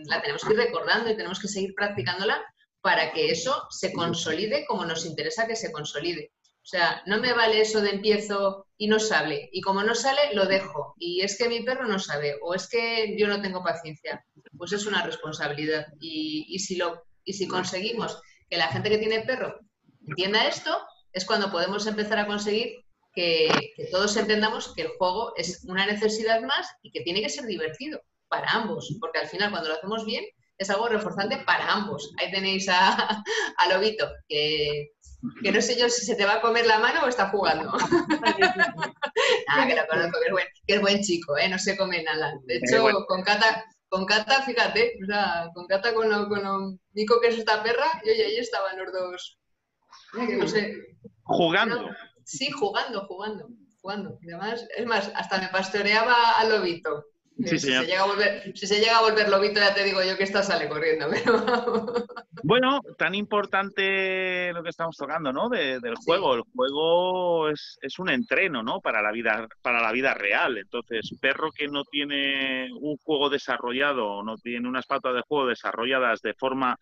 la 0.06 0.22
tenemos 0.22 0.44
que 0.44 0.54
ir 0.54 0.60
recordando 0.60 1.10
y 1.10 1.16
tenemos 1.16 1.40
que 1.40 1.48
seguir 1.48 1.74
practicándola 1.76 2.44
para 2.82 3.12
que 3.12 3.30
eso 3.30 3.68
se 3.70 3.94
consolide 3.94 4.66
como 4.66 4.86
nos 4.86 5.06
interesa 5.06 5.48
que 5.48 5.56
se 5.56 5.72
consolide. 5.72 6.32
Sea, 6.70 7.02
no 7.08 7.20
me 7.20 7.34
vale 7.34 7.62
eso 7.62 7.82
de 7.82 7.90
empiezo 7.90 8.68
y 8.78 8.88
no 8.88 9.00
sale. 9.00 9.50
Y 9.52 9.60
como 9.60 9.82
no 9.82 9.96
sale, 9.96 10.36
lo 10.36 10.46
dejo. 10.46 10.94
Y 11.00 11.22
es 11.22 11.36
que 11.36 11.50
mi 11.50 11.64
perro 11.64 11.88
no 11.88 11.98
sabe. 11.98 12.36
O 12.44 12.54
es 12.54 12.70
que 12.70 13.18
yo 13.18 13.26
no 13.28 13.42
tengo 13.42 13.64
paciencia. 13.64 14.24
Pues 14.56 14.74
es 14.74 14.86
una 14.86 15.02
responsabilidad. 15.04 15.88
Y, 16.00 16.60
si, 16.60 16.76
lo, 16.76 17.06
y 17.24 17.34
si 17.34 17.48
conseguimos 17.48 18.22
que 18.48 18.58
la 18.58 18.68
gente 18.68 18.92
que 18.92 19.00
tiene 19.00 19.22
perro 19.22 19.60
entienda 20.08 20.48
esto, 20.48 20.80
es 21.12 21.26
cuando 21.26 21.50
podemos 21.50 21.88
empezar 21.88 22.20
a 22.20 22.28
conseguir 22.28 22.86
que, 23.16 23.50
todos 23.90 24.16
entendamos 24.16 24.72
que 24.76 24.84
el 24.84 24.90
juego 24.90 25.34
es 25.38 25.66
una 25.68 25.88
necesidad 25.88 26.40
más 26.42 26.68
y 26.84 26.92
que 26.92 27.02
tiene 27.02 27.24
que 27.24 27.30
ser 27.30 27.48
divertido 27.48 28.00
para 28.28 28.52
ambos. 28.52 28.96
Porque 29.02 29.18
al 29.18 29.28
final, 29.28 29.50
cuando 29.50 29.70
lo 29.70 29.76
hacemos 29.76 30.06
bien, 30.06 30.24
es 30.60 30.70
algo 30.70 30.88
reforzante 30.88 31.38
para 31.48 31.72
ambos. 31.72 32.14
Ahí 32.20 32.30
tenéis 32.30 32.70
a, 32.70 33.24
a 33.58 33.70
Lobito, 33.74 34.08
que 34.28 34.92
que 35.44 35.52
no 35.52 35.62
sé 35.62 35.78
yo 35.78 35.90
si 35.90 36.06
se 36.06 36.16
te 36.16 36.26
va 36.26 36.36
a 36.36 36.42
comer 36.42 36.66
la 36.66 36.80
mano 36.80 37.04
o 37.04 37.08
está 37.08 37.30
jugando. 37.30 37.72
ah, 39.48 39.68
que 39.68 39.76
lo 39.76 39.88
conozco, 39.88 40.20
que 40.20 40.26
es 40.28 40.32
buen, 40.32 40.48
que 40.68 40.74
es 40.76 40.82
buen 40.82 41.02
chico, 41.02 41.38
¿eh? 41.38 41.50
no 41.50 41.60
se 41.60 41.78
come 41.78 42.04
nada. 42.04 42.34
De 42.46 42.58
hecho, 42.58 42.86
con 43.08 43.22
Cata, 43.24 43.66
con 43.90 44.06
Cata, 44.06 44.42
fíjate, 44.44 44.98
o 45.04 45.06
sea, 45.06 45.50
con 45.54 45.68
Cata, 45.68 45.94
con 45.94 46.10
lo, 46.10 46.30
con 46.30 46.80
Nico, 46.94 47.20
que 47.20 47.28
es 47.30 47.38
esta 47.38 47.62
perra, 47.64 48.02
y 48.04 48.10
oye, 48.12 48.26
ahí 48.26 48.38
estaban 48.38 48.78
los 48.78 48.94
dos. 48.94 49.40
no 50.14 50.48
sé. 50.48 50.76
Jugando. 51.24 51.90
sí, 52.24 52.50
jugando, 52.52 53.06
jugando, 53.06 53.50
jugando. 53.82 54.18
además, 54.24 54.66
es 54.76 54.86
más, 54.86 55.12
hasta 55.16 55.40
me 55.40 55.50
pastoreaba 55.50 56.40
al 56.40 56.50
lobito. 56.50 57.06
Si, 57.46 57.60
se 57.60 57.86
llega 57.86 58.02
a 58.02 58.06
volver, 58.06 58.52
si 58.56 58.68
se 58.68 58.80
llega 58.80 58.98
a 58.98 59.02
volver 59.02 59.30
lobito, 59.30 59.60
ya 59.60 59.74
te 59.74 59.84
digo 59.84 60.04
yo 60.04 60.18
que 60.18 60.24
esta 60.24 60.44
sale 60.44 60.68
corriendo. 60.68 61.08
Pero... 61.12 61.94
Bueno, 62.44 62.82
tan 62.98 63.16
importante 63.16 64.52
lo 64.54 64.64
que 64.64 64.70
estamos 64.70 64.96
tocando, 64.98 65.32
¿no? 65.32 65.50
del 65.50 65.96
juego. 66.04 66.36
El 66.36 66.44
juego 66.56 67.50
es, 67.50 67.78
es, 67.82 68.00
un 68.00 68.10
entreno, 68.10 68.64
¿no? 68.64 68.80
Para 68.80 69.02
la 69.02 69.12
vida, 69.12 69.48
para 69.62 69.82
la 69.82 69.92
vida 69.92 70.14
real. 70.14 70.58
Entonces, 70.58 71.12
perro 71.20 71.52
que 71.52 71.68
no 71.68 71.84
tiene 71.84 72.70
un 72.74 72.98
juego 72.98 73.30
desarrollado, 73.30 74.24
no 74.24 74.38
tiene 74.38 74.68
unas 74.68 74.86
patas 74.86 75.16
de 75.16 75.22
juego 75.28 75.48
desarrolladas 75.48 76.22
de 76.22 76.34
forma 76.34 76.78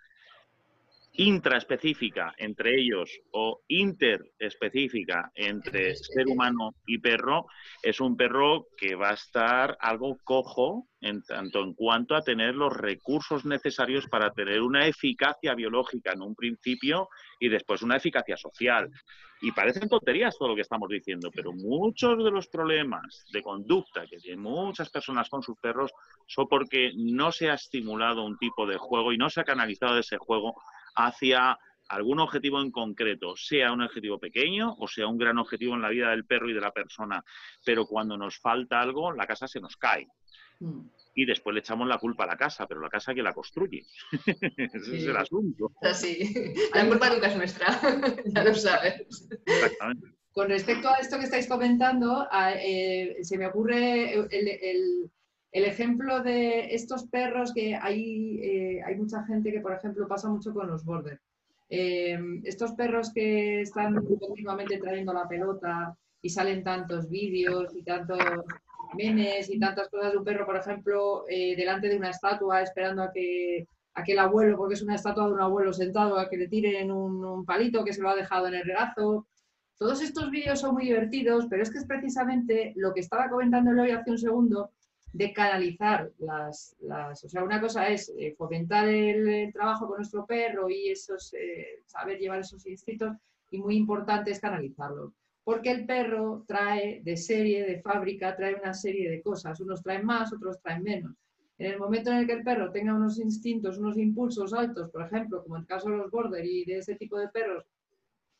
intraespecífica 1.18 2.34
entre 2.38 2.80
ellos 2.80 3.20
o 3.32 3.62
interespecífica 3.68 5.32
entre 5.36 5.96
ser 5.96 6.28
humano 6.28 6.76
y 6.86 7.00
perro, 7.00 7.48
es 7.82 8.00
un 8.00 8.16
perro 8.16 8.68
que 8.78 8.96
va 8.96 9.10
a 9.10 9.16
estar 9.16 9.78
algo 9.80 10.18
cojo 10.24 10.88
en 11.02 11.22
tanto 11.24 11.64
en 11.64 11.74
cuanto 11.74 12.16
a 12.16 12.22
tener 12.22 12.56
los 12.56 12.76
recursos 12.76 13.46
necesarios 13.46 14.08
para 14.08 14.32
tener 14.32 14.62
una 14.62 14.88
eficacia 14.88 15.56
biológica 15.56 16.14
en 16.14 16.22
un 16.22 16.36
principio 16.36 17.10
y 17.40 17.50
después 17.50 17.82
una 17.82 17.98
eficacia 17.98 18.38
social. 18.38 18.90
Y 19.40 19.52
parecen 19.52 19.88
tonterías 19.88 20.36
todo 20.38 20.50
lo 20.50 20.56
que 20.56 20.62
estamos 20.62 20.90
diciendo, 20.90 21.30
pero 21.32 21.52
muchos 21.54 22.24
de 22.24 22.32
los 22.32 22.48
problemas 22.48 23.26
de 23.32 23.44
conducta 23.44 24.08
que 24.08 24.18
tienen 24.18 24.42
muchas 24.42 24.90
personas 24.90 25.30
con 25.30 25.44
sus 25.44 25.58
perros 25.60 25.92
son 26.26 26.48
porque 26.48 26.92
no 26.96 27.32
se 27.32 27.50
ha 27.52 27.54
estimulado 27.54 28.26
un 28.26 28.38
tipo 28.38 28.66
de 28.66 28.78
juego 28.78 29.14
y 29.14 29.18
no 29.18 29.30
se 29.30 29.42
ha 29.42 29.44
canalizado 29.44 30.00
ese 30.00 30.18
juego 30.18 30.56
hacia 30.98 31.58
algún 31.90 32.20
objetivo 32.20 32.62
en 32.62 32.72
concreto, 32.72 33.36
sea 33.38 33.72
un 33.72 33.82
objetivo 33.82 34.20
pequeño 34.20 34.76
o 34.78 34.88
sea 34.88 35.08
un 35.08 35.18
gran 35.18 35.38
objetivo 35.38 35.76
en 35.76 35.82
la 35.82 35.90
vida 35.90 36.10
del 36.10 36.26
perro 36.26 36.50
y 36.50 36.54
de 36.54 36.62
la 36.62 36.72
persona. 36.72 37.24
Pero 37.66 37.86
cuando 37.86 38.18
nos 38.18 38.38
falta 38.38 38.82
algo, 38.82 39.12
la 39.12 39.28
casa 39.28 39.48
se 39.48 39.62
nos 39.62 39.78
cae. 39.78 40.08
Mm. 40.60 40.90
Y 41.16 41.26
después 41.26 41.54
le 41.54 41.62
echamos 41.62 41.88
la 41.88 41.98
culpa 41.98 42.26
a 42.26 42.28
la 42.28 42.38
casa, 42.38 42.68
pero 42.68 42.82
la 42.82 42.90
casa 42.90 43.14
que 43.14 43.24
la 43.24 43.34
construye. 43.34 43.86
Ese 44.58 44.98
es 44.98 45.06
el 45.06 45.18
asunto. 45.18 45.72
Así. 45.82 46.34
La 46.74 46.88
culpa 46.88 47.10
nunca 47.10 47.28
es 47.28 47.38
nuestra, 47.38 47.80
ya 48.26 48.44
lo 48.44 48.54
sabes. 48.54 49.28
Exactamente. 49.46 50.08
Con 50.32 50.50
respecto 50.50 50.90
a 50.90 50.98
esto 50.98 51.18
que 51.18 51.24
estáis 51.24 51.48
comentando, 51.48 52.28
eh, 52.62 53.18
se 53.24 53.38
me 53.40 53.48
ocurre 53.48 54.14
el, 54.14 54.28
el 54.30 55.12
ejemplo 55.52 56.22
de 56.22 56.74
estos 56.76 57.08
perros 57.08 57.54
que 57.54 57.76
hay, 57.76 58.40
eh, 58.42 58.84
hay 58.84 58.96
mucha 58.96 59.24
gente 59.26 59.52
que, 59.52 59.62
por 59.62 59.74
ejemplo, 59.74 60.08
pasa 60.08 60.30
mucho 60.30 60.54
con 60.54 60.68
los 60.68 60.84
border. 60.84 61.20
Eh, 61.70 62.18
estos 62.44 62.74
perros 62.74 63.12
que 63.14 63.62
están 63.62 63.96
continuamente 63.96 64.78
trayendo 64.78 65.14
la 65.14 65.28
pelota 65.28 65.96
y 66.22 66.30
salen 66.30 66.64
tantos 66.64 67.10
vídeos 67.10 67.76
y 67.76 67.84
tantos 67.84 68.20
memes 68.96 69.50
y 69.50 69.60
tantas 69.60 69.90
cosas 69.90 70.14
de 70.14 70.18
un 70.18 70.24
perro, 70.24 70.46
por 70.46 70.56
ejemplo, 70.56 71.26
eh, 71.28 71.56
delante 71.56 71.90
de 71.90 71.98
una 71.98 72.12
estatua 72.12 72.62
esperando 72.62 73.04
a 73.04 73.12
que, 73.12 73.68
aquel 73.94 74.20
abuelo, 74.20 74.58
porque 74.58 74.76
es 74.76 74.82
una 74.82 74.96
estatua 74.96 75.28
de 75.28 75.34
un 75.34 75.42
abuelo 75.42 75.74
sentado, 75.74 76.18
a 76.18 76.30
que 76.30 76.38
le 76.38 76.48
tiren 76.48 76.92
un, 76.92 77.24
un 77.26 77.46
palito 77.46 77.84
que 77.84 77.94
se 77.94 78.02
lo 78.02 78.10
ha 78.10 78.16
dejado 78.16 78.48
en 78.48 78.54
el 78.54 78.64
regazo. 78.64 79.28
Todos 79.78 80.02
estos 80.02 80.30
vídeos 80.30 80.60
son 80.60 80.76
muy 80.76 80.86
divertidos, 80.86 81.48
pero 81.50 81.64
es 81.64 81.72
que 81.72 81.80
es 81.80 81.86
precisamente 81.86 82.74
lo 82.76 82.94
que 82.94 83.02
estaba 83.02 83.30
comentando 83.30 83.82
hoy 83.82 83.92
hace 83.92 84.12
un 84.12 84.18
segundo, 84.18 84.72
de 85.14 85.34
canalizar 85.34 86.12
las, 86.20 86.76
las, 86.82 87.24
o 87.24 87.30
sea, 87.30 87.44
una 87.44 87.62
cosa 87.62 87.88
es 87.88 88.10
eh, 88.18 88.36
fomentar 88.38 88.88
el, 88.88 89.52
trabajo 89.54 89.88
con 89.88 89.98
nuestro 89.98 90.26
perro 90.26 90.70
y 90.70 90.90
esos, 90.90 91.34
eh, 91.34 91.82
saber 91.86 92.20
llevar 92.20 92.40
esos 92.40 92.66
instintos, 92.68 93.16
y 93.50 93.60
muy 93.60 93.78
importante 93.78 94.32
es 94.32 94.40
canalizarlo, 94.40 95.14
porque 95.44 95.72
el 95.72 95.86
perro 95.86 96.44
trae 96.46 97.02
de 97.04 97.16
serie, 97.16 97.66
de 97.66 97.82
fábrica, 97.82 98.36
trae 98.36 98.56
una 98.56 98.74
serie 98.74 99.10
de 99.10 99.22
cosas, 99.22 99.60
unos 99.62 99.82
traen 99.82 100.06
más, 100.06 100.34
otros 100.34 100.60
traen 100.62 100.84
menos. 100.84 101.14
En 101.58 101.72
el 101.72 101.80
momento 101.80 102.12
en 102.12 102.18
el 102.18 102.28
que 102.28 102.34
el 102.34 102.44
perro 102.44 102.72
tenga 102.72 102.94
unos 102.94 103.18
instintos, 103.18 103.80
unos 103.80 103.98
impulsos 103.98 104.54
altos, 104.54 104.92
por 104.92 105.04
ejemplo, 105.04 105.42
como 105.42 105.56
en 105.56 105.62
el 105.62 105.68
caso 105.68 105.90
de 105.90 105.98
los 105.98 106.12
border 106.12 106.46
y 106.46 106.66
de 106.66 106.80
ese 106.80 106.96
tipo 106.96 107.18
de 107.18 107.30
perros 107.30 107.66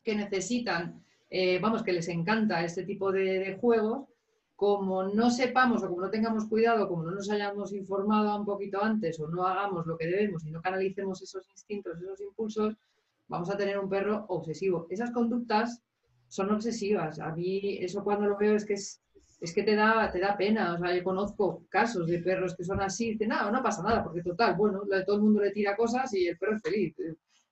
que 0.04 0.14
necesitan, 0.14 1.02
eh, 1.30 1.58
vamos, 1.58 1.82
que 1.82 1.92
les 1.92 2.08
encanta 2.08 2.62
este 2.62 2.84
tipo 2.84 3.10
de, 3.10 3.40
de 3.40 3.56
juegos, 3.56 4.06
como 4.58 5.04
no 5.04 5.30
sepamos 5.30 5.84
o 5.84 5.88
como 5.88 6.00
no 6.00 6.10
tengamos 6.10 6.46
cuidado, 6.46 6.88
como 6.88 7.04
no 7.04 7.12
nos 7.12 7.30
hayamos 7.30 7.72
informado 7.72 8.36
un 8.36 8.44
poquito 8.44 8.82
antes 8.82 9.20
o 9.20 9.28
no 9.28 9.46
hagamos 9.46 9.86
lo 9.86 9.96
que 9.96 10.06
debemos 10.06 10.44
y 10.44 10.50
no 10.50 10.60
canalicemos 10.60 11.22
esos 11.22 11.48
instintos, 11.48 11.96
esos 12.02 12.20
impulsos, 12.20 12.74
vamos 13.28 13.48
a 13.50 13.56
tener 13.56 13.78
un 13.78 13.88
perro 13.88 14.24
obsesivo. 14.26 14.88
Esas 14.90 15.12
conductas 15.12 15.80
son 16.26 16.50
obsesivas. 16.50 17.20
A 17.20 17.30
mí 17.36 17.78
eso 17.80 18.02
cuando 18.02 18.26
lo 18.26 18.36
veo 18.36 18.56
es 18.56 18.64
que 18.64 18.72
es, 18.72 19.00
es 19.40 19.54
que 19.54 19.62
te 19.62 19.76
da, 19.76 20.10
te 20.10 20.18
da 20.18 20.36
pena. 20.36 20.74
O 20.74 20.78
sea, 20.78 20.92
yo 20.92 21.04
conozco 21.04 21.62
casos 21.68 22.08
de 22.08 22.18
perros 22.18 22.56
que 22.56 22.64
son 22.64 22.80
así, 22.80 23.12
dicen, 23.12 23.28
no, 23.28 23.52
no 23.52 23.62
pasa 23.62 23.80
nada, 23.84 24.02
porque 24.02 24.24
total, 24.24 24.56
bueno, 24.56 24.82
todo 25.06 25.18
el 25.18 25.22
mundo 25.22 25.40
le 25.40 25.52
tira 25.52 25.76
cosas 25.76 26.12
y 26.14 26.26
el 26.26 26.36
perro 26.36 26.56
es 26.56 26.62
feliz. 26.62 26.96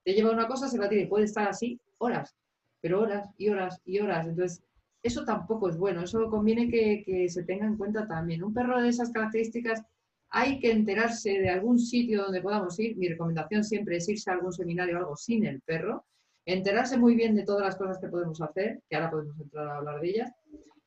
Te 0.02 0.12
lleva 0.12 0.32
una 0.32 0.48
cosa, 0.48 0.66
se 0.66 0.76
la 0.76 0.88
tira 0.88 1.02
y 1.02 1.06
puede 1.06 1.26
estar 1.26 1.46
así 1.46 1.80
horas, 1.98 2.36
pero 2.80 3.00
horas 3.00 3.30
y 3.38 3.48
horas 3.48 3.80
y 3.84 4.00
horas. 4.00 4.26
Entonces, 4.26 4.65
eso 5.06 5.24
tampoco 5.24 5.68
es 5.68 5.76
bueno, 5.76 6.02
eso 6.02 6.28
conviene 6.28 6.68
que, 6.68 7.28
se 7.28 7.44
tenga 7.44 7.66
en 7.66 7.76
cuenta 7.76 8.06
también. 8.06 8.42
Un 8.42 8.52
perro 8.52 8.82
de 8.82 8.88
esas 8.88 9.10
características 9.10 9.82
hay 10.30 10.58
que 10.58 10.70
enterarse 10.70 11.38
de 11.38 11.48
algún 11.48 11.78
sitio 11.78 12.24
donde 12.24 12.42
podamos 12.42 12.78
ir. 12.80 12.96
Mi 12.96 13.08
recomendación 13.08 13.64
siempre 13.64 13.96
es 13.96 14.08
irse 14.08 14.30
a 14.30 14.34
algún 14.34 14.52
seminario 14.52 14.96
o 14.96 14.98
algo 14.98 15.16
sin 15.16 15.46
el 15.46 15.60
perro, 15.62 16.04
enterarse 16.44 16.96
muy 16.96 17.14
bien 17.14 17.34
de 17.34 17.44
todas 17.44 17.62
las 17.62 17.76
cosas 17.76 17.98
que 17.98 18.08
podemos 18.08 18.40
hacer, 18.40 18.80
que 18.88 18.96
ahora 18.96 19.10
podemos 19.10 19.40
entrar 19.40 19.68
a 19.68 19.76
hablar 19.78 20.00
de 20.00 20.08
ellas, 20.08 20.32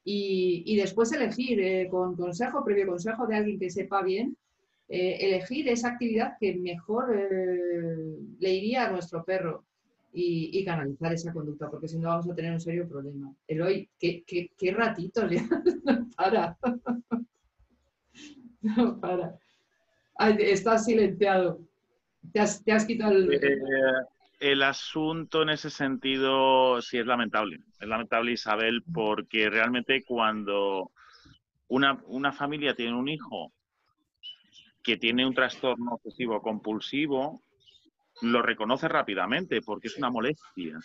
y, 0.03 0.75
después 0.77 1.11
elegir 1.11 1.59
eh, 1.61 1.87
con 1.89 2.15
consejo, 2.15 2.63
previo 2.63 2.87
consejo 2.87 3.27
de 3.27 3.35
alguien 3.35 3.59
que 3.59 3.69
sepa 3.69 4.01
bien, 4.01 4.35
eh, 4.87 5.17
elegir 5.19 5.69
esa 5.69 5.89
actividad 5.89 6.33
que 6.39 6.55
mejor 6.55 7.15
eh, 7.15 8.17
le 8.39 8.53
iría 8.53 8.87
a 8.87 8.91
nuestro 8.91 9.23
perro 9.23 9.65
y, 10.11 10.63
canalizar 10.65 11.13
esa 11.13 11.33
conducta, 11.33 11.69
porque 11.69 11.87
si 11.87 11.97
no 11.97 12.09
vamos 12.09 12.29
a 12.29 12.35
tener 12.35 12.53
un 12.53 12.61
serio 12.61 12.87
problema. 12.87 13.33
Eloy, 13.47 13.89
¿qué, 13.99 14.23
qué, 14.25 14.51
qué 14.57 14.71
ratito 14.71 15.25
le 15.25 15.41
no 15.83 16.09
para. 16.15 16.57
no 18.61 18.99
para. 18.99 19.39
estás 20.39 20.85
silenciado. 20.85 21.59
Te 22.33 22.39
has, 22.39 22.63
te 22.63 22.71
has 22.71 22.85
quitado 22.85 23.13
el... 23.13 23.33
Eh, 23.33 23.57
el 24.39 24.63
asunto 24.63 25.41
en 25.41 25.49
ese 25.49 25.69
sentido 25.69 26.81
sí 26.81 26.97
es 26.97 27.05
lamentable. 27.05 27.59
Es 27.79 27.87
lamentable, 27.87 28.31
Isabel, 28.31 28.83
porque 28.93 29.49
realmente 29.49 30.03
cuando 30.03 30.91
una, 31.67 32.01
una 32.07 32.31
familia 32.31 32.73
tiene 32.73 32.95
un 32.95 33.09
hijo 33.09 33.51
que 34.81 34.97
tiene 34.97 35.25
un 35.25 35.33
trastorno 35.33 35.93
obsesivo 35.93 36.41
compulsivo, 36.41 37.41
lo 38.21 38.41
reconoce 38.41 38.87
rápidamente 38.87 39.61
porque 39.61 39.87
es 39.87 39.97
una 39.97 40.09
molestia. 40.09 40.79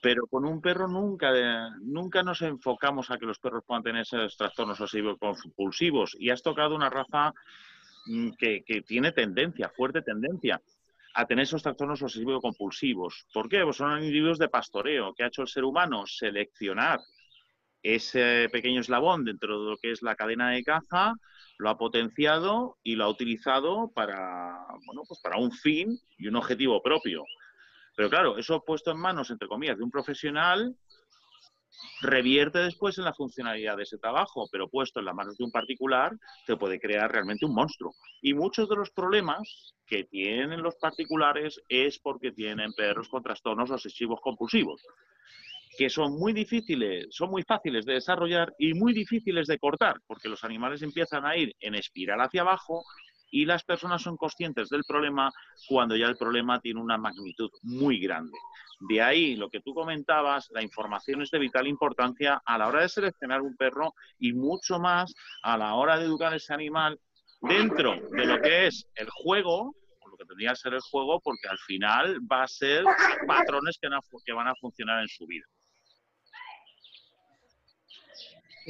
Pero 0.00 0.26
con 0.26 0.44
un 0.44 0.60
perro 0.60 0.88
nunca, 0.88 1.70
nunca 1.80 2.22
nos 2.22 2.40
enfocamos 2.42 3.10
a 3.10 3.18
que 3.18 3.26
los 3.26 3.38
perros 3.38 3.64
puedan 3.66 3.82
tener 3.82 4.02
esos 4.02 4.36
trastornos 4.36 4.80
obsesivos 4.80 5.18
compulsivos. 5.18 6.16
Y 6.18 6.30
has 6.30 6.42
tocado 6.42 6.74
una 6.74 6.88
raza 6.88 7.32
mm, 8.06 8.30
que, 8.38 8.62
que 8.64 8.82
tiene 8.82 9.12
tendencia, 9.12 9.68
fuerte 9.68 10.02
tendencia 10.02 10.60
a 11.14 11.26
tener 11.26 11.42
esos 11.42 11.62
trastornos 11.62 12.00
obsesivos 12.02 12.40
compulsivos. 12.40 13.26
¿Por 13.32 13.48
qué? 13.48 13.62
Pues 13.64 13.76
son 13.76 13.98
individuos 13.98 14.38
de 14.38 14.48
pastoreo 14.48 15.12
que 15.14 15.24
ha 15.24 15.28
hecho 15.28 15.42
el 15.42 15.48
ser 15.48 15.64
humano 15.64 16.06
seleccionar 16.06 17.00
ese 17.82 18.48
pequeño 18.50 18.80
eslabón 18.80 19.24
dentro 19.24 19.62
de 19.62 19.70
lo 19.70 19.76
que 19.76 19.92
es 19.92 20.02
la 20.02 20.16
cadena 20.16 20.50
de 20.50 20.64
caza 20.64 21.14
lo 21.58 21.70
ha 21.70 21.78
potenciado 21.78 22.78
y 22.82 22.94
lo 22.94 23.04
ha 23.04 23.08
utilizado 23.08 23.90
para, 23.92 24.56
bueno, 24.86 25.02
pues 25.06 25.20
para 25.20 25.38
un 25.38 25.50
fin 25.52 25.98
y 26.16 26.28
un 26.28 26.36
objetivo 26.36 26.80
propio. 26.82 27.24
Pero 27.96 28.08
claro, 28.08 28.38
eso 28.38 28.64
puesto 28.64 28.92
en 28.92 28.98
manos, 28.98 29.30
entre 29.30 29.48
comillas, 29.48 29.76
de 29.76 29.82
un 29.82 29.90
profesional, 29.90 30.76
revierte 32.00 32.60
después 32.60 32.96
en 32.98 33.04
la 33.04 33.12
funcionalidad 33.12 33.76
de 33.76 33.82
ese 33.82 33.98
trabajo, 33.98 34.48
pero 34.52 34.68
puesto 34.68 35.00
en 35.00 35.06
las 35.06 35.16
manos 35.16 35.36
de 35.36 35.44
un 35.44 35.50
particular, 35.50 36.12
te 36.46 36.56
puede 36.56 36.78
crear 36.78 37.10
realmente 37.10 37.44
un 37.44 37.54
monstruo. 37.54 37.92
Y 38.22 38.34
muchos 38.34 38.68
de 38.68 38.76
los 38.76 38.90
problemas 38.90 39.74
que 39.84 40.04
tienen 40.04 40.62
los 40.62 40.76
particulares 40.76 41.60
es 41.68 41.98
porque 41.98 42.30
tienen 42.30 42.72
perros 42.72 43.08
con 43.08 43.22
trastornos 43.22 43.70
obsesivos 43.70 44.20
compulsivos 44.20 44.80
que 45.78 45.88
son 45.88 46.18
muy 46.18 46.32
difíciles, 46.32 47.06
son 47.10 47.30
muy 47.30 47.44
fáciles 47.44 47.86
de 47.86 47.92
desarrollar 47.92 48.52
y 48.58 48.74
muy 48.74 48.92
difíciles 48.92 49.46
de 49.46 49.60
cortar, 49.60 50.00
porque 50.08 50.28
los 50.28 50.42
animales 50.42 50.82
empiezan 50.82 51.24
a 51.24 51.36
ir 51.36 51.54
en 51.60 51.76
espiral 51.76 52.20
hacia 52.20 52.40
abajo 52.40 52.82
y 53.30 53.44
las 53.44 53.62
personas 53.62 54.02
son 54.02 54.16
conscientes 54.16 54.70
del 54.70 54.82
problema 54.82 55.30
cuando 55.68 55.94
ya 55.94 56.06
el 56.06 56.16
problema 56.16 56.58
tiene 56.58 56.80
una 56.80 56.98
magnitud 56.98 57.48
muy 57.62 58.00
grande. 58.00 58.36
De 58.88 59.00
ahí 59.00 59.36
lo 59.36 59.48
que 59.50 59.60
tú 59.60 59.72
comentabas, 59.72 60.48
la 60.50 60.64
información 60.64 61.22
es 61.22 61.30
de 61.30 61.38
vital 61.38 61.68
importancia 61.68 62.42
a 62.44 62.58
la 62.58 62.66
hora 62.66 62.82
de 62.82 62.88
seleccionar 62.88 63.40
un 63.40 63.56
perro 63.56 63.94
y 64.18 64.32
mucho 64.32 64.80
más 64.80 65.14
a 65.44 65.56
la 65.56 65.74
hora 65.74 65.96
de 65.96 66.06
educar 66.06 66.32
a 66.32 66.36
ese 66.36 66.52
animal 66.52 66.98
dentro 67.40 67.94
de 68.10 68.26
lo 68.26 68.40
que 68.40 68.66
es 68.66 68.84
el 68.96 69.08
juego, 69.10 69.76
lo 70.10 70.16
que 70.16 70.24
tendría 70.24 70.50
que 70.50 70.56
ser 70.56 70.74
el 70.74 70.80
juego, 70.80 71.20
porque 71.20 71.46
al 71.48 71.58
final 71.58 72.18
va 72.20 72.42
a 72.42 72.48
ser 72.48 72.82
patrones 73.28 73.78
que 73.78 74.32
van 74.32 74.48
a 74.48 74.54
funcionar 74.56 75.02
en 75.02 75.08
su 75.08 75.24
vida. 75.24 75.46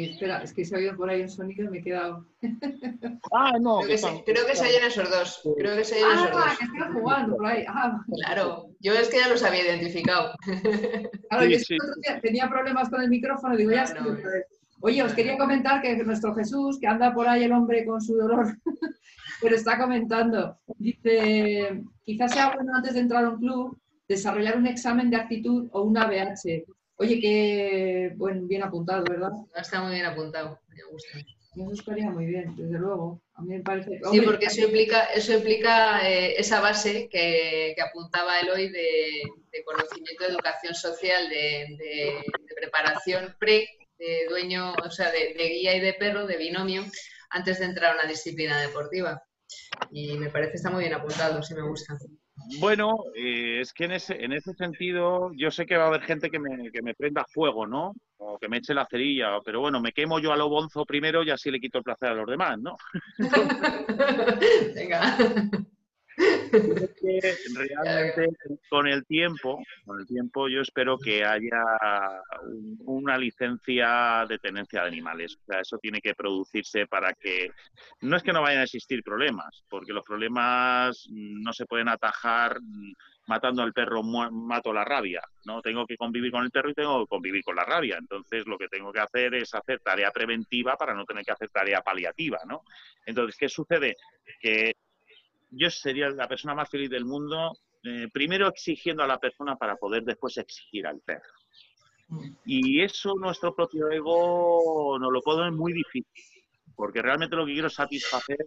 Espera, 0.05 0.44
es 0.44 0.53
que 0.53 0.64
se 0.64 0.76
ha 0.76 0.78
oído 0.78 0.96
por 0.96 1.11
ahí 1.11 1.22
un 1.22 1.28
sonido 1.28 1.64
y 1.64 1.68
me 1.70 1.78
he 1.78 1.82
quedado. 1.82 2.24
Ah, 3.32 3.59
no. 3.61 3.80
Creo 3.80 3.88
que, 3.88 3.99
se, 3.99 4.24
creo 4.24 4.46
que 4.46 4.57
se 4.57 4.66
oyen 4.66 4.84
esos 4.86 5.11
dos. 5.11 5.40
Creo 5.59 5.76
que 5.76 5.84
se 5.84 5.96
oyen 5.96 6.07
ah, 6.09 6.14
esos 6.14 6.30
dos. 6.30 6.59
que 6.59 6.64
están 6.64 6.94
jugando 6.94 7.36
por 7.36 7.46
ahí. 7.46 7.64
Ah, 7.68 8.01
claro, 8.24 8.68
yo 8.80 8.92
es 8.94 9.09
que 9.09 9.18
ya 9.18 9.28
los 9.28 9.42
había 9.42 9.64
identificado. 9.64 10.34
Claro, 11.28 11.44
yo 11.44 11.59
tenía 12.22 12.49
problemas 12.49 12.88
con 12.88 13.03
el 13.03 13.11
micrófono, 13.11 13.57
digo, 13.57 13.70
ya 13.72 13.84
Oye, 14.80 15.03
os 15.03 15.12
quería 15.12 15.36
comentar 15.36 15.82
que 15.82 15.96
nuestro 15.96 16.34
Jesús, 16.34 16.78
que 16.80 16.86
anda 16.86 17.12
por 17.12 17.28
ahí 17.28 17.42
el 17.42 17.53
hombre 17.53 17.84
con 17.84 18.01
su 18.01 18.14
dolor, 18.14 18.57
pero 19.42 19.57
está 19.57 19.76
comentando, 19.76 20.57
dice, 20.78 21.82
quizás 22.05 22.32
sea 22.32 22.55
bueno 22.55 22.72
antes 22.74 22.94
de 22.94 23.01
entrar 23.01 23.24
a 23.24 23.30
un 23.30 23.40
club 23.40 23.78
desarrollar 24.09 24.57
un 24.57 24.66
examen 24.66 25.11
de 25.11 25.16
actitud 25.16 25.68
o 25.72 25.82
un 25.82 25.99
ABH 25.99 26.64
Oye, 27.01 27.20
qué 27.20 28.12
bueno, 28.16 28.46
bien 28.46 28.64
apuntado, 28.64 29.05
¿verdad? 29.09 29.30
Está 29.55 29.80
muy 29.80 29.94
bien 29.94 30.07
apuntado, 30.07 30.59
me 30.68 30.82
gusta. 30.90 31.18
Eso 31.18 31.72
estaría 31.72 32.11
muy 32.11 32.26
bien, 32.26 32.55
desde 32.57 32.76
luego. 32.76 33.22
A 33.34 33.42
mí 33.42 33.55
me 33.55 33.61
parece. 33.61 34.01
sí, 34.11 34.20
porque 34.20 34.46
eso 34.46 34.62
implica, 34.62 35.05
eso 35.05 35.32
implica 35.32 36.09
eh, 36.09 36.34
esa 36.38 36.61
base 36.61 37.09
que, 37.09 37.76
apuntaba 37.80 38.40
Eloy 38.40 38.68
de, 38.70 39.22
de, 39.53 39.64
conocimiento 39.64 40.24
de 40.24 40.30
educación 40.30 40.74
social, 40.74 41.28
de, 41.28 42.24
preparación 42.57 43.36
pre, 43.38 43.68
de 43.96 44.26
dueño, 44.28 44.74
o 44.84 44.90
sea, 44.90 45.12
de, 45.12 45.34
guía 45.34 45.76
y 45.76 45.80
de 45.80 45.94
perro, 45.94 46.26
de 46.26 46.36
binomio, 46.36 46.84
antes 47.30 47.61
de 47.61 47.66
entrar 47.66 47.92
a 47.92 48.01
una 48.01 48.11
disciplina 48.11 48.61
deportiva. 48.61 49.22
Y 49.92 50.18
me 50.18 50.30
parece 50.30 50.57
está 50.57 50.70
muy 50.70 50.82
bien 50.82 50.94
apuntado, 50.94 51.42
sí 51.44 51.55
me 51.55 51.62
gusta. 51.62 51.96
Bueno, 52.61 52.97
eh, 53.14 53.61
es 53.61 53.72
que 53.72 53.84
en 53.84 53.93
ese, 53.93 54.24
en 54.24 54.32
ese 54.32 54.55
sentido 54.55 55.30
yo 55.34 55.51
sé 55.51 55.66
que 55.66 55.76
va 55.76 55.84
a 55.84 55.89
haber 55.89 56.03
gente 56.03 56.30
que 56.30 56.39
me, 56.39 56.70
que 56.70 56.82
me 56.82 56.95
prenda 56.95 57.24
fuego, 57.32 57.66
¿no? 57.66 57.95
O 58.18 58.39
que 58.39 58.49
me 58.49 58.59
eche 58.59 58.74
la 58.74 58.86
cerilla, 58.86 59.41
pero 59.45 59.61
bueno, 59.61 59.80
me 59.80 59.93
quemo 59.93 60.18
yo 60.18 60.32
a 60.32 60.36
lo 60.36 60.49
bonzo 60.49 60.84
primero 60.84 61.22
y 61.22 61.30
así 61.30 61.51
le 61.51 61.61
quito 61.61 61.78
el 61.78 61.84
placer 61.84 62.11
a 62.11 62.14
los 62.14 62.26
demás, 62.26 62.59
¿no? 62.59 62.76
Venga 64.74 65.16
realmente 67.54 68.28
con 68.68 68.86
el 68.86 69.04
tiempo, 69.06 69.62
con 69.84 70.00
el 70.00 70.06
tiempo 70.06 70.48
yo 70.48 70.60
espero 70.60 70.98
que 70.98 71.24
haya 71.24 71.62
una 72.84 73.16
licencia 73.16 74.24
de 74.28 74.38
tenencia 74.38 74.82
de 74.82 74.88
animales. 74.88 75.36
O 75.36 75.44
sea, 75.44 75.60
eso 75.60 75.78
tiene 75.78 76.00
que 76.00 76.14
producirse 76.14 76.86
para 76.86 77.12
que 77.12 77.50
no 78.00 78.16
es 78.16 78.22
que 78.22 78.32
no 78.32 78.42
vayan 78.42 78.60
a 78.60 78.64
existir 78.64 79.02
problemas, 79.02 79.62
porque 79.68 79.92
los 79.92 80.04
problemas 80.04 81.06
no 81.10 81.52
se 81.52 81.66
pueden 81.66 81.88
atajar 81.88 82.58
matando 83.28 83.62
al 83.62 83.74
perro 83.74 84.02
mato 84.02 84.72
la 84.72 84.84
rabia, 84.84 85.20
¿no? 85.44 85.60
Tengo 85.60 85.86
que 85.86 85.98
convivir 85.98 86.32
con 86.32 86.44
el 86.44 86.50
perro 86.50 86.70
y 86.70 86.74
tengo 86.74 87.04
que 87.04 87.08
convivir 87.08 87.44
con 87.44 87.54
la 87.54 87.64
rabia. 87.64 87.98
Entonces, 87.98 88.46
lo 88.46 88.56
que 88.56 88.68
tengo 88.68 88.90
que 88.90 89.00
hacer 89.00 89.34
es 89.34 89.54
hacer 89.54 89.80
tarea 89.80 90.10
preventiva 90.10 90.76
para 90.76 90.94
no 90.94 91.04
tener 91.04 91.24
que 91.24 91.32
hacer 91.32 91.50
tarea 91.50 91.82
paliativa, 91.82 92.38
¿no? 92.46 92.62
Entonces, 93.04 93.36
¿qué 93.36 93.50
sucede? 93.50 93.96
Que 94.40 94.74
yo 95.51 95.70
sería 95.70 96.11
la 96.11 96.28
persona 96.28 96.55
más 96.55 96.68
feliz 96.68 96.90
del 96.90 97.05
mundo, 97.05 97.59
eh, 97.82 98.09
primero 98.12 98.49
exigiendo 98.49 99.03
a 99.03 99.07
la 99.07 99.18
persona 99.18 99.57
para 99.57 99.76
poder 99.76 100.05
después 100.05 100.36
exigir 100.36 100.86
al 100.86 101.01
perro. 101.01 101.32
Mm. 102.09 102.30
Y 102.44 102.82
eso 102.82 103.14
nuestro 103.14 103.55
propio 103.55 103.90
ego 103.90 104.99
nos 104.99 105.12
lo 105.12 105.20
pone 105.20 105.51
muy 105.51 105.72
difícil, 105.72 106.42
porque 106.74 107.03
realmente 107.03 107.36
lo 107.36 107.46
que 107.46 107.53
quiero 107.53 107.68
es 107.68 107.74
satisfacer 107.74 108.46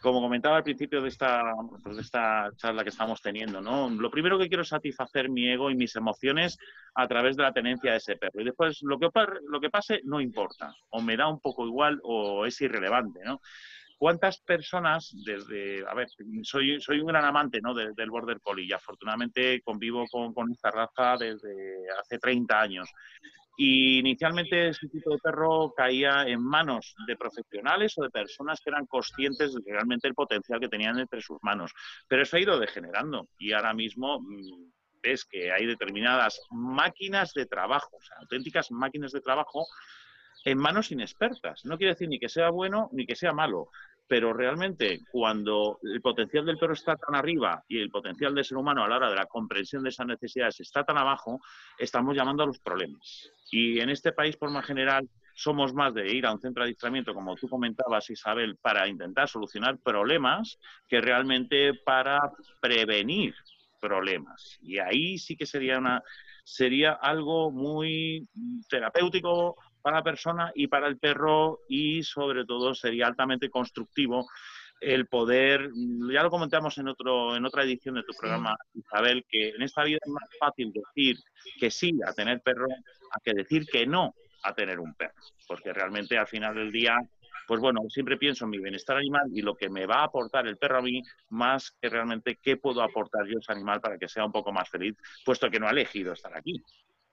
como 0.00 0.20
comentaba 0.20 0.56
al 0.56 0.62
principio 0.62 1.02
de 1.02 1.08
esta, 1.08 1.42
pues, 1.82 1.96
de 1.96 2.02
esta 2.02 2.50
charla 2.56 2.84
que 2.84 2.90
estamos 2.90 3.20
teniendo, 3.20 3.60
¿no? 3.60 3.90
Lo 3.90 4.10
primero 4.10 4.38
que 4.38 4.48
quiero 4.48 4.62
es 4.62 4.68
satisfacer 4.68 5.28
mi 5.28 5.48
ego 5.48 5.70
y 5.70 5.76
mis 5.76 5.96
emociones 5.96 6.56
a 6.94 7.08
través 7.08 7.36
de 7.36 7.42
la 7.42 7.52
tenencia 7.52 7.92
de 7.92 7.96
ese 7.98 8.16
perro. 8.16 8.40
Y 8.40 8.44
después 8.44 8.80
lo 8.82 8.98
que, 8.98 9.08
lo 9.48 9.60
que 9.60 9.70
pase 9.70 10.00
no 10.04 10.20
importa, 10.20 10.72
o 10.90 11.02
me 11.02 11.16
da 11.16 11.28
un 11.28 11.40
poco 11.40 11.66
igual 11.66 12.00
o 12.04 12.46
es 12.46 12.60
irrelevante, 12.60 13.20
¿no? 13.24 13.40
¿Cuántas 13.98 14.40
personas 14.40 15.12
desde, 15.24 15.84
a 15.84 15.92
ver, 15.92 16.06
soy, 16.42 16.80
soy 16.80 17.00
un 17.00 17.08
gran 17.08 17.24
amante 17.24 17.60
¿no? 17.60 17.74
del 17.74 18.10
Border 18.10 18.40
Collie 18.40 18.66
y 18.66 18.72
afortunadamente 18.72 19.60
convivo 19.62 20.06
con, 20.06 20.52
esta 20.52 20.70
raza 20.70 21.16
desde 21.18 21.50
hace 21.98 22.18
30 22.18 22.60
años. 22.60 22.88
Y 23.56 23.98
inicialmente 23.98 24.68
ese 24.68 24.86
tipo 24.86 25.10
de 25.10 25.18
perro 25.18 25.74
caía 25.76 26.22
en 26.28 26.40
manos 26.40 26.94
de 27.08 27.16
profesionales 27.16 27.94
o 27.98 28.04
de 28.04 28.10
personas 28.10 28.60
que 28.60 28.70
eran 28.70 28.86
conscientes 28.86 29.52
de 29.52 29.60
realmente 29.66 30.06
el 30.06 30.14
potencial 30.14 30.60
que 30.60 30.68
tenían 30.68 31.00
entre 31.00 31.20
sus 31.20 31.38
manos. 31.42 31.72
Pero 32.06 32.22
eso 32.22 32.36
ha 32.36 32.40
ido 32.40 32.56
degenerando 32.56 33.26
y 33.36 33.52
ahora 33.52 33.74
mismo 33.74 34.20
mm, 34.20 34.70
ves 35.02 35.24
que 35.24 35.50
hay 35.50 35.66
determinadas 35.66 36.40
máquinas 36.52 37.32
de 37.34 37.46
trabajo, 37.46 37.98
auténticas 38.20 38.70
máquinas 38.70 39.10
de 39.10 39.20
trabajo 39.20 39.66
en 40.44 40.58
manos 40.58 40.90
inexpertas. 40.92 41.64
No 41.64 41.76
quiere 41.76 41.94
decir 41.94 42.08
ni 42.08 42.18
que 42.18 42.28
sea 42.28 42.50
bueno 42.50 42.88
ni 42.92 43.06
que 43.06 43.16
sea 43.16 43.32
malo, 43.32 43.68
pero 44.08 44.32
realmente 44.32 45.00
cuando 45.12 45.78
el 45.82 46.00
potencial 46.00 46.46
del 46.46 46.56
perro 46.56 46.72
está 46.72 46.96
tan 46.96 47.14
arriba 47.14 47.62
y 47.68 47.78
el 47.78 47.90
potencial 47.90 48.34
del 48.34 48.44
ser 48.44 48.56
humano 48.56 48.82
a 48.82 48.88
la 48.88 48.96
hora 48.96 49.10
de 49.10 49.16
la 49.16 49.26
comprensión 49.26 49.82
de 49.82 49.90
esas 49.90 50.06
necesidades 50.06 50.60
está 50.60 50.82
tan 50.82 50.96
abajo, 50.96 51.40
estamos 51.78 52.16
llamando 52.16 52.42
a 52.42 52.46
los 52.46 52.58
problemas. 52.58 53.30
Y 53.50 53.80
en 53.80 53.90
este 53.90 54.12
país, 54.12 54.36
por 54.36 54.50
más 54.50 54.64
general, 54.64 55.08
somos 55.34 55.74
más 55.74 55.94
de 55.94 56.10
ir 56.12 56.26
a 56.26 56.32
un 56.32 56.40
centro 56.40 56.62
de 56.62 56.68
adiestramiento, 56.68 57.14
como 57.14 57.36
tú 57.36 57.48
comentabas, 57.48 58.08
Isabel, 58.10 58.56
para 58.56 58.88
intentar 58.88 59.28
solucionar 59.28 59.78
problemas 59.78 60.58
que 60.88 61.00
realmente 61.00 61.74
para 61.74 62.18
prevenir 62.60 63.34
problemas. 63.80 64.58
Y 64.62 64.78
ahí 64.78 65.18
sí 65.18 65.36
que 65.36 65.46
sería 65.46 65.78
una 65.78 66.02
sería 66.48 66.92
algo 66.92 67.50
muy 67.50 68.26
terapéutico 68.70 69.56
para 69.82 69.98
la 69.98 70.02
persona 70.02 70.52
y 70.54 70.66
para 70.66 70.88
el 70.88 70.98
perro 70.98 71.60
y 71.68 72.02
sobre 72.02 72.44
todo 72.44 72.74
sería 72.74 73.06
altamente 73.06 73.50
constructivo 73.50 74.26
el 74.80 75.06
poder, 75.06 75.70
ya 76.12 76.22
lo 76.22 76.30
comentamos 76.30 76.78
en, 76.78 76.88
otro, 76.88 77.36
en 77.36 77.44
otra 77.44 77.64
edición 77.64 77.96
de 77.96 78.04
tu 78.04 78.12
programa, 78.12 78.56
Isabel, 78.74 79.24
que 79.28 79.50
en 79.50 79.62
esta 79.62 79.82
vida 79.82 79.98
es 80.00 80.12
más 80.12 80.28
fácil 80.38 80.72
decir 80.72 81.16
que 81.58 81.70
sí 81.70 81.92
a 82.06 82.12
tener 82.12 82.40
perro 82.42 82.66
a 83.12 83.20
que 83.20 83.32
decir 83.32 83.66
que 83.66 83.86
no 83.86 84.14
a 84.44 84.54
tener 84.54 84.78
un 84.78 84.94
perro, 84.94 85.20
porque 85.48 85.72
realmente 85.72 86.16
al 86.16 86.28
final 86.28 86.54
del 86.54 86.70
día, 86.70 86.96
pues 87.48 87.60
bueno, 87.60 87.80
siempre 87.88 88.18
pienso 88.18 88.44
en 88.44 88.50
mi 88.50 88.58
bienestar 88.58 88.96
animal 88.96 89.28
y 89.34 89.42
lo 89.42 89.56
que 89.56 89.68
me 89.68 89.86
va 89.86 89.96
a 89.96 90.04
aportar 90.04 90.46
el 90.46 90.58
perro 90.58 90.78
a 90.78 90.82
mí, 90.82 91.02
más 91.30 91.72
que 91.80 91.88
realmente 91.88 92.38
qué 92.40 92.56
puedo 92.56 92.82
aportar 92.82 93.26
yo 93.26 93.38
a 93.38 93.40
ese 93.40 93.52
animal 93.52 93.80
para 93.80 93.98
que 93.98 94.08
sea 94.08 94.24
un 94.24 94.32
poco 94.32 94.52
más 94.52 94.68
feliz, 94.68 94.96
puesto 95.24 95.50
que 95.50 95.58
no 95.58 95.66
ha 95.66 95.72
elegido 95.72 96.12
estar 96.12 96.36
aquí 96.36 96.62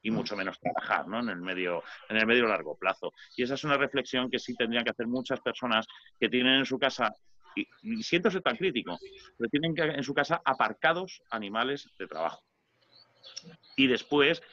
y 0.06 0.12
mucho 0.12 0.38
menos 0.38 0.60
trabajar 0.60 1.08
¿no? 1.08 1.20
en, 1.20 1.30
el 1.30 1.42
medio, 1.42 1.84
en 2.10 2.18
el 2.18 2.28
medio 2.28 2.48
largo 2.48 2.78
plazo. 2.78 3.12
Y 3.36 3.42
esa 3.42 3.56
es 3.56 3.64
una 3.64 3.76
reflexión 3.76 4.30
que 4.30 4.38
sí 4.38 4.54
tendrían 4.56 4.84
que 4.84 4.92
hacer 4.92 5.08
muchas 5.08 5.40
personas 5.40 5.88
que 6.20 6.30
tienen 6.30 6.60
en 6.60 6.66
su 6.66 6.78
casa, 6.78 7.12
y, 7.56 7.66
siento 8.04 8.30
ser 8.30 8.44
tan 8.44 8.56
crítico, 8.56 9.00
pero 9.36 9.50
tienen 9.50 9.74
que, 9.74 9.82
en 9.82 10.04
su 10.04 10.14
casa 10.14 10.42
aparcados 10.46 11.24
animales 11.32 11.90
de 11.98 12.06
trabajo. 12.06 12.44
Y 13.76 13.88
después 13.88 14.44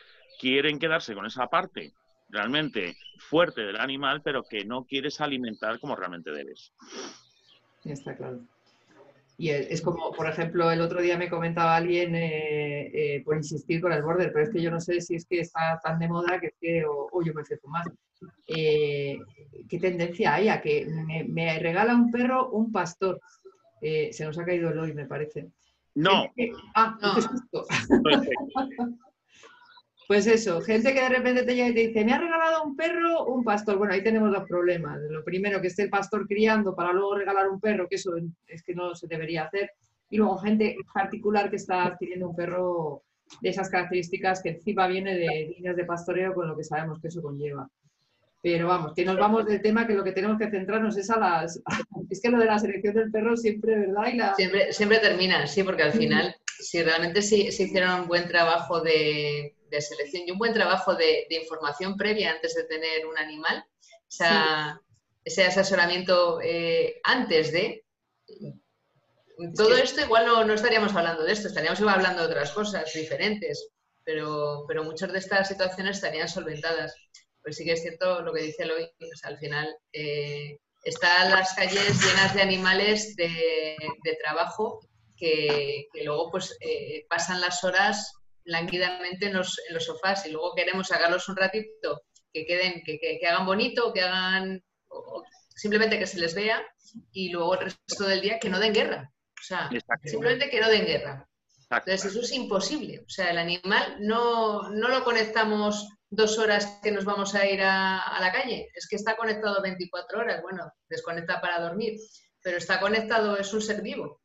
quieren 0.40 0.78
quedarse 0.78 1.14
con 1.14 1.26
esa 1.26 1.46
parte 1.48 1.92
realmente 2.30 2.96
fuerte 3.18 3.60
del 3.60 3.76
animal, 3.76 4.22
pero 4.22 4.44
que 4.44 4.64
no 4.64 4.86
quieres 4.86 5.20
alimentar 5.20 5.78
como 5.80 5.94
realmente 5.94 6.30
debes. 6.30 6.72
Está 7.84 8.16
claro. 8.16 8.40
Y 9.38 9.50
es 9.50 9.80
como, 9.80 10.12
por 10.12 10.28
ejemplo, 10.28 10.70
el 10.70 10.80
otro 10.80 11.00
día 11.00 11.16
me 11.16 11.30
comentaba 11.30 11.76
alguien 11.76 12.14
eh, 12.14 12.90
eh, 12.92 13.22
por 13.24 13.36
insistir 13.36 13.80
con 13.80 13.92
el 13.92 14.02
border, 14.02 14.32
pero 14.32 14.44
es 14.44 14.50
que 14.50 14.62
yo 14.62 14.70
no 14.70 14.80
sé 14.80 15.00
si 15.00 15.16
es 15.16 15.26
que 15.26 15.40
está 15.40 15.80
tan 15.82 15.98
de 15.98 16.08
moda 16.08 16.38
que 16.38 16.48
es 16.48 16.54
que, 16.60 16.84
o, 16.84 17.22
yo 17.24 17.34
me 17.34 17.44
fijo 17.44 17.66
más. 17.68 17.88
Eh, 18.46 19.18
¿Qué 19.68 19.78
tendencia 19.78 20.34
hay 20.34 20.48
a 20.48 20.60
que 20.60 20.86
me, 20.86 21.58
regala 21.58 21.94
un 21.94 22.10
perro 22.10 22.50
un 22.50 22.70
pastor? 22.70 23.20
se 23.80 24.24
nos 24.24 24.38
ha 24.38 24.44
caído 24.44 24.70
el 24.70 24.78
hoy, 24.78 24.94
me 24.94 25.06
parece. 25.06 25.48
No. 25.94 26.32
ah, 26.76 26.96
no. 27.02 27.14
Pues 30.08 30.26
eso, 30.26 30.60
gente 30.60 30.92
que 30.92 31.00
de 31.00 31.08
repente 31.08 31.42
te 31.44 31.54
llega 31.54 31.68
y 31.68 31.74
te 31.74 31.88
dice, 31.88 32.04
me 32.04 32.12
ha 32.12 32.18
regalado 32.18 32.64
un 32.64 32.76
perro, 32.76 33.26
un 33.26 33.44
pastor. 33.44 33.78
Bueno, 33.78 33.94
ahí 33.94 34.02
tenemos 34.02 34.32
dos 34.32 34.44
problemas. 34.48 34.98
Lo 35.08 35.24
primero, 35.24 35.60
que 35.60 35.68
esté 35.68 35.84
el 35.84 35.90
pastor 35.90 36.26
criando 36.26 36.74
para 36.74 36.92
luego 36.92 37.16
regalar 37.16 37.48
un 37.48 37.60
perro, 37.60 37.88
que 37.88 37.96
eso 37.96 38.12
es 38.46 38.62
que 38.62 38.74
no 38.74 38.94
se 38.94 39.06
debería 39.06 39.44
hacer. 39.44 39.70
Y 40.10 40.18
luego 40.18 40.38
gente 40.38 40.76
particular 40.92 41.48
que 41.48 41.56
está 41.56 41.86
adquiriendo 41.86 42.28
un 42.28 42.36
perro 42.36 43.02
de 43.40 43.48
esas 43.48 43.70
características 43.70 44.42
que 44.42 44.50
encima 44.50 44.86
viene 44.86 45.16
de 45.16 45.54
líneas 45.56 45.76
de 45.76 45.84
pastoreo 45.84 46.34
con 46.34 46.48
lo 46.48 46.56
que 46.56 46.64
sabemos 46.64 47.00
que 47.00 47.08
eso 47.08 47.22
conlleva. 47.22 47.68
Pero 48.42 48.66
vamos, 48.66 48.92
que 48.94 49.04
nos 49.04 49.16
vamos 49.16 49.46
del 49.46 49.62
tema 49.62 49.86
que 49.86 49.94
lo 49.94 50.02
que 50.02 50.12
tenemos 50.12 50.36
que 50.36 50.50
centrarnos 50.50 50.96
es 50.96 51.08
a 51.10 51.18
las... 51.18 51.62
Es 52.10 52.20
que 52.20 52.28
lo 52.28 52.38
de 52.38 52.44
la 52.44 52.58
selección 52.58 52.94
del 52.94 53.10
perro 53.10 53.38
siempre, 53.38 53.74
¿verdad? 53.74 54.34
siempre, 54.36 54.70
siempre 54.70 54.98
termina, 54.98 55.46
sí, 55.46 55.62
porque 55.62 55.84
al 55.84 55.92
final, 55.92 56.34
si 56.58 56.82
realmente 56.82 57.22
se 57.22 57.38
hicieron 57.38 58.02
un 58.02 58.06
buen 58.06 58.28
trabajo 58.28 58.82
de, 58.82 59.54
de 59.72 59.80
selección. 59.80 60.24
Y 60.26 60.30
un 60.30 60.38
buen 60.38 60.52
trabajo 60.52 60.94
de, 60.94 61.26
información 61.30 61.96
previa 61.96 62.30
antes 62.30 62.54
de 62.54 62.64
tener 62.64 63.06
un 63.06 63.18
animal, 63.18 63.64
ese 65.24 65.44
asesoramiento 65.44 66.40
eh, 66.42 67.00
antes 67.02 67.52
de... 67.52 67.84
Todo 69.56 69.76
esto 69.76 70.02
igual 70.02 70.26
no, 70.26 70.52
estaríamos 70.52 70.94
hablando 70.94 71.24
de 71.24 71.32
esto, 71.32 71.48
estaríamos 71.48 71.80
hablando 71.80 72.20
de 72.20 72.28
otras 72.28 72.52
cosas 72.52 72.92
diferentes, 72.92 73.70
pero, 74.04 74.64
pero 74.68 74.84
muchas 74.84 75.10
de 75.10 75.18
estas 75.18 75.48
situaciones 75.48 75.96
estarían 75.96 76.28
solventadas. 76.28 76.94
Pues 77.42 77.56
sí 77.56 77.64
que 77.64 77.72
es 77.72 77.82
cierto 77.82 78.22
lo 78.22 78.32
que 78.32 78.42
dice 78.42 78.62
Eloy, 78.62 78.88
al 79.24 79.38
final 79.38 79.74
eh, 79.92 80.58
están 80.84 81.30
las 81.30 81.54
calles 81.54 82.00
llenas 82.04 82.34
de 82.34 82.42
animales 82.42 83.16
de, 83.16 83.76
trabajo 84.22 84.80
que, 85.16 85.88
luego 86.04 86.30
pues 86.30 86.56
eh, 86.60 87.04
pasan 87.08 87.40
las 87.40 87.64
horas 87.64 88.12
lánguidamente 88.44 89.26
en 89.26 89.34
los, 89.34 89.60
en 89.68 89.74
los, 89.74 89.84
sofás 89.84 90.26
y 90.26 90.30
luego 90.30 90.54
queremos 90.54 90.88
sacarlos 90.88 91.28
un 91.28 91.36
ratito, 91.36 92.02
que 92.32 92.46
queden, 92.46 92.82
que, 92.84 92.98
que, 92.98 93.26
hagan 93.26 93.46
bonito, 93.46 93.92
que 93.92 94.02
hagan, 94.02 94.62
simplemente 95.54 95.98
que 95.98 96.06
se 96.06 96.18
les 96.18 96.34
vea 96.34 96.64
y 97.12 97.30
luego 97.30 97.54
el 97.54 97.60
resto 97.60 98.04
del 98.04 98.20
día 98.20 98.38
que 98.38 98.48
no 98.48 98.58
den 98.58 98.74
guerra. 98.74 99.12
O 99.40 99.44
sea, 99.44 99.70
simplemente 100.04 100.48
que 100.50 100.60
no 100.60 100.68
den 100.68 100.86
guerra. 100.86 101.28
Entonces 101.70 102.04
eso 102.04 102.20
es 102.20 102.32
imposible. 102.32 103.00
O 103.00 103.08
sea, 103.08 103.30
el 103.30 103.38
animal 103.38 103.96
no, 104.00 104.70
no 104.70 104.88
lo 104.88 105.04
conectamos 105.04 105.88
dos 106.10 106.38
horas 106.38 106.78
que 106.82 106.92
nos 106.92 107.04
vamos 107.04 107.34
a 107.34 107.46
ir 107.46 107.62
a, 107.62 107.98
a, 107.98 108.20
la 108.20 108.30
calle. 108.30 108.68
Es 108.74 108.86
que 108.88 108.96
está 108.96 109.16
conectado 109.16 109.62
24 109.62 110.20
horas. 110.20 110.42
Bueno, 110.42 110.70
desconecta 110.88 111.40
para 111.40 111.60
dormir, 111.60 111.98
pero 112.42 112.58
está 112.58 112.78
conectado, 112.78 113.36
es 113.38 113.52
un 113.54 113.62
ser 113.62 113.80
vivo. 113.80 114.21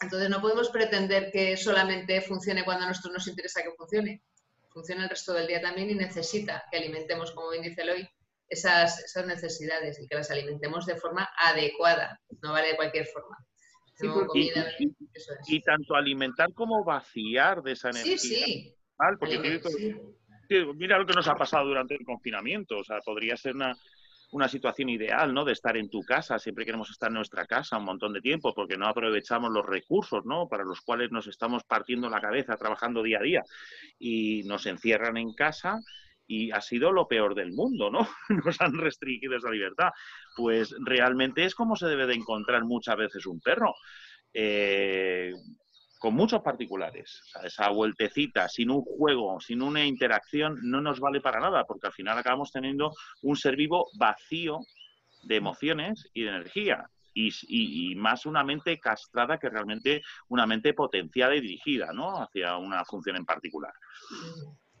Entonces 0.00 0.30
no 0.30 0.40
podemos 0.40 0.70
pretender 0.70 1.30
que 1.32 1.56
solamente 1.56 2.20
funcione 2.20 2.64
cuando 2.64 2.84
a 2.84 2.88
nosotros 2.88 3.14
nos 3.14 3.28
interesa 3.28 3.62
que 3.62 3.72
funcione. 3.76 4.22
Funciona 4.70 5.04
el 5.04 5.10
resto 5.10 5.32
del 5.32 5.46
día 5.46 5.60
también 5.60 5.90
y 5.90 5.94
necesita 5.94 6.64
que 6.70 6.78
alimentemos, 6.78 7.32
como 7.32 7.50
bien 7.50 7.62
dice 7.62 7.82
Eloy, 7.82 8.08
esas, 8.48 9.04
esas 9.04 9.26
necesidades 9.26 10.00
y 10.00 10.06
que 10.06 10.14
las 10.14 10.30
alimentemos 10.30 10.86
de 10.86 10.96
forma 10.96 11.28
adecuada, 11.36 12.20
no 12.42 12.52
vale 12.52 12.68
de 12.68 12.76
cualquier 12.76 13.06
forma. 13.06 13.36
y, 15.46 15.60
tanto 15.62 15.94
alimentar 15.94 16.52
como 16.54 16.84
vaciar 16.84 17.62
de 17.62 17.72
esa 17.72 17.90
energía. 17.90 18.18
Sí, 18.18 18.28
sí. 18.28 18.74
mira 20.76 20.98
lo 20.98 21.06
que 21.06 21.14
nos 21.14 21.28
ha 21.28 21.34
pasado 21.34 21.66
durante 21.66 21.94
el 21.94 22.04
confinamiento. 22.04 22.78
O 22.78 22.84
sea, 22.84 23.00
podría 23.00 23.36
ser 23.36 23.54
una, 23.56 23.76
una 24.30 24.48
situación 24.48 24.88
ideal, 24.90 25.32
¿no? 25.32 25.44
De 25.44 25.52
estar 25.52 25.76
en 25.76 25.88
tu 25.88 26.02
casa, 26.02 26.38
siempre 26.38 26.64
queremos 26.64 26.90
estar 26.90 27.08
en 27.08 27.14
nuestra 27.14 27.46
casa 27.46 27.78
un 27.78 27.84
montón 27.84 28.12
de 28.12 28.20
tiempo 28.20 28.52
porque 28.54 28.76
no 28.76 28.86
aprovechamos 28.86 29.50
los 29.50 29.64
recursos, 29.64 30.24
¿no? 30.24 30.48
Para 30.48 30.64
los 30.64 30.80
cuales 30.80 31.10
nos 31.10 31.26
estamos 31.26 31.64
partiendo 31.64 32.10
la 32.10 32.20
cabeza 32.20 32.56
trabajando 32.56 33.02
día 33.02 33.18
a 33.18 33.22
día 33.22 33.42
y 33.98 34.42
nos 34.44 34.66
encierran 34.66 35.16
en 35.16 35.32
casa 35.34 35.80
y 36.26 36.50
ha 36.50 36.60
sido 36.60 36.92
lo 36.92 37.08
peor 37.08 37.34
del 37.34 37.52
mundo, 37.52 37.90
¿no? 37.90 38.06
Nos 38.44 38.60
han 38.60 38.76
restringido 38.76 39.34
esa 39.34 39.50
libertad. 39.50 39.88
Pues 40.36 40.74
realmente 40.84 41.44
es 41.44 41.54
como 41.54 41.74
se 41.74 41.86
debe 41.86 42.06
de 42.06 42.14
encontrar 42.14 42.64
muchas 42.64 42.96
veces 42.96 43.24
un 43.24 43.40
perro. 43.40 43.74
Eh, 44.34 45.32
con 45.98 46.14
muchos 46.14 46.42
particulares. 46.42 47.22
esa 47.42 47.68
vueltecita, 47.70 48.48
sin 48.48 48.70
un 48.70 48.82
juego, 48.82 49.40
sin 49.40 49.62
una 49.62 49.84
interacción, 49.84 50.58
no 50.62 50.80
nos 50.80 51.00
vale 51.00 51.20
para 51.20 51.40
nada, 51.40 51.64
porque 51.64 51.88
al 51.88 51.92
final 51.92 52.16
acabamos 52.16 52.52
teniendo 52.52 52.92
un 53.22 53.36
ser 53.36 53.56
vivo 53.56 53.88
vacío 53.98 54.60
de 55.24 55.36
emociones 55.36 56.08
y 56.14 56.22
de 56.22 56.28
energía. 56.30 56.88
y, 57.14 57.96
más 57.96 58.26
una 58.26 58.44
mente 58.44 58.78
castrada 58.78 59.38
que 59.38 59.48
realmente 59.48 60.02
una 60.28 60.46
mente 60.46 60.72
potenciada 60.72 61.34
y 61.34 61.40
dirigida 61.40 61.92
¿no? 61.92 62.22
hacia 62.22 62.56
una 62.56 62.84
función 62.84 63.16
en 63.16 63.24
particular. 63.24 63.72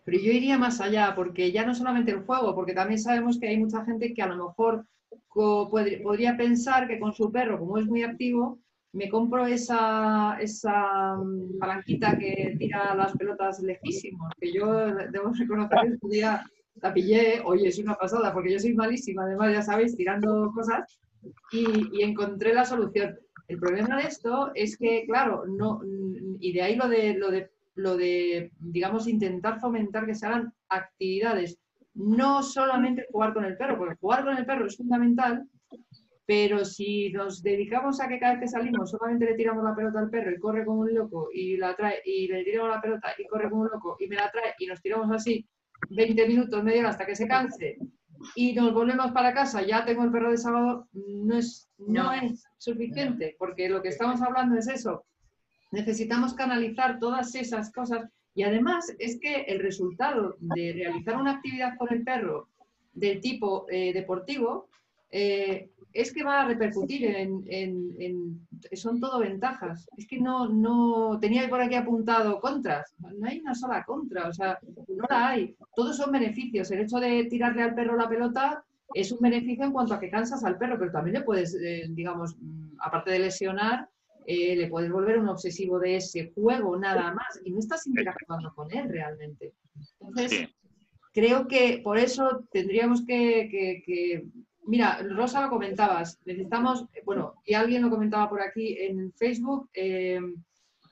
Pero 0.04 0.20
yo 0.20 0.30
iría 0.30 0.56
más 0.56 0.80
allá, 0.80 1.14
porque 1.16 1.50
ya 1.50 1.66
no 1.66 1.74
solamente 1.74 2.12
el 2.12 2.20
juego, 2.20 2.54
porque 2.54 2.74
también 2.74 3.00
sabemos 3.00 3.40
que 3.40 3.48
hay 3.48 3.58
mucha 3.58 3.84
gente 3.84 4.14
que 4.14 4.22
a 4.22 4.28
lo 4.28 4.46
mejor 4.46 4.86
podría 5.28 6.36
pensar 6.36 6.86
que 6.86 7.00
con 7.00 7.12
su 7.12 7.32
perro, 7.32 7.58
como 7.58 7.76
es 7.76 7.86
muy 7.86 8.04
activo, 8.04 8.60
me 8.98 9.08
compro 9.08 9.46
esa, 9.46 10.36
esa 10.40 11.16
mm, 11.16 11.58
palanquita 11.58 12.18
que 12.18 12.56
tira 12.58 12.94
las 12.96 13.12
pelotas 13.16 13.60
lejísimos, 13.60 14.32
que 14.40 14.52
yo 14.52 14.66
debo 15.12 15.32
reconocer 15.38 15.98
que 15.98 15.98
un 16.06 16.10
día 16.10 16.44
la 16.82 16.92
pillé, 16.92 17.40
oye, 17.44 17.68
es 17.68 17.78
una 17.78 17.94
pasada, 17.94 18.32
porque 18.32 18.52
yo 18.52 18.58
soy 18.58 18.74
malísima, 18.74 19.22
además, 19.22 19.52
ya 19.52 19.62
sabéis, 19.62 19.96
tirando 19.96 20.50
cosas, 20.52 20.98
y, 21.52 22.02
encontré 22.02 22.52
la 22.52 22.64
solución. 22.64 23.18
El 23.46 23.58
problema 23.58 23.96
de 23.96 24.08
esto 24.08 24.50
es 24.54 24.76
que, 24.76 25.04
claro, 25.06 25.44
no, 25.46 25.80
y 26.40 26.52
de 26.52 26.62
ahí 26.62 26.76
lo 26.76 26.88
de, 26.88 27.14
lo 27.14 27.30
de, 27.30 27.50
lo 27.76 27.96
de, 27.96 28.52
digamos, 28.58 29.06
intentar 29.06 29.60
fomentar 29.60 30.06
que 30.06 30.14
se 30.14 30.26
hagan 30.26 30.52
actividades, 30.68 31.58
no 31.94 32.42
solamente 32.42 33.06
jugar 33.10 33.32
con 33.32 33.44
el 33.44 33.56
perro, 33.56 33.78
porque 33.78 33.96
jugar 33.96 34.24
con 34.24 34.36
el 34.36 34.46
perro 34.46 34.66
es 34.66 34.76
fundamental, 34.76 35.48
pero 36.28 36.62
si 36.62 37.10
nos 37.10 37.42
dedicamos 37.42 38.02
a 38.02 38.06
que 38.06 38.18
cada 38.18 38.34
vez 38.34 38.42
que 38.42 38.48
salimos 38.48 38.90
solamente 38.90 39.24
le 39.24 39.34
tiramos 39.34 39.64
la 39.64 39.74
pelota 39.74 39.98
al 40.00 40.10
perro 40.10 40.30
y 40.30 40.38
corre 40.38 40.62
como 40.62 40.80
un 40.80 40.94
loco 40.94 41.30
y 41.32 41.56
la 41.56 41.74
trae 41.74 42.02
y 42.04 42.28
le 42.28 42.44
tiramos 42.44 42.68
la 42.68 42.82
pelota 42.82 43.14
y 43.16 43.26
corre 43.26 43.48
como 43.48 43.62
un 43.62 43.70
loco 43.72 43.96
y 43.98 44.08
me 44.08 44.16
la 44.16 44.30
trae 44.30 44.52
y 44.58 44.66
nos 44.66 44.82
tiramos 44.82 45.10
así 45.10 45.48
20 45.88 46.28
minutos, 46.28 46.62
media 46.62 46.80
hora 46.80 46.90
hasta 46.90 47.06
que 47.06 47.16
se 47.16 47.26
canse 47.26 47.78
y 48.34 48.52
nos 48.52 48.74
volvemos 48.74 49.10
para 49.12 49.32
casa, 49.32 49.62
ya 49.62 49.86
tengo 49.86 50.04
el 50.04 50.10
perro 50.10 50.30
de 50.30 50.36
sábado, 50.36 50.86
no 50.92 51.38
es, 51.38 51.70
no, 51.78 52.12
es 52.12 52.44
suficiente, 52.58 53.34
porque 53.38 53.70
lo 53.70 53.80
que 53.80 53.88
estamos 53.88 54.20
hablando 54.20 54.58
es 54.58 54.68
eso. 54.68 55.06
Necesitamos 55.70 56.34
canalizar 56.34 56.98
todas 56.98 57.34
esas 57.36 57.72
cosas 57.72 58.06
y 58.34 58.42
además 58.42 58.92
es 58.98 59.18
que 59.18 59.42
el 59.42 59.60
resultado 59.60 60.36
de 60.40 60.74
realizar 60.74 61.16
una 61.16 61.36
actividad 61.36 61.78
con 61.78 61.90
el 61.90 62.04
perro 62.04 62.48
del 62.92 63.20
tipo 63.20 63.66
eh, 63.70 63.94
deportivo 63.94 64.68
eh, 65.10 65.70
es 65.92 66.12
que 66.12 66.22
va 66.22 66.42
a 66.42 66.46
repercutir 66.46 67.04
en, 67.06 68.46
son 68.72 69.00
todo 69.00 69.20
ventajas. 69.20 69.88
Es 69.96 70.06
que 70.06 70.20
no, 70.20 70.48
no, 70.48 71.18
tenía 71.20 71.48
por 71.48 71.60
aquí 71.60 71.74
apuntado 71.74 72.40
contras, 72.40 72.94
no 72.98 73.26
hay 73.26 73.40
una 73.40 73.54
sola 73.54 73.84
contra, 73.84 74.28
o 74.28 74.32
sea, 74.32 74.58
no 74.88 75.04
la 75.08 75.28
hay. 75.28 75.56
Todos 75.74 75.96
son 75.96 76.12
beneficios. 76.12 76.70
El 76.70 76.80
hecho 76.80 76.98
de 76.98 77.24
tirarle 77.24 77.62
al 77.62 77.74
perro 77.74 77.96
la 77.96 78.08
pelota 78.08 78.64
es 78.94 79.12
un 79.12 79.18
beneficio 79.20 79.64
en 79.64 79.72
cuanto 79.72 79.94
a 79.94 80.00
que 80.00 80.10
cansas 80.10 80.44
al 80.44 80.58
perro, 80.58 80.78
pero 80.78 80.92
también 80.92 81.14
le 81.14 81.22
puedes, 81.22 81.54
eh, 81.54 81.86
digamos, 81.90 82.36
mm, 82.38 82.76
aparte 82.80 83.10
de 83.10 83.18
lesionar, 83.20 83.88
eh, 84.26 84.56
le 84.56 84.68
puedes 84.68 84.90
volver 84.90 85.18
un 85.18 85.28
obsesivo 85.28 85.78
de 85.78 85.96
ese 85.96 86.32
juego 86.34 86.78
nada 86.78 87.14
más 87.14 87.40
y 87.44 87.50
no 87.50 87.58
estás 87.58 87.86
interactuando 87.86 88.52
con 88.54 88.70
él 88.70 88.88
realmente. 88.88 89.54
Entonces, 90.00 90.48
creo 91.14 91.48
que 91.48 91.80
por 91.82 91.98
eso 91.98 92.44
tendríamos 92.52 93.04
que 93.06 93.48
Mira, 94.66 95.00
Rosa 95.02 95.42
lo 95.42 95.50
comentabas, 95.50 96.18
necesitamos, 96.24 96.86
bueno, 97.04 97.34
y 97.44 97.54
alguien 97.54 97.82
lo 97.82 97.90
comentaba 97.90 98.28
por 98.28 98.42
aquí 98.42 98.76
en 98.78 99.12
Facebook, 99.12 99.70
em, 99.72 100.34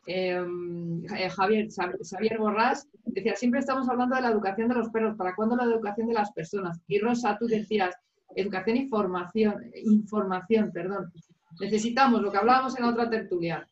em, 0.06 1.04
eh, 1.14 1.28
Javier, 1.28 1.68
Xavier 1.70 2.38
Borrás, 2.38 2.88
decía, 3.04 3.34
siempre 3.36 3.60
estamos 3.60 3.88
hablando 3.88 4.16
de 4.16 4.22
la 4.22 4.30
educación 4.30 4.68
de 4.68 4.76
los 4.76 4.88
perros, 4.90 5.16
¿para 5.16 5.34
cuándo 5.34 5.56
la 5.56 5.64
educación 5.64 6.08
de 6.08 6.14
las 6.14 6.32
personas? 6.32 6.80
Y 6.86 6.98
Rosa, 6.98 7.36
tú 7.38 7.46
decías, 7.46 7.94
educación 8.34 8.76
y 8.76 8.88
formación, 8.88 9.62
información, 9.74 10.70
perdón. 10.72 11.12
Necesitamos 11.60 12.22
lo 12.22 12.30
que 12.30 12.38
hablábamos 12.38 12.76
en 12.76 12.84
la 12.84 12.90
otra 12.90 13.10
tertulia, 13.10 13.68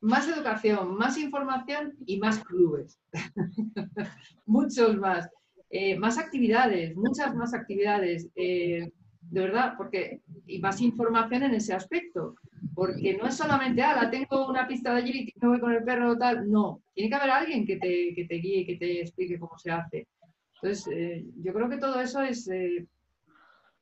más 0.00 0.28
educación, 0.28 0.96
más 0.96 1.18
información 1.18 1.94
y 2.06 2.18
más 2.18 2.42
clubes. 2.44 2.98
Muchos 4.46 4.96
más. 4.96 5.28
Eh, 5.72 5.96
más 5.96 6.18
actividades, 6.18 6.96
muchas 6.96 7.32
más 7.36 7.54
actividades. 7.54 8.28
Eh, 8.34 8.90
de 9.30 9.40
verdad, 9.40 9.74
porque, 9.76 10.20
y 10.46 10.58
más 10.58 10.80
información 10.80 11.44
en 11.44 11.54
ese 11.54 11.72
aspecto, 11.72 12.34
porque 12.74 13.16
no 13.16 13.28
es 13.28 13.36
solamente, 13.36 13.80
ah, 13.80 14.02
la 14.02 14.10
tengo 14.10 14.48
una 14.48 14.66
pista 14.66 14.92
de 14.92 15.02
agility, 15.02 15.34
me 15.40 15.48
voy 15.48 15.60
con 15.60 15.72
el 15.72 15.84
perro 15.84 16.10
o 16.10 16.18
tal, 16.18 16.50
no, 16.50 16.82
tiene 16.92 17.08
que 17.10 17.14
haber 17.14 17.30
alguien 17.30 17.64
que 17.64 17.76
te, 17.76 18.12
que 18.14 18.24
te 18.24 18.34
guíe, 18.34 18.66
que 18.66 18.76
te 18.76 19.00
explique 19.00 19.38
cómo 19.38 19.56
se 19.56 19.70
hace. 19.70 20.08
Entonces, 20.54 20.88
eh, 20.92 21.24
yo 21.36 21.54
creo 21.54 21.68
que 21.70 21.78
todo 21.78 22.00
eso 22.00 22.22
es, 22.22 22.48
eh, 22.48 22.86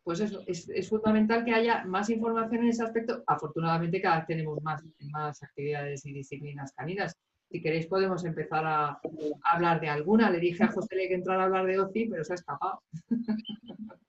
pues 0.04 0.20
eso, 0.20 0.42
es, 0.46 0.88
fundamental 0.88 1.44
que 1.44 1.54
haya 1.54 1.84
más 1.86 2.10
información 2.10 2.64
en 2.64 2.68
ese 2.68 2.84
aspecto. 2.84 3.24
Afortunadamente 3.26 4.02
cada 4.02 4.18
vez 4.18 4.26
tenemos 4.26 4.62
más, 4.62 4.84
más 5.10 5.42
actividades 5.42 6.04
y 6.04 6.12
disciplinas 6.12 6.72
caninas. 6.72 7.16
Si 7.50 7.62
queréis 7.62 7.86
podemos 7.86 8.24
empezar 8.24 8.66
a, 8.66 8.88
a 8.90 9.00
hablar 9.44 9.80
de 9.80 9.88
alguna. 9.88 10.30
Le 10.30 10.40
dije 10.40 10.64
a 10.64 10.68
José 10.68 11.08
que 11.08 11.14
entrara 11.14 11.42
a 11.42 11.46
hablar 11.46 11.66
de 11.66 11.80
OCI, 11.80 12.08
pero 12.10 12.22
se 12.22 12.34
ha 12.34 12.36
escapado. 12.36 12.82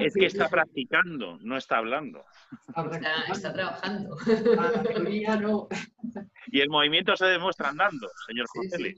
Es 0.00 0.14
que 0.14 0.26
está 0.26 0.48
practicando, 0.48 1.38
no 1.42 1.56
está 1.56 1.78
hablando. 1.78 2.24
Está, 3.32 3.52
trabajando. 3.52 4.16
Y 6.46 6.60
el 6.60 6.68
movimiento 6.68 7.16
se 7.16 7.26
demuestra 7.26 7.68
andando, 7.68 8.08
señor 8.26 8.46
José. 8.48 8.96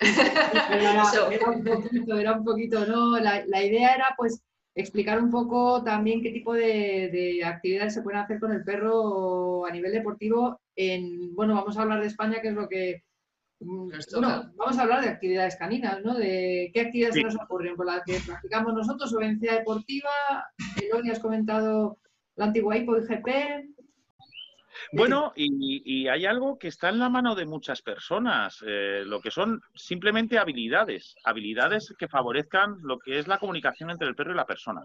Era, 0.00 1.50
un 1.50 1.64
poquito, 1.64 2.18
era 2.18 2.32
un 2.32 2.44
poquito, 2.44 2.86
¿no? 2.86 3.18
La, 3.18 3.64
idea 3.64 3.94
era 3.94 4.14
pues 4.16 4.42
explicar 4.74 5.22
un 5.22 5.30
poco 5.30 5.82
también 5.84 6.22
qué 6.22 6.30
tipo 6.30 6.54
de, 6.54 7.40
actividades 7.44 7.94
se 7.94 8.02
pueden 8.02 8.20
hacer 8.20 8.40
con 8.40 8.52
el 8.52 8.64
perro 8.64 9.66
a 9.66 9.70
nivel 9.70 9.92
deportivo 9.92 10.60
en, 10.76 11.34
bueno, 11.34 11.54
vamos 11.54 11.76
a 11.76 11.82
hablar 11.82 12.00
de 12.00 12.06
España, 12.06 12.40
que 12.40 12.48
es 12.48 12.54
lo 12.54 12.68
que 12.68 13.02
bueno, 13.64 14.52
vamos 14.56 14.78
a 14.78 14.82
hablar 14.82 15.02
de 15.02 15.10
actividades 15.10 15.56
caninas, 15.56 16.02
¿no? 16.04 16.14
De 16.14 16.70
qué 16.72 16.80
actividades 16.80 17.14
se 17.14 17.22
nos 17.22 17.36
ocurren, 17.36 17.76
por 17.76 17.86
las 17.86 18.02
que 18.04 18.20
practicamos 18.24 18.74
nosotros, 18.74 19.14
Obencia 19.14 19.54
Deportiva, 19.54 20.10
Eloni 20.80 21.10
has 21.10 21.20
comentado 21.20 21.98
la 22.36 22.46
antigua 22.46 22.76
HIPO 22.76 22.98
y 22.98 23.00
GP. 23.06 23.28
Bueno, 24.92 25.32
y, 25.36 26.08
hay 26.08 26.26
algo 26.26 26.58
que 26.58 26.68
está 26.68 26.88
en 26.88 26.98
la 26.98 27.08
mano 27.08 27.34
de 27.34 27.46
muchas 27.46 27.82
personas, 27.82 28.62
eh, 28.66 29.02
lo 29.06 29.20
que 29.20 29.30
son 29.30 29.60
simplemente 29.74 30.38
habilidades, 30.38 31.14
habilidades 31.24 31.94
que 31.98 32.08
favorezcan 32.08 32.78
lo 32.82 32.98
que 32.98 33.18
es 33.18 33.28
la 33.28 33.38
comunicación 33.38 33.90
entre 33.90 34.08
el 34.08 34.14
perro 34.14 34.32
y 34.32 34.36
la 34.36 34.46
persona. 34.46 34.84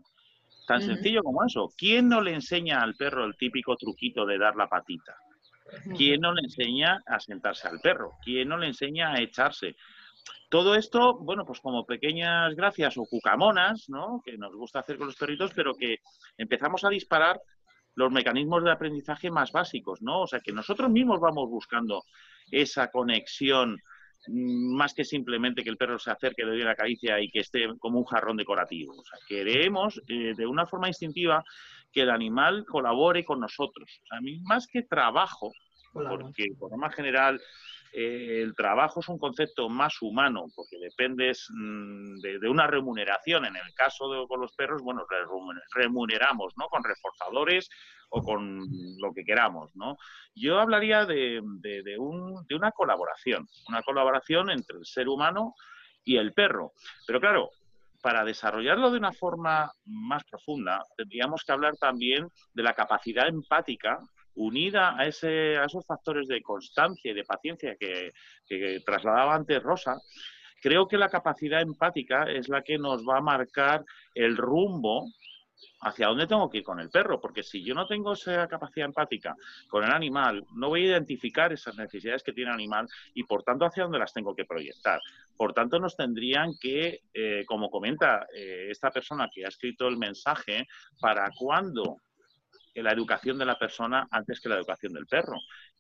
Tan 0.68 0.82
sencillo 0.82 1.24
como 1.24 1.46
eso. 1.46 1.70
¿Quién 1.78 2.10
no 2.10 2.20
le 2.20 2.34
enseña 2.34 2.82
al 2.82 2.96
perro 2.96 3.24
el 3.24 3.38
típico 3.38 3.78
truquito 3.78 4.26
de 4.26 4.38
dar 4.38 4.58
la 4.58 4.68
patita? 4.68 5.16
¿Quién 5.96 6.22
no 6.22 6.34
le 6.34 6.42
enseña 6.44 7.02
a 7.06 7.20
sentarse 7.20 7.68
al 7.68 7.80
perro? 7.80 8.14
¿Quién 8.24 8.50
no 8.50 8.58
le 8.58 8.68
enseña 8.68 9.12
a 9.12 9.22
echarse? 9.22 9.76
Todo 10.50 10.76
esto, 10.76 11.18
bueno, 11.18 11.46
pues 11.46 11.60
como 11.60 11.86
pequeñas 11.86 12.56
gracias 12.56 12.98
o 12.98 13.06
cucamonas, 13.06 13.90
¿no? 13.90 14.22
Que 14.24 14.38
nos 14.38 14.56
gusta 14.56 14.80
hacer 14.80 14.98
con 14.98 15.08
los 15.08 15.16
perritos, 15.16 15.52
pero 15.54 15.74
que 15.76 16.00
empezamos 16.38 16.84
a 16.84 16.90
disparar 16.90 17.42
los 17.96 18.12
mecanismos 18.12 18.64
de 18.64 18.72
aprendizaje 18.72 19.32
más 19.32 19.52
básicos, 19.52 20.02
¿no? 20.02 20.22
O 20.22 20.28
sea, 20.28 20.40
que 20.40 20.54
nosotros 20.54 20.90
mismos 20.90 21.20
vamos 21.20 21.50
buscando 21.50 22.04
esa 22.52 22.90
conexión 22.92 23.78
más 24.30 24.94
que 24.94 25.04
simplemente 25.04 25.64
que 25.64 25.70
el 25.70 25.78
perro 25.78 26.00
se 26.00 26.12
acerque, 26.12 26.46
le 26.46 26.58
dé 26.58 26.64
la 26.64 26.76
caricia 26.76 27.20
y 27.20 27.30
que 27.30 27.40
esté 27.40 27.68
como 27.80 28.00
un 28.00 28.06
jarrón 28.06 28.38
decorativo. 28.38 28.94
O 28.94 29.04
sea, 29.04 29.20
queremos 29.28 30.02
eh, 30.08 30.34
de 30.36 30.46
una 30.46 30.66
forma 30.66 30.88
instintiva 30.88 31.44
que 31.92 32.02
el 32.02 32.10
animal 32.10 32.66
colabore 32.66 33.24
con 33.24 33.40
nosotros. 33.40 34.02
a 34.12 34.22
mí, 34.22 34.40
más 34.42 34.68
que 34.68 34.84
trabajo, 34.84 35.52
porque 35.94 36.46
por 36.60 36.72
norma 36.72 36.92
general 36.92 37.42
eh, 37.94 38.42
el 38.42 38.54
trabajo 38.56 39.00
es 39.00 39.10
un 39.10 39.18
concepto 39.18 39.70
más 39.70 40.02
humano, 40.02 40.46
porque 40.56 40.78
dependes 40.80 41.48
mm, 41.50 42.20
de, 42.20 42.50
una 42.50 42.68
remuneración. 42.68 43.46
En 43.46 43.56
el 43.56 43.74
caso 43.74 44.12
de 44.12 44.28
con 44.28 44.42
los 44.42 44.54
perros, 44.54 44.82
bueno, 44.82 45.06
remuneramos, 45.74 46.54
¿no? 46.58 46.68
Con 46.68 46.84
reforzadores 46.84 47.70
o 48.10 48.22
con 48.22 48.60
lo 49.00 49.14
que 49.14 49.24
queramos, 49.24 49.76
¿no? 49.76 49.98
Yo 50.36 50.60
hablaría 50.60 51.06
de, 51.06 51.42
de, 51.62 51.84
de 51.84 51.98
una 51.98 52.72
colaboración, 52.72 53.48
una 53.68 53.82
colaboración 53.82 54.50
entre 54.50 54.78
el 54.78 54.86
ser 54.86 55.08
humano 55.10 55.54
y 56.04 56.18
el 56.18 56.34
perro. 56.34 56.74
Pero 57.06 57.20
claro, 57.20 57.50
para 58.02 58.24
desarrollarlo 58.24 58.92
de 58.92 58.98
una 58.98 59.12
forma 59.12 59.72
más 59.86 60.24
profunda, 60.24 60.84
tendríamos 60.96 61.44
que 61.44 61.52
hablar 61.52 61.76
también 61.78 62.30
de 62.54 62.64
la 62.64 62.74
capacidad 62.74 63.28
empática 63.28 64.00
unida 64.38 64.96
a, 64.98 65.06
esos 65.08 65.86
factores 65.86 66.28
de 66.28 66.42
constancia 66.42 67.12
y 67.12 67.16
de 67.16 67.24
paciencia 67.24 67.76
que, 67.76 68.12
trasladaba 68.86 69.36
antes 69.36 69.62
Rosa, 69.62 70.00
creo 70.62 70.88
que 70.88 70.98
la 70.98 71.10
capacidad 71.10 71.62
empática 71.62 72.24
es 72.24 72.48
la 72.48 72.62
que 72.62 72.78
nos 72.78 73.04
va 73.04 73.18
a 73.18 73.22
marcar 73.22 73.84
el 74.14 74.38
rumbo 74.38 75.06
hacia 75.82 76.08
dónde 76.08 76.28
tengo 76.28 76.50
que 76.50 76.60
ir 76.60 76.64
con 76.64 76.80
el 76.80 76.90
perro, 76.90 77.20
porque 77.20 77.44
si 77.44 77.64
yo 77.64 77.74
no 77.74 77.88
tengo 77.88 78.14
esa 78.14 78.48
capacidad 78.48 78.86
empática 78.86 79.36
con 79.68 79.84
el 79.84 79.92
animal, 79.92 80.44
no 80.56 80.70
voy 80.70 80.84
a 80.84 80.90
identificar 80.90 81.52
esas 81.52 81.76
necesidades 81.76 82.24
que 82.24 82.34
tiene 82.34 82.50
el 82.52 82.56
animal 82.56 82.88
y 83.14 83.24
por 83.24 83.44
tanto 83.44 83.66
hacia 83.66 83.84
dónde 83.84 84.00
las 84.00 84.14
tengo 84.14 84.36
que 84.36 84.46
proyectar. 84.46 85.00
Por 85.36 85.54
tanto, 85.54 85.80
nos 85.80 85.96
tendrían 85.96 86.54
que, 86.60 87.02
eh, 87.14 87.44
como 87.48 87.70
comenta 87.70 88.28
eh, 88.36 88.68
esta 88.70 88.92
persona 88.92 89.30
que 89.32 89.46
ha 89.46 89.50
escrito 89.50 89.88
el 89.88 89.98
mensaje, 89.98 90.68
para 91.00 91.30
cuando 91.38 92.02
la 92.84 92.92
educación 92.92 93.38
de 93.38 93.46
la 93.46 93.58
persona 93.58 94.08
antes 94.12 94.40
que 94.40 94.50
la 94.50 94.56
educación 94.56 94.94
del 94.94 95.08
perro. 95.08 95.38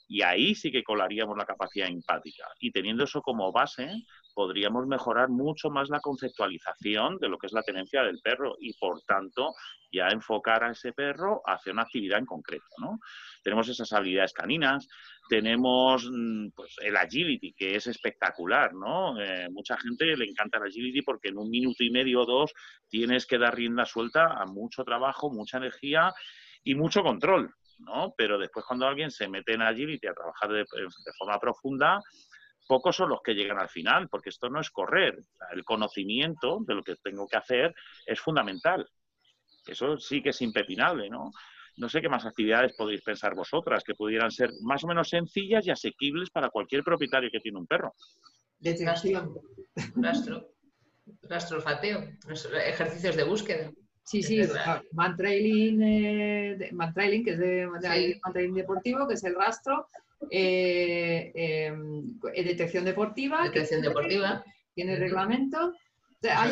Y 0.08 0.22
ahí 0.22 0.56
sí 0.56 0.72
que 0.72 0.84
colaríamos 0.84 1.38
la 1.38 1.46
capacidad 1.46 1.88
empática. 1.88 2.48
Y 2.60 2.72
teniendo 2.72 3.04
eso 3.04 3.22
como 3.22 3.52
base, 3.52 3.90
podríamos 4.34 4.88
mejorar 4.88 5.30
mucho 5.30 5.70
más 5.70 5.90
la 5.90 6.00
conceptualización 6.00 7.18
de 7.18 7.28
lo 7.28 7.38
que 7.38 7.48
es 7.48 7.54
la 7.54 7.64
tenencia 7.64 8.04
del 8.04 8.20
perro 8.24 8.56
y, 8.60 8.74
por 8.78 9.02
tanto, 9.02 9.54
ya 9.92 10.08
enfocar 10.10 10.64
a 10.64 10.72
ese 10.72 10.94
perro 10.94 11.42
hacia 11.46 11.74
una 11.74 11.84
actividad 11.84 12.20
en 12.20 12.26
concreto. 12.26 12.66
¿no? 12.78 13.00
Tenemos 13.44 13.68
esas 13.68 13.92
habilidades 13.94 14.34
caninas, 14.34 14.88
tenemos 15.30 16.10
mm, 16.10 16.50
pues, 16.56 16.76
el 16.82 16.96
agility, 16.96 17.54
que 17.54 17.76
es 17.76 17.88
espectacular. 17.88 18.74
¿no? 18.74 19.20
Eh, 19.20 19.50
mucha 19.52 19.78
gente 19.78 20.16
le 20.16 20.26
encanta 20.26 20.58
el 20.58 20.66
agility 20.66 21.02
porque 21.02 21.30
en 21.30 21.38
un 21.38 21.50
minuto 21.50 21.84
y 21.84 21.90
medio 21.90 22.22
o 22.22 22.26
dos 22.26 22.54
tienes 22.90 23.26
que 23.26 23.38
dar 23.38 23.56
rienda 23.56 23.86
suelta 23.86 24.34
a 24.34 24.46
mucho 24.46 24.84
trabajo, 24.84 25.30
mucha 25.30 25.58
energía 25.58 26.14
y 26.64 26.76
mucho 26.76 27.04
control. 27.04 27.52
¿no? 27.80 28.14
Pero 28.18 28.38
después 28.38 28.66
cuando 28.66 28.88
alguien 28.88 29.12
se 29.12 29.28
mete 29.28 29.54
en 29.54 29.62
agility 29.62 30.08
a 30.08 30.14
trabajar 30.14 30.52
de, 30.52 30.66
forma 31.18 31.40
profunda, 31.40 32.02
pocos 32.68 32.96
son 32.96 33.10
los 33.10 33.22
que 33.22 33.34
llegan 33.34 33.60
al 33.60 33.70
final, 33.70 34.10
porque 34.10 34.30
esto 34.30 34.50
no 34.50 34.60
es 34.60 34.70
correr. 34.70 35.18
El 35.54 35.64
conocimiento 35.64 36.60
de 36.66 36.76
lo 36.76 36.84
que 36.84 36.96
tengo 36.96 37.28
que 37.28 37.38
hacer 37.38 37.74
es 38.06 38.20
fundamental. 38.20 38.88
Eso 39.66 39.98
sí 39.98 40.22
que 40.22 40.30
es 40.30 40.42
impepinable, 40.42 41.10
¿no? 41.10 41.32
No 41.78 41.90
sé 41.90 42.02
qué 42.02 42.10
más 42.10 42.26
actividades 42.26 42.74
podéis 42.76 43.04
pensar 43.04 43.36
vosotras 43.36 43.84
que 43.84 43.94
pudieran 43.94 44.32
ser 44.32 44.50
más 44.64 44.84
o 44.84 44.88
menos 44.88 45.10
sencillas 45.10 45.68
y 45.68 45.72
asequibles 45.72 46.32
para 46.32 46.50
cualquier 46.50 46.84
propietario 46.84 47.30
que 47.32 47.40
tiene 47.40 47.60
un 47.60 47.68
perro. 47.68 47.94
Detección. 48.58 49.36
Rastro. 49.96 50.50
Rastrolfateo. 51.22 52.04
Ejercicios 52.66 53.16
de 53.16 53.24
búsqueda. 53.24 53.72
Sí, 54.08 54.24
sí, 54.24 54.42
man 54.94 55.18
trailing, 55.18 55.82
eh, 55.84 56.70
man 56.72 56.94
trailing, 56.94 57.26
que 57.26 57.32
es 57.32 57.40
de, 57.40 57.68
man 57.68 57.82
trailing 57.82 58.54
deportivo, 58.54 59.06
que 59.06 59.16
es 59.16 59.24
el 59.26 59.36
rastro, 59.36 59.90
eh, 60.32 61.30
em, 61.36 62.18
detección 62.34 62.86
deportiva. 62.86 63.44
Detección 63.44 63.82
deportiva. 63.82 64.46
Tiene 64.74 64.96
reglamento. 64.96 65.74
Hay 66.24 66.52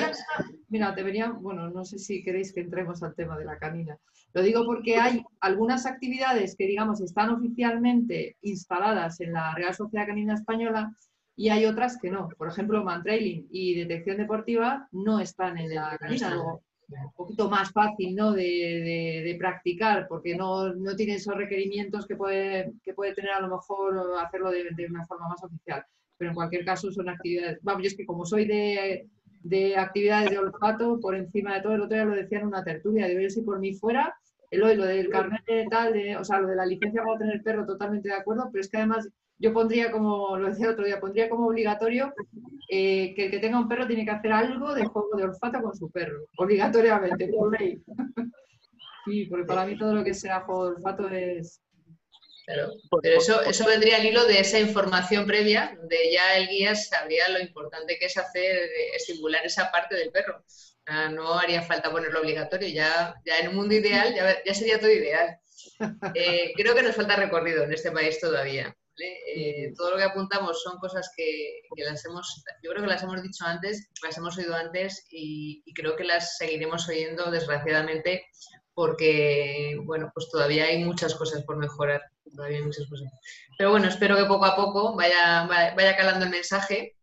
mira, 0.67 0.91
debería, 0.91 1.29
bueno, 1.29 1.69
no 1.69 1.85
sé 1.85 1.97
si 1.97 2.21
queréis 2.23 2.51
que 2.51 2.59
entremos 2.59 3.01
al 3.03 3.15
tema 3.15 3.37
de 3.37 3.45
la 3.45 3.57
canina. 3.57 3.97
Lo 4.33 4.41
digo 4.41 4.65
porque 4.65 4.97
hay 4.97 5.23
algunas 5.39 5.85
actividades 5.85 6.57
que, 6.57 6.67
digamos, 6.67 6.99
están 6.99 7.29
oficialmente 7.29 8.35
instaladas 8.41 9.21
en 9.21 9.31
la 9.31 9.55
Real 9.55 9.73
Sociedad 9.73 10.07
Canina 10.07 10.33
Española 10.33 10.93
y 11.37 11.47
hay 11.49 11.65
otras 11.65 11.97
que 12.01 12.11
no. 12.11 12.27
Por 12.37 12.49
ejemplo, 12.49 12.83
man 12.83 13.01
trailing 13.01 13.47
y 13.49 13.75
detección 13.75 14.17
deportiva 14.17 14.89
no 14.91 15.21
están 15.21 15.57
en 15.57 15.73
la 15.73 15.97
canina 15.97 16.35
un 16.88 17.11
poquito 17.15 17.49
más 17.49 17.71
fácil 17.71 18.15
¿no? 18.15 18.31
de, 18.31 19.36
practicar, 19.39 20.07
porque 20.07 20.36
no, 20.36 20.73
tiene 20.95 21.15
esos 21.15 21.36
requerimientos 21.36 22.05
que 22.05 22.15
puede, 22.15 22.73
que 22.83 22.93
puede 22.93 23.13
tener 23.13 23.31
a 23.31 23.41
lo 23.41 23.49
mejor 23.49 23.97
hacerlo 24.23 24.51
de, 24.51 24.88
una 24.89 25.05
forma 25.05 25.29
más 25.29 25.43
oficial. 25.43 25.86
Pero 26.17 26.31
en 26.31 26.36
cualquier 26.36 26.63
caso 26.63 26.91
son 26.91 27.09
actividades, 27.09 27.59
vamos, 27.61 27.83
yo 27.83 27.88
es 27.88 27.97
que 27.97 28.05
como 28.05 28.25
soy 28.25 28.45
de, 28.45 29.75
actividades 29.77 30.29
de 30.29 30.38
olfato, 30.38 30.99
por 30.99 31.15
encima 31.15 31.55
de 31.55 31.61
todo, 31.61 31.75
el 31.75 31.81
otro 31.81 31.95
día 31.95 32.05
lo 32.05 32.15
decía 32.15 32.39
en 32.39 32.47
una 32.47 32.63
tertulia, 32.63 33.07
digo 33.07 33.21
yo 33.21 33.29
si 33.29 33.41
por 33.41 33.59
mí 33.59 33.73
fuera, 33.73 34.15
lo, 34.51 34.73
lo 34.73 34.86
del 34.86 35.09
carnet 35.09 35.43
tal, 35.69 35.93
de, 35.93 36.15
o 36.15 36.23
sea, 36.23 36.39
lo 36.39 36.47
de 36.47 36.55
la 36.55 36.65
licencia 36.65 37.03
para 37.03 37.17
tener 37.17 37.43
perro, 37.43 37.65
totalmente 37.65 38.09
de 38.09 38.15
acuerdo, 38.15 38.49
pero 38.51 38.61
es 38.61 38.69
que 38.69 38.77
además 38.77 39.09
yo 39.38 39.53
pondría 39.53 39.91
como, 39.91 40.38
lo 40.38 40.49
decía 40.49 40.65
el 40.67 40.73
otro 40.73 40.86
día, 40.86 40.99
pondría 40.99 41.29
como 41.29 41.47
obligatorio 41.47 42.13
eh, 42.69 43.13
que 43.15 43.25
el 43.25 43.31
que 43.31 43.39
tenga 43.39 43.59
un 43.59 43.67
perro 43.67 43.86
tiene 43.86 44.05
que 44.05 44.11
hacer 44.11 44.31
algo 44.31 44.73
de 44.73 44.86
juego 44.86 45.15
de 45.17 45.23
olfato 45.25 45.61
con 45.61 45.75
su 45.75 45.89
perro, 45.91 46.25
obligatoriamente, 46.38 47.27
por 47.27 47.59
ley. 47.59 47.81
sí, 49.05 49.25
porque 49.25 49.45
para 49.45 49.65
mí 49.65 49.77
todo 49.77 49.93
lo 49.93 50.03
que 50.03 50.13
sea 50.13 50.41
juego 50.41 50.69
de 50.69 50.75
olfato 50.75 51.09
es... 51.09 51.61
Claro, 52.45 52.73
pero 53.01 53.17
eso, 53.17 53.41
eso 53.41 53.65
vendría 53.65 53.97
al 53.97 54.05
hilo 54.05 54.23
de 54.25 54.39
esa 54.39 54.59
información 54.59 55.25
previa, 55.25 55.75
donde 55.79 56.11
ya 56.11 56.38
el 56.38 56.47
guía 56.47 56.75
sabría 56.75 57.27
lo 57.29 57.39
importante 57.39 57.97
que 57.99 58.05
es 58.05 58.15
hacer, 58.17 58.69
estimular 58.93 59.43
esa 59.43 59.71
parte 59.71 59.95
del 59.95 60.11
perro. 60.11 60.43
no 61.11 61.39
haría 61.39 61.63
falta 61.63 61.91
ponerlo 61.91 62.21
obligatorio, 62.21 62.67
ya, 62.67 63.15
ya 63.25 63.39
en 63.39 63.47
un 63.47 63.55
mundo 63.55 63.73
ideal 63.73 64.13
ya, 64.45 64.53
sería 64.53 64.79
todo 64.79 64.91
ideal. 64.91 65.38
Eh, 66.13 66.53
creo 66.55 66.75
que 66.75 66.83
nos 66.83 66.95
falta 66.95 67.15
recorrido 67.15 67.63
en 67.63 67.73
este 67.73 67.91
país 67.91 68.19
todavía. 68.19 68.73
Eh, 68.97 69.73
todo 69.75 69.91
lo 69.91 69.97
que 69.97 70.03
apuntamos 70.03 70.63
son 70.63 70.77
cosas 70.77 71.11
que, 71.15 71.61
las 71.77 72.05
hemos, 72.05 72.43
yo 72.63 72.71
creo 72.71 72.83
que 72.83 72.89
las 72.89 73.03
hemos 73.03 73.21
dicho 73.21 73.45
antes, 73.45 73.89
las 74.03 74.17
hemos 74.17 74.37
oído 74.37 74.55
antes 74.55 75.05
y, 75.11 75.63
creo 75.73 75.95
que 75.95 76.05
las 76.05 76.37
seguiremos 76.37 76.87
oyendo 76.87 77.29
desgraciadamente 77.29 78.25
porque, 78.73 79.77
bueno, 79.83 80.11
pues 80.13 80.29
todavía 80.29 80.65
hay 80.65 80.83
muchas 80.83 81.15
cosas 81.15 81.43
por 81.43 81.57
mejorar, 81.57 82.01
todavía 82.35 82.57
hay 82.57 82.63
muchas 82.63 82.87
cosas. 82.89 83.09
Pero 83.57 83.71
bueno, 83.71 83.87
espero 83.87 84.17
que 84.17 84.25
poco 84.25 84.45
a 84.45 84.55
poco 84.55 84.95
vaya, 84.95 85.45
vaya 85.47 85.95
calando 85.95 86.25
el 86.25 86.31
mensaje, 86.31 86.95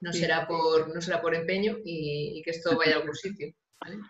no, 0.00 0.12
será, 0.12 0.46
por, 0.46 0.94
no 0.94 1.00
será 1.00 1.20
por 1.20 1.34
empeño 1.34 1.76
y, 1.84 2.38
y 2.38 2.42
que 2.42 2.50
esto 2.50 2.76
vaya 2.76 2.94
a 2.94 2.98
algún 2.98 3.14
sitio. 3.14 3.52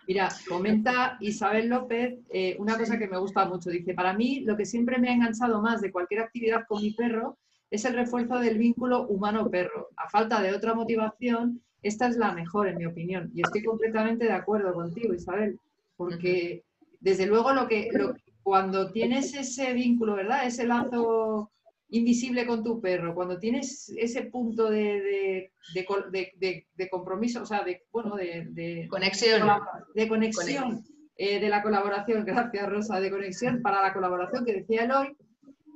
Mira, 0.07 0.29
comenta 0.47 1.17
Isabel 1.19 1.69
López 1.69 2.19
eh, 2.29 2.55
una 2.59 2.77
cosa 2.77 2.97
que 2.97 3.07
me 3.07 3.17
gusta 3.17 3.45
mucho. 3.45 3.69
Dice, 3.69 3.93
para 3.93 4.13
mí 4.13 4.41
lo 4.41 4.57
que 4.57 4.65
siempre 4.65 4.97
me 4.97 5.09
ha 5.09 5.13
enganchado 5.13 5.61
más 5.61 5.81
de 5.81 5.91
cualquier 5.91 6.21
actividad 6.21 6.65
con 6.67 6.81
mi 6.81 6.91
perro 6.91 7.37
es 7.69 7.85
el 7.85 7.93
refuerzo 7.93 8.39
del 8.39 8.57
vínculo 8.57 9.07
humano-perro. 9.07 9.89
A 9.95 10.09
falta 10.09 10.41
de 10.41 10.53
otra 10.53 10.73
motivación, 10.73 11.61
esta 11.83 12.07
es 12.07 12.17
la 12.17 12.33
mejor, 12.33 12.67
en 12.67 12.77
mi 12.77 12.85
opinión. 12.85 13.31
Y 13.33 13.41
estoy 13.41 13.63
completamente 13.63 14.25
de 14.25 14.33
acuerdo 14.33 14.73
contigo, 14.73 15.13
Isabel, 15.13 15.59
porque 15.95 16.63
desde 16.99 17.27
luego 17.27 17.53
lo 17.53 17.67
que, 17.67 17.89
lo, 17.93 18.15
cuando 18.41 18.91
tienes 18.91 19.33
ese 19.35 19.73
vínculo, 19.73 20.15
¿verdad? 20.15 20.47
Ese 20.47 20.65
lazo 20.65 21.51
invisible 21.89 22.45
con 22.45 22.63
tu 22.63 22.79
perro, 22.79 23.15
cuando 23.15 23.39
tienes 23.39 23.91
ese 23.97 24.23
punto 24.23 24.69
de, 24.69 25.51
de, 25.73 26.89
compromiso, 26.89 27.41
o 27.41 27.45
sea, 27.45 27.63
de, 27.63 27.83
bueno, 27.91 28.15
de, 28.15 28.87
conexión, 28.89 29.49
de 29.95 30.07
conexión 30.07 30.83
eh, 31.17 31.39
de 31.39 31.49
la 31.49 31.61
colaboración, 31.61 32.23
gracias 32.25 32.69
Rosa, 32.69 32.99
de 32.99 33.09
conexión 33.09 33.61
para 33.61 33.81
la 33.81 33.93
colaboración 33.93 34.45
que 34.45 34.53
decía 34.53 34.83
Eloy, 34.83 35.15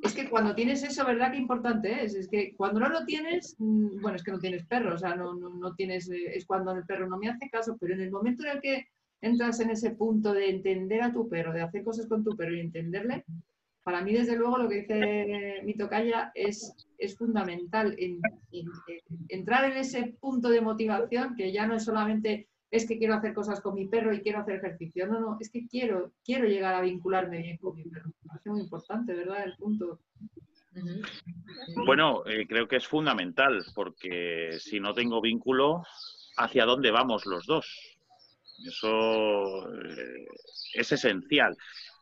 es 0.03 0.13
que 0.13 0.29
cuando 0.29 0.53
tienes 0.53 0.83
eso, 0.83 1.05
¿verdad? 1.05 1.31
Qué 1.31 1.37
importante 1.37 2.03
es. 2.03 2.13
Es 2.13 2.27
que 2.27 2.53
cuando 2.57 2.81
no 2.81 2.89
lo 2.89 3.05
tienes, 3.05 3.55
mm, 3.57 4.01
bueno, 4.01 4.17
es 4.17 4.23
que 4.23 4.31
no 4.31 4.39
tienes 4.39 4.65
perro, 4.65 4.95
o 4.95 4.97
sea, 4.97 5.15
no, 5.15 5.33
no, 5.33 5.49
no 5.49 5.73
tienes, 5.75 6.09
eh, 6.09 6.35
es 6.35 6.45
cuando 6.45 6.73
el 6.73 6.85
perro 6.85 7.07
no 7.07 7.17
me 7.17 7.29
hace 7.29 7.49
caso, 7.49 7.77
pero 7.79 7.93
en 7.93 8.01
el 8.01 8.11
momento 8.11 8.43
en 8.43 8.49
el 8.49 8.61
que 8.61 8.87
entras 9.21 9.61
en 9.61 9.69
ese 9.69 9.91
punto 9.91 10.33
de 10.33 10.49
entender 10.49 11.01
a 11.01 11.13
tu 11.13 11.29
perro, 11.29 11.53
de 11.53 11.61
hacer 11.61 11.83
cosas 11.83 12.07
con 12.07 12.23
tu 12.23 12.35
perro 12.35 12.53
y 12.53 12.59
entenderle, 12.59 13.23
para 13.83 14.01
mí, 14.01 14.13
desde 14.13 14.37
luego, 14.37 14.57
lo 14.57 14.69
que 14.69 14.81
dice 14.81 15.61
mi 15.63 15.75
tocaya 15.75 16.31
es, 16.35 16.73
fundamental 17.17 17.97
entrar 19.27 19.65
en 19.65 19.77
ese 19.77 20.15
punto 20.21 20.49
de 20.49 20.61
motivación 20.61 21.35
que 21.35 21.51
ya 21.51 21.67
no 21.67 21.75
es 21.75 21.83
solamente 21.83 22.47
es 22.71 22.87
que 22.87 22.97
quiero 22.97 23.13
hacer 23.13 23.33
cosas 23.33 23.61
con 23.61 23.75
mi 23.75 23.87
perro 23.87 24.13
y 24.13 24.21
quiero 24.21 24.39
hacer 24.39 24.55
ejercicio. 24.55 25.05
No, 25.05 25.19
no, 25.19 25.37
es 25.39 25.51
que 25.51 25.67
quiero, 25.67 26.11
quiero 26.25 26.47
llegar 26.47 26.73
a 26.73 26.81
vincularme 26.81 27.39
bien 27.39 27.57
con 27.57 27.75
mi 27.75 27.83
perro. 27.83 28.11
Es 28.35 28.45
muy 28.47 28.61
importante, 28.61 29.13
¿verdad? 29.13 29.43
El 29.43 29.55
punto. 29.57 29.99
Bueno, 31.85 32.25
eh, 32.25 32.47
creo 32.47 32.67
que 32.67 32.77
es 32.77 32.87
fundamental 32.87 33.63
porque 33.75 34.57
si 34.59 34.79
no 34.79 34.93
tengo 34.95 35.21
vínculo, 35.21 35.83
¿hacia 36.37 36.65
dónde 36.65 36.89
vamos 36.89 37.27
los 37.27 37.45
dos? 37.45 37.99
Eso 38.65 39.71
eh, 39.71 40.25
es 40.73 40.91
esencial. 40.91 41.55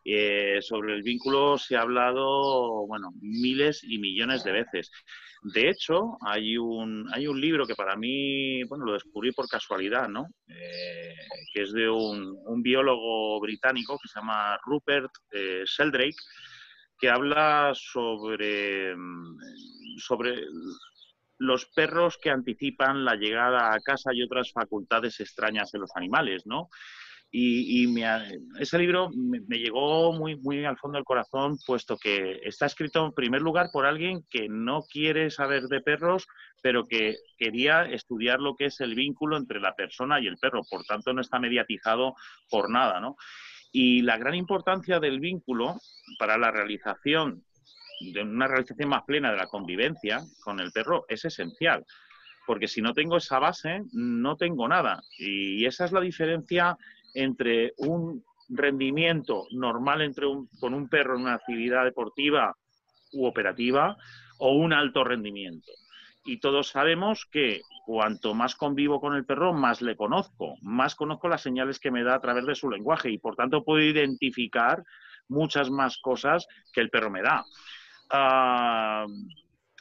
Eh, 0.04 0.60
sobre 0.62 0.96
el 0.96 1.04
vínculo 1.04 1.58
se 1.58 1.76
ha 1.76 1.82
hablado, 1.82 2.88
bueno, 2.88 3.12
miles 3.22 3.84
y 3.84 4.00
millones 4.00 4.44
de 4.44 4.52
veces. 4.52 4.92
De 5.44 5.70
hecho, 5.70 6.18
hay 6.22 6.58
un, 6.58 7.08
hay 7.14 7.28
un 7.28 7.40
libro 7.40 7.66
que 7.66 7.76
para 7.76 7.96
mí, 7.96 8.64
bueno, 8.64 8.86
lo 8.86 8.94
descubrí 8.94 9.32
por 9.32 9.48
casualidad, 9.48 10.08
¿no? 10.08 10.28
Eh, 10.48 11.16
que 11.54 11.64
es 11.64 11.72
de 11.72 11.90
un, 11.90 12.36
un, 12.46 12.62
biólogo 12.62 13.40
británico 13.40 13.98
que 14.02 14.08
se 14.08 14.20
llama 14.20 14.58
Rupert 14.66 15.12
eh, 15.32 15.64
Sheldrake, 15.66 16.16
que 16.98 17.10
habla 17.10 17.72
sobre, 17.76 18.96
mm, 18.96 19.38
sobre 19.98 20.44
los 21.40 21.66
perros 21.66 22.20
que 22.22 22.30
anticipan 22.30 23.04
la 23.04 23.16
llegada 23.16 23.74
a 23.74 23.80
casa 23.80 24.14
y 24.14 24.22
otras 24.22 24.52
facultades 24.52 25.20
extrañas 25.20 25.74
en 25.74 25.82
los 25.82 25.92
animales, 25.96 26.46
¿no? 26.46 26.70
Y, 27.34 27.96
ese 28.60 28.78
libro 28.78 29.10
me, 29.16 29.40
llegó 29.58 30.12
muy, 30.12 30.36
muy 30.36 30.66
al 30.66 30.78
fondo 30.78 30.98
del 30.98 31.06
corazón, 31.06 31.58
puesto 31.66 31.98
que 31.98 32.42
está 32.44 32.66
escrito 32.66 33.06
en 33.06 33.14
primer 33.14 33.42
lugar 33.42 33.70
por 33.72 33.86
alguien 33.86 34.26
que 34.30 34.50
no 34.50 34.82
quiere 34.82 35.30
saber 35.32 35.64
de 35.64 35.80
perros, 35.80 36.28
pero 36.62 36.88
que 36.88 37.16
quería 37.38 37.84
estudiar 37.84 38.42
lo 38.42 38.56
que 38.56 38.66
es 38.66 38.82
el 38.82 38.96
vínculo 38.96 39.38
entre 39.38 39.62
la 39.62 39.76
persona 39.76 40.20
y 40.20 40.28
el 40.28 40.38
perro. 40.38 40.64
Por 40.70 40.84
tanto, 40.84 41.14
no 41.14 41.22
está 41.22 41.40
mediatizado 41.40 42.16
por 42.50 42.70
nada. 42.70 43.00
¿no? 43.00 43.16
Y 43.72 44.02
la 44.02 44.18
gran 44.18 44.36
importancia 44.36 45.00
del 45.00 45.22
vínculo 45.22 45.76
para 46.20 46.38
la 46.38 46.52
realización 46.52 47.46
de 48.14 48.24
una 48.24 48.48
realización 48.48 48.90
más 48.90 49.04
plena 49.04 49.32
de 49.32 49.38
la 49.38 49.48
convivencia 49.48 50.22
con 50.44 50.60
el 50.60 50.72
perro 50.72 51.06
es 51.08 51.24
esencial 51.24 51.86
porque 52.46 52.68
si 52.68 52.82
no 52.82 52.94
tengo 52.94 53.18
esa 53.18 53.40
base, 53.40 53.84
no 53.94 54.36
tengo 54.36 54.68
nada. 54.68 55.02
Y 55.18 55.66
esa 55.66 55.86
es 55.86 55.92
la 55.92 56.02
diferencia 56.02 56.78
entre 57.14 57.74
un 57.78 58.24
rendimiento 58.50 59.48
normal 59.52 60.02
entre 60.02 60.28
con 60.60 60.74
un 60.74 60.90
perro 60.90 61.16
en 61.16 61.22
una 61.22 61.36
actividad 61.36 61.86
deportiva 61.86 62.56
u 63.14 63.26
operativa 63.26 63.98
o 64.40 64.54
un 64.54 64.74
alto 64.74 65.04
rendimiento. 65.04 65.72
Y 66.26 66.40
todos 66.40 66.70
sabemos 66.70 67.26
que 67.32 67.62
cuanto 67.86 68.34
más 68.34 68.56
convivo 68.56 69.00
con 69.00 69.16
el 69.16 69.26
perro, 69.26 69.54
más 69.54 69.82
le 69.82 69.96
conozco, 69.96 70.56
más 70.62 70.96
conozco 70.96 71.28
las 71.28 71.42
señales 71.42 71.80
que 71.80 71.92
me 71.92 72.04
da 72.04 72.16
a 72.16 72.22
través 72.22 72.46
de 72.46 72.56
su 72.56 72.70
lenguaje 72.70 73.10
y 73.10 73.18
por 73.18 73.36
tanto 73.36 73.64
puedo 73.64 73.82
identificar 73.82 74.84
muchas 75.28 75.72
más 75.72 75.98
cosas 75.98 76.46
que 76.74 76.82
el 76.82 76.90
perro 76.90 77.10
me 77.10 77.24
da. 77.24 77.44
Ah, 78.12 79.06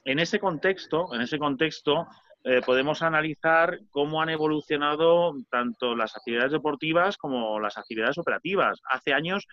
en 0.04 0.18
ese 0.18 0.38
contexto, 0.38 1.14
en 1.14 1.20
ese 1.20 1.38
contexto, 1.38 2.06
eh, 2.45 2.62
podemos 2.64 3.03
analizar 3.03 3.80
cómo 3.91 4.22
han 4.22 4.30
evolucionado 4.30 5.34
tanto 5.51 5.95
las 5.95 6.16
actividades 6.16 6.53
deportivas 6.53 7.16
como 7.16 7.61
las 7.61 7.76
actividades 7.76 8.18
operativas. 8.18 8.80
Hace 8.91 9.12
años 9.12 9.47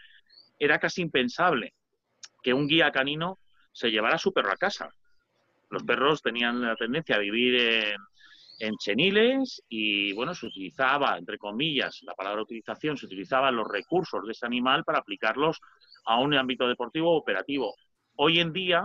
era 0.58 0.80
casi 0.80 1.02
impensable 1.02 1.74
que 2.42 2.54
un 2.54 2.68
guía 2.68 2.92
canino 2.92 3.40
se 3.72 3.92
llevara 3.92 4.16
a 4.16 4.20
su 4.20 4.32
perro 4.32 4.52
a 4.52 4.58
casa. 4.58 4.90
Los 5.70 5.84
perros 5.84 6.22
tenían 6.22 6.62
la 6.62 6.76
tendencia 6.76 7.18
a 7.18 7.20
vivir 7.20 7.56
en, 7.56 7.98
en 8.60 8.76
cheniles 8.78 9.62
y, 9.70 10.14
bueno, 10.14 10.34
se 10.34 10.48
utilizaba, 10.48 11.18
entre 11.18 11.38
comillas, 11.38 12.00
la 12.04 12.14
palabra 12.14 12.42
utilización, 12.42 12.98
se 12.98 13.06
utilizaban 13.06 13.56
los 13.56 13.68
recursos 13.68 14.26
de 14.26 14.32
ese 14.32 14.46
animal 14.46 14.84
para 14.84 15.00
aplicarlos 15.00 15.60
a 16.06 16.20
un 16.20 16.34
ámbito 16.34 16.68
deportivo 16.68 17.14
o 17.14 17.18
operativo. 17.18 17.76
Hoy 18.16 18.40
en 18.40 18.54
día, 18.54 18.84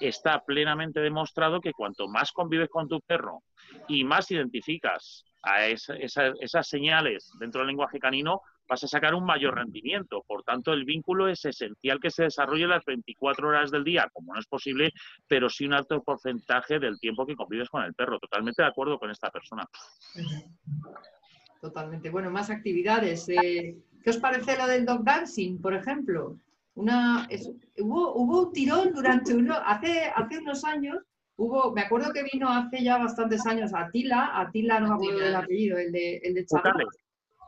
está 0.00 0.40
plenamente 0.40 1.00
demostrado 1.00 1.60
que 1.60 1.72
cuanto 1.72 2.08
más 2.08 2.32
convives 2.32 2.68
con 2.68 2.88
tu 2.88 3.00
perro 3.00 3.42
y 3.88 4.04
más 4.04 4.30
identificas 4.30 5.24
a 5.42 5.66
esas 5.66 6.68
señales 6.68 7.30
dentro 7.38 7.60
del 7.60 7.68
lenguaje 7.68 7.98
canino, 7.98 8.42
vas 8.68 8.84
a 8.84 8.88
sacar 8.88 9.14
un 9.14 9.24
mayor 9.24 9.56
rendimiento. 9.56 10.22
Por 10.26 10.44
tanto, 10.44 10.72
el 10.72 10.84
vínculo 10.84 11.28
es 11.28 11.44
esencial 11.44 11.98
que 12.00 12.10
se 12.10 12.24
desarrolle 12.24 12.66
las 12.66 12.84
24 12.84 13.48
horas 13.48 13.70
del 13.70 13.84
día, 13.84 14.08
como 14.12 14.32
no 14.32 14.40
es 14.40 14.46
posible, 14.46 14.92
pero 15.26 15.50
sí 15.50 15.66
un 15.66 15.74
alto 15.74 16.02
porcentaje 16.02 16.78
del 16.78 16.98
tiempo 17.00 17.26
que 17.26 17.34
convives 17.34 17.68
con 17.68 17.82
el 17.82 17.94
perro. 17.94 18.18
Totalmente 18.18 18.62
de 18.62 18.68
acuerdo 18.68 18.98
con 18.98 19.10
esta 19.10 19.30
persona. 19.30 19.66
Totalmente. 21.60 22.10
Bueno, 22.10 22.30
más 22.30 22.48
actividades. 22.48 23.28
Eh, 23.28 23.76
¿Qué 24.02 24.10
os 24.10 24.18
parece 24.18 24.56
lo 24.56 24.66
del 24.66 24.86
dog 24.86 25.04
dancing, 25.04 25.60
por 25.60 25.74
ejemplo? 25.74 26.36
Una, 26.74 27.28
hubo, 27.78 28.14
hubo 28.14 28.42
un 28.46 28.52
tirón 28.52 28.92
durante 28.92 29.34
uno, 29.34 29.56
hace, 29.64 30.04
hace 30.14 30.38
unos 30.38 30.64
años, 30.64 30.98
hubo, 31.36 31.72
me 31.72 31.82
acuerdo 31.82 32.12
que 32.12 32.24
vino 32.32 32.48
hace 32.48 32.82
ya 32.82 32.98
bastantes 32.98 33.44
años 33.46 33.72
Atila, 33.74 34.30
Atila 34.34 34.80
no 34.80 34.88
me 34.88 34.94
acuerdo 34.94 35.20
del 35.20 35.36
apellido, 35.36 35.78
el 35.78 35.92
de, 35.92 36.16
el 36.18 36.34
de 36.34 36.46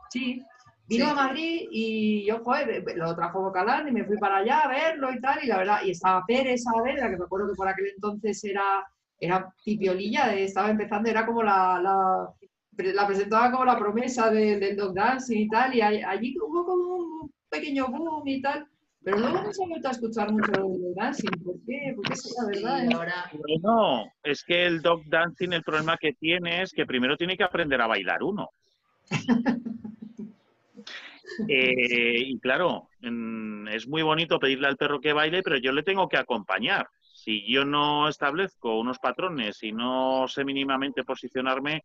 Sí, 0.09 0.43
vino 0.87 1.07
a 1.07 1.13
Madrid 1.13 1.67
y 1.71 2.25
yo, 2.25 2.43
joder, 2.43 2.83
lo 2.95 3.15
trajo 3.15 3.41
Bocalán 3.41 3.87
y 3.87 3.91
me 3.91 4.05
fui 4.05 4.17
para 4.17 4.37
allá 4.37 4.59
a 4.59 4.67
verlo 4.67 5.11
y 5.11 5.19
tal, 5.21 5.43
y 5.43 5.47
la 5.47 5.57
verdad, 5.57 5.79
y 5.83 5.91
estaba 5.91 6.23
Pérez 6.27 6.63
Saavedra, 6.63 7.09
que 7.09 7.17
me 7.17 7.25
acuerdo 7.25 7.47
que 7.47 7.55
por 7.55 7.67
aquel 7.67 7.87
entonces 7.95 8.43
era, 8.43 8.85
era 9.19 9.53
pipiolilla, 9.63 10.35
estaba 10.35 10.69
empezando, 10.69 11.09
era 11.09 11.25
como 11.25 11.41
la, 11.41 11.79
la, 11.81 12.29
la 12.93 13.07
presentaba 13.07 13.51
como 13.51 13.65
la 13.65 13.77
promesa 13.77 14.29
del 14.29 14.75
dog 14.75 14.93
dancing 14.93 15.39
y 15.39 15.47
tal, 15.47 15.73
y 15.73 15.81
allí 15.81 16.35
hubo 16.39 16.65
como 16.65 16.95
un 16.95 17.33
pequeño 17.49 17.87
boom 17.87 18.27
y 18.27 18.41
tal, 18.41 18.67
pero 19.03 19.17
luego 19.17 19.43
no 19.43 19.53
se 19.53 19.63
ha 19.63 19.67
vuelto 19.67 19.87
a 19.87 19.91
escuchar 19.91 20.31
mucho 20.31 20.51
de 20.51 20.93
dancing. 20.95 21.29
¿Por 21.43 21.55
qué? 21.65 21.93
Porque 21.95 22.13
es 22.13 22.35
la 22.37 22.47
verdad. 22.47 22.85
¿eh? 22.85 22.95
ahora... 22.95 23.31
Bueno, 23.33 24.05
es 24.23 24.43
que 24.43 24.65
el 24.65 24.81
dog 24.81 25.03
dancing, 25.05 25.53
el 25.53 25.63
problema 25.63 25.97
que 25.97 26.13
tiene 26.13 26.61
es 26.61 26.71
que 26.71 26.85
primero 26.85 27.17
tiene 27.17 27.35
que 27.35 27.43
aprender 27.43 27.81
a 27.81 27.87
bailar 27.87 28.23
uno. 28.23 28.49
Eh, 31.47 32.19
y 32.27 32.39
claro, 32.39 32.89
es 33.01 33.87
muy 33.87 34.03
bonito 34.03 34.37
pedirle 34.37 34.67
al 34.67 34.77
perro 34.77 35.01
que 35.01 35.13
baile, 35.13 35.41
pero 35.41 35.57
yo 35.57 35.71
le 35.71 35.81
tengo 35.81 36.07
que 36.07 36.17
acompañar. 36.17 36.87
Si 36.99 37.51
yo 37.51 37.65
no 37.65 38.07
establezco 38.07 38.79
unos 38.79 38.99
patrones 38.99 39.63
y 39.63 39.71
no 39.71 40.27
sé 40.27 40.43
mínimamente 40.45 41.03
posicionarme, 41.03 41.83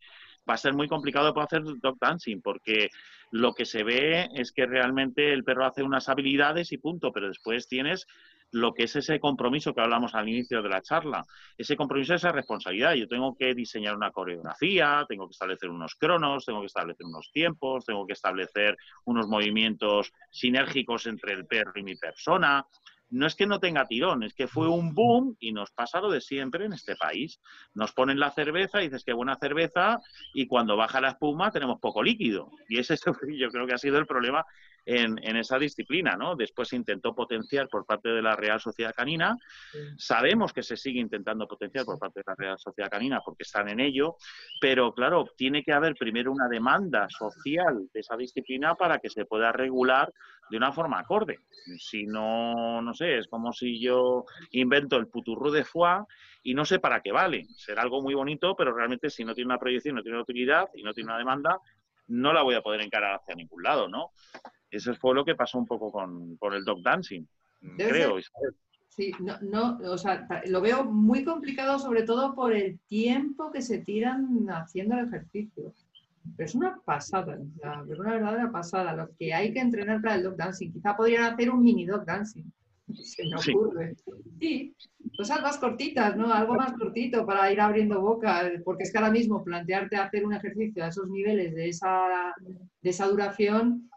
va 0.48 0.54
a 0.54 0.58
ser 0.58 0.74
muy 0.74 0.88
complicado 0.88 1.34
poder 1.34 1.46
hacer 1.46 1.62
dog 1.80 1.98
dancing, 2.00 2.40
porque 2.40 2.88
lo 3.30 3.52
que 3.54 3.64
se 3.64 3.82
ve 3.82 4.28
es 4.34 4.52
que 4.52 4.66
realmente 4.66 5.32
el 5.32 5.44
perro 5.44 5.66
hace 5.66 5.82
unas 5.82 6.08
habilidades 6.08 6.72
y 6.72 6.78
punto, 6.78 7.12
pero 7.12 7.28
después 7.28 7.68
tienes 7.68 8.06
lo 8.50 8.72
que 8.72 8.84
es 8.84 8.96
ese 8.96 9.20
compromiso 9.20 9.74
que 9.74 9.82
hablamos 9.82 10.14
al 10.14 10.28
inicio 10.28 10.62
de 10.62 10.68
la 10.70 10.80
charla. 10.80 11.24
Ese 11.56 11.76
compromiso, 11.76 12.14
esa 12.14 12.32
responsabilidad. 12.32 12.94
Yo 12.94 13.06
tengo 13.06 13.36
que 13.36 13.54
diseñar 13.54 13.94
una 13.94 14.10
coreografía, 14.10 15.04
tengo 15.06 15.26
que 15.26 15.32
establecer 15.32 15.68
unos 15.68 15.94
cronos, 15.96 16.46
tengo 16.46 16.60
que 16.60 16.66
establecer 16.66 17.04
unos 17.04 17.30
tiempos, 17.30 17.84
tengo 17.84 18.06
que 18.06 18.14
establecer 18.14 18.76
unos 19.04 19.26
movimientos 19.26 20.12
sinérgicos 20.30 21.06
entre 21.06 21.34
el 21.34 21.46
perro 21.46 21.72
y 21.76 21.82
mi 21.82 21.96
persona 21.96 22.64
no 23.10 23.26
es 23.26 23.34
que 23.34 23.46
no 23.46 23.58
tenga 23.58 23.86
tirón, 23.86 24.22
es 24.22 24.34
que 24.34 24.46
fue 24.46 24.68
un 24.68 24.94
boom 24.94 25.36
y 25.40 25.52
nos 25.52 25.70
pasa 25.70 26.00
lo 26.00 26.10
de 26.10 26.20
siempre 26.20 26.66
en 26.66 26.72
este 26.72 26.96
país. 26.96 27.40
Nos 27.74 27.92
ponen 27.92 28.20
la 28.20 28.30
cerveza 28.30 28.80
y 28.80 28.86
dices 28.86 29.04
que 29.04 29.12
buena 29.12 29.36
cerveza 29.36 29.98
y 30.34 30.46
cuando 30.46 30.76
baja 30.76 31.00
la 31.00 31.10
espuma 31.10 31.50
tenemos 31.50 31.80
poco 31.80 32.02
líquido. 32.02 32.50
Y 32.68 32.78
ese 32.78 32.96
yo 33.38 33.48
creo 33.48 33.66
que 33.66 33.74
ha 33.74 33.78
sido 33.78 33.98
el 33.98 34.06
problema 34.06 34.44
en, 34.88 35.36
esa 35.36 35.58
disciplina, 35.58 36.16
¿no? 36.16 36.34
Después 36.34 36.68
se 36.68 36.76
intentó 36.76 37.14
potenciar 37.14 37.68
por 37.68 37.84
parte 37.84 38.08
de 38.08 38.22
la 38.22 38.34
Real 38.34 38.58
Sociedad 38.58 38.94
Canina. 38.94 39.36
Sabemos 39.98 40.54
que 40.54 40.62
se 40.62 40.78
sigue 40.78 40.98
intentando 40.98 41.46
potenciar 41.46 41.84
por 41.84 41.98
parte 41.98 42.20
de 42.20 42.24
la 42.26 42.34
Real 42.34 42.58
Sociedad 42.58 42.90
Canina 42.90 43.20
porque 43.22 43.42
están 43.42 43.68
en 43.68 43.80
ello, 43.80 44.16
pero 44.60 44.94
claro, 44.94 45.26
tiene 45.36 45.62
que 45.62 45.72
haber 45.72 45.94
primero 45.94 46.32
una 46.32 46.48
demanda 46.48 47.06
social 47.10 47.86
de 47.92 48.00
esa 48.00 48.16
disciplina 48.16 48.74
para 48.76 48.98
que 48.98 49.10
se 49.10 49.26
pueda 49.26 49.52
regular 49.52 50.10
de 50.50 50.56
una 50.56 50.72
forma 50.72 51.00
acorde. 51.00 51.40
Si 51.78 52.06
no, 52.06 52.80
no 52.80 52.94
sé, 52.94 53.18
es 53.18 53.28
como 53.28 53.52
si 53.52 53.78
yo 53.78 54.24
invento 54.52 54.96
el 54.96 55.08
puturro 55.08 55.50
de 55.50 55.64
foie 55.64 56.04
y 56.42 56.54
no 56.54 56.64
sé 56.64 56.78
para 56.78 57.02
qué 57.02 57.12
vale. 57.12 57.44
Será 57.50 57.82
algo 57.82 58.00
muy 58.00 58.14
bonito, 58.14 58.56
pero 58.56 58.74
realmente 58.74 59.10
si 59.10 59.22
no 59.22 59.34
tiene 59.34 59.50
una 59.50 59.58
proyección, 59.58 59.96
no 59.96 60.02
tiene 60.02 60.16
una 60.16 60.22
utilidad 60.22 60.70
y 60.74 60.82
no 60.82 60.94
tiene 60.94 61.10
una 61.10 61.18
demanda, 61.18 61.58
no 62.06 62.32
la 62.32 62.42
voy 62.42 62.54
a 62.54 62.62
poder 62.62 62.80
encarar 62.80 63.16
hacia 63.16 63.34
ningún 63.34 63.62
lado, 63.62 63.86
¿no? 63.86 64.12
Eso 64.70 64.94
fue 64.94 65.14
lo 65.14 65.24
que 65.24 65.34
pasó 65.34 65.58
un 65.58 65.66
poco 65.66 65.90
con, 65.90 66.38
el 66.52 66.64
dog 66.64 66.82
dancing, 66.82 67.24
creo. 67.76 68.16
Sí, 68.88 69.12
no, 69.20 69.38
no, 69.42 69.78
o 69.92 69.96
sea, 69.96 70.26
lo 70.46 70.60
veo 70.60 70.84
muy 70.84 71.24
complicado 71.24 71.78
sobre 71.78 72.02
todo 72.02 72.34
por 72.34 72.52
el 72.52 72.80
tiempo 72.88 73.52
que 73.52 73.62
se 73.62 73.78
tiran 73.78 74.46
haciendo 74.50 74.98
el 74.98 75.06
ejercicio. 75.06 75.72
Pero 76.36 76.46
es 76.46 76.54
una 76.54 76.80
pasada, 76.84 77.38
es 77.88 77.98
una 77.98 78.12
verdadera 78.12 78.50
pasada. 78.50 78.94
Lo 78.94 79.08
que 79.16 79.32
hay 79.32 79.52
que 79.52 79.60
entrenar 79.60 80.02
para 80.02 80.16
el 80.16 80.24
dog 80.24 80.36
dancing. 80.36 80.72
Quizá 80.72 80.96
podrían 80.96 81.32
hacer 81.32 81.48
un 81.50 81.62
mini 81.62 81.86
dog 81.86 82.04
dancing. 82.04 82.44
Se 82.92 83.24
me 83.24 83.36
ocurre. 83.36 83.94
Sí, 84.40 84.74
cosas 85.16 85.42
más 85.42 85.58
cortitas, 85.58 86.16
¿no? 86.16 86.32
Algo 86.32 86.54
más 86.54 86.72
cortito 86.72 87.24
para 87.24 87.52
ir 87.52 87.60
abriendo 87.60 88.00
boca, 88.00 88.50
porque 88.64 88.82
es 88.82 88.92
que 88.92 88.98
ahora 88.98 89.10
mismo 89.10 89.44
plantearte 89.44 89.96
hacer 89.96 90.26
un 90.26 90.34
ejercicio 90.34 90.84
a 90.84 90.88
esos 90.88 91.08
niveles 91.08 91.54
de 91.54 91.68
esa, 91.68 92.34
de 92.82 92.90
esa 92.90 93.06
duración 93.06 93.88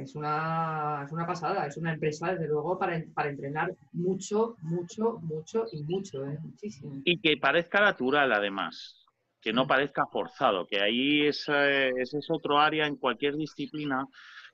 es 0.00 0.14
una, 0.14 1.02
es 1.04 1.12
una 1.12 1.26
pasada, 1.26 1.66
es 1.66 1.76
una 1.76 1.92
empresa, 1.92 2.32
desde 2.32 2.48
luego, 2.48 2.78
para, 2.78 3.02
para 3.14 3.28
entrenar 3.28 3.74
mucho, 3.92 4.56
mucho, 4.62 5.18
mucho 5.22 5.66
y 5.70 5.82
mucho, 5.82 6.24
¿eh? 6.24 6.38
muchísimo. 6.40 7.00
Y 7.04 7.20
que 7.20 7.36
parezca 7.36 7.80
natural, 7.80 8.32
además, 8.32 9.04
que 9.40 9.52
no 9.52 9.64
mm. 9.64 9.68
parezca 9.68 10.06
forzado, 10.06 10.66
que 10.66 10.80
ahí 10.80 11.26
es, 11.26 11.46
ese 11.48 12.18
es 12.18 12.26
otro 12.30 12.58
área 12.58 12.86
en 12.86 12.96
cualquier 12.96 13.36
disciplina 13.36 14.06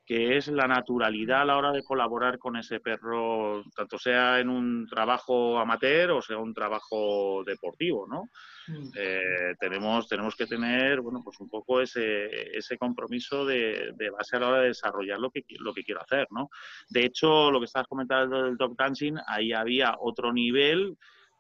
que 0.05 0.37
es 0.37 0.49
la 0.49 0.67
naturalidad 0.67 1.43
a 1.43 1.45
la 1.45 1.57
hora 1.57 1.73
de 1.73 1.85
colaborar 1.85 2.39
con 2.39 2.57
ese 2.57 2.81
perro, 2.81 3.63
tanto 3.75 3.99
sea 3.99 4.41
en 4.41 4.49
un 4.49 4.89
trabajo 4.89 5.59
amateur 5.61 6.11
o 6.11 6.23
sea 6.23 6.39
un 6.39 6.53
trabajo 6.53 7.45
deportivo, 7.45 8.07
¿no? 8.09 8.29
Mm. 8.67 8.91
Eh, 8.97 9.55
tenemos, 9.61 10.09
tenemos 10.09 10.35
que 10.35 10.47
tener, 10.47 11.01
bueno, 11.01 11.21
pues 11.23 11.39
un 11.41 11.49
poco 11.49 11.81
ese, 11.81 12.57
ese 12.57 12.77
compromiso 12.79 13.45
de, 13.45 13.95
base 14.11 14.37
a 14.37 14.41
la 14.41 14.49
hora 14.49 14.61
de 14.63 14.69
desarrollar 14.69 15.21
lo 15.21 15.31
que, 15.31 15.45
lo 15.59 15.73
que 15.73 15.85
quiero 15.85 16.03
hacer, 16.03 16.27
¿no? 16.31 16.51
De 16.89 17.05
hecho, 17.05 17.51
lo 17.51 17.61
que 17.61 17.67
estabas 17.67 17.89
comentando 17.89 18.43
del 18.43 18.57
dog 18.57 18.77
dancing, 18.77 19.15
ahí 19.27 19.53
había 19.53 19.97
otro 20.01 20.33
nivel 20.33 20.97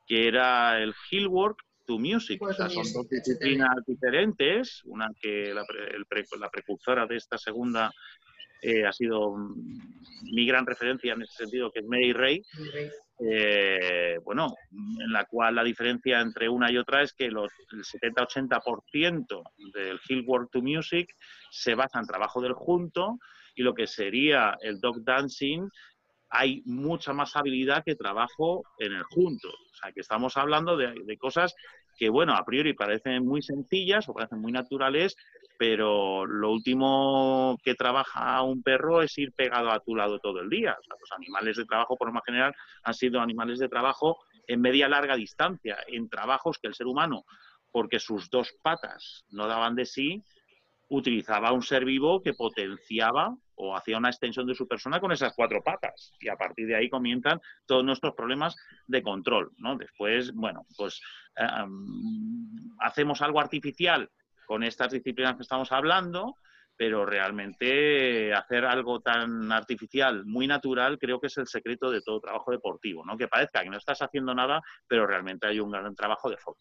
que 0.06 0.28
era 0.28 0.80
el 0.80 0.94
hill 1.10 1.26
work 1.28 1.58
to 1.86 1.98
music. 1.98 2.40
o 2.42 2.52
sea, 2.52 2.68
son 2.68 2.84
dos 2.92 3.08
disciplinas 3.08 3.74
diferentes, 3.86 4.82
una 4.84 5.08
que 5.20 5.52
la, 5.52 5.64
la 6.38 6.50
precursora 6.50 7.06
de 7.06 7.16
esta 7.16 7.38
segunda 7.38 7.92
eh, 8.62 8.86
ha 8.86 8.92
sido 8.92 9.34
mi 10.22 10.46
gran 10.46 10.64
referencia 10.64 11.14
en 11.14 11.22
ese 11.22 11.34
sentido, 11.34 11.70
que 11.70 11.80
es 11.80 11.86
Mary 11.86 12.12
Ray. 12.12 12.42
Eh, 13.18 14.18
bueno, 14.24 14.54
en 14.72 15.12
la 15.12 15.26
cual 15.26 15.56
la 15.56 15.64
diferencia 15.64 16.20
entre 16.20 16.48
una 16.48 16.70
y 16.70 16.78
otra 16.78 17.02
es 17.02 17.12
que 17.12 17.26
el 17.26 17.36
70-80% 17.36 19.42
del 19.72 20.00
Hill 20.08 20.24
Work 20.26 20.50
to 20.50 20.62
Music 20.62 21.14
se 21.50 21.74
basa 21.74 21.98
en 21.98 22.06
trabajo 22.06 22.40
del 22.40 22.54
junto 22.54 23.18
y 23.54 23.62
lo 23.62 23.74
que 23.74 23.86
sería 23.86 24.56
el 24.62 24.80
dog 24.80 25.04
dancing 25.04 25.68
hay 26.30 26.62
mucha 26.64 27.12
más 27.12 27.36
habilidad 27.36 27.84
que 27.84 27.94
trabajo 27.94 28.64
en 28.78 28.92
el 28.92 29.02
junto. 29.02 29.48
O 29.48 29.74
sea, 29.74 29.92
que 29.92 30.00
estamos 30.00 30.36
hablando 30.36 30.78
de 30.78 31.18
cosas 31.18 31.54
que, 31.98 32.08
bueno, 32.08 32.34
a 32.34 32.44
priori 32.44 32.74
parecen 32.74 33.24
muy 33.24 33.42
sencillas 33.42 34.08
o 34.08 34.14
parecen 34.14 34.40
muy 34.40 34.52
naturales, 34.52 35.16
pero 35.62 36.26
lo 36.26 36.50
último 36.50 37.56
que 37.62 37.76
trabaja 37.76 38.42
un 38.42 38.64
perro 38.64 39.00
es 39.00 39.16
ir 39.16 39.30
pegado 39.32 39.70
a 39.70 39.78
tu 39.78 39.94
lado 39.94 40.18
todo 40.18 40.40
el 40.40 40.50
día. 40.50 40.76
los 40.88 41.12
animales 41.12 41.56
de 41.56 41.64
trabajo, 41.66 41.96
por 41.96 42.08
lo 42.08 42.12
más 42.12 42.24
general, 42.26 42.52
han 42.82 42.94
sido 42.94 43.20
animales 43.20 43.60
de 43.60 43.68
trabajo 43.68 44.18
en 44.48 44.60
media 44.60 44.88
larga 44.88 45.14
distancia, 45.14 45.78
en 45.86 46.08
trabajos 46.08 46.58
que 46.58 46.66
el 46.66 46.74
ser 46.74 46.88
humano, 46.88 47.22
porque 47.70 48.00
sus 48.00 48.28
dos 48.28 48.52
patas 48.60 49.24
no 49.28 49.46
daban 49.46 49.76
de 49.76 49.86
sí, 49.86 50.24
utilizaba 50.88 51.52
un 51.52 51.62
ser 51.62 51.84
vivo 51.84 52.20
que 52.22 52.34
potenciaba 52.34 53.32
o 53.54 53.76
hacía 53.76 53.98
una 53.98 54.08
extensión 54.08 54.48
de 54.48 54.56
su 54.56 54.66
persona 54.66 54.98
con 54.98 55.12
esas 55.12 55.32
cuatro 55.36 55.62
patas. 55.62 56.12
Y 56.18 56.28
a 56.28 56.34
partir 56.34 56.66
de 56.66 56.74
ahí 56.74 56.90
comienzan 56.90 57.40
todos 57.66 57.84
nuestros 57.84 58.14
problemas 58.16 58.56
de 58.88 59.00
control. 59.00 59.52
¿no? 59.58 59.76
Después, 59.76 60.32
bueno, 60.34 60.66
pues 60.76 61.00
eh, 61.36 61.46
hacemos 62.80 63.22
algo 63.22 63.38
artificial 63.38 64.10
con 64.52 64.62
estas 64.64 64.92
disciplinas 64.92 65.36
que 65.36 65.44
estamos 65.44 65.72
hablando, 65.72 66.36
pero 66.76 67.06
realmente 67.06 68.34
hacer 68.34 68.66
algo 68.66 69.00
tan 69.00 69.50
artificial, 69.50 70.26
muy 70.26 70.46
natural, 70.46 70.98
creo 70.98 71.18
que 71.18 71.28
es 71.28 71.38
el 71.38 71.46
secreto 71.46 71.90
de 71.90 72.02
todo 72.02 72.20
trabajo 72.20 72.50
deportivo, 72.50 73.02
¿no? 73.02 73.16
Que 73.16 73.28
parezca 73.28 73.62
que 73.62 73.70
no 73.70 73.78
estás 73.78 74.02
haciendo 74.02 74.34
nada, 74.34 74.60
pero 74.86 75.06
realmente 75.06 75.46
hay 75.46 75.58
un 75.58 75.70
gran 75.70 75.94
trabajo 75.94 76.28
de 76.28 76.36
foco. 76.36 76.60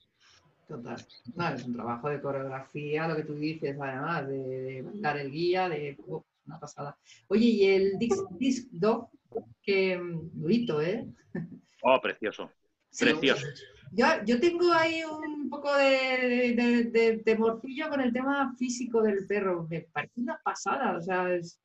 Total. 0.69 1.05
No, 1.35 1.49
es 1.49 1.65
un 1.65 1.73
trabajo 1.73 2.07
de 2.07 2.21
coreografía, 2.21 3.09
lo 3.09 3.17
que 3.17 3.25
tú 3.25 3.35
dices, 3.35 3.75
además, 3.77 4.25
de, 4.25 4.85
dar 4.93 5.17
el 5.17 5.29
guía, 5.29 5.67
de 5.67 5.97
una 6.45 6.59
pasada. 6.61 6.97
Oye, 7.27 7.45
y 7.45 7.65
el 7.65 7.99
disc, 7.99 8.23
disc 8.39 8.69
dog, 8.71 9.09
que 9.61 9.97
mm, 9.97 10.29
durito, 10.31 10.81
¿eh? 10.81 11.05
Oh, 11.83 11.99
precioso. 11.99 12.49
precioso. 12.97 13.47
Yo, 13.93 14.39
tengo 14.39 14.71
ahí 14.71 15.03
un 15.03 15.49
poco 15.49 15.75
de, 15.75 16.89
de, 16.91 17.21
temorcillo 17.25 17.89
con 17.89 17.99
el 17.99 18.13
tema 18.13 18.55
físico 18.57 19.01
del 19.01 19.27
perro. 19.27 19.67
Me 19.69 19.81
parece 19.81 20.21
una 20.21 20.39
pasada, 20.43 20.97
o 20.97 21.01
sea, 21.01 21.33
es... 21.33 21.59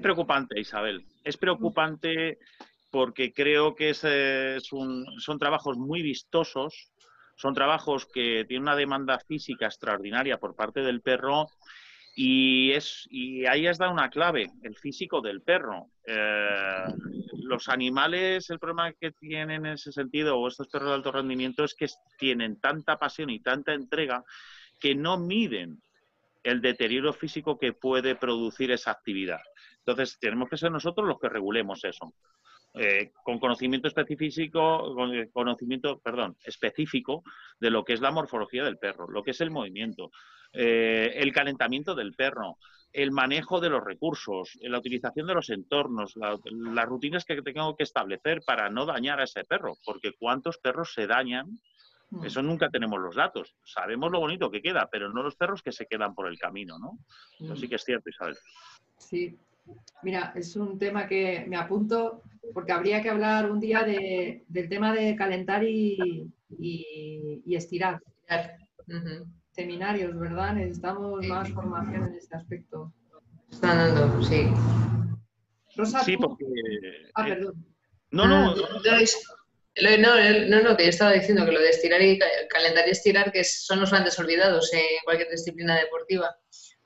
Preocupante, 0.00 0.58
Isabel. 0.58 1.06
Es 1.22 1.36
preocupante 1.36 2.38
porque 2.90 3.32
creo 3.34 3.74
que 3.74 3.92
un, 4.72 5.04
son 5.18 5.38
trabajos 5.38 5.76
muy 5.76 6.00
vistosos, 6.00 6.92
son 7.36 7.52
trabajos 7.52 8.06
que 8.06 8.46
tienen 8.48 8.62
una 8.62 8.74
demanda 8.74 9.18
física 9.18 9.66
extraordinaria 9.66 10.38
por 10.38 10.56
parte 10.56 10.80
del 10.80 11.02
perro 11.02 11.48
y, 12.18 12.72
es, 12.72 13.06
y 13.10 13.44
ahí 13.44 13.66
has 13.66 13.76
dado 13.76 13.92
una 13.92 14.08
clave, 14.08 14.50
el 14.62 14.74
físico 14.74 15.20
del 15.20 15.42
perro. 15.42 15.90
Eh, 16.06 16.84
los 17.42 17.68
animales, 17.68 18.48
el 18.48 18.58
problema 18.58 18.90
que 18.94 19.10
tienen 19.10 19.66
en 19.66 19.74
ese 19.74 19.92
sentido, 19.92 20.38
o 20.38 20.48
estos 20.48 20.68
perros 20.68 20.88
de 20.88 20.94
alto 20.94 21.12
rendimiento, 21.12 21.62
es 21.62 21.74
que 21.74 21.86
tienen 22.18 22.58
tanta 22.58 22.98
pasión 22.98 23.28
y 23.28 23.40
tanta 23.40 23.74
entrega 23.74 24.24
que 24.80 24.94
no 24.94 25.18
miden 25.18 25.82
el 26.42 26.62
deterioro 26.62 27.12
físico 27.12 27.58
que 27.58 27.74
puede 27.74 28.14
producir 28.14 28.70
esa 28.70 28.92
actividad. 28.92 29.40
Entonces, 29.80 30.16
tenemos 30.18 30.48
que 30.48 30.56
ser 30.56 30.72
nosotros 30.72 31.06
los 31.06 31.18
que 31.20 31.28
regulemos 31.28 31.84
eso. 31.84 32.14
Eh, 32.78 33.12
con 33.24 33.38
conocimiento 33.38 33.88
específico, 33.88 34.94
con 34.94 35.10
conocimiento, 35.28 35.98
perdón, 35.98 36.36
específico 36.44 37.24
de 37.58 37.70
lo 37.70 37.82
que 37.84 37.94
es 37.94 38.02
la 38.02 38.10
morfología 38.10 38.64
del 38.64 38.76
perro, 38.76 39.08
lo 39.08 39.22
que 39.22 39.30
es 39.30 39.40
el 39.40 39.50
movimiento, 39.50 40.10
eh, 40.52 41.14
el 41.16 41.32
calentamiento 41.32 41.94
del 41.94 42.12
perro, 42.12 42.58
el 42.92 43.12
manejo 43.12 43.60
de 43.60 43.70
los 43.70 43.82
recursos, 43.82 44.58
la 44.60 44.78
utilización 44.78 45.26
de 45.26 45.32
los 45.32 45.48
entornos, 45.48 46.16
las 46.16 46.86
rutinas 46.86 47.24
que 47.24 47.40
tengo 47.40 47.74
que 47.76 47.84
establecer 47.84 48.42
para 48.46 48.68
no 48.68 48.84
dañar 48.84 49.20
a 49.20 49.24
ese 49.24 49.44
perro, 49.44 49.78
porque 49.82 50.12
cuántos 50.12 50.58
perros 50.58 50.92
se 50.92 51.06
dañan, 51.06 51.58
mm. 52.10 52.26
eso 52.26 52.42
nunca 52.42 52.68
tenemos 52.68 53.00
los 53.00 53.16
datos. 53.16 53.54
Sabemos 53.64 54.12
lo 54.12 54.20
bonito 54.20 54.50
que 54.50 54.60
queda, 54.60 54.86
pero 54.92 55.08
no 55.10 55.22
los 55.22 55.36
perros 55.36 55.62
que 55.62 55.72
se 55.72 55.86
quedan 55.86 56.14
por 56.14 56.28
el 56.28 56.38
camino, 56.38 56.78
¿no? 56.78 56.98
Eso 57.40 57.56
sí 57.56 57.66
mm. 57.66 57.68
que 57.70 57.76
es 57.76 57.84
cierto, 57.84 58.10
Isabel. 58.10 58.36
Sí, 58.98 59.38
Mira, 60.02 60.32
es 60.36 60.54
un 60.56 60.78
tema 60.78 61.06
que 61.06 61.44
me 61.48 61.56
apunto 61.56 62.22
porque 62.54 62.72
habría 62.72 63.02
que 63.02 63.10
hablar 63.10 63.50
un 63.50 63.60
día 63.60 63.82
del 63.82 64.68
tema 64.68 64.94
de 64.94 65.16
calentar 65.16 65.64
y, 65.64 66.32
estirar. 67.46 68.00
Seminarios, 69.50 70.18
¿verdad? 70.18 70.54
Necesitamos 70.54 71.26
más 71.26 71.50
formación 71.50 72.08
en 72.08 72.14
este 72.14 72.36
aspecto. 72.36 72.92
Están 73.50 73.94
dando, 73.94 74.22
sí. 74.22 74.48
Rosa, 75.76 76.04
sí, 76.04 76.16
porque... 76.16 76.44
Ah, 77.14 77.26
eh, 77.26 77.34
perdón. 77.34 77.66
No, 78.10 78.26
no, 78.26 78.54
no, 78.54 78.66
no, 80.48 80.62
no, 80.62 80.76
que 80.76 80.84
yo 80.84 80.90
estaba 80.90 81.12
diciendo 81.12 81.44
que 81.44 81.52
lo 81.52 81.60
de 81.60 81.70
estirar 81.70 82.00
y 82.02 82.18
calentar 82.48 82.86
y 82.86 82.90
estirar, 82.90 83.32
que 83.32 83.44
son 83.44 83.80
los 83.80 83.90
grandes 83.90 84.18
olvidados 84.18 84.72
en 84.72 84.80
cualquier 85.04 85.30
disciplina 85.30 85.76
deportiva. 85.76 86.34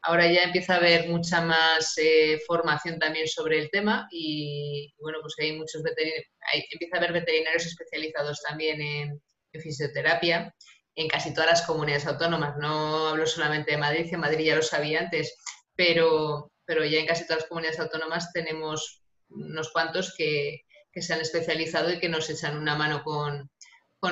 Ahora 0.02 0.26
ya 0.32 0.44
empieza 0.44 0.74
a 0.74 0.76
haber 0.78 1.08
mucha 1.08 1.42
más 1.42 1.94
eh, 1.98 2.40
formación 2.46 2.98
también 2.98 3.28
sobre 3.28 3.58
el 3.58 3.70
tema 3.70 4.08
y, 4.10 4.92
bueno, 4.98 5.18
pues 5.20 5.34
hay 5.38 5.52
muchos 5.52 5.82
veterinarios, 5.82 6.26
empieza 6.72 6.96
a 6.96 6.98
haber 6.98 7.12
veterinarios 7.12 7.66
especializados 7.66 8.40
también 8.48 8.80
en, 8.80 9.22
fisioterapia 9.60 10.54
en 10.94 11.08
casi 11.08 11.34
todas 11.34 11.50
las 11.50 11.62
comunidades 11.62 12.06
autónomas. 12.06 12.56
No 12.58 13.08
hablo 13.08 13.26
solamente 13.26 13.72
de 13.72 13.78
Madrid, 13.78 14.08
que 14.08 14.16
Madrid 14.16 14.46
ya 14.46 14.56
lo 14.56 14.62
sabía 14.62 15.00
antes, 15.00 15.36
pero, 15.74 16.50
pero 16.64 16.84
ya 16.84 17.00
en 17.00 17.06
casi 17.06 17.24
todas 17.24 17.42
las 17.42 17.48
comunidades 17.48 17.80
autónomas 17.80 18.32
tenemos 18.32 19.02
unos 19.28 19.70
cuantos 19.72 20.14
que, 20.16 20.62
se 20.94 21.14
han 21.14 21.20
especializado 21.20 21.92
y 21.92 21.98
que 21.98 22.08
nos 22.08 22.28
echan 22.30 22.56
una 22.56 22.74
mano 22.74 23.02
con, 23.02 23.50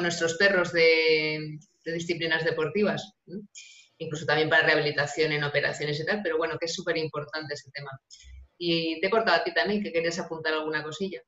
nuestros 0.03 0.37
perros 0.37 0.73
de 0.73 1.59
disciplinas 1.85 2.45
deportivas 2.45 3.15
incluso 3.99 4.27
también 4.27 4.49
para 4.49 4.67
rehabilitación 4.67 5.33
en 5.33 5.45
operaciones 5.45 6.01
y 6.01 6.07
tal, 6.07 6.21
pero 6.23 6.39
bueno, 6.39 6.57
que 6.59 6.67
es 6.67 6.75
súper 6.75 6.97
importante 6.97 7.55
ese 7.55 7.71
tema. 7.73 7.91
Y 8.57 9.01
te 9.01 9.07
he 9.07 9.11
cortado 9.11 9.41
a 9.41 9.45
ti 9.45 9.53
también, 9.53 9.83
que 9.83 9.93
querías 9.93 10.19
apuntar 10.19 10.55
alguna 10.55 10.83
cosilla. 10.83 11.21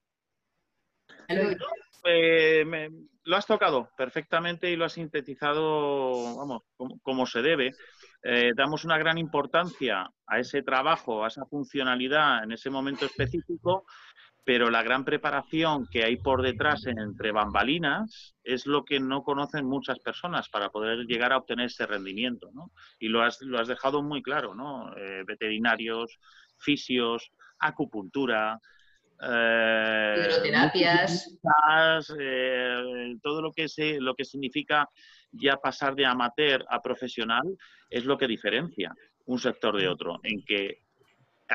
Eh, 2.05 2.65
lo 3.25 3.37
has 3.37 3.47
tocado 3.47 3.91
perfectamente 3.97 4.71
y 4.71 4.77
lo 4.77 4.85
has 4.85 4.95
sintetizado, 4.95 6.37
vamos, 6.37 6.63
como, 7.03 7.27
se 7.27 7.43
debe. 7.43 7.73
Eh, 8.23 8.51
damos 8.57 8.85
una 8.85 8.99
gran 8.99 9.19
importancia 9.19 10.11
a 10.27 10.39
ese 10.39 10.63
trabajo, 10.63 11.25
a 11.25 11.29
esa 11.29 11.45
funcionalidad 11.47 12.45
en 12.45 12.53
ese 12.53 12.71
momento 12.71 13.07
específico 13.07 13.85
pero 14.51 14.69
la 14.69 14.83
gran 14.83 15.05
preparación 15.05 15.87
que 15.87 16.03
hay 16.03 16.17
por 16.17 16.43
detrás 16.43 16.85
entre 16.85 17.31
bambalinas 17.31 18.35
es 18.43 18.67
lo 18.67 18.85
que 18.85 18.99
no 18.99 19.23
conocen 19.23 19.65
muchas 19.65 20.01
personas 20.01 20.49
para 20.49 20.71
poder 20.71 21.07
llegar 21.07 21.33
a 21.33 21.37
obtener 21.37 21.67
ese 21.67 21.87
rendimiento, 21.87 22.51
¿no? 22.53 22.73
Y 22.99 23.07
lo 23.07 23.23
has, 23.23 23.41
lo 23.43 23.61
has 23.61 23.69
dejado 23.69 24.03
muy 24.03 24.23
claro, 24.23 24.53
¿no? 24.57 24.93
Eh, 24.97 25.23
veterinarios, 25.25 26.19
fisios, 26.59 27.31
acupuntura, 27.61 28.59
eh, 29.23 30.17
hidroterapias, 30.19 31.29
eh, 32.19 33.15
todo 33.23 33.43
lo 33.43 33.53
que, 33.53 33.69
se, 33.69 34.01
lo 34.01 34.17
que 34.17 34.25
significa 34.25 34.89
ya 35.31 35.59
pasar 35.59 35.95
de 35.95 36.07
amateur 36.07 36.65
a 36.69 36.83
profesional 36.83 37.57
es 37.89 38.05
lo 38.05 38.19
que 38.19 38.27
diferencia 38.27 38.93
un 39.27 39.39
sector 39.39 39.81
de 39.81 39.87
otro, 39.87 40.19
en 40.25 40.45
que 40.45 40.81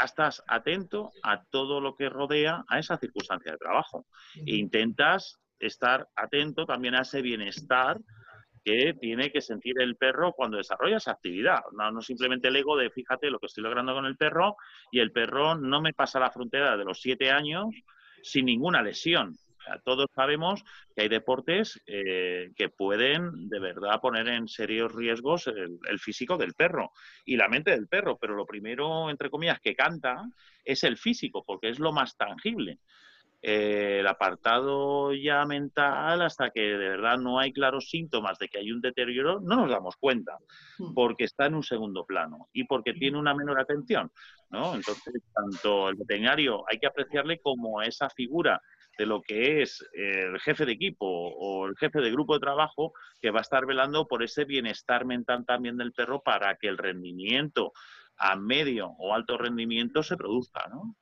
estás 0.03 0.43
atento 0.47 1.11
a 1.23 1.43
todo 1.45 1.79
lo 1.79 1.95
que 1.95 2.09
rodea 2.09 2.63
a 2.67 2.79
esa 2.79 2.97
circunstancia 2.97 3.53
de 3.53 3.57
trabajo. 3.57 4.05
E 4.35 4.55
intentas 4.55 5.39
estar 5.59 6.07
atento 6.15 6.65
también 6.65 6.95
a 6.95 7.01
ese 7.01 7.21
bienestar 7.21 7.99
que 8.63 8.95
tiene 8.99 9.31
que 9.31 9.41
sentir 9.41 9.79
el 9.79 9.95
perro 9.95 10.33
cuando 10.33 10.57
desarrolla 10.57 10.97
esa 10.97 11.11
actividad. 11.11 11.61
No, 11.71 11.91
no, 11.91 12.01
simplemente 12.01 12.47
el 12.47 12.55
ego 12.55 12.75
de 12.75 12.89
fíjate 12.89 13.29
lo 13.29 13.39
que 13.39 13.45
estoy 13.45 13.63
logrando 13.63 13.93
con 13.93 14.05
el 14.05 14.17
perro 14.17 14.55
y 14.91 14.99
el 14.99 15.11
perro 15.11 15.55
no 15.55 15.81
me 15.81 15.93
pasa 15.93 16.19
la 16.19 16.31
frontera 16.31 16.75
de 16.75 16.83
los 16.83 16.99
siete 16.99 17.31
años 17.31 17.67
sin 18.23 18.45
ninguna 18.45 18.81
lesión 18.81 19.37
todos 19.83 20.07
sabemos 20.13 20.63
que 20.95 21.03
hay 21.03 21.09
deportes 21.09 21.81
eh, 21.87 22.51
que 22.55 22.69
pueden 22.69 23.49
de 23.49 23.59
verdad 23.59 23.99
poner 24.01 24.27
en 24.27 24.47
serios 24.47 24.93
riesgos 24.93 25.47
el, 25.47 25.99
físico 25.99 26.37
del 26.37 26.53
perro 26.53 26.91
y 27.25 27.37
la 27.37 27.47
mente 27.47 27.71
del 27.71 27.87
perro, 27.87 28.17
pero 28.17 28.35
lo 28.35 28.45
primero, 28.45 29.09
entre 29.09 29.29
comillas, 29.29 29.59
que 29.59 29.75
canta 29.75 30.23
es 30.63 30.83
el 30.83 30.97
físico, 30.97 31.43
porque 31.45 31.69
es 31.69 31.79
lo 31.79 31.91
más 31.91 32.15
tangible. 32.17 32.79
Eh, 33.41 33.99
el 33.99 34.07
apartado 34.07 35.13
ya 35.13 35.45
mental, 35.45 36.21
hasta 36.23 36.49
que 36.49 36.61
de 36.61 36.89
verdad 36.89 37.19
no 37.19 37.37
hay 37.37 37.53
claros 37.53 37.89
síntomas 37.89 38.39
de 38.39 38.47
que 38.47 38.57
hay 38.57 38.71
un 38.71 38.81
deterioro, 38.81 39.39
no 39.39 39.57
nos 39.57 39.69
damos 39.69 39.97
cuenta, 39.97 40.37
hmm. 40.79 40.93
porque 40.95 41.25
está 41.25 41.45
en 41.45 41.55
un 41.55 41.63
segundo 41.63 42.05
plano 42.05 42.49
y 42.53 42.63
porque 42.63 42.93
hmm. 42.93 42.99
tiene 42.99 43.19
una 43.19 43.35
menor 43.35 43.59
atención. 43.59 44.11
¿no? 44.49 44.73
Entonces, 44.73 45.21
tanto 45.33 45.89
el 45.89 45.95
veterinario 45.95 46.63
hay 46.67 46.79
que 46.79 46.87
apreciarle 46.87 47.39
como 47.39 47.81
esa 47.81 48.09
figura 48.09 48.61
de 48.97 49.05
lo 49.05 49.21
que 49.21 49.61
es 49.61 49.83
el 49.93 50.39
jefe 50.39 50.65
de 50.65 50.71
equipo 50.71 51.05
o 51.07 51.67
el 51.67 51.75
jefe 51.77 51.99
de 51.99 52.11
grupo 52.11 52.33
de 52.33 52.39
trabajo 52.39 52.93
que 53.21 53.31
va 53.31 53.39
a 53.39 53.41
estar 53.41 53.65
velando 53.65 54.07
por 54.07 54.23
ese 54.23 54.45
bienestar 54.45 55.05
mental 55.05 55.45
también 55.45 55.77
del 55.77 55.93
perro 55.93 56.21
para 56.21 56.55
que 56.55 56.67
el 56.67 56.77
rendimiento 56.77 57.73
a 58.17 58.35
medio 58.35 58.87
o 58.97 59.13
alto 59.13 59.37
rendimiento 59.37 60.01
se 60.03 60.15
produzca, 60.15 60.67
¿no? 60.69 60.95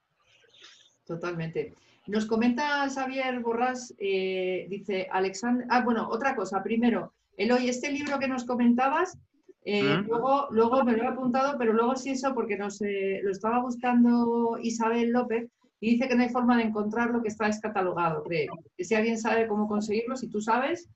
Totalmente. 1.05 1.75
Nos 2.07 2.25
comenta 2.25 2.89
Xavier 2.89 3.39
Borrás, 3.39 3.93
eh, 3.97 4.65
dice 4.69 5.07
Alexander, 5.11 5.65
ah, 5.69 5.81
bueno, 5.83 6.09
otra 6.09 6.35
cosa, 6.35 6.61
primero, 6.63 7.13
Eloy, 7.37 7.69
este 7.69 7.91
libro 7.91 8.19
que 8.19 8.27
nos 8.27 8.45
comentabas, 8.45 9.17
Eh, 9.65 10.03
luego, 10.05 10.49
luego 10.51 10.83
me 10.83 10.91
lo 10.91 11.03
he 11.03 11.07
apuntado, 11.07 11.57
pero 11.57 11.71
luego 11.71 11.95
sí 11.95 12.09
eso, 12.09 12.33
porque 12.33 12.57
no 12.57 12.69
sé, 12.69 13.21
lo 13.23 13.31
estaba 13.31 13.61
buscando 13.61 14.57
Isabel 14.61 15.11
López 15.11 15.49
y 15.83 15.91
dice 15.91 16.07
que 16.07 16.15
no 16.15 16.23
hay 16.23 16.29
forma 16.29 16.55
de 16.55 16.63
encontrarlo 16.63 17.21
que 17.21 17.27
está 17.27 17.47
descatalogado, 17.47 18.23
creo. 18.23 18.53
Que 18.77 18.85
si 18.85 18.95
alguien 18.95 19.17
sabe 19.17 19.47
cómo 19.47 19.67
conseguirlo, 19.67 20.15
si 20.15 20.29
tú 20.29 20.39
sabes. 20.39 20.89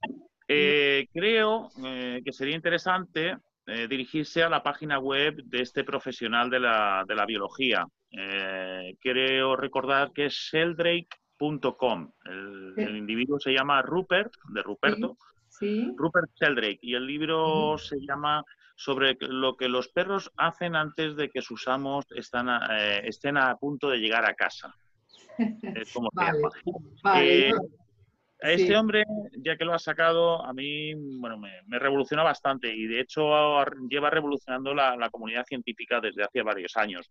Eh, 0.47 1.09
creo 1.11 1.69
eh, 1.85 2.21
que 2.23 2.31
sería 2.31 2.55
interesante 2.55 3.35
dirigirse 3.89 4.43
a 4.43 4.49
la 4.49 4.63
página 4.63 4.97
web 4.97 5.43
de 5.43 5.61
este 5.61 5.83
profesional 5.83 6.49
de 6.49 6.61
la, 6.61 7.03
de 7.05 7.15
la 7.15 7.25
biología. 7.25 7.85
creo 9.01 9.57
recordar 9.57 10.13
que 10.13 10.27
es 10.27 10.33
sheldrake.com. 10.33 12.11
El, 12.23 12.95
individuo 12.95 13.41
se 13.41 13.51
llama 13.51 13.81
Rupert, 13.81 14.31
de 14.53 14.61
Ruperto. 14.63 15.17
Rupert 15.97 16.31
Sheldrake. 16.39 16.79
Y 16.81 16.93
el 16.93 17.05
libro 17.05 17.77
se 17.77 17.97
llama 17.99 18.41
sobre 18.77 19.17
lo 19.19 19.57
que 19.57 19.67
los 19.67 19.89
perros 19.89 20.31
hacen 20.37 20.75
antes 20.75 21.15
de 21.15 21.29
que 21.29 21.41
sus 21.41 21.67
amos 21.67 22.05
están 22.15 22.47
eh, 22.47 23.01
estén 23.05 23.35
a 23.35 23.55
punto 23.57 23.89
de 23.89 23.97
llegar 23.97 24.23
a 24.25 24.35
casa. 24.35 24.73
Es 25.75 25.93
como 25.93 26.09
eh, 27.15 27.51
a 28.41 28.51
este 28.51 28.77
hombre, 28.77 29.03
ya 29.37 29.57
que 29.57 29.65
lo 29.65 29.73
ha 29.73 29.79
sacado, 29.79 30.45
a 30.45 30.53
mí 30.53 30.93
bueno, 31.19 31.37
me, 31.37 31.79
revoluciona 31.79 32.21
bastante 32.23 32.73
y 32.73 32.85
de 32.85 33.01
hecho 33.01 33.23
lleva 33.89 34.11
revolucionando 34.11 34.75
la, 34.75 35.09
comunidad 35.11 35.45
científica 35.45 35.99
desde 35.99 36.23
hace 36.23 36.43
varios 36.43 36.77
años. 36.77 37.09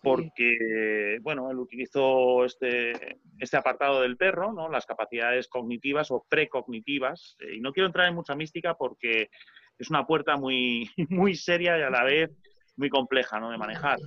Porque, 0.00 1.18
bueno, 1.22 1.50
él 1.50 1.58
utilizó 1.58 2.44
este, 2.44 3.18
este 3.40 3.56
apartado 3.56 4.02
del 4.02 4.16
perro, 4.16 4.52
¿no? 4.52 4.68
las 4.68 4.86
capacidades 4.86 5.48
cognitivas 5.48 6.12
o 6.12 6.24
precognitivas. 6.28 7.36
Eh, 7.40 7.56
y 7.56 7.60
no 7.60 7.72
quiero 7.72 7.88
entrar 7.88 8.06
en 8.06 8.14
mucha 8.14 8.36
mística 8.36 8.74
porque 8.74 9.30
es 9.78 9.90
una 9.90 10.06
puerta 10.06 10.36
muy, 10.36 10.90
muy 11.08 11.34
seria 11.34 11.78
y 11.78 11.82
a 11.82 11.90
la 11.90 12.04
vez 12.04 12.30
muy 12.76 12.88
compleja 12.88 13.40
¿no? 13.40 13.50
de 13.50 13.58
manejar. 13.58 13.98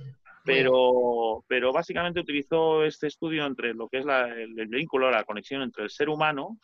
Pero, 0.44 1.44
pero 1.46 1.72
básicamente 1.72 2.18
utilizó 2.18 2.84
este 2.84 3.06
estudio 3.06 3.46
entre 3.46 3.74
lo 3.74 3.88
que 3.88 3.98
es 3.98 4.06
el, 4.06 4.66
vínculo, 4.66 5.10
la 5.10 5.22
conexión 5.22 5.62
entre 5.62 5.84
el 5.84 5.90
ser 5.90 6.08
humano 6.08 6.58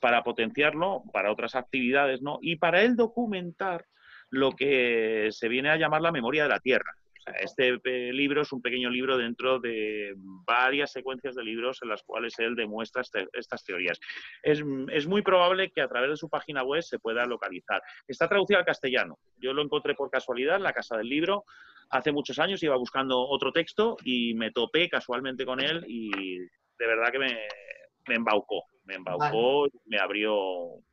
para 0.00 0.22
potenciarlo 0.22 1.02
para 1.12 1.32
otras 1.32 1.54
actividades, 1.54 2.20
¿no? 2.20 2.38
Y 2.42 2.56
para 2.56 2.82
él 2.82 2.94
documentar 2.94 3.86
lo 4.28 4.52
que 4.52 5.28
se 5.30 5.48
viene 5.48 5.70
a 5.70 5.76
llamar 5.76 6.02
la 6.02 6.12
memoria 6.12 6.42
de 6.42 6.50
la 6.50 6.60
Tierra 6.60 6.92
este 7.40 7.80
eh, 7.84 8.12
libro 8.12 8.42
es 8.42 8.52
un 8.52 8.60
pequeño 8.60 8.90
libro 8.90 9.16
dentro 9.16 9.60
de 9.60 10.14
varias 10.16 10.92
secuencias 10.92 11.34
de 11.34 11.44
libros 11.44 11.78
en 11.82 11.88
las 11.88 12.02
cuales 12.02 12.38
él 12.38 12.54
demuestra 12.54 13.02
este, 13.02 13.28
estas 13.32 13.64
teorías. 13.64 14.00
Es, 14.42 14.62
muy 15.06 15.22
probable 15.22 15.70
que 15.70 15.80
a 15.80 15.88
través 15.88 16.10
de 16.10 16.16
su 16.16 16.28
página 16.28 16.62
web 16.62 16.82
se 16.82 16.98
pueda 16.98 17.24
localizar. 17.26 17.82
Está 18.06 18.28
traducido 18.28 18.58
al 18.58 18.64
castellano. 18.64 19.18
Yo 19.38 19.52
lo 19.52 19.62
encontré 19.62 19.94
por 19.94 20.10
casualidad 20.10 20.56
en 20.56 20.62
la 20.62 20.72
casa 20.72 20.96
del 20.96 21.08
libro. 21.08 21.44
Hace 21.90 22.12
muchos 22.12 22.38
años 22.38 22.62
iba 22.62 22.76
buscando 22.76 23.20
otro 23.20 23.52
texto 23.52 23.96
y 24.04 24.34
me 24.34 24.50
topé 24.50 24.88
casualmente 24.88 25.44
con 25.44 25.60
él 25.60 25.84
y 25.86 26.38
de 26.38 26.86
verdad 26.86 27.12
que 27.12 27.18
me, 27.18 28.14
embaucó. 28.14 28.64
Me 28.84 28.94
embaucó, 28.94 29.66
y 29.66 29.78
me 29.86 29.98
abrió 29.98 30.34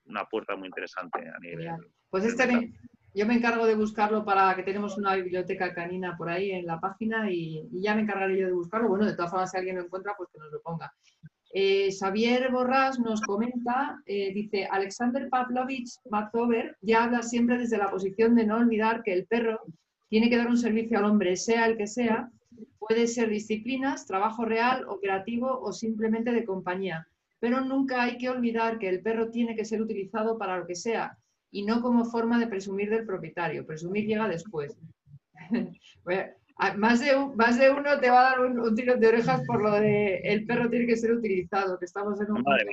una 0.06 0.26
puerta 0.26 0.56
muy 0.56 0.68
interesante 0.68 1.20
a 1.20 1.40
nivel. 1.40 1.70
Pues 2.10 2.26
este, 2.26 2.72
yo 3.14 3.26
me 3.26 3.36
encargo 3.36 3.66
de 3.66 3.76
buscarlo 3.76 4.24
para 4.24 4.56
que 4.56 4.64
tenemos 4.64 4.98
una 4.98 5.16
biblioteca 5.16 5.74
canina 5.74 6.16
por 6.16 6.30
ahí 6.30 6.52
en 6.52 6.66
la 6.66 6.80
página 6.80 7.32
y, 7.32 7.68
ya 7.72 7.96
me 7.96 8.02
encargaré 8.02 8.38
yo 8.38 8.48
de 8.48 8.54
buscarlo. 8.54 8.90
Bueno, 8.90 9.06
de 9.06 9.16
todas 9.16 9.32
formas, 9.32 9.52
si 9.52 9.58
alguien 9.58 9.78
lo 9.78 9.84
encuentra, 9.84 10.14
pues 10.18 10.30
que 10.32 10.40
nos 10.40 10.52
lo 10.52 10.62
ponga. 10.62 10.94
Eh, 11.52 11.90
Xavier 11.92 12.52
Borrás 12.52 13.00
nos 13.00 13.22
comenta, 13.22 14.00
eh, 14.06 14.32
dice, 14.34 14.68
Alexander 14.70 15.28
Pavlovich 15.30 15.90
Mazover 16.10 16.78
ya 16.82 17.06
habla 17.06 17.24
siempre 17.24 17.58
desde 17.58 17.80
la 17.80 17.90
posición 17.90 18.36
de 18.36 18.46
no 18.46 18.58
olvidar 18.58 19.02
que 19.02 19.14
el 19.14 19.26
perro 19.26 19.60
tiene 20.10 20.30
que 20.30 20.38
dar 20.38 20.48
un 20.48 20.58
servicio 20.58 21.00
al 21.00 21.06
hombre, 21.06 21.36
sea 21.36 21.66
el 21.66 21.78
que 21.78 21.88
sea, 21.88 22.30
puede 22.78 23.08
ser 23.08 23.30
disciplinas, 23.30 24.06
trabajo 24.06 24.46
real, 24.46 24.86
operativo 24.88 25.60
o 25.60 25.72
simplemente 25.74 26.32
de 26.32 26.46
compañía. 26.46 27.08
Pero 27.40 27.62
nunca 27.62 28.04
hay 28.04 28.18
que 28.18 28.30
olvidar 28.30 28.78
que 28.78 28.90
el 28.90 29.02
perro 29.02 29.30
tiene 29.30 29.56
que 29.56 29.66
ser 29.66 29.82
utilizado 29.82 30.38
para 30.38 30.58
lo 30.58 30.68
que 30.68 30.76
sea, 30.76 31.18
y 31.52 31.64
no 31.64 31.82
como 31.82 32.06
forma 32.06 32.40
de 32.40 32.48
presumir 32.48 32.90
del 32.90 33.06
propietario. 33.06 33.66
Presumir 33.66 34.06
llega 34.06 34.28
después. 34.28 34.78
más, 36.78 37.00
de, 37.00 37.32
más 37.36 37.58
de 37.58 37.70
uno 37.70 38.00
te 38.00 38.10
va 38.10 38.20
a 38.20 38.30
dar 38.32 38.40
un, 38.42 38.76
tiro 38.76 38.98
de 38.98 39.08
orejas 39.08 39.42
por 39.46 39.62
lo 39.62 39.72
de 39.72 40.18
el 40.18 40.46
perro 40.46 40.70
tiene 40.70 40.86
que 40.86 40.98
ser 40.98 41.12
utilizado, 41.12 41.80
que 41.80 41.86
estamos 41.86 42.20
en 42.22 42.32
un 42.32 42.44
punto 42.44 42.66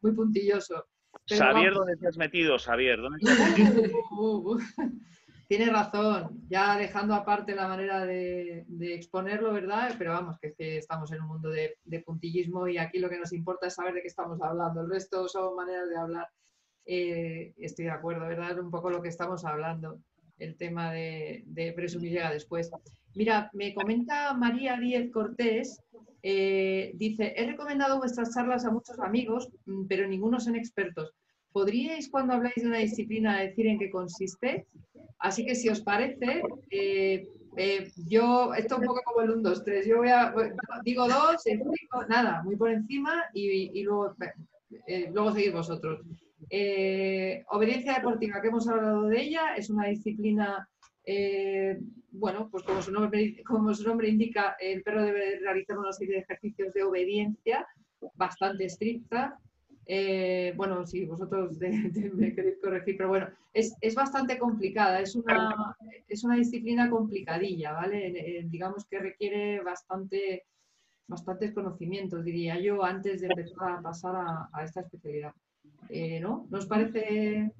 muy, 0.00 0.12
puntilloso. 0.12 0.86
Xavier, 1.26 1.74
¿dónde 1.74 1.96
te 1.96 2.08
has 2.08 2.16
metido, 2.16 2.58
Xavier? 2.58 3.00
Uh, 4.12 4.54
uh. 4.54 4.60
Tiene 5.48 5.68
razón, 5.68 6.46
ya 6.48 6.76
dejando 6.76 7.12
aparte 7.12 7.56
la 7.56 7.66
manera 7.66 8.06
de, 8.06 8.64
exponerlo, 8.80 9.52
¿verdad? 9.52 9.96
Pero 9.98 10.12
vamos, 10.12 10.36
que, 10.38 10.54
estamos 10.76 11.10
en 11.10 11.22
un 11.22 11.26
mundo 11.26 11.50
de, 11.50 11.76
de 11.82 12.00
puntillismo 12.00 12.68
y 12.68 12.78
aquí 12.78 13.00
lo 13.00 13.08
que 13.08 13.18
nos 13.18 13.32
importa 13.32 13.66
es 13.66 13.74
saber 13.74 13.94
de 13.94 14.02
qué 14.02 14.06
estamos 14.06 14.40
hablando. 14.40 14.82
El 14.82 14.90
resto 14.90 15.26
son 15.26 15.56
maneras 15.56 15.88
de 15.88 15.96
hablar. 15.96 16.28
Eh, 16.86 17.52
estoy 17.58 17.86
de 17.86 17.90
acuerdo, 17.90 18.26
¿verdad? 18.26 18.58
Un 18.58 18.70
poco 18.70 18.90
lo 18.90 19.02
que 19.02 19.08
estamos 19.08 19.44
hablando, 19.44 20.00
el 20.38 20.56
tema 20.56 20.92
de, 20.92 21.72
presumir 21.76 22.12
llega 22.12 22.32
después. 22.32 22.70
Mira, 23.14 23.50
me 23.52 23.74
comenta 23.74 24.34
María 24.34 24.78
Díez 24.78 25.10
Cortés, 25.10 25.82
eh, 26.22 26.92
dice, 26.94 27.34
he 27.36 27.46
recomendado 27.46 27.98
vuestras 27.98 28.34
charlas 28.34 28.64
a 28.64 28.70
muchos 28.70 28.98
amigos, 29.00 29.48
mm, 29.66 29.86
pero 29.86 30.06
ninguno 30.06 30.38
son 30.40 30.56
expertos. 30.56 31.12
¿Podríais, 31.52 32.08
cuando 32.08 32.34
habláis 32.34 32.56
de 32.56 32.68
una 32.68 32.78
disciplina, 32.78 33.40
decir 33.40 33.66
en 33.66 33.78
qué 33.78 33.90
consiste? 33.90 34.66
Así 35.18 35.44
que 35.44 35.54
si 35.54 35.68
os 35.68 35.80
parece, 35.80 36.42
eh, 36.70 37.26
yo, 38.08 38.54
esto 38.54 38.74
es 38.74 38.80
un 38.80 38.86
poco 38.86 39.02
como 39.04 39.22
el 39.22 39.30
1, 39.30 39.42
2, 39.42 39.64
3, 39.64 39.86
yo 39.86 39.98
voy 39.98 40.08
a, 40.08 40.32
digo 40.84 41.08
dos, 41.08 41.46
explico, 41.46 42.04
nada, 42.08 42.42
muy 42.44 42.56
por 42.56 42.70
encima 42.70 43.24
y, 43.34 43.82
luego, 43.82 44.14
luego 45.12 45.32
seguís 45.32 45.52
vosotros. 45.52 46.00
Eh, 46.48 47.44
obediencia 47.50 47.94
deportiva, 47.94 48.40
que 48.40 48.48
hemos 48.48 48.68
hablado 48.68 49.08
de 49.08 49.20
ella, 49.20 49.54
es 49.56 49.68
una 49.68 49.88
disciplina, 49.88 50.68
eh, 51.04 51.78
bueno, 52.12 52.48
pues 52.50 52.64
como 52.64 52.80
su, 52.80 52.92
nombre, 52.92 54.08
indica, 54.08 54.56
el 54.58 54.82
perro 54.82 55.02
debe 55.02 55.40
realizar 55.40 55.78
una 55.78 55.92
serie 55.92 56.14
de 56.14 56.20
ejercicios 56.20 56.72
de 56.72 56.82
obediencia 56.84 57.66
bastante 58.14 58.64
estricta. 58.64 59.38
Eh, 59.86 60.54
bueno, 60.56 60.86
si 60.86 61.04
vosotros 61.04 61.58
me 62.14 62.34
queréis 62.34 62.58
corregir, 62.62 62.96
pero 62.96 63.08
bueno, 63.08 63.28
es, 63.52 63.94
bastante 63.94 64.38
complicada, 64.38 65.00
es 65.00 65.14
una, 65.16 65.76
es 66.08 66.24
una 66.24 66.36
disciplina 66.36 66.88
complicadilla, 66.88 67.72
¿vale? 67.72 68.44
digamos 68.48 68.86
que 68.86 69.00
requiere 69.00 69.60
bastante, 69.62 70.44
bastantes 71.08 71.52
conocimientos, 71.52 72.24
diría 72.24 72.58
yo, 72.60 72.84
antes 72.84 73.20
de 73.20 73.26
empezar 73.26 73.72
a 73.72 73.82
pasar 73.82 74.14
a 74.52 74.64
esta 74.64 74.82
especialidad. 74.82 75.34
Eh, 75.88 76.20
¿no? 76.20 76.46
¿Nos 76.50 76.66
parece, 76.66 77.52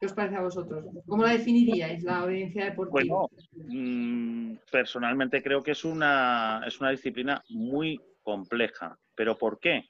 ¿Qué 0.00 0.06
os 0.06 0.12
parece 0.12 0.36
a 0.36 0.42
vosotros? 0.42 0.84
¿Cómo 1.06 1.24
la 1.24 1.32
definiríais, 1.32 2.02
la 2.04 2.24
obediencia 2.24 2.66
deportiva? 2.66 3.16
Bueno, 3.16 3.30
mm, 3.68 4.56
personalmente 4.70 5.42
creo 5.42 5.62
que 5.62 5.72
es 5.72 5.84
una, 5.84 6.62
es 6.66 6.80
una 6.80 6.90
disciplina 6.90 7.42
muy 7.50 8.00
compleja. 8.22 8.96
¿Pero 9.14 9.36
por 9.36 9.58
qué? 9.58 9.88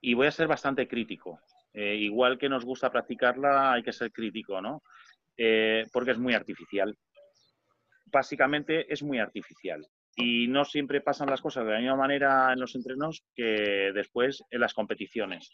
Y 0.00 0.14
voy 0.14 0.26
a 0.26 0.32
ser 0.32 0.48
bastante 0.48 0.88
crítico. 0.88 1.40
Eh, 1.72 1.96
igual 1.96 2.38
que 2.38 2.48
nos 2.48 2.64
gusta 2.64 2.90
practicarla, 2.90 3.72
hay 3.72 3.82
que 3.82 3.92
ser 3.92 4.10
crítico, 4.10 4.60
¿no? 4.60 4.82
Eh, 5.36 5.86
porque 5.92 6.12
es 6.12 6.18
muy 6.18 6.34
artificial. 6.34 6.96
Básicamente 8.06 8.92
es 8.92 9.02
muy 9.02 9.18
artificial. 9.18 9.86
Y 10.16 10.48
no 10.48 10.64
siempre 10.64 11.00
pasan 11.00 11.30
las 11.30 11.40
cosas 11.40 11.64
de 11.64 11.72
la 11.72 11.78
misma 11.78 11.96
manera 11.96 12.52
en 12.52 12.58
los 12.58 12.74
entrenos 12.74 13.22
que 13.36 13.92
después 13.94 14.42
en 14.50 14.60
las 14.60 14.74
competiciones. 14.74 15.52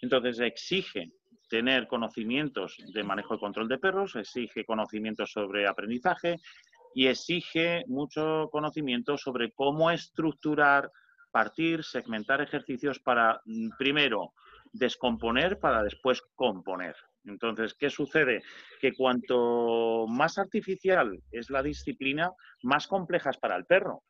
Entonces 0.00 0.38
exige 0.40 1.12
tener 1.48 1.86
conocimientos 1.86 2.76
de 2.92 3.04
manejo 3.04 3.34
y 3.34 3.38
control 3.38 3.68
de 3.68 3.78
perros, 3.78 4.16
exige 4.16 4.64
conocimientos 4.64 5.30
sobre 5.30 5.66
aprendizaje 5.66 6.36
y 6.94 7.06
exige 7.06 7.84
mucho 7.86 8.48
conocimiento 8.50 9.18
sobre 9.18 9.52
cómo 9.52 9.90
estructurar, 9.90 10.90
partir, 11.30 11.82
segmentar 11.82 12.40
ejercicios 12.40 13.00
para, 13.00 13.40
mm, 13.44 13.70
primero, 13.78 14.32
descomponer 14.72 15.58
para 15.58 15.82
después 15.82 16.22
componer. 16.34 16.96
Entonces, 17.24 17.74
¿qué 17.74 17.90
sucede? 17.90 18.42
Que 18.80 18.92
cuanto 18.92 20.06
más 20.08 20.38
artificial 20.38 21.18
es 21.30 21.50
la 21.50 21.62
disciplina, 21.62 22.30
más 22.62 22.86
compleja 22.86 23.30
es 23.30 23.38
para 23.38 23.56
el 23.56 23.64
perro 23.64 24.02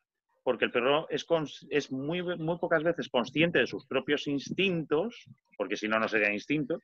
porque 0.45 0.65
el 0.65 0.71
perro 0.71 1.07
es, 1.09 1.91
muy 1.91 2.21
pocas 2.59 2.83
veces 2.83 3.09
consciente 3.09 3.57
de 3.57 3.65
sus 3.65 3.87
propios 3.87 4.27
instintos, 4.27 5.25
porque 5.57 5.75
si 5.75 5.87
no, 5.87 5.99
no 5.99 6.07
sería 6.07 6.31
instinto, 6.31 6.77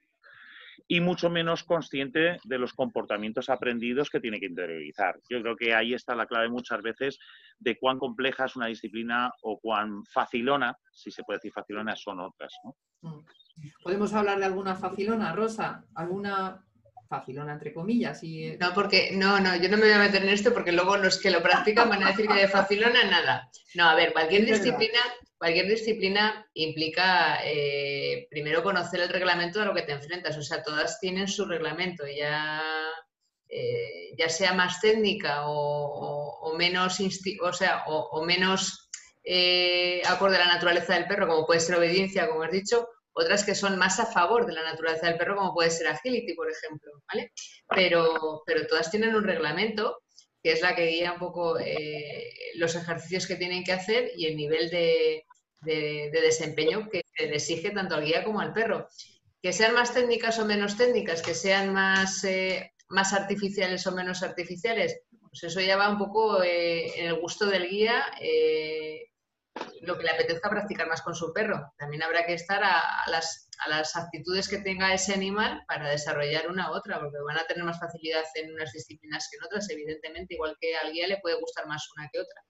y 0.87 0.99
mucho 0.99 1.29
menos 1.29 1.63
consciente 1.63 2.39
de 2.43 2.57
los 2.57 2.73
comportamientos 2.73 3.51
aprendidos 3.51 4.09
que 4.09 4.19
tiene 4.19 4.39
que 4.39 4.47
interiorizar. 4.47 5.19
Yo 5.29 5.43
creo 5.43 5.55
que 5.55 5.75
ahí 5.75 5.93
está 5.93 6.15
la 6.15 6.25
clave 6.25 6.49
muchas 6.49 6.81
veces 6.81 7.19
de 7.59 7.77
cuán 7.77 7.99
compleja 7.99 8.45
es 8.45 8.55
una 8.55 8.65
disciplina 8.65 9.31
o 9.43 9.59
cuán 9.59 10.03
facilona, 10.11 10.75
si 10.91 11.11
se 11.11 11.23
puede 11.23 11.37
decir 11.37 11.53
facilona, 11.53 11.95
son 11.95 12.19
otras. 12.19 12.51
Mm. 13.01 13.19
¿Podemos 13.83 14.11
hablar 14.15 14.39
de 14.39 14.45
alguna 14.45 14.73
facilona, 14.73 15.33
Rosa? 15.33 15.85
¿Alguna 15.93 16.65
facilona, 17.11 17.53
entre 17.53 17.73
comillas. 17.73 18.23
Y... 18.23 18.45
Eh, 18.45 18.57
no, 18.59 18.73
porque, 18.73 19.11
no, 19.13 19.39
no, 19.39 19.55
yo 19.57 19.69
no 19.69 19.77
me 19.77 19.83
voy 19.83 19.91
a 19.91 19.99
meter 19.99 20.23
en 20.23 20.29
esto 20.29 20.53
porque 20.53 20.71
luego 20.71 20.95
los 20.95 21.19
que 21.19 21.29
lo 21.29 21.43
practican 21.43 21.89
van 21.89 22.03
a 22.03 22.07
decir 22.07 22.27
que 22.27 22.39
de 22.39 22.47
facilona 22.47 23.03
nada. 23.03 23.49
No, 23.75 23.89
a 23.89 23.95
ver, 23.95 24.13
cualquier 24.13 24.45
disciplina, 24.45 24.99
cualquier 25.37 25.67
disciplina 25.67 26.47
implica 26.53 27.39
eh, 27.43 28.27
primero 28.29 28.63
conocer 28.63 29.01
el 29.01 29.09
reglamento 29.09 29.59
de 29.59 29.65
lo 29.65 29.73
que 29.75 29.83
te 29.83 29.91
enfrentas. 29.91 30.37
O 30.37 30.41
sea, 30.41 30.63
todas 30.63 30.99
tienen 30.99 31.27
su 31.27 31.45
reglamento, 31.45 32.05
ya, 32.07 32.63
eh, 33.49 34.15
ya 34.17 34.29
sea 34.29 34.53
más 34.53 34.79
técnica 34.79 35.41
o, 35.47 36.55
menos, 36.57 36.97
o 37.41 37.53
sea, 37.53 37.83
o, 37.87 38.23
menos 38.23 38.89
acorde 40.07 40.37
a 40.37 40.45
la 40.45 40.53
naturaleza 40.53 40.93
del 40.93 41.07
perro, 41.07 41.27
como 41.27 41.45
puede 41.45 41.59
ser 41.59 41.75
obediencia, 41.75 42.27
como 42.27 42.43
has 42.43 42.51
dicho, 42.51 42.87
otras 43.13 43.43
que 43.43 43.55
son 43.55 43.77
más 43.77 43.99
a 43.99 44.05
favor 44.05 44.45
de 44.45 44.53
la 44.53 44.63
naturaleza 44.63 45.07
del 45.07 45.17
perro, 45.17 45.35
como 45.35 45.53
puede 45.53 45.69
ser 45.69 45.87
agility, 45.87 46.33
por 46.33 46.49
ejemplo, 46.49 46.91
¿vale? 47.11 47.31
Pero, 47.67 48.43
pero 48.45 48.67
todas 48.67 48.89
tienen 48.89 49.15
un 49.15 49.23
reglamento 49.23 50.01
que 50.43 50.53
es 50.53 50.61
la 50.61 50.75
que 50.75 50.87
guía 50.87 51.13
un 51.13 51.19
poco 51.19 51.59
eh, 51.59 52.33
los 52.55 52.75
ejercicios 52.75 53.27
que 53.27 53.35
tienen 53.35 53.63
que 53.63 53.73
hacer 53.73 54.11
y 54.15 54.25
el 54.25 54.35
nivel 54.35 54.69
de, 54.69 55.23
desempeño 55.61 56.89
que 56.89 57.03
le 57.19 57.35
exige 57.35 57.69
tanto 57.69 57.95
al 57.95 58.05
guía 58.05 58.23
como 58.23 58.39
al 58.39 58.53
perro. 58.53 58.87
Que 59.41 59.53
sean 59.53 59.75
más 59.75 59.93
técnicas 59.93 60.39
o 60.39 60.45
menos 60.45 60.77
técnicas, 60.77 61.21
que 61.21 61.35
sean 61.35 61.73
más, 61.73 62.23
eh, 62.23 62.73
más 62.89 63.13
artificiales 63.13 63.85
o 63.85 63.91
menos 63.91 64.23
artificiales, 64.23 65.01
pues 65.19 65.43
eso 65.43 65.61
ya 65.61 65.77
va 65.77 65.89
un 65.89 65.97
poco 65.97 66.41
eh, 66.41 66.99
en 66.99 67.07
el 67.07 67.19
gusto 67.19 67.45
del 67.45 67.69
guía 67.69 68.03
lo 69.81 69.97
que 69.97 70.03
le 70.03 70.11
apetezca 70.11 70.49
practicar 70.49 70.87
más 70.87 71.01
con 71.01 71.15
su 71.15 71.33
perro. 71.33 71.73
También 71.77 72.03
habrá 72.03 72.25
que 72.25 72.33
estar 72.33 72.63
a, 72.63 73.03
las, 73.07 73.49
a, 73.59 73.69
las, 73.69 73.95
actitudes 73.95 74.47
que 74.47 74.59
tenga 74.59 74.93
ese 74.93 75.13
animal 75.13 75.63
para 75.67 75.89
desarrollar 75.89 76.49
una 76.49 76.71
u 76.71 76.75
otra, 76.75 76.99
porque 76.99 77.17
van 77.25 77.37
a 77.37 77.45
tener 77.45 77.63
más 77.63 77.79
facilidad 77.79 78.23
en 78.35 78.53
unas 78.53 78.71
disciplinas 78.71 79.27
que 79.29 79.37
en 79.37 79.43
otras, 79.43 79.69
evidentemente, 79.69 80.35
igual 80.35 80.55
que 80.59 80.75
al 80.75 80.91
guía 80.91 81.07
le 81.07 81.17
puede 81.17 81.39
gustar 81.39 81.67
más 81.67 81.87
una 81.95 82.09
que 82.11 82.19
otra. 82.19 82.43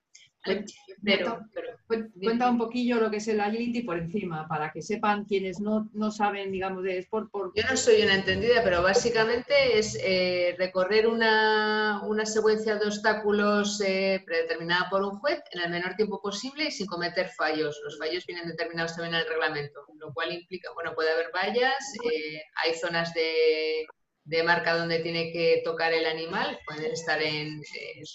Pero, 1.03 1.39
cuenta 1.88 2.49
un 2.49 2.57
poquillo 2.57 2.99
lo 2.99 3.09
que 3.09 3.18
es 3.18 3.27
el 3.27 3.39
agility 3.39 3.81
por 3.81 3.97
encima, 3.97 4.47
para 4.47 4.72
que 4.72 4.81
sepan 4.81 5.26
quienes 5.26 5.59
no, 5.59 6.11
saben, 6.11 6.51
digamos, 6.51 6.84
de 6.84 6.99
sport. 6.99 7.30
Por... 7.31 7.51
Yo 7.55 7.63
no 7.69 7.77
soy 7.77 8.01
una 8.01 8.15
entendida, 8.15 8.63
pero 8.63 8.81
básicamente 8.81 9.77
es 9.77 9.97
eh, 10.01 10.55
recorrer 10.57 11.07
una, 11.07 12.01
secuencia 12.26 12.76
de 12.76 12.85
obstáculos 12.85 13.81
eh, 13.81 14.23
predeterminada 14.26 14.89
por 14.89 15.03
un 15.03 15.19
juez 15.19 15.41
en 15.51 15.61
el 15.61 15.69
menor 15.69 15.95
tiempo 15.95 16.22
posible 16.22 16.65
y 16.65 16.72
sin 16.72 16.88
cometer 16.88 17.30
fallos. 17.30 17.80
Los 17.84 17.97
fallos 17.97 18.26
vienen 18.26 18.47
determinados 18.47 18.95
también 18.95 19.15
en 19.15 19.22
el 19.22 19.27
reglamento, 19.27 19.85
lo 19.97 20.13
cual 20.13 20.31
implica, 20.31 20.72
bueno, 20.73 20.93
puede 20.93 21.11
haber 21.11 21.31
vallas, 21.34 21.93
eh, 22.05 22.41
hay 22.63 22.76
zonas 22.76 23.13
de, 23.13 23.85
de 24.23 24.43
marca 24.43 24.76
donde 24.76 24.99
tiene 24.99 25.31
que 25.31 25.61
tocar 25.65 25.93
el 25.93 26.05
animal, 26.05 26.59
pueden 26.65 26.91
estar 26.91 27.22
en, 27.22 27.61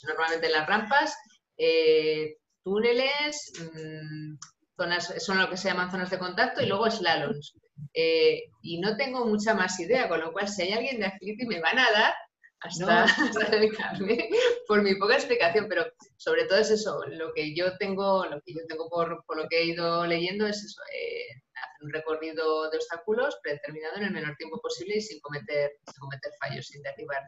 normalmente 0.06 0.46
en 0.46 0.52
las 0.52 0.66
rampas 0.66 1.16
eh, 1.56 2.36
túneles, 2.62 3.52
mm, 3.60 4.36
zonas, 4.76 5.14
son 5.18 5.38
lo 5.38 5.48
que 5.48 5.56
se 5.56 5.68
llaman 5.68 5.90
zonas 5.90 6.10
de 6.10 6.18
contacto 6.18 6.62
y 6.62 6.66
luego 6.66 6.90
slaloms. 6.90 7.54
Eh, 7.94 8.44
y 8.62 8.80
no 8.80 8.96
tengo 8.96 9.24
mucha 9.26 9.54
más 9.54 9.78
idea, 9.80 10.08
con 10.08 10.20
lo 10.20 10.32
cual 10.32 10.48
si 10.48 10.62
hay 10.62 10.72
alguien 10.72 11.00
de 11.00 11.06
Agility 11.06 11.46
me 11.46 11.60
van 11.60 11.78
a 11.78 11.90
dar 11.90 12.14
hasta, 12.60 13.06
dedicarme 13.50 14.28
por 14.66 14.82
mi 14.82 14.94
poca 14.96 15.14
explicación, 15.14 15.66
pero 15.68 15.86
sobre 16.16 16.44
todo 16.44 16.58
es 16.58 16.70
eso, 16.70 17.00
lo 17.06 17.32
que 17.32 17.54
yo 17.54 17.76
tengo, 17.78 18.26
lo 18.26 18.40
que 18.42 18.54
yo 18.54 18.66
tengo 18.68 18.88
por, 18.88 19.24
lo 19.36 19.48
que 19.48 19.60
he 19.60 19.64
ido 19.66 20.06
leyendo 20.06 20.46
es 20.46 20.62
eso, 20.64 20.80
eh, 20.92 21.42
hacer 21.54 21.84
un 21.84 21.92
recorrido 21.92 22.70
de 22.70 22.76
obstáculos 22.78 23.38
predeterminado 23.42 23.96
en 23.96 24.04
el 24.04 24.10
menor 24.12 24.36
tiempo 24.36 24.60
posible 24.60 24.96
y 24.96 25.00
sin 25.00 25.20
cometer, 25.20 25.72
sin 25.84 26.00
cometer 26.00 26.32
fallos, 26.40 26.66
sin 26.66 26.82
derribar, 26.82 27.22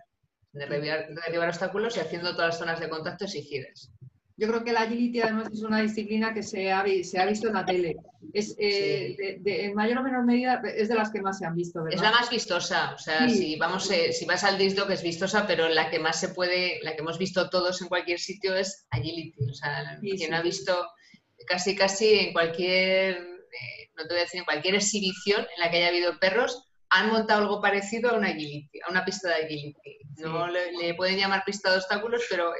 derribar 0.52 1.48
obstáculos 1.48 1.96
y 1.96 2.00
haciendo 2.00 2.32
todas 2.32 2.48
las 2.48 2.58
zonas 2.58 2.80
de 2.80 2.88
contacto 2.88 3.24
exigidas. 3.24 3.92
Yo 4.38 4.46
creo 4.46 4.62
que 4.62 4.72
la 4.72 4.82
agility 4.82 5.20
además 5.20 5.48
es 5.52 5.62
una 5.62 5.82
disciplina 5.82 6.32
que 6.32 6.44
se 6.44 6.70
ha, 6.70 6.84
se 7.02 7.18
ha 7.18 7.26
visto 7.26 7.48
en 7.48 7.54
la 7.54 7.66
tele. 7.66 7.96
Es, 8.32 8.54
eh, 8.56 9.40
en 9.44 9.74
mayor 9.74 9.98
o 9.98 10.02
menor 10.04 10.24
medida 10.24 10.62
es 10.76 10.88
de 10.88 10.94
las 10.94 11.10
que 11.10 11.20
más 11.20 11.38
se 11.38 11.46
han 11.46 11.56
visto, 11.56 11.82
¿verdad? 11.82 11.96
Es 11.96 12.02
la 12.02 12.12
más 12.12 12.30
vistosa. 12.30 12.94
O 12.94 12.98
sea, 12.98 13.28
si, 13.28 13.56
vamos, 13.56 13.90
eh, 13.90 14.12
si 14.12 14.26
vas 14.26 14.44
al 14.44 14.56
que 14.56 14.66
es 14.66 15.02
vistosa, 15.02 15.44
pero 15.44 15.68
la 15.68 15.90
que 15.90 15.98
más 15.98 16.20
se 16.20 16.28
puede, 16.28 16.78
la 16.84 16.94
que 16.94 17.00
hemos 17.00 17.18
visto 17.18 17.50
todos 17.50 17.82
en 17.82 17.88
cualquier 17.88 18.20
sitio 18.20 18.54
es 18.54 18.86
agility. 18.90 19.50
O 19.50 19.54
sea, 19.54 19.98
quien 20.00 20.32
ha 20.32 20.40
visto 20.40 20.86
casi 21.48 21.74
casi 21.74 22.14
en 22.20 22.32
cualquier, 22.32 23.16
eh, 23.16 23.90
no 23.96 24.04
te 24.04 24.10
voy 24.10 24.18
a 24.18 24.22
decir 24.22 24.38
en 24.38 24.44
cualquier 24.44 24.76
exhibición 24.76 25.40
en 25.40 25.64
la 25.64 25.68
que 25.68 25.78
haya 25.78 25.88
habido 25.88 26.16
perros, 26.20 26.64
han 26.90 27.10
montado 27.10 27.42
algo 27.42 27.60
parecido 27.60 28.10
a 28.10 28.14
una 28.14 28.28
agility, 28.28 28.80
a 28.86 28.90
una 28.90 29.04
pista 29.04 29.30
de 29.30 29.46
agility. 29.46 29.98
No 30.18 30.46
le, 30.46 30.72
le, 30.74 30.94
pueden 30.94 31.18
llamar 31.18 31.42
pista 31.44 31.72
de 31.72 31.78
obstáculos, 31.78 32.22
pero 32.30 32.52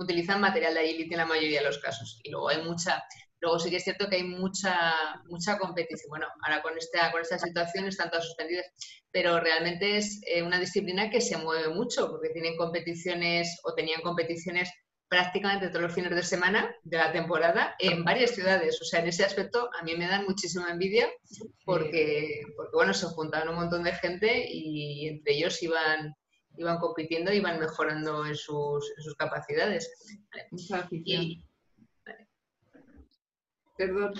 utilizan 0.00 0.40
material 0.40 0.74
de 0.74 0.80
agility 0.80 1.12
en 1.12 1.18
la 1.18 1.26
mayoría 1.26 1.60
de 1.60 1.66
los 1.66 1.78
casos. 1.78 2.20
Y 2.24 2.30
luego 2.30 2.48
hay 2.48 2.62
mucha, 2.62 3.04
luego 3.40 3.58
sí 3.58 3.70
que 3.70 3.76
es 3.76 3.84
cierto 3.84 4.08
que 4.08 4.16
hay 4.16 4.24
mucha, 4.24 5.20
mucha 5.28 5.58
competición. 5.58 6.08
Bueno, 6.08 6.26
ahora 6.42 6.62
con 6.62 6.76
esta, 6.76 7.12
con 7.12 7.20
esta 7.20 7.38
situación 7.38 7.86
están 7.86 8.10
todas 8.10 8.26
suspendidas, 8.26 8.66
pero 9.12 9.38
realmente 9.40 9.96
es 9.96 10.20
eh, 10.26 10.42
una 10.42 10.58
disciplina 10.58 11.10
que 11.10 11.20
se 11.20 11.36
mueve 11.36 11.68
mucho 11.68 12.10
porque 12.10 12.30
tienen 12.30 12.56
competiciones 12.56 13.60
o 13.64 13.74
tenían 13.74 14.00
competiciones 14.00 14.72
prácticamente 15.10 15.68
todos 15.68 15.82
los 15.82 15.92
fines 15.92 16.14
de 16.14 16.22
semana 16.22 16.72
de 16.84 16.96
la 16.96 17.12
temporada 17.12 17.74
en 17.80 18.04
varias 18.04 18.30
ciudades. 18.30 18.80
O 18.80 18.84
sea, 18.84 19.00
en 19.00 19.08
ese 19.08 19.24
aspecto 19.24 19.68
a 19.78 19.82
mí 19.82 19.96
me 19.96 20.06
dan 20.06 20.24
muchísima 20.24 20.70
envidia 20.70 21.08
porque, 21.64 22.42
porque 22.56 22.70
bueno, 22.72 22.94
se 22.94 23.06
juntaban 23.06 23.48
un 23.48 23.56
montón 23.56 23.82
de 23.82 23.92
gente 23.92 24.46
y 24.48 25.08
entre 25.08 25.34
ellos 25.34 25.60
iban, 25.64 26.14
iban 26.56 26.78
compitiendo, 26.78 27.32
iban 27.32 27.58
mejorando 27.58 28.26
en 28.26 28.36
sus, 28.36 28.92
en 28.96 29.02
sus 29.02 29.14
capacidades. 29.14 29.90
Perdón. 33.76 34.12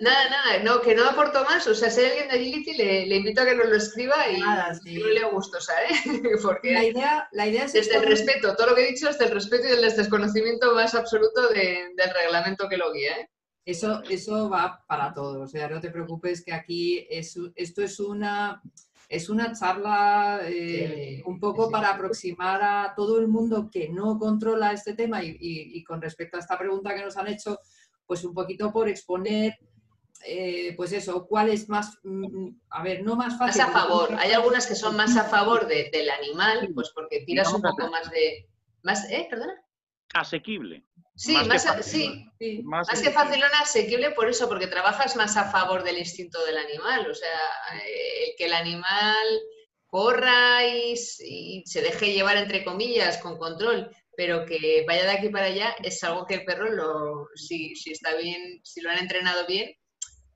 Nada, 0.00 0.28
nada, 0.28 0.62
no, 0.62 0.82
que 0.82 0.94
no 0.94 1.08
aporto 1.08 1.42
más. 1.44 1.66
O 1.66 1.74
sea, 1.74 1.88
si 1.90 2.00
hay 2.00 2.10
alguien 2.10 2.28
de 2.28 2.34
Agility, 2.34 2.74
le, 2.74 3.06
le 3.06 3.16
invito 3.16 3.40
a 3.40 3.46
que 3.46 3.54
nos 3.54 3.68
lo 3.68 3.76
escriba 3.76 4.28
y 4.28 4.38
nada, 4.38 4.74
sí. 4.74 4.98
no 4.98 5.06
le 5.06 5.24
gusto, 5.24 5.58
¿sabes? 5.62 5.92
Porque 6.42 6.74
la 6.74 6.84
idea, 6.84 7.28
la 7.32 7.46
idea 7.46 7.64
es 7.64 7.72
desde 7.72 7.96
el 7.96 8.02
respeto, 8.02 8.54
todo 8.54 8.66
lo 8.66 8.74
que 8.74 8.86
he 8.86 8.92
dicho 8.92 9.08
es 9.08 9.18
del 9.18 9.30
respeto 9.30 9.66
y 9.66 9.70
del 9.70 9.96
desconocimiento 9.96 10.74
más 10.74 10.94
absoluto 10.94 11.48
del 11.48 12.14
reglamento 12.14 12.68
que 12.68 12.76
lo 12.76 12.92
guía. 12.92 13.16
¿eh? 13.16 13.30
Eso, 13.64 14.02
eso 14.10 14.50
va 14.50 14.84
para 14.86 15.14
todos. 15.14 15.38
O 15.38 15.46
sea, 15.46 15.68
no 15.68 15.80
te 15.80 15.90
preocupes 15.90 16.44
que 16.44 16.52
aquí 16.52 17.06
es, 17.08 17.34
esto 17.54 17.82
es 17.82 17.98
una 18.00 18.60
es 19.08 19.30
una 19.30 19.52
charla 19.54 20.40
eh, 20.44 21.22
un 21.24 21.40
poco 21.40 21.70
para 21.70 21.94
aproximar 21.94 22.62
a 22.62 22.94
todo 22.94 23.18
el 23.18 23.26
mundo 23.28 23.70
que 23.72 23.88
no 23.88 24.18
controla 24.18 24.72
este 24.72 24.92
tema 24.92 25.22
y, 25.22 25.82
con 25.84 26.02
respecto 26.02 26.36
a 26.36 26.40
esta 26.40 26.58
pregunta 26.58 26.94
que 26.94 27.02
nos 27.02 27.16
han 27.16 27.28
hecho, 27.28 27.58
pues 28.06 28.22
un 28.24 28.34
poquito 28.34 28.70
por 28.70 28.86
exponer, 28.88 29.58
eh, 30.26 30.74
pues 30.76 30.92
eso, 30.92 31.26
cuál 31.26 31.48
es 31.48 31.70
más, 31.70 31.98
mm, 32.02 32.26
mm, 32.26 32.60
a 32.70 32.82
ver, 32.82 33.02
no 33.02 33.16
más 33.16 33.38
fácil. 33.38 33.62
Más 33.62 33.70
a 33.70 33.72
favor, 33.72 34.14
hay 34.18 34.32
algunas 34.32 34.66
que 34.66 34.74
son 34.74 34.94
más 34.94 35.16
a 35.16 35.24
favor 35.24 35.66
del 35.66 36.10
animal, 36.10 36.70
pues 36.74 36.90
porque 36.94 37.20
tiras 37.24 37.52
un 37.52 37.62
poco 37.62 37.88
más 37.90 38.10
de... 38.10 38.46
Más, 38.82 39.10
¿Eh? 39.10 39.26
¿Perdona? 39.30 39.54
Asequible. 40.12 40.84
Sí, 41.18 41.34
más, 41.34 41.66
sí, 41.82 42.62
más, 42.62 43.02
que 43.02 43.10
facilona, 43.10 43.58
asequible 43.60 44.12
por 44.12 44.28
eso, 44.28 44.48
porque 44.48 44.68
trabajas 44.68 45.16
más 45.16 45.36
a 45.36 45.50
favor 45.50 45.82
del 45.82 45.98
instinto 45.98 46.44
del 46.44 46.56
animal. 46.58 47.10
O 47.10 47.14
sea, 47.14 47.40
eh, 47.74 48.36
que 48.38 48.44
el 48.44 48.52
animal 48.52 49.26
corra 49.88 50.64
y, 50.64 50.94
se 50.96 51.82
deje 51.82 52.12
llevar, 52.12 52.36
entre 52.36 52.62
comillas, 52.62 53.18
con 53.18 53.36
control, 53.36 53.90
pero 54.16 54.46
que 54.46 54.84
vaya 54.86 55.06
de 55.06 55.10
aquí 55.10 55.28
para 55.28 55.46
allá, 55.46 55.74
es 55.82 56.04
algo 56.04 56.24
que 56.24 56.34
el 56.34 56.44
perro, 56.44 56.70
lo, 56.70 57.26
si, 57.34 57.74
si 57.74 57.90
está 57.90 58.14
bien, 58.14 58.60
si 58.62 58.80
lo 58.80 58.90
han 58.90 58.98
entrenado 58.98 59.44
bien, 59.48 59.74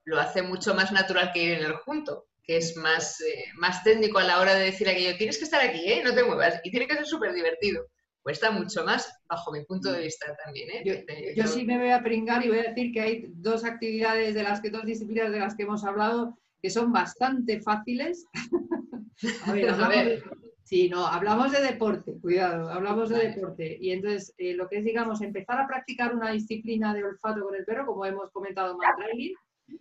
lo 0.05 0.19
hace 0.19 0.43
mucho 0.43 0.75
más 0.75 0.91
natural 0.91 1.31
que 1.33 1.45
ir 1.45 1.53
en 1.53 1.65
el 1.65 1.75
junto, 1.75 2.27
que 2.43 2.57
es 2.57 2.75
más, 2.77 3.21
eh, 3.21 3.45
más 3.55 3.85
técnico 3.85 4.19
a 4.19 4.25
la 4.25 4.41
hora 4.41 4.57
de 4.57 4.65
decir 4.65 4.89
aquello, 4.89 5.17
tienes 5.17 5.39
que 5.39 5.45
estar 5.45 5.61
aquí, 5.61 5.93
¿eh? 5.93 6.03
no 6.03 6.13
te 6.13 6.25
muevas, 6.25 6.61
y 6.65 6.73
tiene 6.73 6.89
que 6.89 6.97
ser 6.97 7.07
súper 7.07 7.33
divertido 7.33 7.87
cuesta 8.23 8.51
mucho 8.51 8.85
más, 8.85 9.13
bajo 9.29 9.53
mi 9.53 9.65
punto 9.65 9.93
de 9.93 10.01
mm. 10.01 10.03
vista 10.03 10.37
también. 10.45 10.69
¿eh? 10.71 11.35
Yo, 11.37 11.47
sí 11.47 11.65
me 11.65 11.79
voy 11.79 11.91
a 11.91 12.03
pringar 12.03 12.45
y 12.45 12.49
voy 12.49 12.59
a 12.59 12.71
decir 12.71 12.93
que 12.93 13.01
hay 13.01 13.25
dos 13.35 13.65
actividades 13.65 14.35
de 14.35 14.43
las 14.43 14.61
que, 14.61 14.71
dos 14.71 14.85
disciplinas 14.85 15.33
de 15.33 15.41
las 15.41 15.57
que 15.57 15.65
hemos 15.65 15.85
hablado 15.85 16.39
que 16.63 16.71
son 16.71 16.93
bastante 16.93 17.61
fáciles. 17.61 18.25
a 19.47 19.53
ver, 19.53 19.71
hablamos 19.71 19.95
De, 19.95 20.23
sí, 20.63 20.89
no, 20.89 21.07
hablamos 21.07 21.51
de 21.51 21.61
deporte, 21.61 22.19
cuidado, 22.21 22.71
hablamos 22.71 23.09
de 23.11 23.29
deporte. 23.29 23.77
Y 23.81 23.91
entonces, 23.91 24.33
eh, 24.39 24.55
lo 24.55 24.69
que 24.69 24.79
es, 24.79 24.85
digamos, 24.85 25.21
empezar 25.21 25.61
a 25.61 25.67
practicar 25.67 26.15
una 26.15 26.31
disciplina 26.31 26.95
de 26.95 27.05
olfato 27.05 27.43
con 27.43 27.57
el 27.57 27.65
perro, 27.65 27.87
como 27.87 28.07
hemos 28.07 28.31
comentado, 28.31 28.79
mantrailing. 28.79 29.35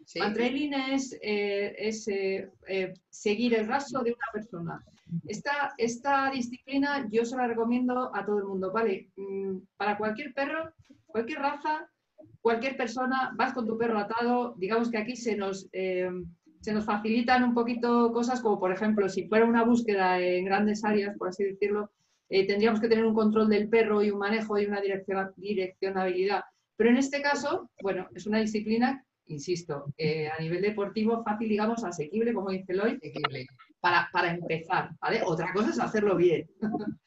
Sí. 0.06 0.20
Mantrailing 0.20 0.74
es, 0.74 1.18
eh, 1.22 1.76
es 1.78 2.06
seguir 3.10 3.54
el 3.54 3.68
rastro 3.68 4.02
de 4.04 4.12
una 4.12 4.26
persona. 4.34 4.86
Esta, 5.28 5.74
esta 5.78 6.32
disciplina 6.32 7.08
yo 7.12 7.26
se 7.26 7.36
la 7.36 7.48
recomiendo 7.48 8.16
a 8.16 8.26
todo 8.26 8.38
el 8.38 8.46
mundo, 8.46 8.72
¿vale? 8.72 9.10
Mm, 9.18 9.58
para 9.76 9.98
cualquier 9.98 10.34
perro, 10.34 10.72
cualquier 11.06 11.40
raza, 11.40 11.90
cualquier 12.40 12.78
persona, 12.78 13.34
vas 13.36 13.54
con 13.54 13.68
tu 13.68 13.78
perro 13.78 14.00
atado, 14.00 14.56
digamos 14.58 14.90
que 14.90 14.98
aquí 14.98 15.16
se 15.16 15.36
nos, 15.36 15.68
eh, 15.74 16.10
se 16.62 16.74
nos 16.74 16.86
facilitan 16.86 17.44
un 17.44 17.54
poquito 17.54 18.12
cosas 18.14 18.42
como, 18.42 18.60
por 18.60 18.72
ejemplo, 18.72 19.10
si 19.10 19.28
fuera 19.28 19.46
una 19.46 19.64
búsqueda 19.64 20.20
en 20.20 20.46
grandes 20.46 20.84
áreas, 20.86 21.18
por 21.18 21.30
así 21.30 21.44
decirlo, 21.44 21.92
eh, 22.30 22.48
tendríamos 22.48 22.80
que 22.80 22.88
tener 22.88 23.06
un 23.06 23.14
control 23.14 23.50
del 23.50 23.68
perro 23.68 24.02
y 24.02 24.12
un 24.12 24.20
manejo 24.20 24.58
y 24.58 24.66
una 24.66 24.80
direccionabilidad. 24.80 26.44
Pero 26.78 26.90
en 26.90 26.98
este 26.98 27.22
caso, 27.22 27.70
bueno, 27.82 28.08
es 28.16 28.26
una 28.26 28.40
disciplina, 28.40 29.06
insisto, 29.32 29.94
eh, 29.98 30.28
a 30.28 30.42
nivel 30.42 30.62
deportivo 30.62 31.24
fácil, 31.24 31.50
digamos, 31.50 31.84
asequible, 31.84 32.34
como 32.34 32.52
dice 32.52 32.74
Lloyd, 32.74 33.00
para, 33.80 34.10
para 34.12 34.34
empezar, 34.34 34.92
¿vale? 35.02 35.22
Otra 35.26 35.52
cosa 35.54 35.72
es 35.72 35.80
hacerlo 35.80 36.16
bien. 36.16 36.48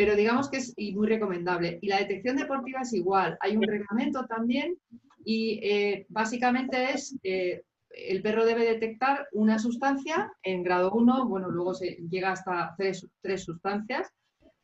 pero 0.00 0.16
digamos 0.16 0.48
que 0.48 0.56
es 0.56 0.74
muy 0.94 1.06
recomendable. 1.06 1.78
Y 1.82 1.88
la 1.88 1.98
detección 1.98 2.36
deportiva 2.36 2.80
es 2.80 2.94
igual. 2.94 3.36
Hay 3.40 3.54
un 3.54 3.64
reglamento 3.64 4.24
también 4.24 4.78
y 5.26 5.60
eh, 5.62 6.06
básicamente 6.08 6.92
es, 6.94 7.14
eh, 7.22 7.62
el 7.90 8.22
perro 8.22 8.46
debe 8.46 8.64
detectar 8.64 9.28
una 9.32 9.58
sustancia 9.58 10.32
en 10.42 10.62
grado 10.62 10.92
1, 10.92 11.28
bueno, 11.28 11.50
luego 11.50 11.74
se 11.74 11.98
llega 12.08 12.32
hasta 12.32 12.74
tres, 12.78 13.06
sustancias. 13.44 14.10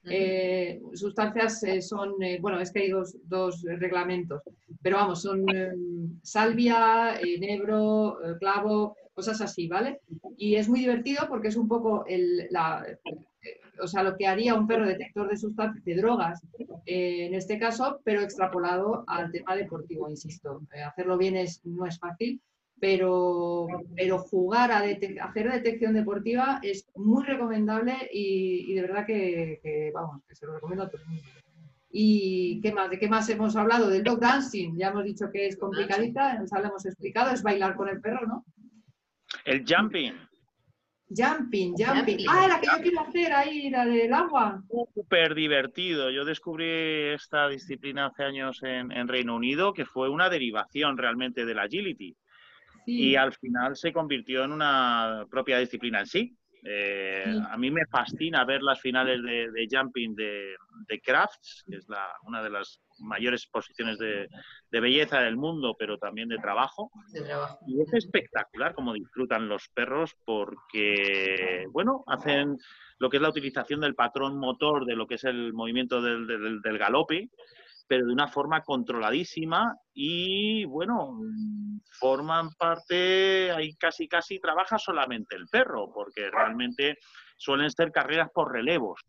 Eh, 0.09 0.81
sustancias 0.95 1.61
son, 1.81 2.15
bueno, 2.41 2.59
es 2.59 2.73
que 2.73 2.79
hay 2.79 2.91
dos, 2.91 3.17
dos, 3.25 3.61
reglamentos, 3.63 4.41
pero 4.83 4.97
vamos, 4.97 5.23
son 5.23 5.45
salvia, 6.23 7.19
nebro, 7.41 8.19
clavo, 8.39 8.97
cosas 9.15 9.41
así, 9.41 9.67
¿vale? 9.67 10.01
Y 10.37 10.57
es 10.57 10.69
muy 10.69 10.81
divertido 10.81 11.27
porque 11.29 11.49
es 11.49 11.57
un 11.57 11.69
poco 11.69 12.05
el, 12.07 12.47
la, 12.51 12.85
o 13.81 13.87
sea, 13.87 14.03
lo 14.03 14.17
que 14.17 14.27
haría 14.27 14.55
un 14.55 14.67
perro 14.67 14.87
detector 14.87 15.29
de 15.29 15.37
sustancias, 15.37 15.85
de 15.85 15.97
drogas, 15.97 16.43
eh, 16.85 17.27
en 17.27 17.35
este 17.35 17.59
caso, 17.59 18.01
pero 18.05 18.21
extrapolado 18.21 19.05
al 19.07 19.31
tema 19.33 19.57
deportivo, 19.57 20.09
insisto. 20.09 20.63
Eh, 20.75 20.83
hacerlo 20.83 21.17
bien 21.19 21.37
es, 21.37 21.65
no 21.65 21.87
es 21.87 21.99
fácil, 21.99 22.41
pero, 22.79 23.67
pero 23.95 24.19
jugar 24.19 24.71
a 24.71 24.81
hacer 24.81 25.51
detección 25.51 25.95
deportiva 25.95 26.61
es 26.63 26.87
muy 26.95 27.25
recomendable 27.25 27.95
y, 28.13 28.75
de 28.75 28.83
verdad 28.83 29.07
que, 29.07 29.91
vamos, 29.95 30.23
que 30.29 30.35
se 30.35 30.47
lo 30.47 30.55
recomiendo 30.55 30.85
a 30.85 30.91
todo 30.91 31.03
el 31.03 31.09
mundo. 31.09 31.23
¿Y 31.99 32.61
qué 32.61 32.73
más? 32.73 32.91
¿De 32.91 32.99
qué 32.99 33.09
más 33.09 33.27
hemos 33.31 33.57
hablado? 33.57 33.89
Del 33.89 34.05
dog 34.05 34.21
dancing. 34.21 34.77
Ya 34.77 34.89
hemos 34.89 35.03
dicho 35.05 35.31
que 35.33 35.47
es 35.47 35.57
complicadita, 35.57 36.45
ya 36.45 36.59
lo 36.59 36.67
hemos 36.67 36.85
explicado, 36.85 37.31
es 37.31 37.43
bailar 37.43 37.75
con 37.75 37.89
el 37.89 38.03
perro, 38.03 38.27
¿no? 38.27 38.45
El 39.47 39.65
jumping. 39.67 40.13
Jumping, 41.09 41.75
jumping. 41.75 42.27
Ah, 42.29 42.49
la 42.49 42.61
que 42.61 42.67
yo 42.67 42.83
quiero 42.83 43.01
hacer 43.01 43.33
ahí, 43.33 43.71
la 43.71 43.87
del 43.87 44.13
agua. 44.13 44.63
Súper 44.95 45.35
divertido. 45.35 46.11
Yo 46.11 46.27
descubrí 46.27 46.69
esta 47.15 47.49
disciplina 47.49 48.09
hace 48.09 48.25
años 48.25 48.61
en, 48.63 49.09
Reino 49.09 49.35
Unido, 49.35 49.73
que 49.73 49.87
fue 49.87 50.11
una 50.11 50.29
derivación 50.29 50.99
realmente 50.99 51.47
del 51.47 51.59
agility. 51.59 52.15
Y 52.85 53.17
al 53.17 53.33
final 53.33 53.75
se 53.75 53.95
convirtió 53.95 54.45
en 54.45 54.53
una 54.53 55.25
propia 55.31 55.59
disciplina 55.61 56.01
en 56.01 56.07
sí. 56.07 56.37
Eh, 56.69 57.25
a 57.49 57.57
mí 57.57 57.71
me 57.71 57.87
fascina 57.87 58.45
ver 58.45 58.61
las 58.61 58.81
finales 58.81 59.23
de, 59.23 59.69
jumping 59.71 60.17
de, 60.17 60.57
de, 60.89 61.01
Crafts, 61.01 61.65
que 61.69 61.77
es 61.77 61.89
la, 61.89 62.09
una 62.25 62.43
de 62.43 62.51
las 62.51 62.81
mayores 62.99 63.47
posiciones 63.47 63.99
de, 63.99 64.29
belleza 64.71 65.21
del 65.21 65.37
mundo, 65.37 65.77
pero 65.79 65.97
también 65.97 66.29
de 66.29 66.39
trabajo. 66.39 66.91
Y 67.69 67.81
es 67.81 67.95
espectacular 67.95 68.75
cómo 68.75 68.93
disfrutan 68.95 69.49
los 69.49 69.69
perros 69.69 70.17
porque, 70.25 71.67
bueno, 71.71 72.03
hacen 72.09 72.57
lo 72.99 73.11
que 73.11 73.19
es 73.19 73.23
la 73.23 73.31
utilización 73.31 73.81
del 73.81 73.95
patrón 73.95 74.39
motor 74.39 74.87
de 74.87 74.97
lo 74.97 75.07
que 75.07 75.15
es 75.15 75.25
el 75.25 75.53
movimiento 75.53 76.03
del, 76.03 76.27
del 76.27 76.79
galope, 76.79 77.31
pero 77.87 78.07
de 78.07 78.13
una 78.13 78.29
forma 78.29 78.63
controladísima 78.63 79.77
y, 79.95 80.65
bueno, 80.65 81.19
forman 81.99 82.51
parte, 82.55 83.51
ahí 83.53 83.75
casi 83.77 84.09
casi 84.09 84.41
trabaja 84.41 84.79
solamente 84.79 85.37
el 85.37 85.47
perro, 85.49 85.93
porque 85.93 86.31
realmente 86.31 86.99
suelen 87.37 87.71
ser 87.71 87.93
carreras 87.93 88.31
por 88.33 88.53
relevos. 88.53 89.01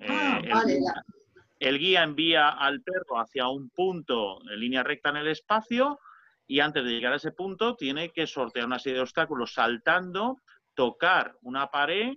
Ah, 0.00 0.40
eh, 0.42 0.50
vale, 0.52 0.78
el 1.60 1.78
guía 1.78 2.02
envía 2.02 2.50
al 2.50 2.82
perro 2.82 3.18
hacia 3.20 3.48
un 3.48 3.70
punto 3.70 4.38
en 4.48 4.60
línea 4.60 4.82
recta 4.82 5.10
en 5.10 5.16
el 5.16 5.28
espacio 5.28 5.98
y 6.46 6.60
antes 6.60 6.84
de 6.84 6.90
llegar 6.90 7.12
a 7.12 7.16
ese 7.16 7.32
punto 7.32 7.74
tiene 7.74 8.10
que 8.10 8.26
sortear 8.26 8.66
una 8.66 8.78
serie 8.78 8.96
de 8.96 9.02
obstáculos 9.02 9.54
saltando, 9.54 10.38
tocar 10.74 11.36
una 11.42 11.66
pared 11.66 12.14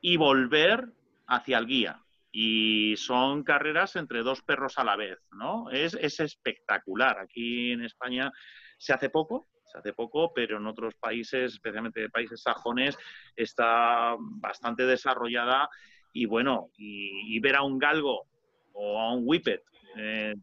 y 0.00 0.16
volver 0.16 0.92
hacia 1.26 1.58
el 1.58 1.66
guía. 1.66 2.02
Y 2.32 2.94
son 2.96 3.42
carreras 3.42 3.96
entre 3.96 4.22
dos 4.22 4.42
perros 4.42 4.78
a 4.78 4.84
la 4.84 4.96
vez, 4.96 5.18
¿no? 5.32 5.70
Es, 5.70 5.94
es 5.94 6.20
espectacular. 6.20 7.18
Aquí 7.18 7.72
en 7.72 7.82
España 7.82 8.30
se 8.78 8.92
hace 8.92 9.10
poco, 9.10 9.48
se 9.64 9.78
hace 9.78 9.92
poco, 9.92 10.32
pero 10.32 10.58
en 10.58 10.66
otros 10.66 10.94
países, 10.94 11.54
especialmente 11.54 12.08
países 12.08 12.42
sajones, 12.42 12.96
está 13.34 14.14
bastante 14.18 14.86
desarrollada. 14.86 15.68
Y 16.12 16.26
bueno, 16.26 16.70
y 16.76 17.38
ver 17.40 17.56
a 17.56 17.62
un 17.62 17.78
galgo 17.78 18.26
o 18.72 19.00
a 19.00 19.12
un 19.12 19.22
whippet, 19.24 19.62
eh, 19.96 20.34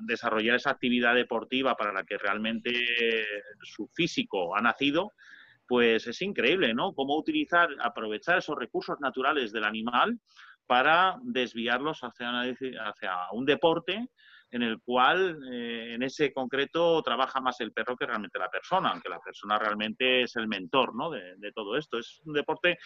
desarrollar 0.00 0.56
esa 0.56 0.70
actividad 0.70 1.14
deportiva 1.14 1.74
para 1.76 1.92
la 1.92 2.04
que 2.04 2.18
realmente 2.18 2.70
su 3.62 3.86
físico 3.88 4.56
ha 4.56 4.60
nacido, 4.60 5.12
pues 5.66 6.06
es 6.06 6.20
increíble, 6.22 6.74
¿no? 6.74 6.92
Cómo 6.92 7.16
utilizar, 7.16 7.68
aprovechar 7.80 8.38
esos 8.38 8.56
recursos 8.56 9.00
naturales 9.00 9.52
del 9.52 9.64
animal 9.64 10.18
para 10.66 11.18
desviarlos 11.22 12.00
hacia, 12.00 12.30
un 13.32 13.44
deporte 13.44 14.08
en 14.50 14.62
el 14.62 14.80
cual 14.80 15.40
eh, 15.52 15.94
en 15.94 16.02
ese 16.04 16.32
concreto 16.32 17.02
trabaja 17.02 17.40
más 17.40 17.60
el 17.60 17.72
perro 17.72 17.96
que 17.96 18.06
realmente 18.06 18.38
la 18.38 18.48
persona, 18.48 18.90
aunque 18.90 19.08
la 19.08 19.18
persona 19.18 19.58
realmente 19.58 20.22
es 20.22 20.36
el 20.36 20.46
mentor 20.46 20.94
¿no? 20.94 21.10
de, 21.10 21.52
todo 21.52 21.76
esto. 21.76 21.98
Es 21.98 22.20
un 22.24 22.34
deporte 22.34 22.78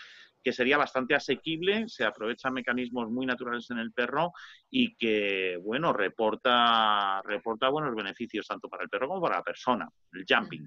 que 0.43 0.53
sería 0.53 0.79
bastante 0.79 1.15
asequible, 1.15 1.87
se 1.89 2.05
aprovechan 2.05 2.55
mecanismos 2.55 3.11
muy 3.11 3.27
naturales 3.27 3.71
en 3.71 3.79
el 3.79 3.93
perro 3.93 4.33
y 4.71 4.97
que, 4.97 5.59
bueno, 5.63 5.93
reporta, 5.93 7.21
reporta 7.23 7.69
buenos 7.69 7.95
beneficios 7.95 8.47
tanto 8.47 8.69
para 8.69 8.85
el 8.85 8.89
perro 8.89 9.09
como 9.09 9.21
para 9.21 9.37
la 9.37 9.43
persona, 9.43 9.89
el 10.15 10.25
jumping. 10.27 10.67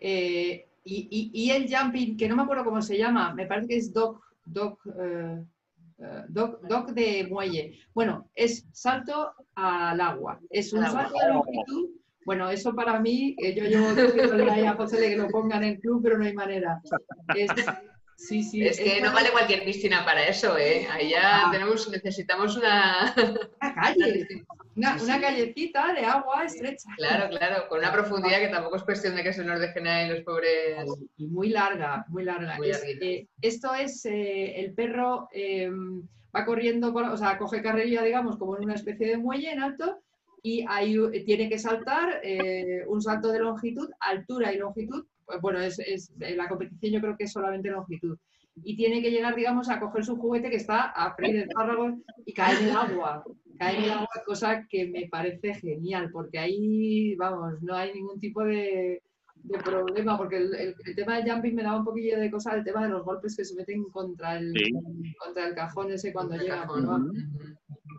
Eh, 0.00 0.68
y, 0.84 1.50
el 1.50 1.74
jumping, 1.74 2.16
que 2.16 2.28
no 2.28 2.36
me 2.36 2.42
acuerdo 2.42 2.64
cómo 2.64 2.82
se 2.82 2.98
llama, 2.98 3.34
me 3.34 3.46
parece 3.46 3.68
que 3.68 3.76
es 3.76 3.92
dog, 3.92 4.20
dog 4.44 4.78
eh, 4.98 5.44
eh, 5.98 6.24
doc, 6.28 6.90
de 6.92 7.26
muelle. 7.28 7.78
Bueno, 7.94 8.30
es 8.34 8.66
salto 8.72 9.32
al 9.54 10.00
agua. 10.00 10.40
Es 10.50 10.72
un 10.72 10.84
salto 10.84 11.18
de 11.18 11.28
longitud. 11.28 11.90
Bueno, 12.26 12.48
eso 12.48 12.74
para 12.74 13.00
mí, 13.00 13.36
yo 13.38 13.64
llevo 13.64 13.94
diciéndole 13.94 14.50
ahí 14.50 14.64
a 14.64 14.74
José 14.74 14.96
que 14.96 15.16
lo 15.16 15.28
pongan 15.28 15.62
en 15.62 15.74
el 15.74 15.80
club, 15.80 16.02
pero 16.02 16.18
no 16.18 16.24
hay 16.24 16.32
manera. 16.32 16.80
Es, 17.36 17.50
sí, 18.16 18.42
sí, 18.42 18.66
es 18.66 18.78
que 18.78 19.00
no 19.00 19.12
vale 19.12 19.30
cualquier 19.30 19.64
piscina 19.64 20.04
para 20.04 20.26
eso, 20.26 20.56
¿eh? 20.58 20.86
Ahí 20.90 21.10
ya 21.10 21.46
ah. 21.46 21.50
tenemos, 21.50 21.88
necesitamos 21.90 22.56
una... 22.56 23.14
Una 23.60 23.74
calle. 23.74 24.26
Una, 24.76 25.20
callecita 25.20 25.92
de 25.92 26.04
agua 26.04 26.44
estrecha. 26.44 26.88
Claro, 26.96 27.28
claro, 27.28 27.68
con 27.68 27.78
una 27.78 27.92
profundidad 27.92 28.40
que 28.40 28.48
tampoco 28.48 28.76
es 28.76 28.82
cuestión 28.82 29.14
de 29.14 29.22
que 29.22 29.32
se 29.32 29.44
nos 29.44 29.60
dejen 29.60 29.86
ahí 29.86 30.08
los 30.08 30.22
pobres. 30.22 30.84
Y 31.16 31.28
muy 31.28 31.50
larga, 31.50 32.04
muy 32.08 32.24
larga. 32.24 32.58
esto 33.40 33.74
es 33.74 34.04
eh, 34.06 34.60
el 34.60 34.74
perro 34.74 35.28
em, 35.32 36.02
va 36.34 36.44
corriendo, 36.44 36.92
o 36.92 37.16
sea, 37.16 37.38
coge 37.38 37.62
carrerilla, 37.62 38.02
digamos, 38.02 38.36
como 38.36 38.56
en 38.56 38.64
una 38.64 38.74
especie 38.74 39.06
de 39.06 39.16
muelle 39.16 39.52
en 39.52 39.62
alto 39.62 40.00
y 40.42 40.64
ahí 40.68 40.96
tiene 41.24 41.48
que 41.48 41.58
saltar 41.58 42.20
eh, 42.22 42.84
un 42.86 43.00
salto 43.00 43.32
de 43.32 43.38
longitud, 43.38 43.88
altura 44.00 44.52
y 44.52 44.58
longitud. 44.58 45.06
Pues, 45.26 45.40
bueno, 45.40 45.60
es, 45.60 45.78
es, 45.78 46.12
la 46.18 46.48
competición 46.48 46.92
yo 46.92 47.00
creo 47.00 47.16
que 47.16 47.24
es 47.24 47.32
solamente 47.32 47.70
longitud 47.70 48.18
y 48.62 48.76
tiene 48.76 49.02
que 49.02 49.10
llegar, 49.10 49.34
digamos, 49.34 49.68
a 49.68 49.80
coger 49.80 50.04
su 50.04 50.16
juguete 50.16 50.50
que 50.50 50.56
está 50.56 50.90
a 50.90 51.14
freír 51.14 51.36
espárragos 51.36 51.94
y 52.24 52.32
caer 52.32 52.62
en 52.62 52.68
el 52.68 52.76
agua. 52.76 53.24
Caer 53.58 53.78
en 53.78 53.84
el 53.84 53.90
agua, 53.90 54.08
cosa 54.24 54.66
que 54.68 54.86
me 54.86 55.08
parece 55.08 55.54
genial, 55.54 56.10
porque 56.12 56.38
ahí, 56.38 57.16
vamos, 57.16 57.60
no 57.62 57.74
hay 57.74 57.92
ningún 57.92 58.20
tipo 58.20 58.44
de, 58.44 59.02
problema, 59.64 60.16
porque 60.16 60.36
el, 60.36 60.74
tema 60.94 61.16
del 61.16 61.30
jumping 61.30 61.54
me 61.54 61.62
daba 61.62 61.78
un 61.78 61.84
poquillo 61.84 62.18
de 62.18 62.30
cosa, 62.30 62.54
el 62.54 62.64
tema 62.64 62.84
de 62.84 62.90
los 62.90 63.04
golpes 63.04 63.36
que 63.36 63.44
se 63.44 63.56
meten 63.56 63.84
contra 63.90 64.38
el, 64.38 64.54
contra 65.18 65.48
el 65.48 65.54
cajón 65.54 65.90
ese 65.90 66.12
cuando 66.12 66.36
llega. 66.36 66.66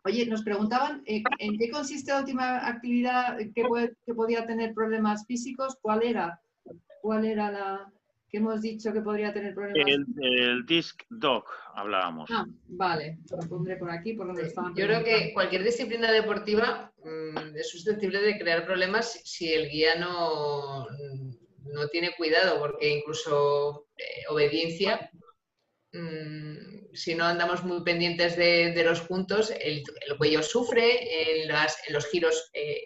Oye, 0.06 0.26
nos 0.28 0.44
preguntaban 0.44 1.02
eh, 1.06 1.24
en 1.40 1.58
qué 1.58 1.70
consiste 1.70 2.12
la 2.12 2.20
última 2.20 2.68
actividad 2.68 3.38
que, 3.38 3.64
que 4.06 4.14
podía 4.14 4.46
tener 4.46 4.74
problemas 4.74 5.26
físicos, 5.26 5.78
¿cuál 5.82 6.04
era? 6.04 6.40
¿Cuál 7.06 7.24
era 7.26 7.52
la...? 7.52 7.92
hemos 8.32 8.62
dicho 8.64 8.92
que 8.92 9.00
podría 9.00 9.32
tener 9.32 9.54
problemas. 9.54 10.08
El, 10.18 10.66
disc 10.66 11.04
dog 11.10 11.46
hablábamos. 11.76 12.30
Ah, 12.34 12.46
vale, 12.68 13.20
lo 13.30 13.48
pondré 13.48 13.78
por 13.78 13.92
aquí, 13.92 14.14
por 14.14 14.26
donde 14.28 14.48
estaban. 14.48 14.76
Yo 14.76 14.88
creo 14.88 15.04
que 15.04 15.32
cualquier 15.32 15.64
disciplina 15.64 16.12
deportiva 16.12 16.92
mm, 17.04 17.56
es 17.56 17.70
susceptible 17.70 18.20
de 18.22 18.40
crear 18.40 18.66
problemas 18.66 19.22
si 19.24 19.54
el 19.54 19.70
guía 19.70 19.96
no, 19.96 20.86
no 21.64 21.88
tiene 21.90 22.16
cuidado, 22.18 22.60
porque 22.60 22.98
incluso 22.98 23.88
eh, 23.96 24.24
obediencia, 24.30 25.10
mm, 25.94 26.94
si 26.94 27.14
no 27.14 27.26
andamos 27.26 27.64
muy 27.64 27.84
pendientes 27.84 28.36
de, 28.36 28.84
los 28.84 29.00
puntos, 29.02 29.54
el, 29.62 29.84
cuello 30.18 30.42
sufre, 30.44 31.44
en, 31.44 31.48
los 31.94 32.06
giros 32.08 32.50
eh, 32.54 32.86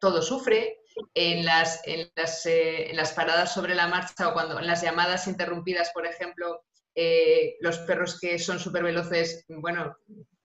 todo 0.00 0.22
sufre 0.22 0.78
en 1.14 1.44
las, 1.44 1.80
en 1.86 2.10
las, 2.14 2.46
eh, 2.46 2.90
en 2.90 2.96
las 2.96 3.12
paradas 3.12 3.52
sobre 3.52 3.74
la 3.74 3.88
marcha 3.88 4.28
o 4.28 4.32
cuando 4.32 4.58
en 4.58 4.66
las 4.66 4.82
llamadas 4.82 5.26
interrumpidas, 5.26 5.90
por 5.92 6.06
ejemplo, 6.06 6.64
eh, 6.94 7.56
los 7.60 7.78
perros 7.78 8.18
que 8.20 8.38
son 8.38 8.58
súper 8.58 8.82
veloces, 8.82 9.44
bueno, 9.48 9.96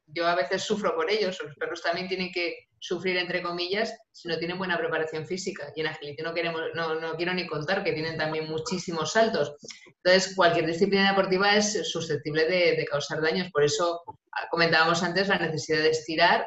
yo 0.06 0.28
a 0.28 0.36
veces 0.36 0.64
sufro 0.64 0.96
por 0.96 1.10
ellos, 1.10 1.40
los 1.44 1.56
perros 1.56 1.82
también 1.82 2.08
tienen 2.08 2.32
que 2.32 2.68
sufrir, 2.80 3.18
entre 3.18 3.42
comillas, 3.42 3.98
si 4.12 4.28
no 4.28 4.38
tienen 4.38 4.58
buena 4.58 4.78
preparación 4.78 5.26
física. 5.26 5.72
Y 5.76 5.82
en 5.82 5.88
agility 5.88 6.22
no, 6.22 6.34
queremos, 6.34 6.62
no, 6.76 7.00
no 7.00 7.16
quiero 7.16 7.34
ni 7.34 7.48
contar 7.48 7.84
que 7.84 7.94
tienen 7.94 8.18
también 8.18 8.48
muchísimos 8.48 9.14
saltos. 9.14 9.56
Entonces, 10.04 10.36
cualquier 10.36 10.68
disciplina 10.68 11.10
deportiva 11.10 11.56
es 11.56 11.90
susceptible 11.90 12.46
de, 12.46 12.76
de 12.76 12.86
causar 12.86 13.22
daños. 13.22 13.50
Por 13.52 13.64
eso 13.64 14.02
ah, 14.34 14.48
comentábamos 14.52 15.02
antes 15.02 15.30
la 15.30 15.40
necesidad 15.40 15.82
de 15.82 15.90
estirar, 15.90 16.46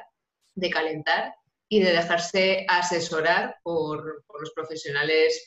de 0.54 0.70
calentar 0.70 1.34
y 1.68 1.82
de 1.82 1.93
dejarse 1.93 2.64
asesorar 2.68 3.56
por, 3.62 4.24
los 4.40 4.52
profesionales, 4.52 5.47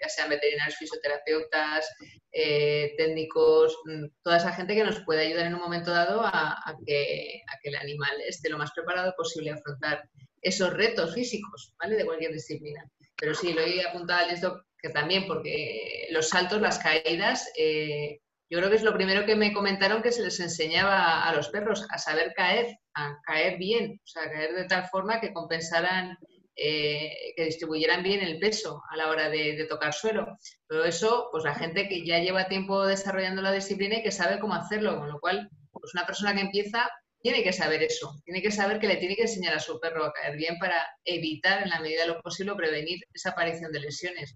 ya 0.00 0.08
sean 0.08 0.28
veterinarios, 0.28 0.76
fisioterapeutas, 0.76 1.88
eh, 2.32 2.94
técnicos, 2.98 3.78
mm, 3.84 4.06
toda 4.22 4.38
esa 4.38 4.52
gente 4.52 4.74
que 4.74 4.84
nos 4.84 5.00
puede 5.04 5.26
ayudar 5.26 5.46
en 5.46 5.54
un 5.54 5.60
momento 5.60 5.90
dado 5.90 6.20
a, 6.22 6.76
que, 6.86 7.42
el 7.62 7.76
animal 7.76 8.20
esté 8.26 8.50
lo 8.50 8.58
más 8.58 8.72
preparado 8.72 9.14
posible 9.16 9.50
a 9.50 9.54
afrontar 9.54 10.02
esos 10.42 10.72
retos 10.74 11.14
físicos, 11.14 11.72
¿vale? 11.78 11.96
De 11.96 12.04
cualquier 12.04 12.32
disciplina. 12.32 12.84
Pero 13.16 13.34
sí, 13.34 13.54
lo 13.54 13.62
he 13.62 13.86
apuntado 13.86 14.24
al 14.24 14.30
esto 14.30 14.66
que 14.76 14.90
también, 14.90 15.26
porque 15.26 16.08
los 16.10 16.28
saltos, 16.28 16.60
las 16.60 16.78
caídas, 16.78 17.50
eh, 17.56 18.20
yo 18.54 18.60
creo 18.60 18.70
que 18.70 18.76
es 18.76 18.84
lo 18.84 18.94
primero 18.94 19.26
que 19.26 19.34
me 19.34 19.52
comentaron 19.52 20.00
que 20.00 20.12
se 20.12 20.22
les 20.22 20.38
enseñaba 20.38 21.24
a 21.24 21.34
los 21.34 21.48
perros, 21.48 21.84
a 21.90 21.98
saber 21.98 22.34
caer, 22.36 22.78
a 22.94 23.18
caer 23.26 23.58
bien, 23.58 24.00
o 24.00 24.06
sea, 24.06 24.30
caer 24.30 24.54
de 24.54 24.66
tal 24.66 24.86
forma 24.90 25.20
que 25.20 25.32
compensaran, 25.32 26.16
eh, 26.54 27.32
que 27.36 27.46
distribuyeran 27.46 28.04
bien 28.04 28.20
el 28.20 28.38
peso 28.38 28.80
a 28.92 28.96
la 28.96 29.08
hora 29.08 29.28
de, 29.28 29.66
tocar 29.68 29.92
suelo. 29.92 30.38
Todo 30.68 30.84
eso, 30.84 31.30
pues 31.32 31.42
la 31.42 31.56
gente 31.56 31.88
que 31.88 32.06
ya 32.06 32.20
lleva 32.20 32.46
tiempo 32.46 32.86
desarrollando 32.86 33.42
la 33.42 33.50
disciplina 33.50 33.96
y 33.96 34.04
que 34.04 34.12
sabe 34.12 34.38
cómo 34.38 34.54
hacerlo, 34.54 35.00
con 35.00 35.10
lo 35.10 35.18
cual, 35.18 35.50
pues 35.72 35.92
una 35.92 36.06
persona 36.06 36.32
que 36.32 36.42
empieza 36.42 36.88
tiene 37.22 37.42
que 37.42 37.52
saber 37.52 37.82
eso, 37.82 38.14
tiene 38.24 38.40
que 38.40 38.52
saber 38.52 38.78
que 38.78 38.86
le 38.86 38.98
tiene 38.98 39.16
que 39.16 39.22
enseñar 39.22 39.54
a 39.54 39.58
su 39.58 39.80
perro 39.80 40.04
a 40.04 40.12
caer 40.12 40.36
bien 40.36 40.58
para 40.60 40.86
evitar, 41.04 41.64
en 41.64 41.70
la 41.70 41.80
medida 41.80 42.02
de 42.02 42.08
lo 42.08 42.20
posible, 42.20 42.54
prevenir 42.54 43.00
esa 43.12 43.30
aparición 43.30 43.72
de 43.72 43.80
lesiones. 43.80 44.32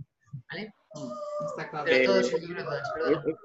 ¿vale? 0.50 0.72
Eh, 1.86 2.06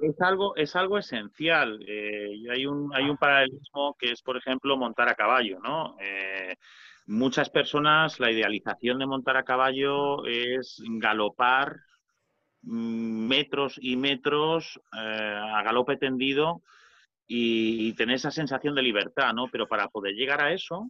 es, 0.02 0.22
algo, 0.22 0.56
es 0.56 0.76
algo 0.76 0.98
esencial. 0.98 1.84
Eh, 1.88 2.44
hay, 2.50 2.66
un, 2.66 2.94
hay 2.96 3.10
un 3.10 3.18
paralelismo 3.18 3.96
que 4.00 4.12
es, 4.12 4.22
por 4.22 4.38
ejemplo, 4.38 4.78
montar 4.78 5.10
a 5.10 5.16
caballo, 5.16 5.60
¿no? 5.60 5.98
Eh, 6.00 6.56
muchas 7.06 7.50
personas, 7.50 8.20
la 8.20 8.32
idealización 8.32 9.00
de 9.00 9.06
montar 9.06 9.38
a 9.38 9.44
caballo 9.44 10.26
es 10.26 10.82
galopar 10.86 11.78
mm, 12.62 13.28
metros 13.28 13.78
y 13.82 13.98
metros 13.98 14.80
a 14.92 15.62
galope 15.64 15.98
tendido 15.98 16.62
y, 17.28 17.90
y, 17.90 17.94
tener 17.94 18.16
esa 18.16 18.32
sensación 18.32 18.76
de 18.76 18.84
libertad, 18.84 19.34
¿no? 19.34 19.48
Pero 19.50 19.68
para 19.68 19.90
poder 19.90 20.14
llegar 20.14 20.42
a 20.42 20.54
eso 20.54 20.90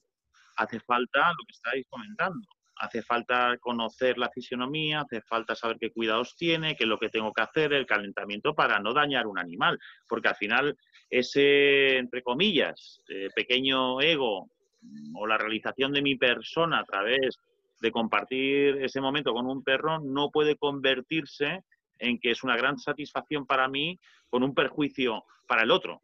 hace 0.56 0.80
falta 0.80 1.20
lo 1.20 1.46
que 1.48 1.52
estáis 1.52 1.88
comentando, 1.90 2.48
hace 2.84 3.02
falta 3.02 3.58
conocer 3.60 4.18
la 4.18 4.30
fisionomía, 4.30 5.02
hace 5.02 5.22
falta 5.22 5.56
saber 5.56 5.78
qué 5.80 5.92
cuidados 5.92 6.36
tiene, 6.36 6.76
qué 6.76 6.84
es 6.84 6.90
lo 6.90 6.98
que 6.98 7.10
tengo 7.10 7.32
que 7.32 7.42
hacer, 7.42 7.72
el 7.74 7.86
calentamiento 7.86 8.54
para 8.54 8.80
no 8.80 8.94
dañar 8.94 9.26
un 9.26 9.40
animal, 9.40 9.80
porque 10.08 10.28
al 10.28 10.36
final 10.36 10.78
ese, 11.10 11.98
entre 11.98 12.22
comillas, 12.22 13.02
eh, 13.08 13.30
pequeño 13.34 14.02
ego 14.02 14.50
mm, 14.82 15.16
o 15.16 15.26
la 15.26 15.38
realización 15.38 15.94
de 15.94 16.02
mi 16.02 16.16
persona 16.16 16.80
a 16.80 16.84
través 16.84 17.38
de 17.80 17.92
compartir 17.92 18.78
ese 18.82 19.00
momento 19.00 19.34
con 19.34 19.46
un 19.46 19.64
perro 19.64 20.00
no 20.00 20.30
puede 20.30 20.58
convertirse 20.58 21.64
en 22.00 22.20
que 22.20 22.32
es 22.32 22.44
una 22.44 22.58
gran 22.58 22.78
satisfacción 22.78 23.46
para 23.46 23.68
mí 23.68 24.00
con 24.30 24.44
un 24.44 24.54
perjuicio 24.54 25.24
para 25.48 25.64
el 25.64 25.72
otro. 25.72 26.02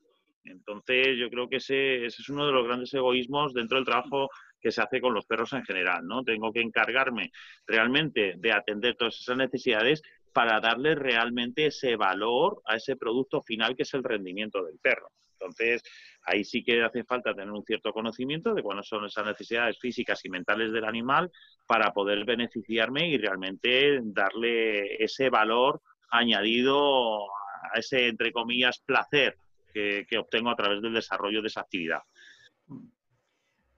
Entonces, 0.50 1.18
yo 1.18 1.30
creo 1.30 1.48
que 1.48 1.58
ese, 1.58 2.06
ese 2.06 2.22
es 2.22 2.30
uno 2.30 2.46
de 2.46 2.52
los 2.52 2.66
grandes 2.66 2.94
egoísmos 2.94 3.54
dentro 3.54 3.78
del 3.78 3.86
trabajo 3.86 4.30
que 4.60 4.72
se 4.72 4.82
hace 4.82 5.00
con 5.00 5.14
los 5.14 5.26
perros 5.26 5.54
en 5.54 5.64
general, 5.64 6.06
¿no? 6.06 6.24
Tengo 6.24 6.52
que 6.52 6.62
encargarme 6.62 7.32
realmente 7.66 8.34
de 8.38 8.52
atender 8.52 8.96
todas 8.96 9.20
esas 9.20 9.38
necesidades 9.38 10.02
para 10.34 10.60
darle 10.60 10.96
realmente 10.96 11.68
ese 11.68 11.96
valor 11.96 12.62
a 12.66 12.76
ese 12.76 12.96
producto 12.96 13.42
final 13.42 13.76
que 13.76 13.84
es 13.84 13.94
el 13.94 14.04
rendimiento 14.04 14.64
del 14.64 14.78
perro. 14.80 15.12
Entonces, 15.34 15.82
ahí 16.24 16.44
sí 16.44 16.64
que 16.64 16.84
hace 16.84 17.04
falta 17.06 17.34
tener 17.34 17.52
un 17.52 17.64
cierto 17.64 17.94
conocimiento 17.94 18.54
de 18.54 18.62
cuáles 18.62 18.88
son 18.88 19.06
esas 19.06 19.26
necesidades 19.26 19.80
físicas 19.80 20.24
y 20.26 20.30
mentales 20.30 20.74
del 20.74 20.84
animal 20.84 21.32
para 21.66 21.94
poder 21.94 22.26
beneficiarme 22.26 23.08
y 23.10 23.18
realmente 23.18 24.00
darle 24.04 25.02
ese 25.02 25.30
valor 25.30 25.82
añadido 26.12 27.24
a 27.24 27.80
ese, 27.80 28.08
entre 28.08 28.34
comillas, 28.34 28.80
placer 28.86 29.38
que, 29.74 30.06
que 30.10 30.18
obtengo 30.18 30.50
a 30.50 30.56
través 30.56 30.82
del 30.82 30.94
desarrollo 30.94 31.42
de 31.42 31.48
esa 31.48 31.62
actividad. 31.62 32.02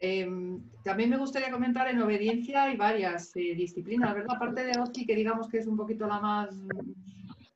Em, 0.04 0.60
también 0.84 1.12
me 1.12 1.18
gustaría 1.18 1.52
comentar 1.52 1.88
en 1.88 2.02
obediencia 2.02 2.64
hay 2.64 2.76
varias 2.76 3.36
eh, 3.36 3.54
disciplinas, 3.54 4.16
¿verdad? 4.16 4.36
Aparte 4.36 4.64
de 4.64 4.80
OCI, 4.80 5.06
que 5.06 5.16
digamos 5.16 5.48
que 5.48 5.60
es 5.60 5.68
un 5.68 5.78
poquito 5.78 6.08
la 6.08 6.20
más 6.20 6.50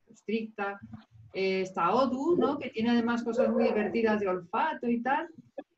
estricta, 0.07 0.79
eh, 1.33 1.61
está 1.61 1.91
ODU, 1.91 2.37
¿no? 2.37 2.59
Que 2.59 2.69
tiene 2.69 2.91
además 2.91 3.23
cosas 3.23 3.49
muy 3.49 3.63
divertidas 3.63 4.19
de 4.19 4.27
olfato 4.27 4.87
y 4.87 5.01
tal. 5.01 5.27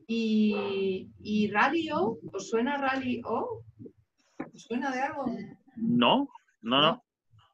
Y, 0.07 1.09
y 1.21 1.49
Rally 1.51 1.89
O, 1.91 2.19
¿os 2.33 2.49
suena 2.49 2.77
Rally 2.77 3.21
O? 3.23 3.63
¿Os 4.53 4.61
suena 4.63 4.91
de 4.91 4.99
algo? 4.99 5.25
No, 5.77 6.27
no, 6.61 6.81
no. 6.81 7.03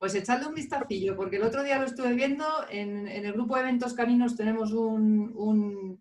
Pues 0.03 0.15
echadle 0.15 0.47
un 0.47 0.53
vistacillo, 0.53 1.15
porque 1.15 1.37
el 1.37 1.43
otro 1.43 1.63
día 1.63 1.79
lo 1.79 1.85
estuve 1.85 2.13
viendo, 2.13 2.45
en, 2.69 3.07
el 3.07 3.31
grupo 3.31 3.55
de 3.55 3.61
eventos 3.61 3.93
caminos 3.93 4.35
tenemos 4.35 4.73
un 4.73 5.97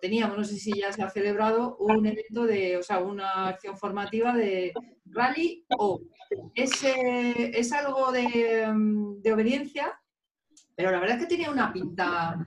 teníamos, 0.00 0.36
no 0.36 0.44
sé 0.44 0.56
si 0.56 0.72
ya 0.80 0.92
se 0.92 1.02
ha 1.02 1.10
celebrado, 1.10 1.76
un 1.76 2.06
evento 2.06 2.44
de, 2.44 2.76
o 2.76 2.82
sea, 2.82 2.98
una 2.98 3.48
acción 3.48 3.76
formativa 3.76 4.34
de 4.34 4.72
rally 5.06 5.64
o 5.78 6.00
es, 6.54 6.72
es 6.82 7.72
algo 7.72 8.10
de, 8.10 8.66
obediencia, 9.32 9.92
pero 10.74 10.90
la 10.90 10.98
verdad 10.98 11.18
es 11.18 11.22
que 11.22 11.36
tenía 11.36 11.50
una 11.50 11.72
pinta, 11.72 12.44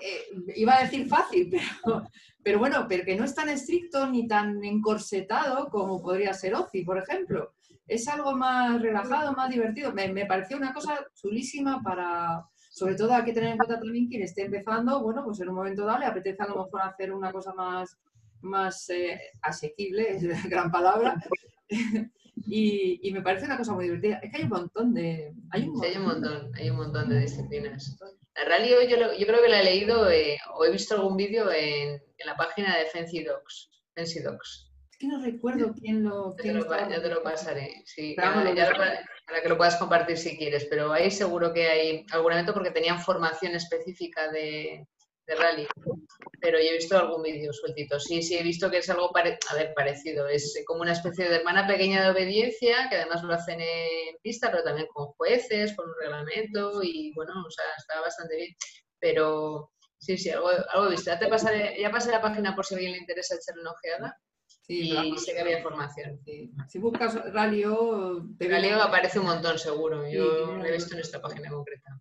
eh, 0.00 0.54
iba 0.56 0.76
a 0.78 0.84
decir 0.84 1.06
fácil, 1.06 1.50
pero, 1.84 2.08
pero 2.42 2.58
bueno, 2.58 2.86
pero 2.88 3.04
que 3.04 3.16
no 3.16 3.24
es 3.24 3.34
tan 3.34 3.48
estricto 3.48 4.06
ni 4.06 4.26
tan 4.26 4.62
encorsetado 4.64 5.68
como 5.68 6.00
podría 6.00 6.32
ser 6.32 6.54
OCI, 6.54 6.82
por 6.82 6.98
ejemplo. 6.98 7.54
Es 7.86 8.08
algo 8.08 8.34
más 8.36 8.80
relajado, 8.80 9.32
más 9.32 9.50
divertido. 9.50 9.92
Me, 9.92 10.12
me 10.12 10.26
pareció 10.26 10.56
una 10.56 10.72
cosa 10.72 11.06
chulísima 11.14 11.82
para, 11.82 12.44
sobre 12.74 12.96
todo 12.96 13.14
hay 13.14 13.24
que 13.24 13.32
tener 13.32 13.50
en 13.50 13.56
cuenta 13.56 13.78
también 13.78 14.08
quien 14.08 14.22
esté 14.22 14.42
empezando, 14.42 15.00
bueno, 15.00 15.22
pues 15.24 15.38
en 15.40 15.48
un 15.48 15.54
momento 15.54 15.86
dado 15.86 16.00
le 16.00 16.06
apetece 16.06 16.42
a 16.42 16.48
lo 16.48 16.64
mejor 16.64 16.82
hacer 16.82 17.12
una 17.12 17.30
cosa 17.30 17.54
más, 17.54 17.96
más 18.40 18.90
eh, 18.90 19.20
asequible, 19.42 20.16
es 20.16 20.48
gran 20.48 20.72
palabra. 20.72 21.14
y, 22.46 23.12
me 23.12 23.22
parece 23.22 23.46
una 23.46 23.58
cosa 23.58 23.74
muy 23.74 23.84
divertida. 23.84 24.18
Es 24.18 24.30
que 24.32 24.38
hay 24.38 24.42
un 24.42 24.48
montón 24.48 24.92
de... 24.92 25.32
Hay 25.50 25.68
un 25.68 25.74
montón, 25.74 25.88
hay 25.88 25.96
un 25.96 26.04
montón, 26.04 26.54
hay 26.56 26.70
un 26.70 26.76
montón 26.76 27.08
de 27.10 27.20
disciplinas. 27.20 27.96
La 28.34 28.44
rally 28.44 28.70
yo, 28.70 28.96
yo 29.16 29.26
creo 29.26 29.40
que 29.40 29.48
la 29.48 29.60
he 29.60 29.64
leído 29.64 30.10
eh, 30.10 30.36
o 30.56 30.64
he 30.64 30.72
visto 30.72 30.96
algún 30.96 31.16
vídeo 31.16 31.52
en, 31.52 32.02
la 32.26 32.34
página 32.36 32.76
de 32.76 32.86
Fancy 32.86 33.22
Dogs. 33.22 33.70
Fancy 33.94 34.20
Dogs. 34.20 34.72
Que 35.04 35.10
no 35.10 35.22
recuerdo 35.22 35.74
quién 35.78 36.02
lo... 36.02 36.34
Quién 36.34 36.64
ya 36.64 37.02
te 37.02 37.08
lo 37.10 37.22
pasaré, 37.22 37.82
sí. 37.84 38.16
ya, 38.16 38.72
para 39.26 39.42
que 39.42 39.48
lo 39.50 39.58
puedas 39.58 39.76
compartir 39.76 40.16
si 40.16 40.38
quieres, 40.38 40.64
pero 40.64 40.94
ahí 40.94 41.10
seguro 41.10 41.52
que 41.52 41.68
hay 41.68 42.06
algún 42.10 42.32
evento 42.32 42.54
porque 42.54 42.70
tenían 42.70 42.98
formación 42.98 43.54
específica 43.54 44.30
de, 44.32 44.86
rally. 45.26 45.66
Pero 46.40 46.58
yo 46.58 46.70
he 46.70 46.76
visto 46.76 46.96
algún 46.96 47.22
vídeo 47.22 47.52
sueltito. 47.52 48.00
Sí, 48.00 48.22
sí, 48.22 48.38
he 48.38 48.42
visto 48.42 48.70
que 48.70 48.78
es 48.78 48.88
algo 48.88 49.10
a 49.14 49.54
ver, 49.54 49.74
parecido. 49.74 50.26
Es 50.26 50.54
como 50.66 50.80
una 50.80 50.92
especie 50.92 51.28
de 51.28 51.36
hermana 51.36 51.66
pequeña 51.66 52.02
de 52.02 52.10
obediencia, 52.10 52.88
que 52.88 52.96
además 52.96 53.22
lo 53.24 53.34
hacen 53.34 53.60
en 53.60 54.16
pista, 54.22 54.50
pero 54.50 54.64
también 54.64 54.86
con 54.94 55.08
jueces, 55.18 55.76
con 55.76 55.86
un 55.86 55.94
reglamento 56.00 56.82
y 56.82 57.12
bueno, 57.14 57.32
o 57.46 57.50
sea, 57.50 57.66
está 57.76 58.00
bastante 58.00 58.36
bien. 58.36 58.54
Pero 58.98 59.70
sí, 59.98 60.16
sí, 60.16 60.30
algo, 60.30 60.48
algo 60.48 60.86
he 60.86 60.92
visto. 60.92 61.10
Ya, 61.10 61.18
te 61.18 61.28
pasaré, 61.28 61.78
ya 61.78 61.90
pasé 61.90 62.10
la 62.10 62.22
página 62.22 62.54
por 62.54 62.64
si 62.64 62.72
a 62.72 62.76
alguien 62.78 62.92
le 62.92 63.00
interesa 63.00 63.34
echarle 63.34 63.60
una 63.60 63.72
ojeada. 63.72 64.18
Sí, 64.66 64.92
y 64.92 65.18
sé 65.18 65.34
que 65.34 65.40
había 65.40 65.58
información. 65.58 66.18
Si 66.68 66.78
buscas 66.78 67.14
Ralio... 67.32 68.26
Te 68.38 68.48
Ralio 68.48 68.82
aparece 68.82 69.18
un 69.18 69.26
montón, 69.26 69.58
seguro. 69.58 70.08
Yo 70.08 70.56
lo 70.56 70.64
he 70.64 70.72
visto 70.72 70.94
en 70.94 71.00
esta 71.00 71.20
página 71.20 71.50
concreta. 71.50 71.98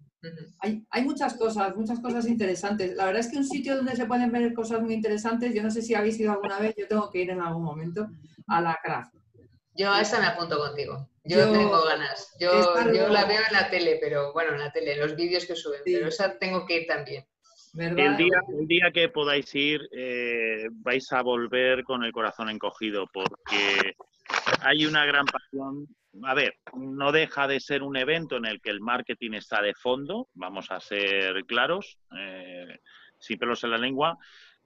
hay, 0.60 0.82
hay, 0.90 1.04
muchas 1.04 1.34
cosas, 1.34 1.76
muchas 1.76 2.00
cosas 2.00 2.26
interesantes. 2.26 2.96
La 2.96 3.06
verdad 3.06 3.20
es 3.20 3.30
que 3.30 3.38
un 3.38 3.46
sitio 3.46 3.76
donde 3.76 3.98
se 3.98 4.06
pueden 4.06 4.32
ver 4.32 4.54
cosas 4.54 4.82
muy 4.82 4.94
interesantes, 4.94 5.54
yo 5.54 5.62
no 5.62 5.72
sé 5.72 5.82
si 5.82 5.94
habéis 5.94 6.18
ido 6.22 6.32
alguna 6.32 6.58
vez, 6.58 6.74
yo 6.78 6.88
tengo 6.88 7.10
que 7.10 7.20
ir 7.20 7.32
en 7.32 7.42
algún 7.42 7.64
momento 7.64 8.08
a 8.48 8.62
la 8.62 8.80
craft. 8.82 9.14
Yo 9.76 9.92
a 9.92 10.00
esa 10.00 10.22
me 10.22 10.28
apunto 10.28 10.58
contigo. 10.58 11.10
Yo, 11.26 11.52
tengo 11.52 11.84
ganas. 11.84 12.34
Yo, 12.40 12.52
yo 12.94 13.10
la 13.10 13.26
veo 13.26 13.42
en 13.46 13.54
la 13.54 13.70
tele, 13.70 13.98
pero 14.00 14.32
bueno, 14.32 14.54
en 14.54 14.60
la 14.60 14.72
tele, 14.72 14.94
en 14.94 15.00
los 15.02 15.16
vídeos 15.18 15.46
que 15.46 15.56
suben, 15.56 15.82
pero 15.84 16.08
esa 16.08 16.38
tengo 16.38 16.66
que 16.66 16.82
ir 16.82 16.88
también. 16.88 17.26
El 17.76 18.68
día, 18.68 18.92
que 18.94 19.10
podáis 19.10 19.54
ir, 19.56 19.82
eh, 19.92 20.68
vais 20.72 21.12
a 21.12 21.24
volver 21.24 21.84
con 21.84 22.04
el 22.04 22.12
corazón 22.12 22.50
encogido, 22.50 23.08
porque 23.12 23.96
hay 24.62 24.86
una 24.86 25.06
gran 25.06 25.26
pasión. 25.26 25.88
A 26.24 26.36
ver, 26.36 26.54
no 26.76 27.12
deja 27.12 27.48
de 27.48 27.60
ser 27.60 27.82
un 27.82 27.98
evento 27.98 28.38
en 28.38 28.46
el 28.46 28.62
que 28.62 28.70
el 28.70 28.80
marketing 28.80 29.32
está 29.34 29.62
de 29.62 29.74
fondo, 29.74 30.28
vamos 30.36 30.70
a 30.70 30.80
ser 30.80 31.44
claros, 31.46 31.98
eh, 32.16 32.80
pelos 33.40 33.64
en 33.64 33.72
la 33.72 33.80
lengua, 33.80 34.18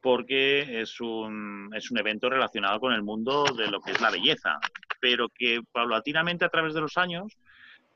porque 0.02 0.82
es 0.82 1.00
un, 1.00 1.70
es 1.74 1.90
un 1.90 2.00
evento 2.00 2.30
relacionado 2.30 2.82
con 2.82 2.92
el 2.92 3.04
mundo 3.04 3.46
de 3.58 3.72
lo 3.72 3.80
que 3.80 3.92
es 3.92 4.02
la 4.02 4.12
belleza, 4.12 4.60
pero 5.00 5.30
que 5.30 5.62
paulatinamente 5.72 6.44
a 6.44 6.50
través 6.50 6.74
de 6.74 6.82
los 6.82 6.98
años 6.98 7.38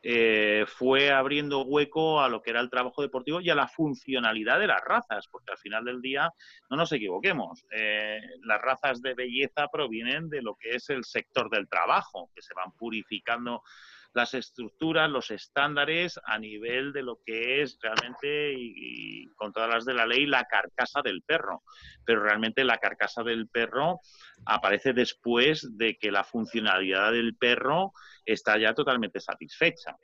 eh, 0.03 0.65
fue 0.67 1.11
abriendo 1.11 1.63
hueco 1.63 2.21
a 2.21 2.29
lo 2.29 2.41
que 2.41 2.49
era 2.49 2.59
el 2.59 2.69
trabajo 2.69 3.01
deportivo 3.01 3.39
y 3.39 3.49
a 3.49 3.55
la 3.55 3.67
funcionalidad 3.67 4.59
de 4.59 4.67
las 4.67 4.81
razas, 4.83 5.27
porque 5.27 5.51
al 5.51 5.57
final 5.59 5.85
del 5.85 6.01
día, 6.01 6.33
no 6.69 6.77
nos 6.77 6.91
equivoquemos, 6.91 7.65
eh, 7.71 8.19
las 8.43 8.61
razas 8.61 9.01
de 9.01 9.13
belleza 9.13 9.67
provienen 9.67 10.29
de 10.29 10.41
lo 10.41 10.55
que 10.55 10.71
es 10.71 10.89
el 10.89 11.03
sector 11.03 11.49
del 11.49 11.69
trabajo, 11.69 12.31
que 12.33 12.41
se 12.41 12.53
van 12.55 12.71
purificando 12.71 13.61
las 14.13 14.33
estructuras, 14.33 15.09
los 15.09 15.31
estándares 15.31 16.19
a 16.25 16.37
nivel 16.37 16.93
de 16.93 17.03
lo 17.03 17.19
que 17.25 17.61
es 17.61 17.77
realmente, 17.81 18.53
y, 18.57 19.27
con 19.35 19.53
todas 19.53 19.69
las 19.69 19.85
de 19.85 19.93
la 19.93 20.05
ley, 20.05 20.25
la 20.25 20.45
carcasa 20.45 21.01
del 21.01 21.21
perro. 21.21 21.63
Pero 22.05 22.23
realmente 22.23 22.63
la 22.63 22.77
carcasa 22.77 23.23
del 23.23 23.47
perro 23.47 23.99
aparece 24.45 24.93
después 24.93 25.77
de 25.77 25.95
que 25.97 26.11
la 26.11 26.23
funcionalidad 26.23 27.11
del 27.11 27.35
perro 27.35 27.93
está 28.25 28.57
ya 28.57 28.73
totalmente 28.73 29.19
satisfecha. 29.19 29.95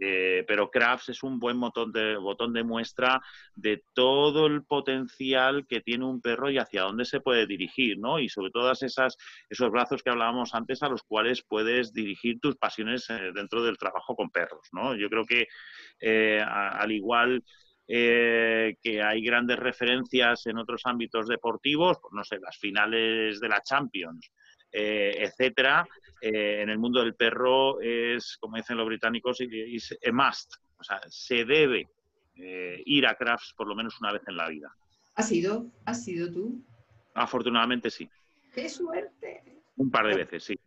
Eh, 0.00 0.44
pero 0.46 0.70
Crafts 0.70 1.10
es 1.10 1.22
un 1.22 1.38
buen 1.38 1.58
botón 1.60 1.92
de, 1.92 2.16
botón 2.16 2.52
de 2.52 2.64
muestra 2.64 3.20
de 3.54 3.84
todo 3.92 4.46
el 4.46 4.64
potencial 4.64 5.66
que 5.66 5.80
tiene 5.80 6.04
un 6.04 6.20
perro 6.20 6.50
y 6.50 6.58
hacia 6.58 6.82
dónde 6.82 7.04
se 7.04 7.20
puede 7.20 7.46
dirigir, 7.46 7.98
¿no? 7.98 8.18
Y 8.18 8.28
sobre 8.28 8.50
todas 8.50 8.82
esas 8.82 9.16
esos 9.48 9.70
brazos 9.70 10.02
que 10.02 10.10
hablábamos 10.10 10.54
antes 10.54 10.82
a 10.82 10.88
los 10.88 11.02
cuales 11.02 11.42
puedes 11.42 11.92
dirigir 11.92 12.40
tus 12.40 12.56
pasiones 12.56 13.08
eh, 13.10 13.32
dentro 13.34 13.62
del 13.62 13.78
trabajo 13.78 14.16
con 14.16 14.30
perros, 14.30 14.68
¿no? 14.72 14.94
Yo 14.96 15.08
creo 15.08 15.24
que 15.24 15.46
eh, 16.00 16.40
al 16.44 16.90
igual 16.92 17.42
que 17.86 19.02
hay 19.04 19.22
grandes 19.22 19.58
referencias 19.58 20.46
en 20.46 20.56
otros 20.56 20.80
ámbitos 20.86 21.28
deportivos, 21.28 21.98
pues 22.00 22.14
no 22.14 22.24
sé, 22.24 22.38
las 22.40 22.56
finales 22.56 23.40
de 23.40 23.48
la 23.50 23.60
Champions, 23.60 24.32
etcétera, 24.72 25.86
eh, 26.24 26.62
en 26.62 26.70
el 26.70 26.78
mundo 26.78 27.00
del 27.02 27.14
perro 27.14 27.82
es, 27.82 28.38
como 28.40 28.56
dicen 28.56 28.78
los 28.78 28.86
británicos, 28.86 29.42
es 29.42 29.98
a 30.06 30.10
must. 30.10 30.54
O 30.78 30.82
sea, 30.82 30.98
se 31.06 31.44
debe 31.44 31.86
eh, 32.36 32.82
ir 32.86 33.06
a 33.06 33.14
crafts 33.14 33.52
por 33.54 33.68
lo 33.68 33.74
menos 33.74 34.00
una 34.00 34.10
vez 34.10 34.22
en 34.26 34.38
la 34.38 34.48
vida. 34.48 34.74
¿Has 35.16 35.30
ido? 35.30 35.66
¿Has 35.84 36.02
sido 36.02 36.32
tú? 36.32 36.64
Afortunadamente 37.14 37.90
sí. 37.90 38.08
¡Qué 38.54 38.70
suerte! 38.70 39.42
Un 39.76 39.90
par 39.90 40.06
de 40.06 40.16
veces, 40.16 40.44
sí. 40.44 40.58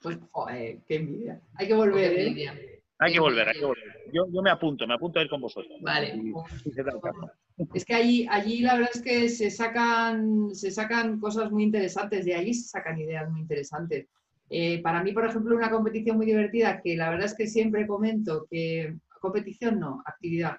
Pues, 0.00 0.18
joder, 0.30 0.78
qué 0.88 0.96
envidia. 0.96 1.42
Hay 1.56 1.68
que 1.68 1.74
volver, 1.74 2.18
¿eh? 2.18 2.72
Hay 2.98 3.12
que 3.12 3.20
volver, 3.20 3.48
hay 3.48 3.58
que 3.58 3.66
volver. 3.66 4.10
Yo, 4.14 4.42
me 4.42 4.50
apunto, 4.50 4.86
me 4.86 4.94
apunto 4.94 5.18
a 5.18 5.22
ir 5.22 5.28
con 5.28 5.42
vosotros. 5.42 5.78
Vale. 5.82 6.14
es 7.74 7.84
que 7.84 7.94
allí, 7.94 8.26
allí 8.30 8.60
la 8.60 8.76
verdad 8.76 8.90
es 8.94 9.02
que 9.02 9.28
se 9.28 9.50
sacan, 9.50 10.54
se 10.54 10.70
sacan 10.70 11.20
cosas 11.20 11.50
muy 11.50 11.64
interesantes, 11.64 12.24
de 12.24 12.34
allí 12.34 12.54
se 12.54 12.68
sacan 12.68 12.98
ideas 12.98 13.30
muy 13.30 13.42
interesantes. 13.42 14.06
Eh, 14.54 14.82
para 14.82 15.02
mí, 15.02 15.12
por 15.12 15.24
ejemplo, 15.24 15.56
una 15.56 15.70
competición 15.70 16.18
muy 16.18 16.26
divertida, 16.26 16.82
que 16.82 16.94
la 16.94 17.08
verdad 17.08 17.24
es 17.24 17.34
que 17.34 17.46
siempre 17.46 17.86
comento 17.86 18.46
que 18.50 18.98
competición 19.18 19.80
no, 19.80 20.02
actividad. 20.04 20.58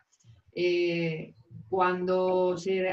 Eh, 0.55 1.35
cuando, 1.69 2.57
se, 2.57 2.87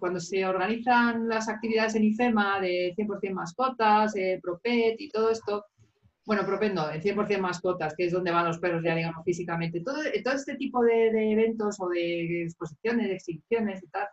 cuando 0.00 0.18
se 0.18 0.44
organizan 0.44 1.28
las 1.28 1.48
actividades 1.48 1.94
en 1.94 2.02
IFEMA 2.02 2.60
de 2.60 2.92
100% 2.96 3.32
mascotas, 3.32 4.16
eh, 4.16 4.40
ProPet 4.42 5.00
y 5.00 5.08
todo 5.10 5.30
esto, 5.30 5.66
bueno, 6.26 6.44
ProPet 6.44 6.72
no, 6.74 6.90
en 6.90 7.00
100% 7.00 7.38
mascotas, 7.38 7.94
que 7.96 8.06
es 8.06 8.12
donde 8.12 8.32
van 8.32 8.46
los 8.46 8.58
perros 8.58 8.82
ya, 8.84 8.96
digamos, 8.96 9.24
físicamente, 9.24 9.82
todo, 9.82 10.02
este 10.02 10.56
tipo 10.56 10.82
de, 10.82 11.12
de 11.12 11.30
eventos 11.30 11.76
o 11.78 11.88
de 11.88 12.42
exposiciones, 12.42 13.06
de 13.06 13.14
exhibiciones 13.14 13.84
y 13.84 13.86
tal, 13.86 14.08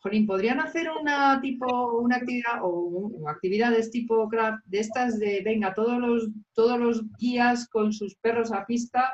Jolín, 0.00 0.26
¿podrían 0.26 0.60
hacer 0.60 0.88
una 0.90 1.40
tipo, 1.40 1.98
una 1.98 2.16
actividad 2.16 2.60
o, 2.62 3.10
actividades 3.28 3.90
tipo 3.90 4.28
craft 4.28 4.64
de 4.66 4.80
estas 4.80 5.18
de 5.18 5.42
venga, 5.44 5.74
todos 5.74 5.98
los, 5.98 6.28
todos 6.54 6.78
los 6.78 7.02
guías 7.18 7.68
con 7.68 7.92
sus 7.92 8.14
perros 8.16 8.52
a 8.52 8.64
pista 8.64 9.12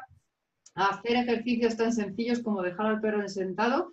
a 0.75 0.89
hacer 0.89 1.17
ejercicios 1.17 1.77
tan 1.77 1.93
sencillos 1.93 2.43
como 2.43 2.63
dejar 2.63 2.87
al 2.87 3.01
perro 3.01 3.27
sentado 3.29 3.93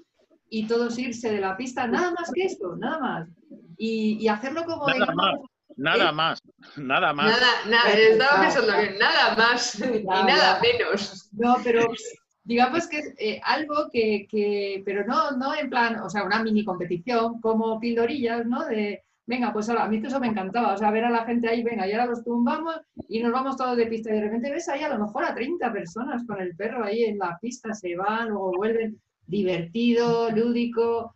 y 0.50 0.68
todos 0.68 1.00
irse 1.00 1.32
de 1.32 1.40
la 1.40 1.56
pista, 1.56 1.88
nada 1.88 2.12
más 2.12 2.30
que 2.34 2.44
eso, 2.44 2.76
nada 2.76 3.00
más. 3.00 3.30
Y, 3.78 4.28
hacerlo 4.28 4.66
como 4.66 4.86
nada 4.88 5.14
más, 5.16 5.36
nada 5.78 6.10
¿eh? 6.10 6.14
más, 6.14 6.40
nada 6.76 7.14
más. 7.14 7.32
Nada, 7.32 7.48
nada, 7.68 7.94
estaba 7.94 8.42
pensando 8.42 8.78
bien, 8.78 8.98
nada 9.00 9.36
más 9.36 9.80
y 9.80 10.04
nada 10.04 10.60
menos. 10.62 11.30
No, 11.32 11.56
pero 11.64 11.88
digamos 12.44 12.88
que 12.88 13.00
es 13.00 13.14
eh, 13.18 13.42
algo 13.44 13.90
que, 13.92 14.82
pero 14.86 15.06
no, 15.06 15.32
no 15.32 15.56
en 15.56 15.70
plan, 15.70 16.00
o 16.00 16.10
sea, 16.10 16.24
una 16.24 16.44
mini 16.44 16.66
competición, 16.66 17.40
como 17.40 17.80
pildorillas, 17.80 18.46
¿no? 18.46 18.66
De, 18.66 19.04
venga, 19.26 19.54
pues 19.54 19.70
ahora, 19.70 19.86
a 19.86 19.90
mí 19.90 20.02
eso 20.04 20.20
me 20.20 20.28
encantaba, 20.28 20.74
o 20.74 20.78
sea, 20.78 20.92
ver 20.92 21.06
a 21.06 21.12
la 21.12 21.26
gente 21.26 21.48
ahí, 21.48 21.64
venga, 21.64 21.88
y 21.88 21.92
ahora 21.92 22.08
los 22.08 22.24
tumbamos 22.24 22.76
y 23.08 23.22
nos 23.22 23.32
vamos 23.32 23.58
todos 23.58 23.78
de 23.78 23.86
pista 23.86 24.10
y 24.10 24.16
de 24.16 24.22
repente 24.22 24.52
ves 24.52 24.68
ahí 24.70 24.82
a 24.82 24.90
lo 24.90 25.06
mejor 25.06 25.24
a 25.24 25.36
30 25.36 25.72
personas 25.72 26.26
con 26.26 26.42
el 26.42 26.56
perro 26.56 26.84
ahí 26.84 27.04
en 27.04 27.18
la 27.18 27.38
pista, 27.40 27.74
se 27.74 27.96
van, 27.96 28.30
luego 28.30 28.54
vuelven, 28.58 29.00
divertido, 29.26 30.32
lúdico 30.32 31.16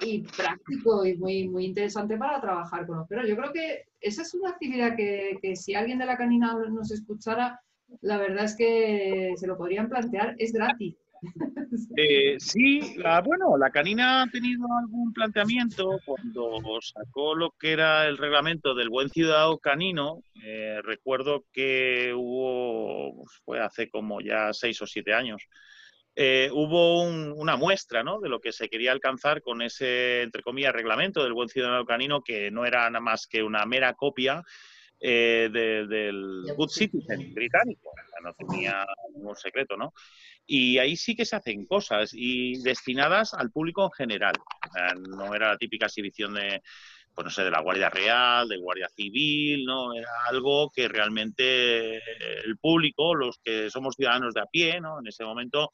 y 0.00 0.22
práctico 0.22 1.06
y 1.06 1.16
muy, 1.16 1.48
muy 1.48 1.66
interesante 1.66 2.16
para 2.18 2.40
trabajar 2.40 2.86
con 2.86 2.98
los 2.98 3.08
perros. 3.08 3.28
Yo 3.28 3.36
creo 3.36 3.52
que 3.52 3.84
esa 4.00 4.22
es 4.22 4.34
una 4.34 4.50
actividad 4.50 4.96
que, 4.96 5.38
que 5.40 5.54
si 5.54 5.74
alguien 5.74 5.98
de 5.98 6.06
la 6.06 6.16
canina 6.16 6.54
nos 6.68 6.90
escuchara, 6.90 7.60
la 8.00 8.18
verdad 8.18 8.44
es 8.44 8.56
que 8.56 9.34
se 9.36 9.46
lo 9.46 9.56
podrían 9.56 9.88
plantear, 9.88 10.34
es 10.38 10.52
gratis. 10.52 10.96
Eh, 11.96 12.36
sí, 12.38 12.96
bueno, 13.24 13.56
la 13.56 13.70
canina 13.70 14.22
ha 14.22 14.26
tenido 14.26 14.66
algún 14.78 15.12
planteamiento 15.14 15.98
cuando 16.04 16.60
sacó 16.80 17.34
lo 17.34 17.52
que 17.58 17.72
era 17.72 18.06
el 18.06 18.18
reglamento 18.18 18.74
del 18.74 18.90
buen 18.90 19.08
ciudadano 19.08 19.58
canino. 19.58 20.22
Eh, 20.44 20.80
recuerdo 20.82 21.46
que 21.52 22.12
hubo, 22.14 23.16
pues, 23.16 23.40
fue 23.44 23.60
hace 23.60 23.88
como 23.88 24.20
ya 24.20 24.52
seis 24.52 24.80
o 24.82 24.86
siete 24.86 25.14
años, 25.14 25.48
eh, 26.14 26.50
hubo 26.52 27.02
una 27.02 27.56
muestra 27.56 28.02
¿no? 28.02 28.20
de 28.20 28.28
lo 28.28 28.40
que 28.40 28.52
se 28.52 28.68
quería 28.68 28.92
alcanzar 28.92 29.42
con 29.42 29.62
ese, 29.62 30.22
entre 30.22 30.42
comillas, 30.42 30.72
reglamento 30.72 31.22
del 31.22 31.34
buen 31.34 31.48
ciudadano 31.48 31.84
canino, 31.84 32.22
que 32.22 32.50
no 32.50 32.64
era 32.64 32.88
nada 32.90 33.00
más 33.00 33.26
que 33.26 33.42
una 33.42 33.64
mera 33.66 33.94
copia 33.94 34.42
eh, 35.00 35.48
del 35.52 36.44
Good 36.56 36.70
Citizen 36.70 37.34
británico, 37.34 37.92
no 38.22 38.32
tenía 38.34 38.86
ningún 39.14 39.36
secreto, 39.36 39.76
¿no? 39.76 39.92
Y 40.46 40.78
ahí 40.78 40.96
sí 40.96 41.16
que 41.16 41.24
se 41.24 41.36
hacen 41.36 41.66
cosas 41.66 42.10
y 42.12 42.62
destinadas 42.62 43.34
al 43.34 43.50
público 43.50 43.84
en 43.84 43.92
general. 43.92 44.34
no 45.16 45.34
era 45.34 45.50
la 45.50 45.58
típica 45.58 45.86
exhibición 45.86 46.34
de, 46.34 46.62
pues 47.16 47.24
no 47.24 47.30
sé, 47.30 47.44
de 47.44 47.50
la 47.50 47.62
Guardia 47.62 47.88
Real, 47.88 48.46
de 48.46 48.58
Guardia 48.58 48.90
Civil, 48.90 49.64
¿no? 49.64 49.94
Era 49.94 50.10
algo 50.28 50.70
que 50.70 50.86
realmente 50.86 51.96
el 52.44 52.58
público, 52.60 53.14
los 53.14 53.38
que 53.42 53.70
somos 53.70 53.94
ciudadanos 53.96 54.34
de 54.34 54.42
a 54.42 54.44
pie, 54.44 54.82
¿no? 54.82 55.00
En 55.00 55.06
ese 55.06 55.24
momento 55.24 55.72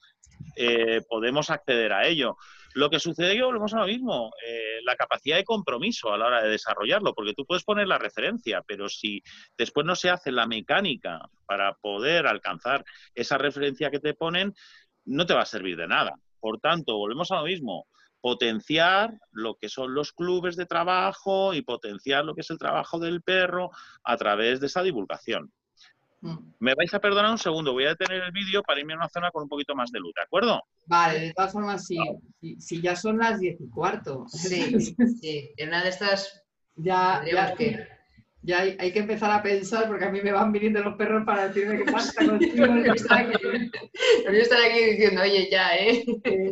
eh, 0.54 1.00
podemos 1.08 1.50
acceder 1.50 1.92
a 1.92 2.06
ello. 2.06 2.36
Lo 2.74 2.88
que 2.90 3.00
sucede 3.00 3.34
que 3.34 3.42
volvemos 3.42 3.74
a 3.74 3.80
lo 3.80 3.86
mismo, 3.86 4.30
eh, 4.46 4.78
la 4.84 4.94
capacidad 4.94 5.36
de 5.36 5.42
compromiso 5.42 6.12
a 6.12 6.16
la 6.16 6.26
hora 6.26 6.42
de 6.44 6.50
desarrollarlo, 6.50 7.12
porque 7.12 7.34
tú 7.34 7.44
puedes 7.44 7.64
poner 7.64 7.88
la 7.88 7.98
referencia, 7.98 8.62
pero 8.64 8.88
si 8.88 9.20
después 9.58 9.84
no 9.84 9.96
se 9.96 10.10
hace 10.10 10.30
la 10.30 10.46
mecánica 10.46 11.22
para 11.44 11.74
poder 11.74 12.28
alcanzar 12.28 12.84
esa 13.16 13.36
referencia 13.36 13.90
que 13.90 13.98
te 13.98 14.14
ponen, 14.14 14.54
no 15.06 15.26
te 15.26 15.34
va 15.34 15.42
a 15.42 15.46
servir 15.46 15.76
de 15.76 15.88
nada. 15.88 16.14
Por 16.38 16.60
tanto, 16.60 16.96
volvemos 16.96 17.32
a 17.32 17.38
lo 17.38 17.46
mismo, 17.46 17.88
potenciar 18.22 19.18
lo 19.32 19.56
que 19.56 19.68
son 19.68 19.92
los 19.94 20.12
clubes 20.12 20.56
de 20.56 20.64
trabajo 20.64 21.52
y 21.52 21.60
potenciar 21.60 22.24
lo 22.24 22.34
que 22.34 22.40
es 22.40 22.50
el 22.50 22.58
trabajo 22.58 22.98
del 22.98 23.20
perro 23.20 23.70
a 24.04 24.16
través 24.16 24.60
de 24.60 24.68
esa 24.68 24.82
divulgación. 24.82 25.52
Mm. 26.20 26.38
Me 26.60 26.74
vais 26.74 26.94
a 26.94 27.00
perdonar 27.00 27.32
un 27.32 27.38
segundo, 27.38 27.72
voy 27.72 27.84
a 27.84 27.90
detener 27.90 28.22
el 28.22 28.30
vídeo 28.30 28.62
para 28.62 28.78
irme 28.78 28.94
a 28.94 28.96
una 28.96 29.08
zona 29.08 29.30
con 29.32 29.42
un 29.42 29.48
poquito 29.48 29.74
más 29.74 29.90
de 29.90 29.98
luz, 29.98 30.12
¿de 30.14 30.22
acuerdo? 30.22 30.62
Vale, 30.86 31.18
de 31.18 31.32
todas 31.34 31.52
formas, 31.52 31.84
sí, 31.84 31.98
si, 32.58 32.80
ya 32.80 32.94
son 32.94 33.18
las 33.18 33.40
diez 33.40 33.60
y 33.60 33.68
cuarto. 33.68 34.24
Sí, 34.28 34.78
sí, 35.20 35.50
en 35.56 35.68
una 35.68 35.82
de 35.82 35.88
estas 35.88 36.44
ya, 36.76 37.24
ya, 37.30 37.54
que 37.56 37.88
ya 38.44 38.60
hay, 38.60 38.92
que 38.92 38.98
empezar 38.98 39.30
a 39.30 39.42
pensar, 39.42 39.86
porque 39.86 40.04
a 40.04 40.10
mí 40.10 40.20
me 40.20 40.32
van 40.32 40.50
viniendo 40.50 40.82
los 40.82 40.96
perros 40.96 41.24
para 41.24 41.48
decirme 41.48 41.78
que 41.84 41.92
pasa 41.92 42.12
contigo. 42.26 42.66
No 42.66 42.92
estar 42.92 43.24
aquí 44.60 44.84
diciendo, 44.84 45.22
oye, 45.22 45.48
ya, 45.50 45.76
¿eh? 45.76 46.04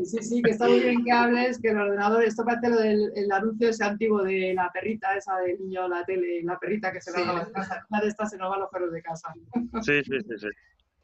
Sí, 0.04 0.18
sí, 0.22 0.42
que 0.42 0.52
está 0.52 0.68
muy 0.68 0.80
bien 0.80 1.04
que 1.04 1.10
hables, 1.10 1.60
que 1.60 1.70
el 1.70 1.78
ordenador, 1.78 2.22
esto 2.22 2.44
parece 2.44 2.68
lo 2.68 2.78
del 2.78 3.12
el 3.16 3.32
anuncio 3.32 3.68
ese 3.68 3.84
antiguo 3.84 4.22
de 4.22 4.54
la 4.54 4.70
perrita, 4.72 5.16
esa 5.16 5.36
del 5.38 5.58
niño, 5.58 5.88
la 5.88 6.04
tele, 6.04 6.42
la 6.44 6.58
perrita 6.58 6.92
que 6.92 7.00
se 7.00 7.10
va 7.10 7.28
a 7.28 7.34
la 7.34 7.50
casa. 7.50 7.84
Una 7.90 8.00
de 8.00 8.08
estas 8.08 8.30
se 8.30 8.38
nos 8.38 8.50
van 8.50 8.60
los 8.60 8.70
perros 8.70 8.92
de 8.92 9.02
casa. 9.02 9.34
Sí, 9.82 10.02
sí, 10.04 10.20
sí, 10.20 10.38
sí. 10.38 10.48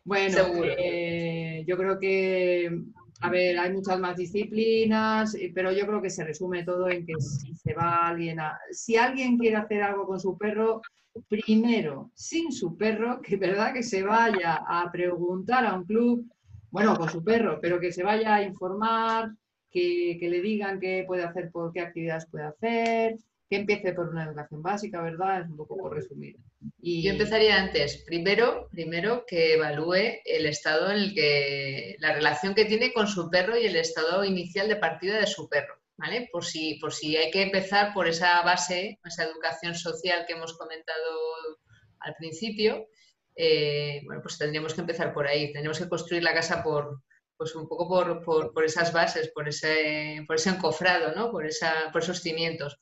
Bueno, 0.05 0.39
eh, 0.63 1.65
yo 1.67 1.77
creo 1.77 1.99
que, 1.99 2.81
a 3.21 3.31
ver, 3.31 3.59
hay 3.59 3.73
muchas 3.73 3.99
más 3.99 4.17
disciplinas, 4.17 5.35
eh, 5.35 5.51
pero 5.55 5.73
yo 5.73 5.87
creo 5.87 6.03
que 6.03 6.11
se 6.11 6.25
resume 6.25 6.65
todo 6.65 6.89
en 6.91 7.07
que 7.07 7.15
si 7.21 7.55
se 7.55 7.75
va 7.75 8.09
alguien 8.09 8.41
a... 8.41 8.59
Si 8.71 8.97
alguien 8.97 9.39
quiere 9.39 9.57
hacer 9.57 9.83
algo 9.83 10.07
con 10.07 10.21
su 10.21 10.37
perro, 10.37 10.83
primero, 11.29 12.11
sin 12.15 12.53
su 12.53 12.77
perro, 12.77 13.21
que 13.23 13.37
verdad 13.37 13.73
que 13.73 13.83
se 13.83 14.03
vaya 14.03 14.61
a 14.67 14.91
preguntar 14.93 15.65
a 15.65 15.75
un 15.75 15.85
club, 15.85 16.27
bueno, 16.71 16.97
con 16.97 17.09
su 17.09 17.25
perro, 17.25 17.59
pero 17.61 17.81
que 17.81 17.93
se 17.93 18.03
vaya 18.03 18.35
a 18.35 18.43
informar, 18.43 19.33
que, 19.71 20.17
que 20.21 20.29
le 20.29 20.43
digan 20.43 20.79
qué 20.79 21.05
puede 21.07 21.25
hacer, 21.25 21.51
por 21.51 21.73
qué 21.73 21.81
actividades 21.81 22.27
puede 22.27 22.45
hacer, 22.45 23.17
que 23.49 23.57
empiece 23.57 23.93
por 23.93 24.09
una 24.09 24.25
educación 24.25 24.63
básica, 24.63 25.01
¿verdad? 25.01 25.43
Es 25.43 25.49
un 25.49 25.57
poco 25.57 25.77
por 25.77 25.95
resumir. 25.95 26.37
Y... 26.81 27.03
Yo 27.03 27.13
empezaría 27.13 27.61
antes, 27.61 28.03
primero, 28.07 28.69
primero 28.71 29.25
que 29.27 29.55
evalúe 29.55 30.21
el 30.25 30.47
estado 30.47 30.91
en 30.91 30.99
el 30.99 31.15
que, 31.15 31.97
la 31.99 32.15
relación 32.15 32.55
que 32.55 32.65
tiene 32.65 32.93
con 32.93 33.09
su 33.09 33.31
perro 33.31 33.59
y 33.59 33.67
el 33.67 33.77
estado 33.77 34.25
inicial 34.25 34.69
de 34.69 34.77
partida 34.77 35.19
de 35.19 35.27
su 35.27 35.49
perro, 35.49 35.81
¿vale? 35.97 36.29
Por 36.33 36.45
si, 36.45 36.75
por 36.75 36.93
si 36.93 37.17
hay 37.17 37.31
que 37.31 37.43
empezar 37.43 37.93
por 37.93 38.09
esa 38.09 38.43
base, 38.43 38.99
esa 39.05 39.25
educación 39.25 39.75
social 39.75 40.25
que 40.27 40.35
hemos 40.35 40.57
comentado 40.57 41.59
al 42.01 42.15
principio, 42.17 42.87
eh, 43.35 44.01
bueno, 44.05 44.23
pues 44.23 44.39
tendríamos 44.39 44.73
que 44.73 44.81
empezar 44.81 45.13
por 45.13 45.27
ahí, 45.27 45.53
tendríamos 45.53 45.79
que 45.79 45.89
construir 45.89 46.23
la 46.23 46.35
casa 46.35 46.63
por, 46.63 47.03
pues 47.37 47.55
un 47.55 47.69
poco 47.69 47.89
por, 47.89 48.25
por, 48.25 48.53
por 48.53 48.65
esas 48.65 48.93
bases, 48.93 49.29
por 49.29 49.49
ese, 49.49 50.25
por 50.27 50.37
ese 50.37 50.51
encofrado, 50.51 51.15
¿no? 51.15 51.31
por, 51.31 51.47
esa, 51.47 51.91
por 51.93 52.03
esos 52.03 52.21
cimientos. 52.21 52.79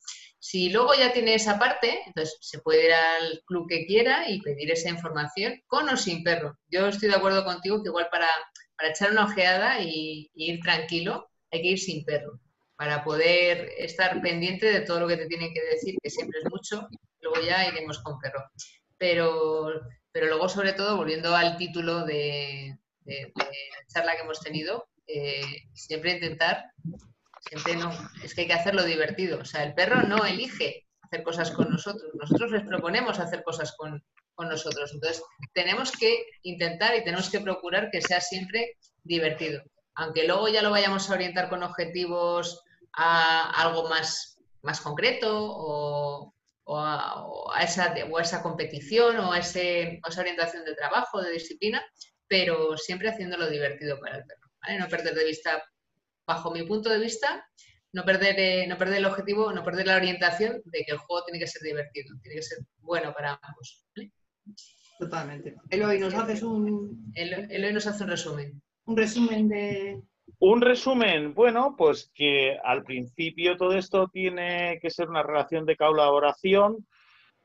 Si 0.47 0.69
luego 0.69 0.93
ya 0.93 1.11
tiene 1.11 1.33
esa 1.33 1.57
parte, 1.57 2.03
entonces 2.05 2.37
se 2.39 2.59
puede 2.59 2.85
ir 2.85 2.93
al 2.93 3.41
club 3.47 3.67
que 3.67 3.87
quiera 3.87 4.29
y 4.29 4.39
pedir 4.41 4.69
esa 4.69 4.89
información 4.89 5.59
con 5.65 5.89
o 5.89 5.97
sin 5.97 6.23
perro. 6.23 6.55
Yo 6.67 6.85
estoy 6.85 7.09
de 7.09 7.15
acuerdo 7.15 7.43
contigo 7.43 7.81
que 7.81 7.89
igual 7.89 8.09
para, 8.11 8.29
para 8.77 8.89
echar 8.89 9.09
una 9.09 9.25
ojeada 9.25 9.81
y, 9.81 10.29
ir 10.35 10.59
tranquilo 10.59 11.31
hay 11.51 11.63
que 11.63 11.67
ir 11.69 11.79
sin 11.79 12.05
perro 12.05 12.39
para 12.75 13.03
poder 13.03 13.71
estar 13.79 14.21
pendiente 14.21 14.67
de 14.67 14.81
todo 14.81 14.99
lo 14.99 15.07
que 15.07 15.17
te 15.17 15.25
tienen 15.25 15.51
que 15.51 15.63
decir, 15.63 15.95
que 15.99 16.11
siempre 16.11 16.39
es 16.43 16.51
mucho, 16.51 16.87
luego 17.21 17.41
ya 17.41 17.67
iremos 17.67 17.97
con 18.03 18.19
perro. 18.19 18.43
Pero, 18.99 19.81
pero 20.11 20.27
luego, 20.27 20.47
sobre 20.47 20.73
todo, 20.73 20.95
volviendo 20.95 21.35
al 21.35 21.57
título 21.57 22.05
de, 22.05 22.77
la 23.03 23.87
charla 23.91 24.15
que 24.15 24.21
hemos 24.21 24.41
tenido, 24.41 24.87
eh, 25.07 25.63
siempre 25.73 26.11
intentar 26.11 26.65
Siempre 27.47 27.75
no, 27.75 27.91
es 28.23 28.33
que 28.33 28.41
hay 28.41 28.47
que 28.47 28.53
hacerlo 28.53 28.83
divertido. 28.83 29.39
O 29.39 29.45
sea, 29.45 29.63
el 29.63 29.73
perro 29.73 30.01
no 30.03 30.25
elige 30.25 30.85
hacer 31.01 31.23
cosas 31.23 31.51
con 31.51 31.69
nosotros, 31.69 32.11
nosotros 32.15 32.51
les 32.51 32.63
proponemos 32.63 33.19
hacer 33.19 33.43
cosas 33.43 33.75
con, 33.77 34.03
nosotros. 34.37 34.91
Entonces, 34.93 35.23
tenemos 35.53 35.93
que 35.93 36.25
intentar 36.41 36.93
y 36.93 37.05
tenemos 37.05 37.29
que 37.29 37.39
procurar 37.39 37.89
que 37.89 38.01
sea 38.01 38.19
siempre 38.19 38.75
divertido. 39.01 39.63
Aunque 39.93 40.27
luego 40.27 40.49
ya 40.49 40.61
lo 40.61 40.71
vayamos 40.71 41.09
a 41.09 41.13
orientar 41.13 41.47
con 41.47 41.63
objetivos 41.63 42.61
a 42.91 43.49
algo 43.61 43.87
más, 43.87 44.37
más 44.61 44.81
concreto 44.81 45.31
o, 45.41 46.33
a, 46.77 47.63
esa, 47.63 47.95
o 48.11 48.19
esa 48.19 48.43
competición 48.43 49.17
o 49.19 49.31
a, 49.31 49.39
ese, 49.39 50.01
esa 50.05 50.19
orientación 50.19 50.65
de 50.65 50.75
trabajo, 50.75 51.21
de 51.21 51.31
disciplina, 51.31 51.81
pero 52.27 52.77
siempre 52.77 53.07
haciéndolo 53.07 53.49
divertido 53.49 53.97
para 54.01 54.17
el 54.17 54.25
perro. 54.25 54.79
No 54.79 54.89
perder 54.89 55.15
de 55.15 55.23
vista 55.23 55.63
bajo 56.25 56.51
mi 56.51 56.63
punto 56.63 56.89
de 56.89 56.99
vista, 56.99 57.47
no 57.93 58.03
perder, 58.03 58.35
eh, 58.37 58.67
no 58.67 58.77
perder 58.77 58.97
el 58.97 59.05
objetivo, 59.05 59.53
no 59.53 59.63
perder 59.63 59.87
la 59.87 59.95
orientación 59.95 60.61
de 60.65 60.83
que 60.83 60.91
el 60.91 60.97
juego 60.97 61.23
tiene 61.25 61.39
que 61.39 61.47
ser 61.47 61.61
divertido, 61.61 62.13
tiene 62.21 62.35
que 62.35 62.43
ser 62.43 62.59
bueno 62.81 63.13
para 63.13 63.39
ambos. 63.41 63.85
Totalmente. 64.99 65.55
Eloy, 65.69 65.99
¿nos 65.99 66.13
haces 66.13 66.43
un... 66.43 67.11
Eloy 67.15 67.73
nos 67.73 67.87
hace 67.87 68.03
un 68.03 68.09
resumen. 68.09 68.61
Un 68.85 68.97
resumen 68.97 69.47
de... 69.47 70.01
Un 70.39 70.61
resumen, 70.61 71.33
bueno, 71.33 71.75
pues 71.77 72.11
que 72.13 72.57
al 72.63 72.83
principio 72.83 73.57
todo 73.57 73.73
esto 73.73 74.09
tiene 74.11 74.79
que 74.81 74.89
ser 74.89 75.09
una 75.09 75.23
relación 75.23 75.65
de 75.65 75.77
colaboración. 75.77 76.85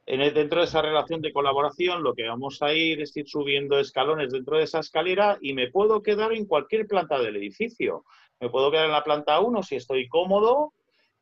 En 0.07 0.21
el, 0.21 0.35
dentro 0.35 0.61
de 0.61 0.67
esa 0.67 0.83
relación 0.83 1.21
de 1.21 1.33
colaboración, 1.33 2.03
lo 2.03 2.15
que 2.15 2.27
vamos 2.27 2.61
a 2.63 2.73
ir 2.73 3.01
es 3.01 3.17
ir 3.17 3.29
subiendo 3.29 3.79
escalones 3.79 4.33
dentro 4.33 4.57
de 4.57 4.65
esa 4.65 4.81
escalera 4.81 5.39
y 5.41 5.53
me 5.53 5.71
puedo 5.71 6.03
quedar 6.03 6.33
en 6.33 6.47
cualquier 6.47 6.87
planta 6.87 7.21
del 7.21 7.37
edificio. 7.37 8.05
Me 8.41 8.49
puedo 8.49 8.71
quedar 8.71 8.87
en 8.87 8.93
la 8.93 9.05
planta 9.05 9.39
1 9.41 9.63
si 9.63 9.77
estoy 9.77 10.09
cómodo 10.09 10.73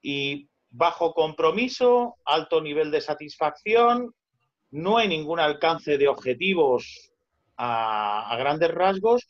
y 0.01 0.49
bajo 0.71 1.13
compromiso, 1.15 2.17
alto 2.25 2.61
nivel 2.61 2.93
de 2.93 3.01
satisfacción, 3.01 4.15
no 4.71 4.99
hay 4.99 5.09
ningún 5.09 5.41
alcance 5.41 5.99
de 5.99 6.07
objetivos 6.07 7.11
a, 7.57 8.37
grandes 8.39 8.71
rasgos, 8.71 9.29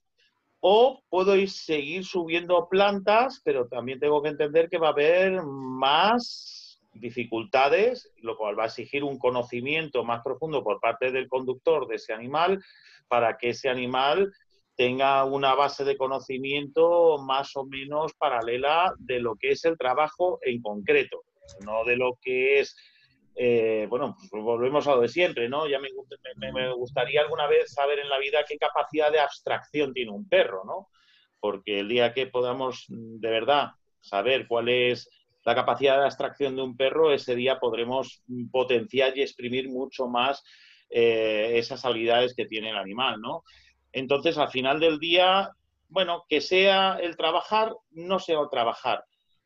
o 0.61 1.03
puedo 1.09 1.37
ir 1.37 1.49
seguir 1.49 2.05
subiendo 2.05 2.69
plantas, 2.69 3.41
pero 3.45 3.69
también 3.69 4.01
tengo 4.01 4.21
que 4.23 4.31
entender 4.31 4.69
que 4.69 4.79
va 4.79 4.89
a 4.89 4.93
haber 4.93 5.43
más 5.43 6.81
dificultades, 6.93 8.13
lo 8.17 8.37
cual 8.37 8.59
va 8.59 8.65
a 8.65 8.67
exigir 8.67 9.05
un 9.05 9.19
conocimiento 9.19 10.05
más 10.05 10.21
profundo 10.23 10.65
por 10.65 10.81
parte 10.81 11.13
del 11.13 11.29
conductor 11.29 11.87
de 11.87 11.95
ese 11.95 12.13
animal 12.13 12.63
para 13.07 13.39
que 13.39 13.51
ese 13.51 13.69
animal 13.69 14.33
tenga 14.79 15.25
una 15.25 15.57
base 15.57 15.85
de 15.85 15.97
conocimiento 15.97 17.19
más 17.19 17.57
o 17.57 17.65
menos 17.65 18.15
paralela 18.15 18.95
de 19.01 19.19
lo 19.19 19.35
que 19.35 19.51
es 19.51 19.65
el 19.65 19.77
trabajo 19.77 20.39
en 20.41 20.63
concreto, 20.63 21.25
no 21.65 21.85
de 21.85 21.97
lo 21.97 22.17
que 22.23 22.61
es, 22.61 22.77
eh, 23.35 23.89
bueno, 23.91 24.17
pues 24.31 24.41
volvemos 24.41 24.87
a 24.87 24.95
lo 24.95 25.01
de 25.01 25.09
siempre, 25.09 25.49
¿no? 25.49 25.67
Ya 25.67 25.81
me, 25.81 25.89
me, 26.53 26.73
gustaría 26.75 27.23
alguna 27.23 27.49
vez 27.49 27.73
saber 27.73 27.99
en 27.99 28.09
la 28.09 28.21
vida 28.21 28.45
qué 28.49 28.57
capacidad 28.57 29.11
de 29.11 29.19
abstracción 29.19 29.93
tiene 29.93 30.13
un 30.13 30.29
perro, 30.29 30.63
¿no? 30.65 30.87
Porque 31.41 31.81
el 31.81 31.89
día 31.89 32.15
que 32.15 32.29
podamos 32.29 32.85
de 32.89 33.31
verdad 33.31 33.71
saber 34.01 34.47
cuál 34.47 34.69
es 34.69 35.11
la 35.45 35.57
capacidad 35.57 35.99
de 35.99 36.05
abstracción 36.05 36.55
de 36.55 36.63
un 36.63 36.77
perro, 36.77 37.13
ese 37.13 37.35
día 37.35 37.59
podremos 37.59 38.23
potenciar 38.53 39.19
y 39.19 39.23
exprimir 39.23 39.69
mucho 39.71 40.07
más 40.07 40.45
eh, 40.89 41.55
esas 41.55 41.85
habilidades 41.85 42.33
que 42.37 42.47
tiene 42.47 42.71
el 42.71 42.77
animal, 42.77 43.21
¿no? 43.21 43.43
Entonces, 43.93 44.39
al 44.39 44.51
final 44.51 44.81
del 44.81 44.99
día, 44.99 45.51
bueno, 45.89 46.25
que 46.29 46.41
sea 46.41 46.99
el 47.01 47.17
trabajar, 47.17 47.75
no 47.91 48.19
sea 48.19 48.41
el 48.41 48.51
trabajar, 48.51 49.05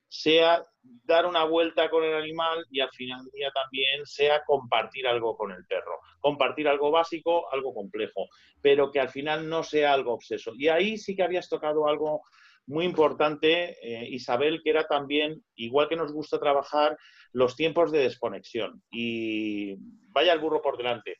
sea 0.08 0.62
dar 0.82 1.26
una 1.26 1.44
vuelta 1.44 1.88
con 1.88 2.04
el 2.04 2.14
animal 2.14 2.66
y 2.70 2.80
al 2.80 2.90
final 2.90 3.24
del 3.24 3.32
día 3.32 3.50
también 3.52 4.04
sea 4.04 4.42
compartir 4.44 5.06
algo 5.06 5.36
con 5.36 5.52
el 5.52 5.64
perro. 5.66 6.00
Compartir 6.20 6.68
algo 6.68 6.90
básico, 6.90 7.50
algo 7.52 7.72
complejo, 7.72 8.28
pero 8.60 8.90
que 8.90 9.00
al 9.00 9.08
final 9.08 9.48
no 9.48 9.62
sea 9.62 9.92
algo 9.92 10.12
obseso. 10.12 10.52
Y 10.56 10.68
ahí 10.68 10.98
sí 10.98 11.14
que 11.14 11.22
habías 11.22 11.48
tocado 11.48 11.86
algo 11.86 12.22
muy 12.66 12.84
importante, 12.84 13.76
eh, 13.82 14.08
Isabel, 14.08 14.60
que 14.62 14.70
era 14.70 14.86
también, 14.86 15.42
igual 15.56 15.88
que 15.88 15.96
nos 15.96 16.12
gusta 16.12 16.38
trabajar, 16.38 16.96
los 17.32 17.56
tiempos 17.56 17.90
de 17.90 18.00
desconexión. 18.00 18.82
Y 18.90 19.76
vaya 20.10 20.32
el 20.32 20.40
burro 20.40 20.62
por 20.62 20.76
delante. 20.76 21.16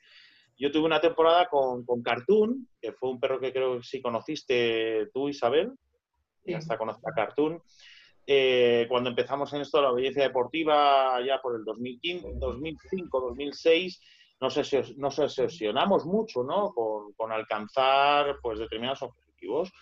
Yo 0.63 0.71
tuve 0.71 0.87
una 0.87 1.01
temporada 1.01 1.49
con, 1.49 1.85
Cartoon, 2.05 2.69
que 2.81 2.93
fue 2.93 3.11
un 3.11 3.19
perro 3.19 3.41
que 3.41 3.53
creo 3.53 3.79
que 3.79 3.83
sí 3.83 4.01
conociste 4.01 5.09
tú, 5.13 5.29
Isabel. 5.29 5.73
Ya 6.45 6.59
está 6.59 6.79
conocida 6.79 7.11
Cartoon. 7.13 7.61
Eh, 8.25 8.87
cuando 8.89 9.11
empezamos 9.11 9.53
en 9.53 9.63
esto 9.63 9.79
de 9.79 9.83
la 9.83 9.93
belleza 9.93 10.21
deportiva, 10.21 11.19
ya 11.27 11.43
por 11.43 11.57
el 11.57 11.65
2015, 11.65 12.35
2005, 12.39 13.21
2006, 13.21 14.01
nos, 14.41 14.57
nos 14.99 15.19
obsesionamos 15.19 16.07
mucho 16.07 16.45
¿no? 16.45 16.73
con, 16.73 17.13
con 17.15 17.33
alcanzar 17.33 18.37
pues, 18.41 18.61
determinados 18.61 19.03
objetivos. 19.03 19.73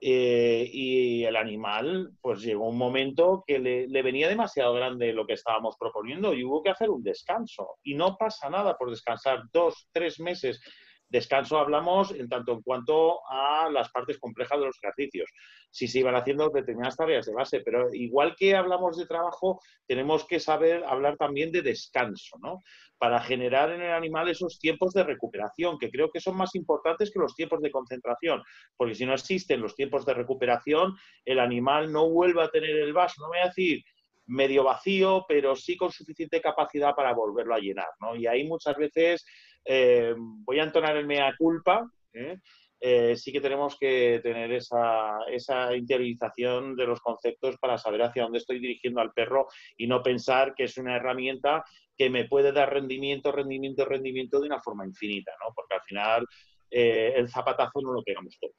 Eh, 0.00 0.70
y 0.72 1.24
el 1.24 1.34
animal, 1.34 2.12
pues 2.20 2.40
llegó 2.40 2.68
un 2.68 2.78
momento 2.78 3.42
que 3.46 3.58
le, 3.58 4.02
venía 4.02 4.28
demasiado 4.28 4.72
grande 4.74 5.12
lo 5.12 5.26
que 5.26 5.32
estábamos 5.32 5.76
proponiendo 5.76 6.34
y 6.34 6.44
hubo 6.44 6.62
que 6.62 6.70
hacer 6.70 6.90
un 6.90 7.02
descanso. 7.02 7.76
Y 7.82 7.94
no 7.94 8.16
pasa 8.16 8.48
nada 8.48 8.76
por 8.76 8.90
descansar 8.90 9.42
dos, 9.52 9.88
tres 9.92 10.20
meses. 10.20 10.60
Descanso 11.08 11.58
hablamos 11.58 12.10
en 12.12 12.28
tanto 12.28 12.52
en 12.52 12.62
cuanto 12.62 13.20
a 13.30 13.70
las 13.70 13.90
partes 13.90 14.18
complejas 14.18 14.58
de 14.58 14.66
los 14.66 14.76
ejercicios, 14.82 15.30
si 15.70 15.88
se 15.88 16.00
iban 16.00 16.14
haciendo 16.14 16.50
determinadas 16.50 16.96
tareas 16.96 17.26
de 17.26 17.34
base, 17.34 17.60
pero 17.60 17.92
igual 17.94 18.34
que 18.36 18.54
hablamos 18.54 18.96
de 18.96 19.06
trabajo, 19.06 19.60
tenemos 19.86 20.24
que 20.26 20.38
saber 20.38 20.84
hablar 20.84 21.16
también 21.16 21.50
de 21.50 21.62
descanso, 21.62 22.36
¿no? 22.40 22.62
para 22.98 23.20
generar 23.20 23.70
en 23.70 23.80
el 23.80 23.92
animal 23.92 24.28
esos 24.28 24.58
tiempos 24.58 24.92
de 24.92 25.04
recuperación, 25.04 25.78
que 25.78 25.90
creo 25.90 26.10
que 26.10 26.20
son 26.20 26.36
más 26.36 26.54
importantes 26.56 27.10
que 27.12 27.20
los 27.20 27.34
tiempos 27.34 27.60
de 27.60 27.70
concentración, 27.70 28.42
porque 28.76 28.94
si 28.94 29.06
no 29.06 29.14
existen 29.14 29.60
los 29.60 29.74
tiempos 29.76 30.04
de 30.04 30.14
recuperación, 30.14 30.96
el 31.24 31.38
animal 31.38 31.92
no 31.92 32.10
vuelve 32.10 32.42
a 32.42 32.50
tener 32.50 32.76
el 32.76 32.92
vaso, 32.92 33.22
no 33.22 33.28
voy 33.28 33.38
a 33.38 33.46
decir 33.46 33.84
medio 34.26 34.62
vacío, 34.62 35.24
pero 35.26 35.56
sí 35.56 35.76
con 35.76 35.90
suficiente 35.90 36.40
capacidad 36.40 36.94
para 36.94 37.14
volverlo 37.14 37.54
a 37.54 37.60
llenar. 37.60 37.88
¿no? 38.00 38.14
Y 38.14 38.26
ahí 38.26 38.44
muchas 38.44 38.76
veces 38.76 39.24
eh, 39.64 40.14
voy 40.16 40.58
a 40.60 40.64
entonar 40.64 40.96
el 40.96 41.06
mea 41.06 41.34
culpa. 41.38 41.90
¿eh? 42.12 42.38
Eh, 42.80 43.16
sí 43.16 43.32
que 43.32 43.40
tenemos 43.40 43.76
que 43.76 44.20
tener 44.22 44.52
esa, 44.52 45.18
esa, 45.30 45.74
interiorización 45.74 46.76
de 46.76 46.86
los 46.86 47.00
conceptos 47.00 47.56
para 47.58 47.76
saber 47.76 48.02
hacia 48.02 48.22
dónde 48.22 48.38
estoy 48.38 48.60
dirigiendo 48.60 49.00
al 49.00 49.12
perro 49.12 49.48
y 49.76 49.88
no 49.88 50.00
pensar 50.00 50.54
que 50.54 50.64
es 50.64 50.78
una 50.78 50.94
herramienta 50.94 51.64
que 51.96 52.08
me 52.08 52.26
puede 52.26 52.52
dar 52.52 52.72
rendimiento, 52.72 53.32
rendimiento, 53.32 53.84
rendimiento 53.84 54.40
de 54.40 54.46
una 54.46 54.60
forma 54.60 54.86
infinita, 54.86 55.32
¿no? 55.44 55.52
Porque 55.54 55.74
al 55.74 55.82
final 55.82 56.26
eh, 56.70 57.14
el 57.16 57.28
zapatazo 57.28 57.80
no 57.82 57.92
lo 57.92 58.02
pegamos 58.02 58.38
todos. 58.40 58.54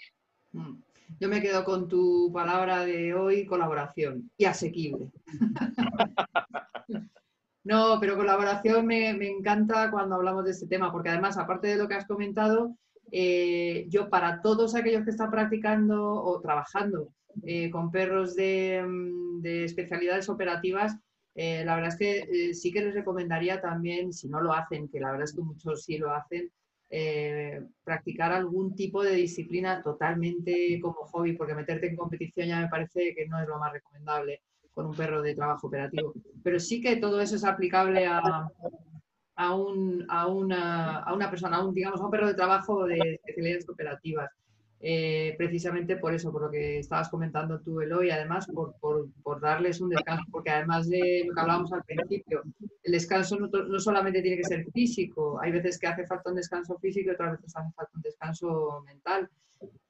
Mm. 0.51 0.81
Yo 1.19 1.27
me 1.27 1.41
quedo 1.41 1.63
con 1.63 1.87
tu 1.87 2.31
palabra 2.31 2.85
de 2.85 3.15
hoy, 3.15 3.45
colaboración 3.45 4.29
y 4.37 4.45
asequible. 4.45 5.09
no, 7.63 7.97
pero 7.99 8.15
colaboración 8.15 8.85
me, 8.85 9.09
encanta 9.09 9.91
cuando 9.91 10.15
hablamos 10.15 10.45
de 10.45 10.51
este 10.51 10.67
tema, 10.67 10.91
porque 10.91 11.09
además, 11.09 11.37
aparte 11.37 11.67
de 11.67 11.77
lo 11.77 11.87
que 11.87 11.95
has 11.95 12.07
comentado, 12.07 12.75
eh, 13.11 13.85
yo 13.89 14.09
para 14.09 14.41
todos 14.41 14.75
aquellos 14.75 15.03
que 15.03 15.11
están 15.11 15.31
practicando 15.31 16.13
o 16.13 16.39
trabajando 16.41 17.13
eh, 17.43 17.69
con 17.69 17.91
perros 17.91 18.35
de, 18.35 18.83
mm, 18.87 19.45
especialidades 19.45 20.29
operativas, 20.29 20.95
eh, 21.35 21.63
la 21.65 21.75
verdad 21.75 21.93
es 21.93 21.97
que 21.97 22.53
sí 22.53 22.71
que 22.71 22.83
les 22.83 22.93
recomendaría 22.93 23.61
también, 23.61 24.13
si 24.13 24.27
no 24.27 24.41
lo 24.41 24.53
hacen, 24.53 24.89
que 24.89 24.99
la 24.99 25.11
verdad 25.11 25.25
es 25.25 25.35
que 25.35 25.41
muchos 25.41 25.83
sí 25.83 25.97
lo 25.97 26.13
hacen, 26.13 26.51
eh, 26.91 27.61
practicar 27.83 28.31
algún 28.31 28.75
tipo 28.75 29.03
de 29.03 29.13
disciplina 29.13 29.83
totalmente 29.83 30.79
como 30.81 31.05
hobby, 31.05 31.33
porque 31.33 31.53
meterte 31.53 31.87
en 31.87 31.95
competición 31.95 32.47
ya 32.47 32.61
me 32.61 32.67
parece 32.67 33.13
que 33.15 33.27
no 33.27 33.39
es 33.39 33.47
lo 33.47 33.59
más 33.59 33.73
recomendable 33.73 34.41
con 34.73 34.85
un 34.85 34.95
perro 34.95 35.21
de 35.21 35.35
trabajo 35.35 35.67
operativo. 35.67 36.13
Pero 36.43 36.59
sí 36.59 36.81
que 36.81 36.97
todo 36.97 37.19
eso 37.21 37.35
es 37.35 37.43
aplicable 37.43 38.05
a, 38.05 38.21
a, 39.35 39.55
un, 39.55 40.05
a, 40.09 40.27
una, 40.27 40.99
a 40.99 41.13
una 41.13 41.29
persona, 41.29 41.57
a 41.57 41.65
un, 41.65 41.73
digamos, 41.73 42.01
a 42.01 42.05
un 42.05 42.11
perro 42.11 42.27
de 42.27 42.33
trabajo 42.33 42.85
de 42.85 42.97
especialidades 43.15 43.69
operativas. 43.69 44.29
Eh, 44.81 45.35
precisamente 45.37 45.97
por 45.97 46.13
eso, 46.13 46.31
por 46.31 46.43
lo 46.43 46.49
que 46.49 46.79
estabas 46.79 47.09
comentando 47.09 47.59
tú, 47.59 47.81
Eloy, 47.81 48.11
además 48.11 48.47
por, 48.47 48.75
por, 48.79 49.41
darles 49.41 49.81
un 49.81 49.89
descanso, 49.89 50.23
porque 50.31 50.51
además 50.51 50.87
de 50.87 51.25
lo 51.27 51.33
que 51.33 51.41
hablábamos 51.41 51.73
al 51.73 51.83
principio, 51.83 52.43
el 52.83 52.91
descanso 52.93 53.37
no, 53.37 53.79
solamente 53.79 54.21
tiene 54.21 54.37
que 54.37 54.45
ser 54.45 54.65
físico, 54.71 55.37
hay 55.41 55.51
veces 55.51 55.77
que 55.77 55.87
hace 55.87 56.07
falta 56.07 56.29
un 56.29 56.37
descanso 56.37 56.77
físico 56.79 57.09
y 57.09 57.13
otras 57.13 57.33
veces 57.33 57.53
hace 57.57 57.71
falta 57.73 57.91
un 57.93 58.01
descanso 58.01 58.81
mental. 58.85 59.29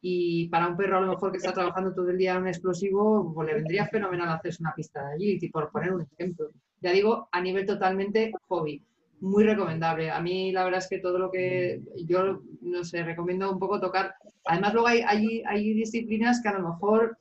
Y 0.02 0.48
para 0.50 0.68
un 0.68 0.78
perro 0.78 0.98
a 0.98 1.02
lo 1.02 1.12
mejor 1.12 1.32
que 1.32 1.38
está 1.38 1.54
trabajando 1.54 1.94
todo 1.94 2.10
el 2.10 2.18
día 2.18 2.36
en 2.36 2.44
un 2.44 2.48
explosivo, 2.48 3.34
pues 3.34 3.48
le 3.48 3.56
vendría 3.56 3.88
fenomenal 3.88 4.30
hacerse 4.30 4.64
una 4.64 4.74
pista 4.74 5.08
de 5.08 5.16
agility, 5.16 5.50
por 5.50 5.72
poner 5.72 5.94
un 5.94 6.02
ejemplo. 6.02 6.52
Ya 6.82 6.92
digo, 6.92 7.28
a 7.32 7.42
nivel 7.42 7.66
totalmente 7.66 8.32
hobby 8.48 8.82
muy 9.22 9.44
recomendable. 9.44 10.12
A 10.12 10.22
mí 10.22 10.52
la 10.52 10.64
verdad 10.64 10.80
es 10.80 10.88
que 10.88 11.00
todo 11.00 11.20
lo 11.20 11.32
que 11.32 11.82
yo, 12.06 12.42
no 12.62 12.84
sé, 12.84 13.04
recomiendo 13.04 13.52
un 13.52 13.60
poco 13.60 13.80
tocar. 13.80 14.16
Además 14.46 14.74
luego 14.74 14.88
hay, 14.88 15.44
hay, 15.46 15.74
disciplinas 15.74 16.42
que 16.42 16.50
a 16.50 16.60
lo 16.60 16.70
mejor 16.70 17.18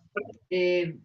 eh, 0.51 0.97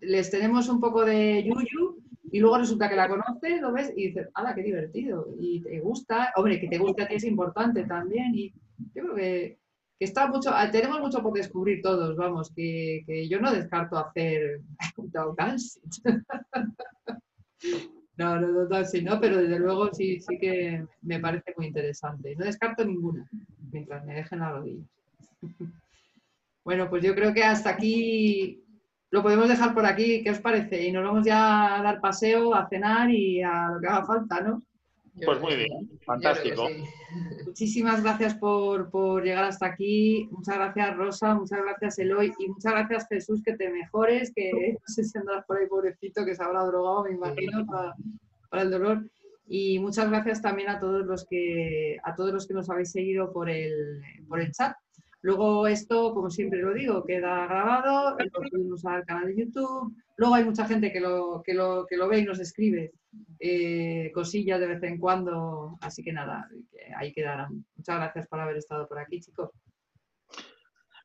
les 0.00 0.30
tenemos 0.30 0.68
un 0.68 0.80
poco 0.80 1.04
de 1.04 1.44
yuyu 1.44 2.02
y 2.32 2.40
luego 2.40 2.58
resulta 2.58 2.88
que 2.88 2.96
la 2.96 3.08
conoces, 3.08 3.60
lo 3.60 3.72
ves 3.72 3.92
y 3.96 4.08
dices, 4.08 4.28
¡hala, 4.34 4.54
qué 4.54 4.62
divertido! 4.62 5.28
Y 5.38 5.60
te 5.60 5.78
gusta, 5.80 6.32
hombre, 6.36 6.60
que 6.60 6.68
te 6.68 6.78
guste 6.78 7.02
a 7.02 7.08
ti 7.08 7.14
es 7.14 7.24
importante 7.24 7.84
también 7.84 8.34
y 8.34 8.52
yo 8.94 9.04
creo 9.04 9.14
que, 9.14 9.58
que 9.98 10.04
está 10.04 10.26
mucho, 10.26 10.52
tenemos 10.72 11.00
mucho 11.00 11.22
por 11.22 11.32
descubrir 11.32 11.80
todos, 11.82 12.16
vamos, 12.16 12.52
que, 12.54 13.02
que 13.06 13.28
yo 13.28 13.40
no 13.40 13.52
descarto 13.52 13.98
hacer 13.98 14.60
un 14.96 15.12
No, 18.16 18.40
no, 18.40 18.46
no, 18.46 18.68
no, 18.68 19.20
pero 19.20 19.38
desde 19.38 19.58
luego 19.58 19.92
sí, 19.92 20.20
sí 20.20 20.38
que 20.38 20.86
me 21.02 21.18
parece 21.18 21.52
muy 21.56 21.66
interesante. 21.66 22.36
No 22.36 22.44
descarto 22.44 22.84
ninguna, 22.84 23.28
mientras 23.72 24.04
me 24.04 24.14
dejen 24.14 24.40
a 24.42 24.52
rodillas. 24.52 24.86
Bueno, 26.64 26.88
pues 26.88 27.04
yo 27.04 27.14
creo 27.14 27.34
que 27.34 27.44
hasta 27.44 27.68
aquí 27.68 28.64
lo 29.10 29.22
podemos 29.22 29.50
dejar 29.50 29.74
por 29.74 29.84
aquí. 29.84 30.22
¿Qué 30.22 30.30
os 30.30 30.38
parece? 30.38 30.86
Y 30.86 30.92
nos 30.92 31.04
vamos 31.04 31.26
ya 31.26 31.76
a 31.76 31.82
dar 31.82 32.00
paseo, 32.00 32.54
a 32.54 32.66
cenar 32.70 33.10
y 33.10 33.42
a 33.42 33.68
lo 33.68 33.80
que 33.82 33.86
haga 33.86 34.06
falta, 34.06 34.40
¿no? 34.40 34.62
Pues 35.22 35.40
muy 35.40 35.54
bien, 35.54 35.88
fantástico. 36.04 36.68
Muchísimas 37.46 38.02
gracias 38.02 38.34
por, 38.34 39.22
llegar 39.22 39.44
hasta 39.44 39.66
aquí. 39.66 40.28
Muchas 40.32 40.56
gracias, 40.56 40.96
Rosa. 40.96 41.34
Muchas 41.34 41.60
gracias, 41.62 41.98
Eloy. 42.00 42.32
Y 42.38 42.48
muchas 42.48 42.72
gracias, 42.72 43.06
Jesús, 43.08 43.42
que 43.42 43.56
te 43.56 43.70
mejores. 43.70 44.32
Que 44.34 44.50
no 44.72 44.86
sé 44.86 45.04
si 45.04 45.16
andas 45.16 45.44
por 45.46 45.58
ahí, 45.58 45.66
pobrecito, 45.66 46.24
que 46.24 46.34
se 46.34 46.42
habrá 46.42 46.64
drogado, 46.64 47.04
me 47.04 47.12
imagino, 47.12 47.64
para, 47.64 48.62
el 48.62 48.70
dolor. 48.70 49.08
Y 49.46 49.78
muchas 49.78 50.08
gracias 50.10 50.42
también 50.42 50.68
a 50.68 50.80
todos 50.80 51.06
los 51.06 51.24
que, 51.26 51.98
a 52.02 52.14
todos 52.14 52.32
los 52.32 52.48
que 52.48 52.54
nos 52.54 52.68
habéis 52.70 52.90
seguido 52.90 53.32
por 53.32 53.48
el, 53.48 54.02
por 54.28 54.40
el 54.40 54.50
chat. 54.50 54.74
Luego 55.20 55.66
esto, 55.68 56.12
como 56.12 56.28
siempre 56.28 56.60
lo 56.60 56.74
digo, 56.74 57.04
queda 57.04 57.46
grabado, 57.46 58.16
lo 58.18 58.48
subimos 58.48 58.84
al 58.84 59.04
canal 59.04 59.28
de 59.28 59.44
YouTube. 59.44 59.94
Luego 60.16 60.34
hay 60.34 60.44
mucha 60.44 60.66
gente 60.66 60.92
que 60.92 61.00
lo, 61.00 61.42
que 61.44 61.54
lo, 61.54 61.86
que 61.86 61.96
lo 61.96 62.08
ve 62.08 62.18
y 62.18 62.24
nos 62.24 62.40
escribe 62.40 62.92
eh, 63.38 64.10
cosillas 64.12 64.60
de 64.60 64.66
vez 64.66 64.82
en 64.82 64.98
cuando. 64.98 65.76
Así 65.80 66.02
que 66.02 66.12
nada, 66.12 66.48
ahí 66.96 67.12
quedarán. 67.12 67.64
Muchas 67.76 67.96
gracias 67.96 68.28
por 68.28 68.40
haber 68.40 68.56
estado 68.56 68.86
por 68.88 68.98
aquí, 68.98 69.20
chicos. 69.20 69.50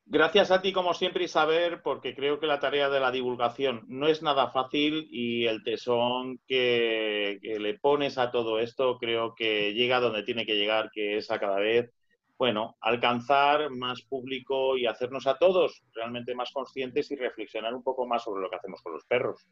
Gracias 0.06 0.50
a 0.50 0.60
ti, 0.60 0.72
como 0.72 0.92
siempre, 0.92 1.24
Isabel, 1.24 1.82
porque 1.82 2.16
creo 2.16 2.40
que 2.40 2.48
la 2.48 2.58
tarea 2.58 2.88
de 2.88 2.98
la 2.98 3.12
divulgación 3.12 3.84
no 3.86 4.08
es 4.08 4.22
nada 4.22 4.50
fácil 4.50 5.06
y 5.08 5.46
el 5.46 5.62
tesón 5.62 6.40
que, 6.48 7.38
que 7.40 7.60
le 7.60 7.78
pones 7.78 8.18
a 8.18 8.32
todo 8.32 8.58
esto 8.58 8.98
creo 8.98 9.36
que 9.36 9.72
llega 9.72 10.00
donde 10.00 10.24
tiene 10.24 10.44
que 10.44 10.56
llegar, 10.56 10.90
que 10.92 11.16
es 11.16 11.30
a 11.30 11.38
cada 11.38 11.60
vez 11.60 11.92
bueno, 12.40 12.74
alcanzar 12.80 13.68
más 13.68 14.00
público 14.00 14.74
y 14.74 14.86
hacernos 14.86 15.26
a 15.26 15.36
todos 15.36 15.84
realmente 15.92 16.34
más 16.34 16.50
conscientes 16.52 17.10
y 17.10 17.16
reflexionar 17.16 17.74
un 17.74 17.82
poco 17.82 18.06
más 18.06 18.24
sobre 18.24 18.40
lo 18.40 18.48
que 18.48 18.56
hacemos 18.56 18.80
con 18.80 18.94
los 18.94 19.04
perros. 19.04 19.46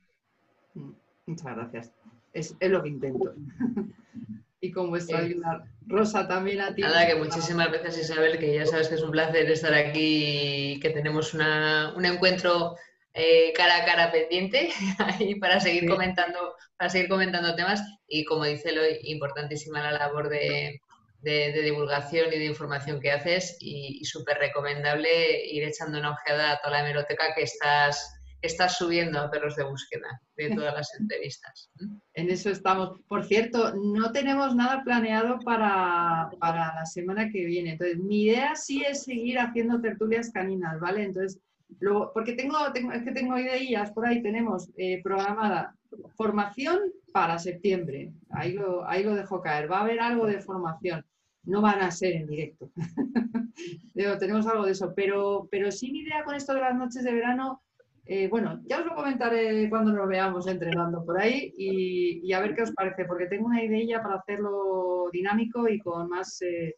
Mm, 0.73 0.93
muchas 1.27 1.55
gracias. 1.55 1.93
Es, 2.39 2.57
lo 2.61 2.83
que 2.83 2.89
intento. 2.89 3.35
y 4.61 4.71
con 4.71 4.91
vuestra 4.91 5.19
ayuda. 5.19 5.65
Rosa, 5.87 6.29
también 6.29 6.61
a 6.61 6.75
ti. 6.75 6.83
Nada, 6.83 7.07
que 7.07 7.15
muchísimas 7.15 7.69
gracias 7.69 7.99
Isabel, 7.99 8.39
que 8.39 8.55
ya 8.55 8.67
sabes 8.67 8.89
que 8.89 8.97
es 8.97 9.03
un 9.03 9.11
placer 9.11 9.51
estar 9.51 9.75
aquí 9.75 10.73
y 10.73 10.81
que 10.81 10.91
tenemos 10.91 11.35
un 11.35 12.05
encuentro 12.05 12.77
eh, 13.15 13.53
cara 13.57 13.79
a 13.79 13.85
cara 13.85 14.13
pendiente 14.13 14.71
ahí 14.99 15.35
para 15.37 15.61
seguir 15.61 15.89
comentando, 15.89 16.55
para 16.77 16.91
seguir 16.91 17.09
comentando 17.09 17.55
temas. 17.55 17.83
Y 18.07 18.25
como 18.25 18.45
dice 18.45 18.73
lo 18.73 18.83
importantísima 19.03 19.83
la 19.83 19.93
labor 19.93 20.29
de, 20.29 20.81
de, 21.21 21.63
divulgación 21.63 22.33
y 22.33 22.39
de 22.39 22.45
información 22.45 23.01
que 23.01 23.11
haces 23.11 23.57
y, 23.61 24.05
súper 24.05 24.39
recomendable 24.39 25.47
ir 25.47 25.65
echando 25.65 25.99
una 25.99 26.13
ojeada 26.13 26.53
a 26.53 26.61
toda 26.61 26.75
la 26.75 26.81
hemeroteca 26.81 27.35
que 27.35 27.43
estás, 27.43 28.18
estás 28.41 28.79
subiendo 28.79 29.19
a 29.21 29.31
perros 29.31 29.57
de 29.57 29.65
búsqueda 29.65 30.21
de 30.37 30.55
todas 30.55 30.75
las 30.75 30.95
entrevistas. 31.01 31.71
En 32.15 32.31
eso 32.31 32.51
estamos. 32.51 33.01
Por 33.09 33.25
cierto, 33.25 33.75
no 33.75 34.13
tenemos 34.13 34.55
nada 34.55 34.83
planeado 34.85 35.39
para, 35.41 36.31
la 36.41 36.87
semana 36.87 37.31
que 37.31 37.45
viene. 37.45 37.73
Entonces, 37.73 37.99
mi 37.99 38.25
idea 38.25 38.55
sí 38.55 38.83
es 38.83 39.05
seguir 39.05 39.39
haciendo 39.39 39.81
tertulias 39.81 40.31
caninas, 40.31 40.79
¿vale? 40.81 41.05
Entonces, 41.05 41.41
luego, 41.81 42.13
porque 42.13 42.35
tengo, 42.35 42.57
tengo 42.73 42.93
es 42.93 43.03
que 43.03 43.13
tengo 43.13 43.39
ideas 43.39 43.91
por 43.93 44.07
ahí, 44.07 44.23
tenemos 44.23 44.71
eh, 44.77 45.01
programada 45.03 45.75
formación 46.17 46.79
para 47.13 47.39
septiembre. 47.39 48.13
Ahí 48.31 48.53
lo, 48.53 48.87
ahí 48.89 49.03
lo 49.03 49.15
dejo 49.15 49.41
caer. 49.41 49.71
Va 49.71 49.79
a 49.79 49.83
haber 49.83 50.01
algo 50.01 50.27
de 50.27 50.41
formación. 50.41 51.05
No 51.45 51.63
van 51.63 51.81
a 51.81 51.91
ser 51.91 52.15
en 52.15 52.27
directo. 52.27 52.71
tenemos 54.21 54.47
algo 54.47 54.67
de 54.67 54.73
eso. 54.73 54.93
Pero, 54.95 55.49
pero 55.51 55.71
sí 55.71 55.91
mi 55.91 56.01
idea 56.01 56.25
con 56.25 56.35
esto 56.35 56.55
de 56.55 56.61
las 56.61 56.75
noches 56.75 57.05
de 57.05 57.13
verano, 57.13 57.63
eh, 58.11 58.27
bueno, 58.27 58.63
ya 58.65 58.81
os 58.81 58.87
lo 58.87 58.95
comentaré 58.95 59.69
cuando 59.69 59.93
nos 59.93 60.09
veamos 60.09 60.47
entrenando 60.47 61.05
por 61.05 61.21
ahí 61.21 61.53
y, 61.59 62.33
a 62.33 62.41
ver 62.41 62.55
qué 62.55 62.63
os 62.63 62.73
parece, 62.73 63.05
porque 63.05 63.27
tengo 63.27 63.45
una 63.47 63.63
idea 63.63 64.03
para 64.03 64.15
hacerlo 64.15 65.11
dinámico 65.13 65.69
y 65.69 65.79
con 65.79 66.09
más, 66.09 66.41
eh, 66.41 66.77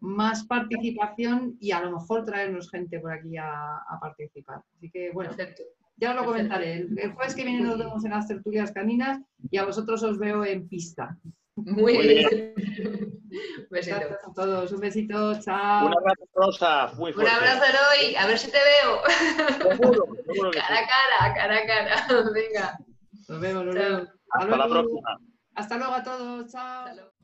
más 0.00 0.44
participación 0.44 1.56
y 1.60 1.70
a 1.70 1.80
lo 1.80 1.92
mejor 1.92 2.24
traernos 2.24 2.68
gente 2.68 2.98
por 2.98 3.12
aquí 3.12 3.36
a, 3.36 3.80
participar. 4.00 4.60
Así 4.74 4.90
que, 4.90 5.12
bueno, 5.12 5.30
ya 5.98 6.10
os 6.10 6.16
lo 6.16 6.24
comentaré. 6.24 6.78
El, 6.78 7.12
jueves 7.12 7.36
que 7.36 7.44
viene 7.44 7.60
nos 7.60 7.78
vemos 7.78 8.04
en 8.04 8.10
las 8.10 8.26
tertulias 8.26 8.72
caninas 8.72 9.20
y 9.48 9.58
a 9.58 9.64
vosotros 9.64 10.02
os 10.02 10.18
veo 10.18 10.44
en 10.44 10.68
pista. 10.68 11.16
Muy, 11.56 11.96
bien. 11.98 12.54
Un 12.56 13.68
besito. 13.70 13.96
a 14.30 14.32
todos. 14.34 14.72
Un 14.72 14.80
besito. 14.80 15.40
Chao. 15.40 15.86
Un 15.86 15.94
abrazo, 15.96 16.24
Rosa. 16.34 16.92
Muy 16.96 17.12
fuerte. 17.12 17.32
Un 17.32 17.36
abrazo, 17.36 17.64
hoy. 17.90 18.14
A 18.14 18.26
ver 18.26 18.38
si 18.38 18.50
te 18.50 18.58
veo. 18.58 19.70
Seguro, 19.70 20.06
seguro 20.26 20.50
cara 20.54 20.78
a 20.78 20.86
cara, 20.86 21.34
cara 21.34 21.56
a 21.56 21.66
cara. 21.66 22.06
Venga. 22.34 22.78
Nos 23.28 23.40
vemos, 23.40 23.64
nos 23.64 23.74
vemos. 23.74 24.08
Hasta 24.30 24.56
la 24.56 24.68
próxima. 24.68 25.18
Hasta 25.54 25.78
luego 25.78 25.94
a 25.94 26.02
todos. 26.02 26.52
Chao. 26.52 27.15